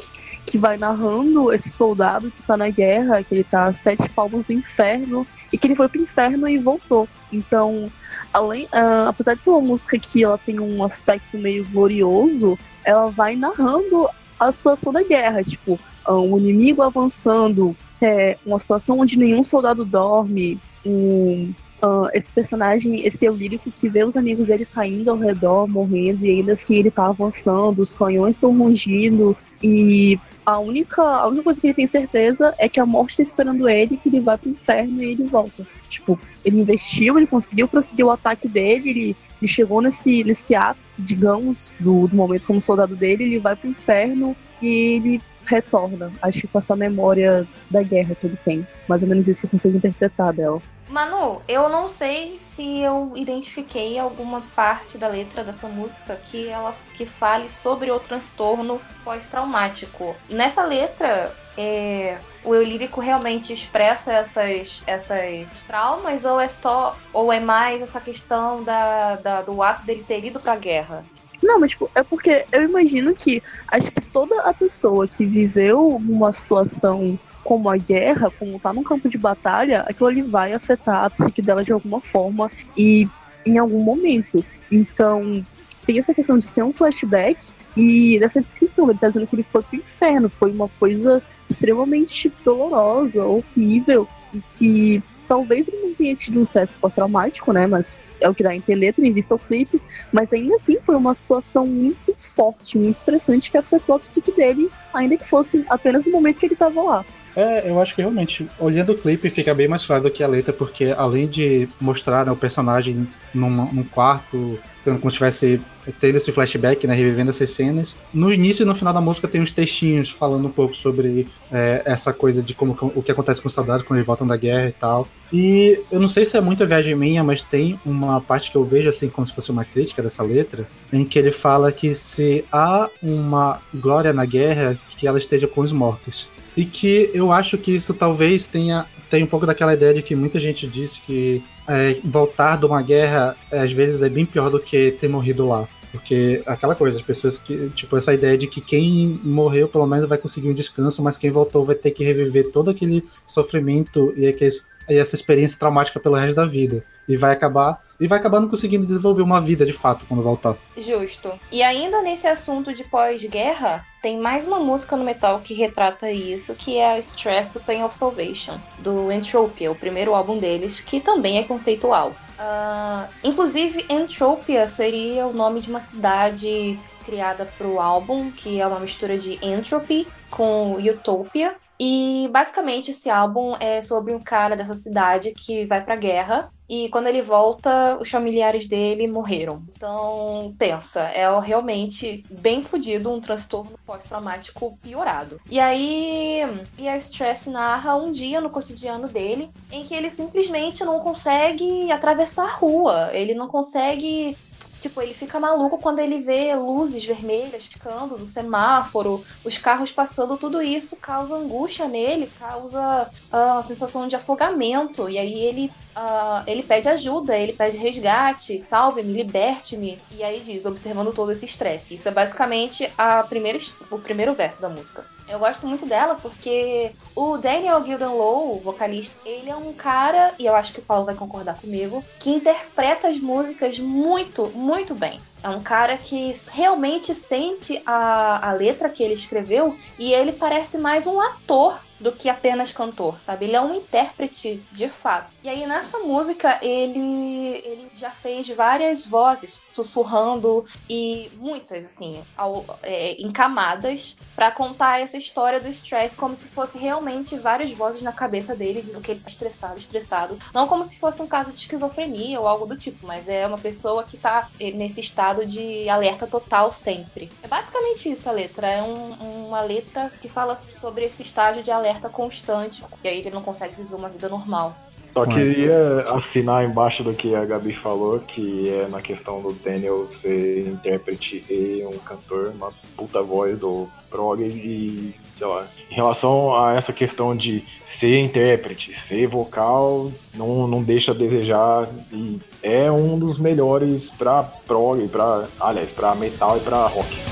que 0.46 0.56
vai 0.56 0.78
narrando 0.78 1.52
esse 1.52 1.68
soldado 1.68 2.30
que 2.30 2.42
tá 2.44 2.56
na 2.56 2.70
guerra, 2.70 3.22
que 3.22 3.34
ele 3.34 3.44
tá 3.44 3.66
a 3.66 3.74
sete 3.74 4.08
palmos 4.08 4.46
do 4.46 4.54
inferno, 4.54 5.26
e 5.52 5.58
que 5.58 5.66
ele 5.66 5.76
foi 5.76 5.86
pro 5.86 6.00
inferno 6.00 6.48
e 6.48 6.56
voltou. 6.56 7.06
Então, 7.30 7.92
além, 8.32 8.64
uh, 8.66 9.08
apesar 9.08 9.34
de 9.34 9.44
ser 9.44 9.50
uma 9.50 9.60
música 9.60 9.98
que 9.98 10.24
ela 10.24 10.38
tem 10.38 10.58
um 10.58 10.82
aspecto 10.82 11.36
meio 11.38 11.64
glorioso, 11.70 12.58
ela 12.84 13.10
vai 13.10 13.36
narrando 13.36 14.08
a 14.38 14.50
situação 14.50 14.92
da 14.92 15.02
guerra, 15.02 15.42
tipo, 15.42 15.78
uh, 16.08 16.12
um 16.12 16.38
inimigo 16.38 16.82
avançando, 16.82 17.76
é, 18.00 18.36
uma 18.44 18.58
situação 18.58 18.98
onde 18.98 19.16
nenhum 19.16 19.44
soldado 19.44 19.84
dorme, 19.84 20.58
um, 20.84 21.52
uh, 21.82 22.08
esse 22.12 22.30
personagem, 22.30 23.06
esse 23.06 23.24
eu 23.24 23.34
lírico 23.34 23.70
que 23.70 23.88
vê 23.88 24.02
os 24.04 24.16
amigos 24.16 24.48
dele 24.48 24.66
caindo 24.66 25.10
ao 25.10 25.18
redor, 25.18 25.68
morrendo, 25.68 26.24
e 26.24 26.30
ainda 26.30 26.52
assim 26.52 26.76
ele 26.76 26.90
tá 26.90 27.06
avançando, 27.06 27.80
os 27.80 27.94
canhões 27.94 28.36
estão 28.36 28.56
rugindo, 28.56 29.36
e 29.62 30.18
a 30.44 30.58
única, 30.58 31.02
a 31.02 31.26
única 31.28 31.44
coisa 31.44 31.60
que 31.60 31.66
ele 31.68 31.74
tem 31.74 31.86
certeza 31.86 32.54
é 32.58 32.68
que 32.68 32.80
a 32.80 32.86
morte 32.86 33.16
tá 33.16 33.22
esperando 33.22 33.68
ele, 33.68 33.96
que 33.96 34.08
ele 34.08 34.20
vai 34.20 34.36
pro 34.36 34.50
inferno 34.50 35.02
e 35.02 35.12
ele 35.12 35.24
volta. 35.24 35.66
Tipo, 35.88 36.18
ele 36.44 36.60
investiu, 36.60 37.16
ele 37.16 37.26
conseguiu 37.26 37.68
prosseguir 37.68 38.04
o 38.04 38.10
ataque 38.10 38.48
dele, 38.48 38.90
ele, 38.90 39.16
ele 39.40 39.48
chegou 39.48 39.80
nesse, 39.80 40.24
nesse 40.24 40.54
ápice, 40.54 41.00
digamos, 41.02 41.74
do, 41.78 42.08
do 42.08 42.16
momento 42.16 42.46
como 42.46 42.60
soldado 42.60 42.96
dele, 42.96 43.24
ele 43.24 43.38
vai 43.38 43.54
pro 43.54 43.70
inferno 43.70 44.36
e 44.60 44.66
ele 44.96 45.22
retorna. 45.44 46.12
Acho 46.20 46.42
que 46.42 46.48
com 46.48 46.58
essa 46.58 46.74
memória 46.74 47.46
da 47.70 47.82
guerra 47.82 48.14
que 48.14 48.26
ele 48.26 48.38
tem. 48.44 48.66
Mais 48.88 49.02
ou 49.02 49.08
menos 49.08 49.28
isso 49.28 49.40
que 49.40 49.46
eu 49.46 49.50
consigo 49.50 49.76
interpretar 49.76 50.32
dela. 50.32 50.60
Manu, 50.92 51.40
eu 51.48 51.70
não 51.70 51.88
sei 51.88 52.36
se 52.38 52.80
eu 52.80 53.12
identifiquei 53.16 53.98
alguma 53.98 54.42
parte 54.54 54.98
da 54.98 55.08
letra 55.08 55.42
dessa 55.42 55.66
música 55.66 56.16
que 56.30 56.46
ela 56.48 56.74
que 56.94 57.06
fale 57.06 57.48
sobre 57.48 57.90
o 57.90 57.98
transtorno 57.98 58.78
pós-traumático. 59.02 60.14
Nessa 60.28 60.62
letra, 60.62 61.34
é, 61.56 62.18
o 62.44 62.54
eu 62.54 62.62
lírico 62.62 63.00
realmente 63.00 63.54
expressa 63.54 64.12
essas, 64.12 64.82
essas 64.86 65.56
traumas 65.66 66.26
ou 66.26 66.38
é 66.38 66.48
só 66.48 66.94
ou 67.10 67.32
é 67.32 67.40
mais 67.40 67.80
essa 67.80 68.00
questão 68.00 68.62
da, 68.62 69.16
da 69.16 69.40
do 69.40 69.62
ato 69.62 69.86
dele 69.86 70.04
ter 70.06 70.22
ido 70.22 70.38
para 70.38 70.52
a 70.52 70.56
guerra? 70.56 71.04
Não, 71.42 71.58
mas 71.58 71.70
tipo, 71.70 71.90
é 71.94 72.02
porque 72.02 72.44
eu 72.52 72.62
imagino 72.62 73.14
que 73.14 73.42
acho 73.66 73.90
que 73.90 74.00
toda 74.02 74.42
a 74.42 74.52
pessoa 74.52 75.08
que 75.08 75.24
viveu 75.24 75.88
uma 75.88 76.30
situação 76.32 77.18
como 77.44 77.68
a 77.68 77.76
guerra, 77.76 78.30
como 78.30 78.58
tá 78.58 78.72
num 78.72 78.82
campo 78.82 79.08
de 79.08 79.18
batalha, 79.18 79.84
aquilo 79.88 80.08
ali 80.08 80.22
vai 80.22 80.52
afetar 80.52 81.04
a 81.04 81.10
psique 81.10 81.42
dela 81.42 81.64
de 81.64 81.72
alguma 81.72 82.00
forma 82.00 82.50
e 82.76 83.08
em 83.44 83.58
algum 83.58 83.82
momento. 83.82 84.44
Então, 84.70 85.44
tem 85.84 85.98
essa 85.98 86.14
questão 86.14 86.38
de 86.38 86.46
ser 86.46 86.62
um 86.62 86.72
flashback 86.72 87.52
e 87.76 88.18
dessa 88.18 88.40
descrição, 88.40 88.88
ele 88.88 88.98
tá 88.98 89.08
dizendo 89.08 89.26
que 89.26 89.34
ele 89.34 89.42
foi 89.42 89.62
pro 89.62 89.76
inferno, 89.76 90.28
foi 90.28 90.50
uma 90.50 90.68
coisa 90.78 91.22
extremamente 91.48 92.32
dolorosa, 92.44 93.24
horrível, 93.24 94.06
e 94.32 94.40
que 94.50 95.02
talvez 95.26 95.68
ele 95.68 95.86
não 95.86 95.94
tenha 95.94 96.14
tido 96.14 96.38
um 96.38 96.42
estresse 96.42 96.76
pós-traumático, 96.76 97.52
né? 97.52 97.66
Mas 97.66 97.98
é 98.20 98.28
o 98.28 98.34
que 98.34 98.42
dá 98.42 98.50
a 98.50 98.56
entender, 98.56 98.92
tendo 98.92 99.12
visto 99.12 99.34
o 99.34 99.38
clipe. 99.38 99.80
Mas 100.12 100.32
ainda 100.32 100.54
assim 100.54 100.78
foi 100.82 100.94
uma 100.94 101.14
situação 101.14 101.66
muito 101.66 102.12
forte, 102.16 102.78
muito 102.78 102.98
estressante 102.98 103.50
que 103.50 103.56
afetou 103.56 103.96
a 103.96 103.98
psique 103.98 104.32
dele, 104.32 104.70
ainda 104.92 105.16
que 105.16 105.26
fosse 105.26 105.64
apenas 105.68 106.04
no 106.04 106.12
momento 106.12 106.38
que 106.38 106.46
ele 106.46 106.54
estava 106.54 106.82
lá. 106.82 107.04
É, 107.34 107.68
eu 107.68 107.80
acho 107.80 107.94
que 107.94 108.02
realmente, 108.02 108.48
olhando 108.58 108.92
o 108.92 108.98
clipe, 108.98 109.30
fica 109.30 109.54
bem 109.54 109.68
mais 109.68 109.84
claro 109.84 110.02
do 110.02 110.10
que 110.10 110.22
a 110.22 110.28
letra, 110.28 110.52
porque 110.52 110.94
além 110.96 111.26
de 111.26 111.68
mostrar 111.80 112.26
né, 112.26 112.32
o 112.32 112.36
personagem 112.36 113.08
num, 113.32 113.50
num 113.72 113.84
quarto, 113.84 114.58
como 114.84 115.00
se 115.02 115.08
estivesse 115.08 115.60
tendo 116.00 116.16
esse 116.16 116.30
flashback, 116.30 116.86
né, 116.86 116.94
revivendo 116.94 117.30
essas 117.30 117.50
cenas, 117.50 117.96
no 118.12 118.32
início 118.32 118.62
e 118.62 118.66
no 118.66 118.74
final 118.74 118.92
da 118.92 119.00
música 119.00 119.26
tem 119.26 119.40
uns 119.40 119.52
textinhos 119.52 120.10
falando 120.10 120.46
um 120.46 120.50
pouco 120.50 120.74
sobre 120.74 121.26
é, 121.50 121.82
essa 121.84 122.12
coisa 122.12 122.42
de 122.42 122.54
como 122.54 122.76
o 122.94 123.02
que 123.02 123.10
acontece 123.10 123.40
com 123.40 123.48
os 123.48 123.54
soldados 123.54 123.84
quando 123.84 123.98
eles 123.98 124.06
voltam 124.06 124.26
da 124.26 124.36
guerra 124.36 124.68
e 124.68 124.72
tal. 124.72 125.08
E 125.32 125.80
eu 125.90 125.98
não 125.98 126.08
sei 126.08 126.24
se 126.24 126.36
é 126.36 126.40
muita 126.40 126.66
viagem 126.66 126.94
minha, 126.94 127.24
mas 127.24 127.42
tem 127.42 127.80
uma 127.84 128.20
parte 128.20 128.50
que 128.50 128.56
eu 128.56 128.64
vejo 128.64 128.88
assim 128.88 129.08
como 129.08 129.26
se 129.26 129.34
fosse 129.34 129.50
uma 129.50 129.64
crítica 129.64 130.02
dessa 130.02 130.22
letra, 130.22 130.68
em 130.92 131.04
que 131.04 131.18
ele 131.18 131.30
fala 131.30 131.72
que 131.72 131.94
se 131.94 132.44
há 132.52 132.88
uma 133.02 133.60
glória 133.74 134.12
na 134.12 134.24
guerra, 134.24 134.78
que 134.96 135.06
ela 135.06 135.18
esteja 135.18 135.48
com 135.48 135.62
os 135.62 135.72
mortos. 135.72 136.30
E 136.56 136.64
que 136.64 137.10
eu 137.14 137.32
acho 137.32 137.56
que 137.56 137.74
isso 137.74 137.94
talvez 137.94 138.46
tenha, 138.46 138.86
tenha 139.08 139.24
um 139.24 139.28
pouco 139.28 139.46
daquela 139.46 139.72
ideia 139.72 139.94
de 139.94 140.02
que 140.02 140.14
muita 140.14 140.38
gente 140.38 140.66
disse 140.66 141.00
que 141.00 141.42
é, 141.66 141.96
voltar 142.04 142.58
de 142.58 142.66
uma 142.66 142.82
guerra 142.82 143.36
às 143.50 143.72
vezes 143.72 144.02
é 144.02 144.08
bem 144.08 144.26
pior 144.26 144.50
do 144.50 144.60
que 144.60 144.92
ter 144.92 145.08
morrido 145.08 145.46
lá. 145.46 145.66
Porque 145.92 146.42
aquela 146.46 146.74
coisa, 146.74 146.96
as 146.96 147.02
pessoas 147.02 147.36
que. 147.36 147.68
Tipo, 147.70 147.98
essa 147.98 148.14
ideia 148.14 148.36
de 148.36 148.46
que 148.46 148.62
quem 148.62 149.20
morreu 149.22 149.68
pelo 149.68 149.86
menos 149.86 150.08
vai 150.08 150.16
conseguir 150.16 150.48
um 150.48 150.54
descanso, 150.54 151.02
mas 151.02 151.18
quem 151.18 151.30
voltou 151.30 151.66
vai 151.66 151.74
ter 151.74 151.90
que 151.90 152.02
reviver 152.02 152.50
todo 152.50 152.70
aquele 152.70 153.04
sofrimento 153.26 154.12
e, 154.16 154.26
aquele, 154.26 154.50
e 154.88 154.94
essa 154.94 155.14
experiência 155.14 155.58
traumática 155.58 156.00
pelo 156.00 156.14
resto 156.14 156.34
da 156.34 156.46
vida. 156.46 156.82
E 157.08 157.16
vai 157.16 157.32
acabar. 157.32 157.82
E 157.98 158.06
vai 158.06 158.18
acabar 158.18 158.40
não 158.40 158.48
conseguindo 158.48 158.86
desenvolver 158.86 159.22
uma 159.22 159.40
vida 159.40 159.64
de 159.64 159.72
fato 159.72 160.04
quando 160.08 160.22
voltar. 160.22 160.56
Justo. 160.76 161.32
E 161.50 161.62
ainda 161.62 162.02
nesse 162.02 162.26
assunto 162.26 162.72
de 162.72 162.84
pós-guerra, 162.84 163.84
tem 164.02 164.18
mais 164.18 164.46
uma 164.46 164.58
música 164.58 164.96
no 164.96 165.04
metal 165.04 165.40
que 165.40 165.54
retrata 165.54 166.10
isso, 166.10 166.54
que 166.54 166.78
é 166.78 166.94
a 166.94 166.98
Stress 166.98 167.52
do 167.52 167.60
Pain 167.60 167.84
of 167.84 167.96
Salvation, 167.96 168.58
do 168.78 169.12
Entropia, 169.12 169.70
o 169.70 169.76
primeiro 169.76 170.14
álbum 170.14 170.38
deles, 170.38 170.80
que 170.80 171.00
também 171.00 171.38
é 171.38 171.44
conceitual. 171.44 172.12
Uh, 172.38 173.08
inclusive, 173.22 173.86
Entropia 173.88 174.66
seria 174.66 175.26
o 175.26 175.32
nome 175.32 175.60
de 175.60 175.70
uma 175.70 175.80
cidade 175.80 176.78
criada 177.04 177.48
para 177.56 177.66
o 177.66 177.80
álbum, 177.80 178.30
que 178.30 178.60
é 178.60 178.66
uma 178.66 178.80
mistura 178.80 179.18
de 179.18 179.38
Entropy 179.44 180.06
com 180.30 180.74
Utopia. 180.74 181.54
E 181.78 182.28
basicamente 182.32 182.92
esse 182.92 183.10
álbum 183.10 183.56
é 183.58 183.82
sobre 183.82 184.14
um 184.14 184.20
cara 184.20 184.56
dessa 184.56 184.74
cidade 184.74 185.32
que 185.32 185.66
vai 185.66 185.82
pra 185.82 185.96
guerra 185.96 186.50
e 186.72 186.88
quando 186.88 187.06
ele 187.06 187.20
volta, 187.20 187.98
os 188.00 188.08
familiares 188.08 188.66
dele 188.66 189.06
morreram. 189.06 189.62
Então, 189.76 190.54
pensa, 190.58 191.00
é 191.00 191.28
realmente 191.38 192.24
bem 192.30 192.62
fodido, 192.62 193.10
um 193.10 193.20
transtorno 193.20 193.78
pós-traumático 193.84 194.78
piorado. 194.82 195.38
E 195.50 195.60
aí, 195.60 196.40
e 196.78 196.88
a 196.88 196.96
Stress 196.96 197.50
narra 197.50 197.94
um 197.96 198.10
dia 198.10 198.40
no 198.40 198.48
cotidiano 198.48 199.06
dele 199.06 199.50
em 199.70 199.84
que 199.84 199.94
ele 199.94 200.08
simplesmente 200.08 200.82
não 200.82 201.00
consegue 201.00 201.92
atravessar 201.92 202.46
a 202.46 202.54
rua, 202.54 203.10
ele 203.12 203.34
não 203.34 203.48
consegue 203.48 204.34
Tipo, 204.82 205.00
ele 205.00 205.14
fica 205.14 205.38
maluco 205.38 205.78
quando 205.78 206.00
ele 206.00 206.20
vê 206.20 206.54
luzes 206.56 207.04
vermelhas 207.04 207.64
ficando 207.66 208.18
no 208.18 208.26
semáforo, 208.26 209.24
os 209.44 209.56
carros 209.56 209.92
passando, 209.92 210.36
tudo 210.36 210.60
isso 210.60 210.96
causa 210.96 211.36
angústia 211.36 211.86
nele, 211.86 212.28
causa 212.36 213.08
uh, 213.32 213.58
a 213.58 213.62
sensação 213.62 214.08
de 214.08 214.16
afogamento. 214.16 215.08
E 215.08 215.18
aí 215.18 215.34
ele 215.34 215.72
Uh, 215.94 216.42
ele 216.46 216.62
pede 216.62 216.88
ajuda, 216.88 217.36
ele 217.36 217.52
pede 217.52 217.76
resgate, 217.76 218.62
salve-me, 218.62 219.12
liberte-me. 219.12 219.98
E 220.10 220.24
aí 220.24 220.40
diz, 220.40 220.64
observando 220.64 221.12
todo 221.12 221.32
esse 221.32 221.44
estresse. 221.44 221.96
Isso 221.96 222.08
é 222.08 222.10
basicamente 222.10 222.90
a 222.96 223.22
primeira, 223.24 223.60
o 223.90 223.98
primeiro 223.98 224.32
verso 224.32 224.62
da 224.62 224.70
música. 224.70 225.04
Eu 225.32 225.38
gosto 225.38 225.66
muito 225.66 225.86
dela 225.86 226.14
porque 226.20 226.92
o 227.16 227.38
Daniel 227.38 227.82
Gilden 227.82 228.08
Lowe, 228.08 228.60
vocalista, 228.60 229.18
ele 229.24 229.48
é 229.48 229.56
um 229.56 229.72
cara, 229.72 230.34
e 230.38 230.44
eu 230.44 230.54
acho 230.54 230.74
que 230.74 230.80
o 230.80 230.82
Paulo 230.82 231.06
vai 231.06 231.14
concordar 231.14 231.58
comigo, 231.58 232.04
que 232.20 232.28
interpreta 232.28 233.08
as 233.08 233.18
músicas 233.18 233.78
muito, 233.78 234.48
muito 234.48 234.94
bem. 234.94 235.18
É 235.42 235.48
um 235.48 235.62
cara 235.62 235.96
que 235.96 236.34
realmente 236.52 237.14
sente 237.14 237.82
a, 237.84 238.50
a 238.50 238.52
letra 238.52 238.88
que 238.88 239.02
ele 239.02 239.14
escreveu 239.14 239.76
e 239.98 240.12
ele 240.12 240.32
parece 240.32 240.78
mais 240.78 241.06
um 241.06 241.20
ator 241.20 241.78
do 242.02 242.12
que 242.12 242.28
apenas 242.28 242.72
cantor, 242.72 243.18
sabe? 243.20 243.46
Ele 243.46 243.56
é 243.56 243.60
um 243.60 243.74
intérprete 243.74 244.60
de 244.72 244.88
fato. 244.88 245.32
E 245.42 245.48
aí 245.48 245.64
nessa 245.66 245.98
música 246.00 246.58
ele, 246.60 247.62
ele 247.64 247.88
já 247.96 248.10
fez 248.10 248.48
várias 248.48 249.06
vozes 249.06 249.62
sussurrando 249.70 250.66
e 250.90 251.30
muitas 251.36 251.84
assim, 251.84 252.22
ao, 252.36 252.64
é, 252.82 253.12
em 253.12 253.30
camadas 253.30 254.16
para 254.34 254.50
contar 254.50 255.00
essa 255.00 255.16
história 255.16 255.60
do 255.60 255.68
stress 255.68 256.16
como 256.16 256.36
se 256.36 256.48
fosse 256.48 256.76
realmente 256.76 257.38
várias 257.38 257.70
vozes 257.70 258.02
na 258.02 258.12
cabeça 258.12 258.54
dele 258.56 258.82
dizendo 258.82 259.00
que 259.00 259.12
ele 259.12 259.20
tá 259.20 259.30
estressado, 259.30 259.78
estressado. 259.78 260.38
Não 260.52 260.66
como 260.66 260.84
se 260.84 260.98
fosse 260.98 261.22
um 261.22 261.26
caso 261.26 261.52
de 261.52 261.60
esquizofrenia 261.60 262.40
ou 262.40 262.48
algo 262.48 262.66
do 262.66 262.76
tipo, 262.76 263.06
mas 263.06 263.28
é 263.28 263.46
uma 263.46 263.58
pessoa 263.58 264.02
que 264.02 264.16
tá 264.16 264.48
nesse 264.74 265.00
estado 265.00 265.31
de 265.46 265.88
alerta 265.88 266.26
total 266.26 266.72
sempre. 266.72 267.30
É 267.42 267.48
basicamente 267.48 268.10
isso 268.10 268.28
a 268.28 268.32
letra. 268.32 268.66
É 268.66 268.82
um, 268.82 269.46
uma 269.48 269.60
letra 269.60 270.10
que 270.20 270.28
fala 270.28 270.56
sobre 270.56 271.04
esse 271.04 271.22
estágio 271.22 271.62
de 271.62 271.70
alerta 271.70 272.08
constante, 272.08 272.84
e 273.02 273.08
aí 273.08 273.18
ele 273.18 273.30
não 273.30 273.42
consegue 273.42 273.76
viver 273.76 273.94
uma 273.94 274.08
vida 274.08 274.28
normal. 274.28 274.76
Só 275.14 275.26
queria 275.26 276.00
assinar 276.14 276.64
embaixo 276.64 277.04
do 277.04 277.12
que 277.12 277.34
a 277.34 277.44
Gabi 277.44 277.72
falou, 277.74 278.18
que 278.18 278.70
é 278.70 278.88
na 278.88 279.02
questão 279.02 279.42
do 279.42 279.52
Daniel 279.52 280.08
ser 280.08 280.66
intérprete 280.66 281.44
e 281.50 281.84
um 281.86 281.98
cantor, 281.98 282.52
uma 282.54 282.72
puta 282.96 283.22
voz 283.22 283.58
do 283.58 283.86
prog 284.10 284.42
e, 284.42 285.14
sei 285.34 285.46
lá, 285.46 285.66
em 285.90 285.94
relação 285.94 286.56
a 286.56 286.74
essa 286.74 286.92
questão 286.92 287.36
de 287.36 287.62
ser 287.84 288.18
intérprete, 288.20 288.94
ser 288.94 289.26
vocal, 289.26 290.10
não, 290.34 290.66
não 290.66 290.82
deixa 290.82 291.12
a 291.12 291.14
desejar 291.14 291.88
e 292.10 292.38
é 292.62 292.90
um 292.90 293.18
dos 293.18 293.38
melhores 293.38 294.08
pra 294.10 294.42
prog, 294.42 295.06
pra, 295.08 295.46
aliás, 295.60 295.90
pra 295.90 296.14
metal 296.14 296.56
e 296.56 296.60
pra 296.60 296.86
rock. 296.86 297.31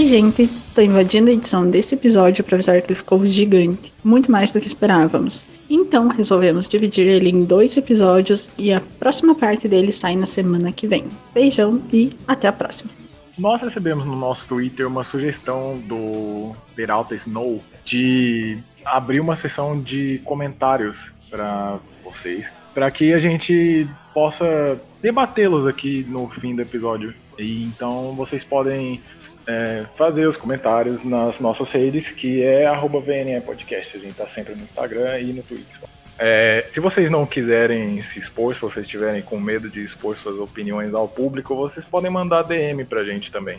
Oi, 0.00 0.06
gente. 0.06 0.48
Tô 0.74 0.80
invadindo 0.80 1.28
a 1.28 1.34
edição 1.34 1.68
desse 1.68 1.94
episódio 1.94 2.42
para 2.42 2.56
avisar 2.56 2.80
que 2.80 2.86
ele 2.90 2.94
ficou 2.94 3.26
gigante, 3.26 3.92
muito 4.02 4.32
mais 4.32 4.50
do 4.50 4.58
que 4.58 4.66
esperávamos. 4.66 5.46
Então, 5.68 6.08
resolvemos 6.08 6.66
dividir 6.66 7.06
ele 7.06 7.28
em 7.28 7.44
dois 7.44 7.76
episódios 7.76 8.50
e 8.56 8.72
a 8.72 8.80
próxima 8.98 9.34
parte 9.34 9.68
dele 9.68 9.92
sai 9.92 10.16
na 10.16 10.24
semana 10.24 10.72
que 10.72 10.86
vem. 10.86 11.04
Beijão 11.34 11.82
e 11.92 12.16
até 12.26 12.48
a 12.48 12.52
próxima. 12.52 12.90
Nós 13.38 13.60
recebemos 13.60 14.06
no 14.06 14.16
nosso 14.16 14.48
Twitter 14.48 14.88
uma 14.88 15.04
sugestão 15.04 15.78
do 15.86 16.52
Peralta 16.74 17.14
Snow 17.14 17.62
de 17.84 18.56
abrir 18.86 19.20
uma 19.20 19.36
sessão 19.36 19.78
de 19.78 20.22
comentários 20.24 21.12
para 21.28 21.78
vocês, 22.02 22.50
para 22.72 22.90
que 22.90 23.12
a 23.12 23.18
gente 23.18 23.86
possa 24.14 24.80
debatê-los 25.02 25.66
aqui 25.66 26.06
no 26.08 26.26
fim 26.26 26.56
do 26.56 26.62
episódio. 26.62 27.12
E 27.40 27.64
então 27.64 28.14
vocês 28.14 28.44
podem 28.44 29.02
é, 29.46 29.84
fazer 29.94 30.26
os 30.26 30.36
comentários 30.36 31.02
nas 31.02 31.40
nossas 31.40 31.70
redes, 31.70 32.10
que 32.10 32.42
é 32.42 32.66
VNE 32.70 33.40
Podcast. 33.40 33.96
A 33.96 34.00
gente 34.00 34.12
está 34.12 34.26
sempre 34.26 34.54
no 34.54 34.62
Instagram 34.62 35.18
e 35.20 35.32
no 35.32 35.42
Twitter. 35.42 35.88
É, 36.18 36.66
se 36.68 36.80
vocês 36.80 37.08
não 37.08 37.24
quiserem 37.24 37.98
se 38.02 38.18
expor, 38.18 38.54
se 38.54 38.60
vocês 38.60 38.84
estiverem 38.84 39.22
com 39.22 39.40
medo 39.40 39.70
de 39.70 39.82
expor 39.82 40.16
suas 40.18 40.38
opiniões 40.38 40.94
ao 40.94 41.08
público, 41.08 41.56
vocês 41.56 41.84
podem 41.84 42.10
mandar 42.10 42.42
DM 42.42 42.84
pra 42.84 43.02
gente 43.04 43.32
também. 43.32 43.58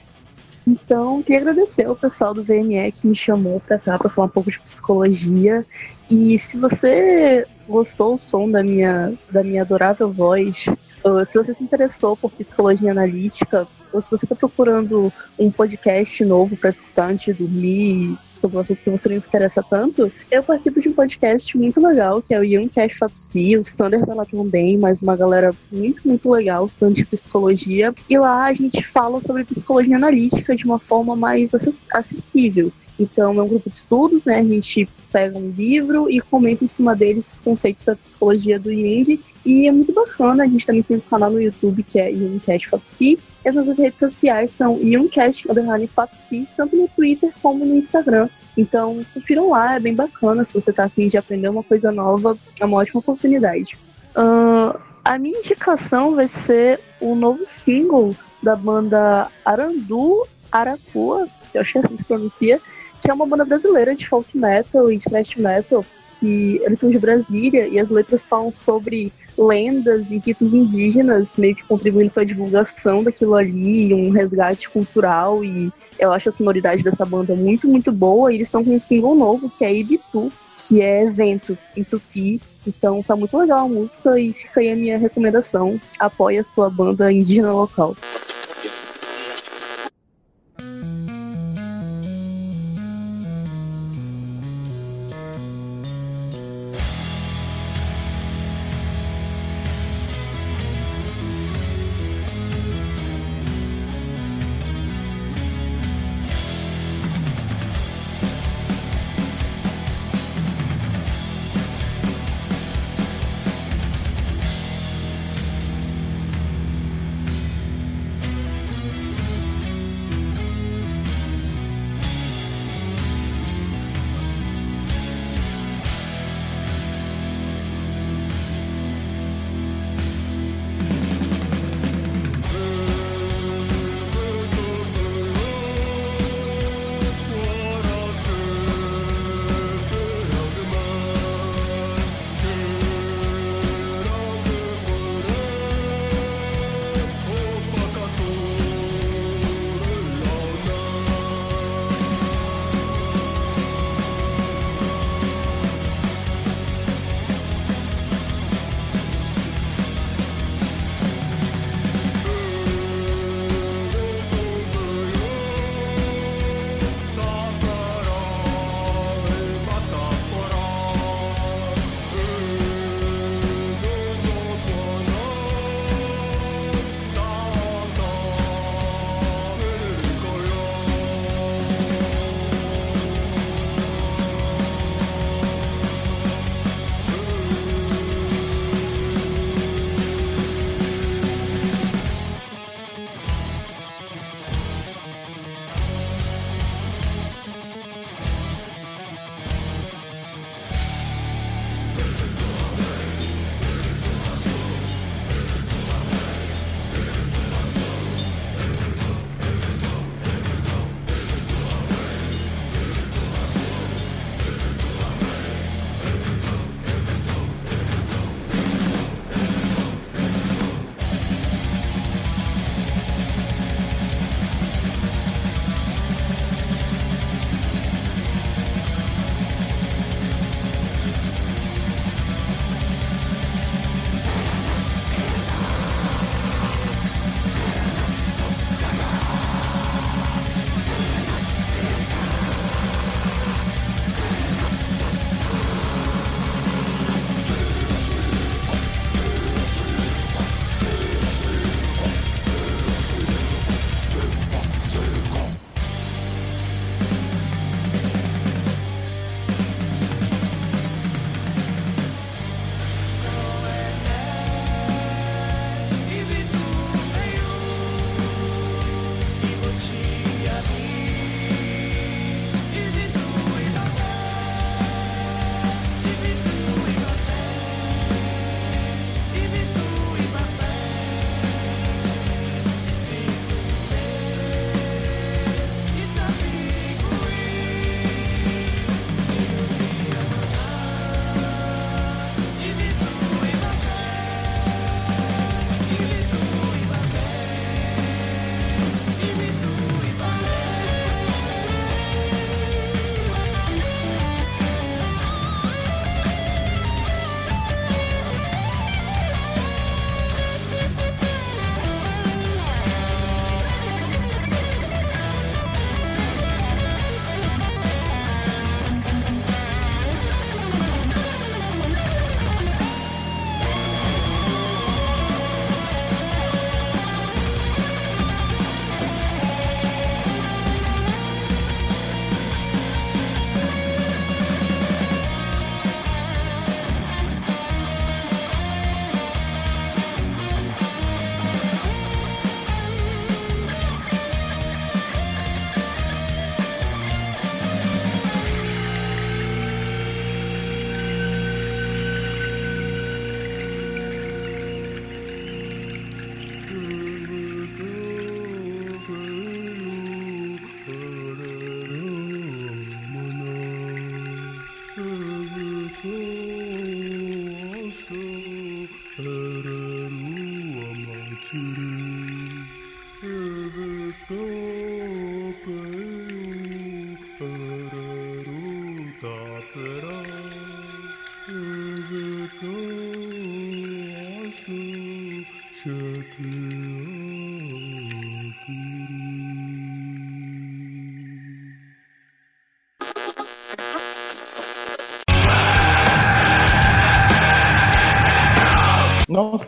Então, 0.68 1.24
queria 1.24 1.42
agradecer 1.42 1.86
ao 1.88 1.96
pessoal 1.96 2.36
do 2.36 2.44
VME 2.44 2.92
que 2.92 3.08
me 3.08 3.16
chamou 3.16 3.60
para 3.60 3.80
cá 3.80 3.98
para 3.98 4.10
falar 4.10 4.28
um 4.28 4.30
pouco 4.30 4.52
de 4.52 4.60
psicologia. 4.60 5.66
E 6.08 6.38
se 6.38 6.56
você 6.56 7.44
gostou 7.68 8.14
do 8.14 8.20
som 8.20 8.50
da 8.50 8.62
minha, 8.62 9.14
da 9.32 9.44
minha 9.44 9.64
adorável 9.64 10.12
voz, 10.12 10.66
uh, 11.04 11.26
se 11.26 11.38
você 11.38 11.54
se 11.54 11.64
interessou 11.64 12.16
por 12.16 12.32
psicologia 12.32 12.92
analítica, 12.92 13.68
Ou 13.94 14.00
se 14.00 14.10
você 14.10 14.26
está 14.26 14.36
procurando 14.36 15.12
um 15.38 15.52
podcast 15.52 16.24
novo 16.24 16.56
para 16.56 16.70
escutar 16.70 17.12
antes 17.12 17.26
de 17.36 17.44
dormir, 17.44 18.18
sobre 18.42 18.58
um 18.58 18.60
assunto 18.60 18.78
que 18.78 18.90
você 18.90 19.10
não 19.10 19.20
se 19.20 19.28
interessa 19.28 19.62
tanto, 19.62 20.12
eu 20.32 20.42
participo 20.42 20.82
de 20.82 20.90
um 20.90 20.94
podcast 20.94 21.56
muito 21.58 21.80
legal, 21.80 22.22
que 22.22 22.34
é 22.34 22.40
o 22.40 22.44
Young 22.44 22.70
Cash 22.70 22.98
Fapsi, 22.98 23.56
o 23.58 23.64
Sander 23.64 24.04
tá 24.06 24.14
lá 24.14 24.26
também, 24.26 24.78
mas 24.78 25.02
uma 25.02 25.16
galera 25.16 25.54
muito, 25.72 26.08
muito 26.08 26.30
legal, 26.30 26.66
estudando 26.66 26.96
de 26.96 27.06
psicologia, 27.06 27.94
e 28.10 28.18
lá 28.18 28.46
a 28.46 28.54
gente 28.54 28.84
fala 28.84 29.22
sobre 29.22 29.44
psicologia 29.44 29.96
analítica 29.96 30.56
de 30.56 30.66
uma 30.66 30.80
forma 30.80 31.16
mais 31.16 31.54
acessível. 31.94 32.72
Então, 33.02 33.34
é 33.40 33.42
um 33.42 33.48
grupo 33.48 33.68
de 33.68 33.76
estudos, 33.76 34.26
né? 34.26 34.38
A 34.38 34.44
gente 34.44 34.88
pega 35.12 35.36
um 35.38 35.50
livro 35.50 36.08
e 36.10 36.22
comenta 36.22 36.64
em 36.64 36.68
cima 36.68 36.96
deles 36.96 37.34
os 37.34 37.40
conceitos 37.40 37.84
da 37.84 37.96
psicologia 37.96 38.60
do 38.60 38.72
Jung. 38.72 39.20
E 39.44 39.68
é 39.68 39.72
muito 39.72 39.92
bacana. 39.92 40.44
A 40.44 40.48
gente 40.48 40.66
também 40.66 40.84
tem 40.84 40.98
um 40.98 41.00
canal 41.02 41.32
no 41.32 41.42
YouTube 41.42 41.82
que 41.82 42.00
é 42.00 42.14
Jungcast 42.14 42.70
Fapsi. 42.70 43.18
E 43.44 43.50
as 43.50 43.56
nossas 43.56 43.80
redes 43.80 43.98
sociais 43.98 44.52
são 44.52 44.78
Jungcast 44.78 45.48
Fapsi, 45.90 46.48
tanto 46.56 46.76
no 46.76 46.88
Twitter 46.88 47.32
como 47.42 47.66
no 47.66 47.76
Instagram. 47.76 48.30
Então, 48.56 49.04
confiram 49.16 49.50
lá, 49.50 49.76
é 49.76 49.80
bem 49.80 49.96
bacana. 49.96 50.44
Se 50.44 50.54
você 50.54 50.70
está 50.70 50.84
afim 50.84 51.08
de 51.08 51.18
aprender 51.18 51.50
uma 51.50 51.64
coisa 51.64 51.92
nova, 51.92 52.38
é 52.60 52.66
uma 52.66 52.78
ótima 52.78 53.00
oportunidade. 53.00 53.80
Uh, 54.16 54.80
a 55.04 55.18
minha 55.18 55.40
indicação 55.40 56.14
vai 56.14 56.28
ser 56.28 56.80
o 57.00 57.16
novo 57.16 57.46
single 57.46 58.16
da 58.44 58.56
banda 58.56 59.28
Arandu 59.44 60.28
Aracua, 60.52 61.28
eu 61.54 61.62
acho 61.62 61.74
que 61.74 61.78
é 61.78 61.82
assim 61.82 61.98
se 61.98 62.06
pronuncia, 62.06 62.62
que 63.02 63.10
é 63.10 63.14
uma 63.14 63.26
banda 63.26 63.44
brasileira 63.44 63.96
de 63.96 64.08
folk 64.08 64.38
metal 64.38 64.92
e 64.92 64.98
de 64.98 65.06
thrash 65.06 65.36
metal, 65.36 65.84
que 66.20 66.62
eles 66.64 66.80
são 66.80 66.90
de 66.90 67.00
Brasília 67.00 67.68
e 67.68 67.80
as 67.80 67.90
letras 67.90 68.26
falam 68.26 68.52
sobre 68.52 69.12
lendas 69.38 70.12
e 70.12 70.20
ritos 70.20 70.54
indígenas, 70.54 71.36
meio 71.36 71.56
que 71.56 71.64
contribuindo 71.64 72.12
para 72.12 72.22
a 72.22 72.26
divulgação 72.26 73.04
daquilo 73.04 73.36
ali, 73.36 73.94
um 73.94 74.12
resgate 74.12 74.70
cultural 74.70 75.44
e 75.44 75.72
eu 75.98 76.12
acho 76.12 76.30
a 76.30 76.32
sonoridade 76.32 76.84
dessa 76.84 77.06
banda 77.06 77.36
muito, 77.36 77.68
muito 77.68 77.92
boa. 77.92 78.32
E 78.32 78.36
eles 78.36 78.48
estão 78.48 78.64
com 78.64 78.76
um 78.76 78.80
single 78.80 79.16
novo, 79.16 79.50
que 79.50 79.64
é 79.64 79.74
Ibitu, 79.74 80.32
que 80.58 80.82
é 80.82 81.04
evento 81.04 81.58
em 81.76 81.84
Tupi. 81.84 82.42
Então 82.66 83.02
tá 83.02 83.16
muito 83.16 83.36
legal 83.38 83.66
a 83.66 83.70
música 83.70 84.20
e 84.20 84.34
fica 84.34 84.60
aí 84.62 84.72
a 84.72 84.76
minha 84.76 84.98
recomendação. 84.98 85.80
Apoie 86.00 86.38
a 86.38 86.44
sua 86.44 86.70
banda 86.70 87.12
indígena 87.12 87.52
local. 87.52 87.96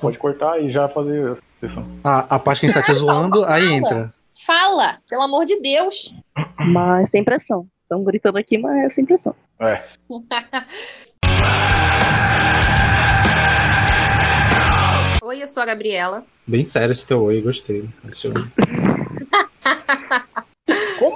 Pode 0.04 0.18
cortar 0.18 0.62
e 0.62 0.70
já 0.70 0.90
fazer 0.90 1.32
a 1.32 1.36
sessão. 1.62 1.88
A, 2.04 2.36
a 2.36 2.40
parte 2.40 2.60
que 2.60 2.66
a 2.66 2.70
gente 2.70 2.78
tá 2.78 2.84
te 2.84 2.92
zoando, 2.94 3.46
aí 3.46 3.72
entra. 3.74 4.14
Fala, 4.46 4.98
pelo 5.10 5.24
amor 5.24 5.46
de 5.46 5.62
Deus. 5.62 6.14
Mas 6.60 7.10
sem 7.10 7.24
pressão. 7.24 7.66
Estão 7.84 8.02
gritando 8.02 8.38
aqui, 8.38 8.58
mas 8.58 8.86
é 8.86 8.90
sem 8.90 9.06
pressão. 9.06 9.34
É. 9.60 9.82
Oi, 15.24 15.42
eu 15.42 15.48
sou 15.48 15.64
a 15.64 15.66
Gabriela. 15.66 16.26
Bem 16.46 16.66
sério 16.66 16.92
esse 16.92 17.08
teu 17.08 17.24
oi, 17.24 17.42
gostei. 17.42 17.88
Adiciona. 18.04 18.52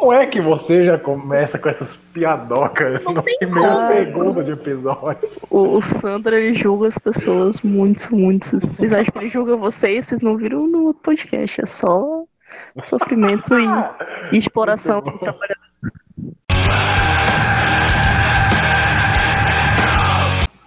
Como 0.08 0.18
é 0.18 0.26
que 0.26 0.40
você 0.40 0.86
já 0.86 0.98
começa 0.98 1.60
com 1.60 1.68
essas 1.68 1.92
piadocas 2.14 3.04
Não 3.04 3.16
no 3.16 3.24
primeiro 3.24 3.74
como. 3.74 3.88
segundo 3.88 4.42
de 4.42 4.52
episódio? 4.54 5.30
O, 5.50 5.76
o 5.76 5.82
Sandra, 5.82 6.40
ele 6.40 6.54
julga 6.54 6.88
as 6.88 6.98
pessoas 6.98 7.62
muito, 7.62 8.16
muito. 8.16 8.46
Vocês 8.58 8.94
acham 8.94 9.12
que 9.12 9.20
ele 9.20 9.28
julga 9.28 9.58
vocês? 9.58 10.06
Vocês 10.06 10.22
não 10.22 10.38
viram 10.38 10.66
no 10.66 10.86
outro 10.86 11.02
podcast. 11.04 11.60
É 11.60 11.66
só 11.66 12.24
sofrimento 12.82 13.54
e, 13.60 13.66
e 14.32 14.38
exploração 14.40 15.02
do 15.02 15.12
trabalhador. 15.12 15.58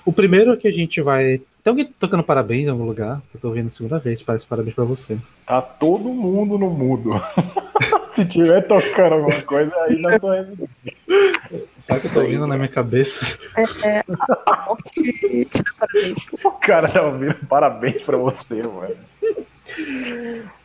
O 0.05 0.13
primeiro 0.13 0.55
que 0.59 0.69
a 0.69 0.73
gente 0.73 1.01
vai. 1.01 1.41
Tem 1.63 1.71
alguém 1.71 1.95
tocando 1.99 2.23
parabéns 2.25 2.67
em 2.67 2.71
algum 2.71 2.85
lugar? 2.85 3.21
Eu 3.35 3.41
tô 3.41 3.49
ouvindo 3.49 3.67
a 3.67 3.71
segunda 3.71 3.99
vez, 3.99 4.23
parece 4.23 4.47
parabéns 4.47 4.75
pra 4.75 4.85
você. 4.85 5.19
Tá 5.45 5.61
todo 5.61 6.09
mundo 6.09 6.57
no 6.57 6.71
mudo. 6.71 7.11
Se 8.09 8.25
tiver 8.25 8.63
tocando 8.63 9.17
alguma 9.17 9.43
coisa, 9.43 9.75
aí 9.83 10.01
na 10.01 10.19
sua 10.19 10.37
residência. 10.37 10.71
Sabe 10.87 12.01
que 12.01 12.07
eu 12.07 12.13
tô 12.15 12.21
ouvindo 12.23 12.47
na 12.47 12.57
minha 12.57 12.69
cabeça? 12.69 13.39
É, 13.57 13.89
é, 13.89 14.05
a, 14.47 14.67
morte 14.67 15.49
parabéns. 15.79 16.19
O 16.45 16.51
cara 16.53 16.89
tá 16.89 17.03
ouvindo 17.03 17.35
parabéns 17.47 18.03
pra 18.03 18.17
você, 18.17 18.63
mano. 18.63 18.97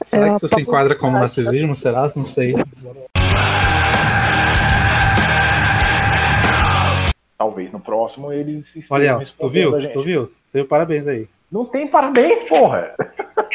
Será 0.05 0.27
É, 0.27 0.29
que 0.29 0.37
isso 0.37 0.49
se 0.49 0.61
enquadra 0.61 0.95
como 0.95 1.19
narcisismo? 1.19 1.75
Será? 1.75 2.09
Não 2.15 2.25
sei. 2.25 2.55
Talvez 7.37 7.71
no 7.71 7.81
próximo 7.81 8.31
eles 8.31 8.75
estejam 8.75 8.95
Olha, 8.95 9.25
tu 9.37 9.49
viu? 9.49 9.91
Tu 9.91 10.01
viu? 10.01 10.31
Teve 10.55 10.69
parabéns 10.69 11.05
aí. 11.05 11.27
Não 11.51 11.65
tem 11.65 11.85
parabéns, 11.85 12.47
porra! 12.47 12.95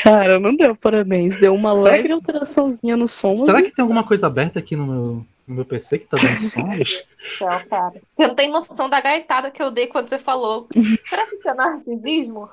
Cara, 0.02 0.38
não 0.38 0.54
deu 0.54 0.76
parabéns. 0.76 1.40
Deu 1.40 1.54
uma 1.54 1.70
Será 1.78 1.92
leve 1.92 2.08
que- 2.08 2.12
alteraçãozinha 2.12 2.94
no 2.94 3.08
som. 3.08 3.38
Será 3.38 3.62
que 3.62 3.70
tem 3.70 3.82
alguma 3.82 4.04
coisa 4.04 4.26
aberta 4.26 4.58
aqui 4.58 4.76
no 4.76 4.86
meu, 4.86 5.26
no 5.48 5.54
meu 5.54 5.64
PC 5.64 5.98
que 6.00 6.06
tá 6.06 6.18
dando 6.18 6.40
sons? 6.46 7.02
Céu, 7.18 7.48
cara. 7.70 7.94
Você 8.14 8.26
não 8.28 8.34
tem 8.34 8.50
noção 8.50 8.90
da 8.90 9.00
gaitada 9.00 9.50
que 9.50 9.62
eu 9.62 9.70
dei 9.70 9.86
quando 9.86 10.10
você 10.10 10.18
falou. 10.18 10.68
Será 11.08 11.24
que 11.26 11.36
isso 11.36 11.48
é 11.48 11.54
narcisismo? 11.54 12.50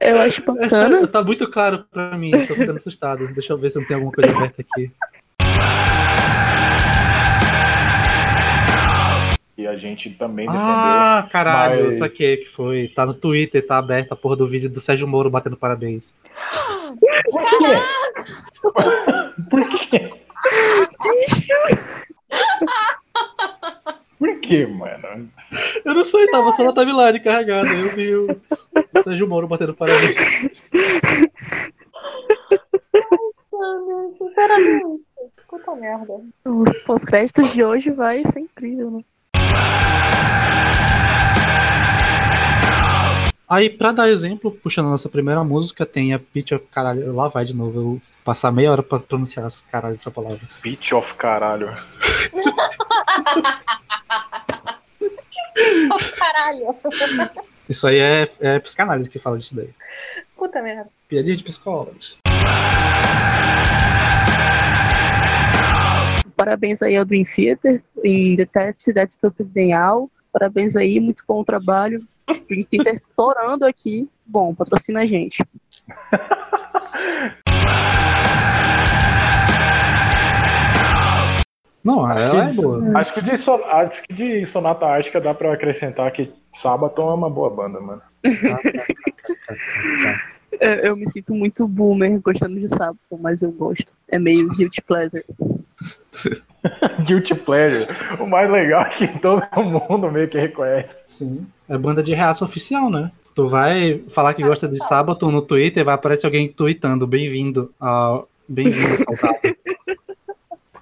Eu 0.00 0.18
acho 0.18 0.40
É 0.42 0.44
bacana. 0.44 0.68
sério, 0.68 1.06
tá 1.06 1.22
muito 1.22 1.48
claro 1.48 1.84
pra 1.92 2.18
mim, 2.18 2.32
tô 2.48 2.54
ficando 2.56 2.76
assustado. 2.76 3.32
Deixa 3.32 3.52
eu 3.52 3.56
ver 3.58 3.70
se 3.70 3.78
não 3.78 3.86
tem 3.86 3.94
alguma 3.94 4.12
coisa 4.12 4.30
aberta 4.36 4.62
aqui. 4.62 4.90
A 9.70 9.76
gente 9.76 10.10
também 10.10 10.46
defendeu. 10.46 10.66
Ah, 10.68 11.28
caralho, 11.30 11.86
mas- 11.86 11.94
isso 11.96 12.04
aqui 12.04 12.36
que 12.38 12.48
foi. 12.50 12.88
Tá 12.88 13.06
no 13.06 13.14
Twitter, 13.14 13.64
tá 13.66 13.78
aberta 13.78 14.14
a 14.14 14.16
porra 14.16 14.36
do 14.36 14.48
vídeo 14.48 14.68
do 14.68 14.80
Sérgio 14.80 15.06
Moro 15.08 15.30
batendo 15.30 15.56
parabéns. 15.56 16.14
Por 17.30 17.48
quê? 17.58 17.66
Por 19.50 19.68
quê? 19.78 20.10
Por 24.18 24.40
quê, 24.40 24.66
mano? 24.66 25.30
Eu 25.84 25.94
não 25.94 26.04
sei, 26.04 26.26
tava 26.28 26.52
só 26.52 26.64
na 26.64 26.72
timeline 26.74 27.20
carregada. 27.20 27.68
Eu 27.68 27.94
vi 27.94 28.14
o 28.14 28.28
Sérgio 29.02 29.26
Moro 29.28 29.48
batendo 29.48 29.72
parabéns. 29.74 30.62
Ah, 33.52 34.08
Sinceramente. 34.12 35.02
Puta 35.48 35.74
merda. 35.74 36.12
Os 36.44 36.78
pós-créditos 36.80 37.52
de 37.52 37.64
hoje 37.64 37.90
vai 37.90 38.18
ser 38.20 38.40
incrível, 38.40 38.90
né? 38.90 39.00
Aí, 43.50 43.68
pra 43.68 43.90
dar 43.90 44.08
exemplo, 44.08 44.52
puxando 44.52 44.86
a 44.86 44.90
nossa 44.90 45.08
primeira 45.08 45.42
música, 45.42 45.84
tem 45.84 46.14
a 46.14 46.20
Pitch 46.20 46.52
of 46.52 46.64
Caralho. 46.70 47.12
Lá 47.12 47.26
vai 47.26 47.44
de 47.44 47.52
novo, 47.52 47.78
eu 47.80 47.82
vou 47.82 48.00
passar 48.24 48.52
meia 48.52 48.70
hora 48.70 48.80
pra 48.80 49.00
pronunciar 49.00 49.48
esse 49.48 49.64
caralho 49.64 49.96
dessa 49.96 50.08
palavra. 50.08 50.38
Pitch 50.62 50.92
of 50.92 51.12
caralho. 51.16 51.68
Caralho. 56.16 56.76
Isso 57.68 57.88
aí 57.88 57.98
é, 57.98 58.30
é 58.38 58.60
psicanálise 58.60 59.10
que 59.10 59.18
fala 59.18 59.36
disso 59.36 59.56
daí. 59.56 59.70
Puta 60.36 60.62
merda. 60.62 60.88
Piadinha 61.08 61.36
de 61.36 61.42
psicólogos. 61.42 62.18
Parabéns 66.40 66.80
aí 66.80 66.96
ao 66.96 67.04
Dream 67.04 67.24
Theater 67.24 67.82
em 68.02 68.34
The 68.34 68.46
Test 68.46 68.90
That 68.94 69.12
Stupid 69.12 69.48
Day 69.48 69.72
Parabéns 70.32 70.74
aí, 70.74 70.98
muito 70.98 71.22
bom 71.28 71.44
trabalho. 71.44 72.00
Dream 72.48 72.64
Theater 72.64 72.98
torando 73.14 73.66
aqui. 73.66 74.08
Bom, 74.26 74.54
patrocina 74.54 75.00
a 75.00 75.06
gente. 75.06 75.44
Não, 81.84 82.06
Acho 82.06 82.30
que 82.30 82.36
é 82.36 82.52
boa. 82.62 82.98
Acho 82.98 83.12
que, 83.12 83.20
de 83.20 83.32
acho 83.32 84.02
que 84.04 84.14
de 84.14 84.46
Sonata 84.46 84.86
Ártica 84.86 85.20
dá 85.20 85.34
pra 85.34 85.52
acrescentar 85.52 86.10
que 86.10 86.32
Sabaton 86.50 87.10
é 87.10 87.14
uma 87.14 87.28
boa 87.28 87.50
banda, 87.50 87.78
mano. 87.80 88.00
Eu, 90.58 90.96
me 90.96 91.08
sinto 91.08 91.34
muito 91.34 91.66
boomer 91.68 92.20
gostando 92.20 92.58
de 92.58 92.68
Sabaton, 92.68 93.18
mas 93.20 93.42
eu 93.42 93.52
gosto. 93.52 93.92
É 94.08 94.18
meio 94.18 94.48
guilty 94.48 94.82
pleasure. 94.82 95.24
Guilty 97.06 97.34
Pleasure. 97.34 97.86
O 98.20 98.26
mais 98.26 98.50
legal 98.50 98.82
é 98.82 98.88
que 98.90 99.18
todo 99.20 99.42
mundo 99.56 100.10
meio 100.10 100.28
que 100.28 100.38
reconhece. 100.38 100.96
Sim. 101.06 101.46
É 101.68 101.78
banda 101.78 102.02
de 102.02 102.14
reaça 102.14 102.44
oficial, 102.44 102.90
né? 102.90 103.10
Tu 103.34 103.48
vai 103.48 104.02
falar 104.10 104.34
que 104.34 104.42
gosta 104.42 104.68
de 104.68 104.76
Sabaton 104.84 105.30
no 105.30 105.40
Twitter, 105.40 105.84
vai 105.84 105.94
aparecer 105.94 106.26
alguém 106.26 106.52
tweetando, 106.52 107.06
bem-vindo 107.06 107.72
ao. 107.80 108.28
Bem-vindo, 108.48 108.96
soldado. 108.98 109.38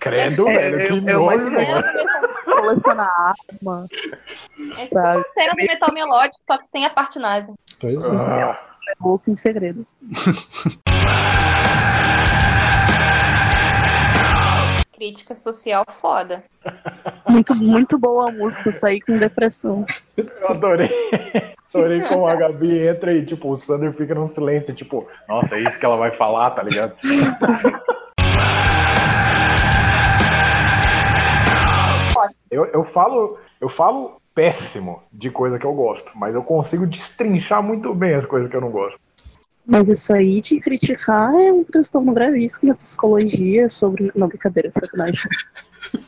Credo, 0.01 0.49
É, 0.49 0.70
velho, 0.70 0.95
que 0.95 1.01
nojo, 1.12 1.51
mano. 1.51 1.85
Colecionar 2.45 3.11
arma, 3.11 3.86
É 4.78 4.82
tipo 4.82 4.95
sabe? 4.95 5.24
Cera 5.35 5.51
do 5.51 5.57
metal 5.57 5.93
melódico, 5.93 6.40
só 6.47 6.57
que 6.59 6.65
tem 6.73 6.86
a 6.86 6.90
parte 6.90 7.19
nazi. 7.19 7.53
Pois 7.81 8.05
é. 8.05 8.16
Ah, 8.16 8.59
Bolsa 8.98 9.31
em 9.31 9.36
segredo. 9.36 9.86
Crítica 14.93 15.35
social 15.36 15.85
foda. 15.89 16.43
Muito, 17.28 17.55
muito 17.55 17.97
boa 17.97 18.31
a 18.31 18.32
música, 18.32 18.69
eu 18.69 18.73
saí 18.73 19.01
com 19.01 19.16
depressão. 19.16 19.86
eu 20.16 20.48
adorei. 20.48 20.90
Adorei 21.73 22.01
como 22.09 22.27
a 22.27 22.35
Gabi 22.35 22.89
entra 22.89 23.12
e, 23.12 23.24
tipo, 23.24 23.51
o 23.51 23.55
Sander 23.55 23.93
fica 23.93 24.15
num 24.15 24.27
silêncio, 24.27 24.74
tipo, 24.74 25.06
nossa, 25.28 25.55
é 25.55 25.60
isso 25.60 25.78
que 25.78 25.85
ela 25.85 25.97
vai 25.97 26.10
falar, 26.10 26.51
tá 26.52 26.62
ligado? 26.62 26.97
Eu, 32.51 32.65
eu 32.65 32.82
falo, 32.82 33.39
eu 33.60 33.69
falo 33.69 34.18
péssimo 34.39 35.02
de 35.12 35.31
coisa 35.31 35.59
que 35.59 35.66
eu 35.66 35.73
gosto, 35.73 36.12
mas 36.15 36.32
eu 36.32 36.44
consigo 36.44 36.86
destrinchar 36.86 37.60
muito 37.60 37.93
bem 37.93 38.15
as 38.15 38.24
coisas 38.24 38.48
que 38.48 38.56
eu 38.56 38.60
não 38.60 38.70
gosto. 38.70 39.01
Mas 39.66 39.89
isso 39.89 40.12
aí 40.12 40.40
de 40.40 40.60
criticar 40.60 41.35
é 41.35 41.52
um 41.52 41.65
transtorno 41.65 42.15
gravíssimo 42.15 42.69
na 42.69 42.77
psicologia 42.77 43.69
sobre. 43.69 44.12
Não, 44.15 44.28
brincadeira, 44.28 44.70
sacanagem. 44.70 45.28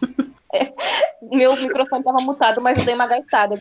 Meu 1.32 1.56
microfone 1.56 2.04
tava 2.04 2.18
mutado, 2.22 2.60
mas 2.60 2.78
eu 2.78 2.84
dei 2.84 2.94
uma 2.94 3.08
gastada. 3.08 3.60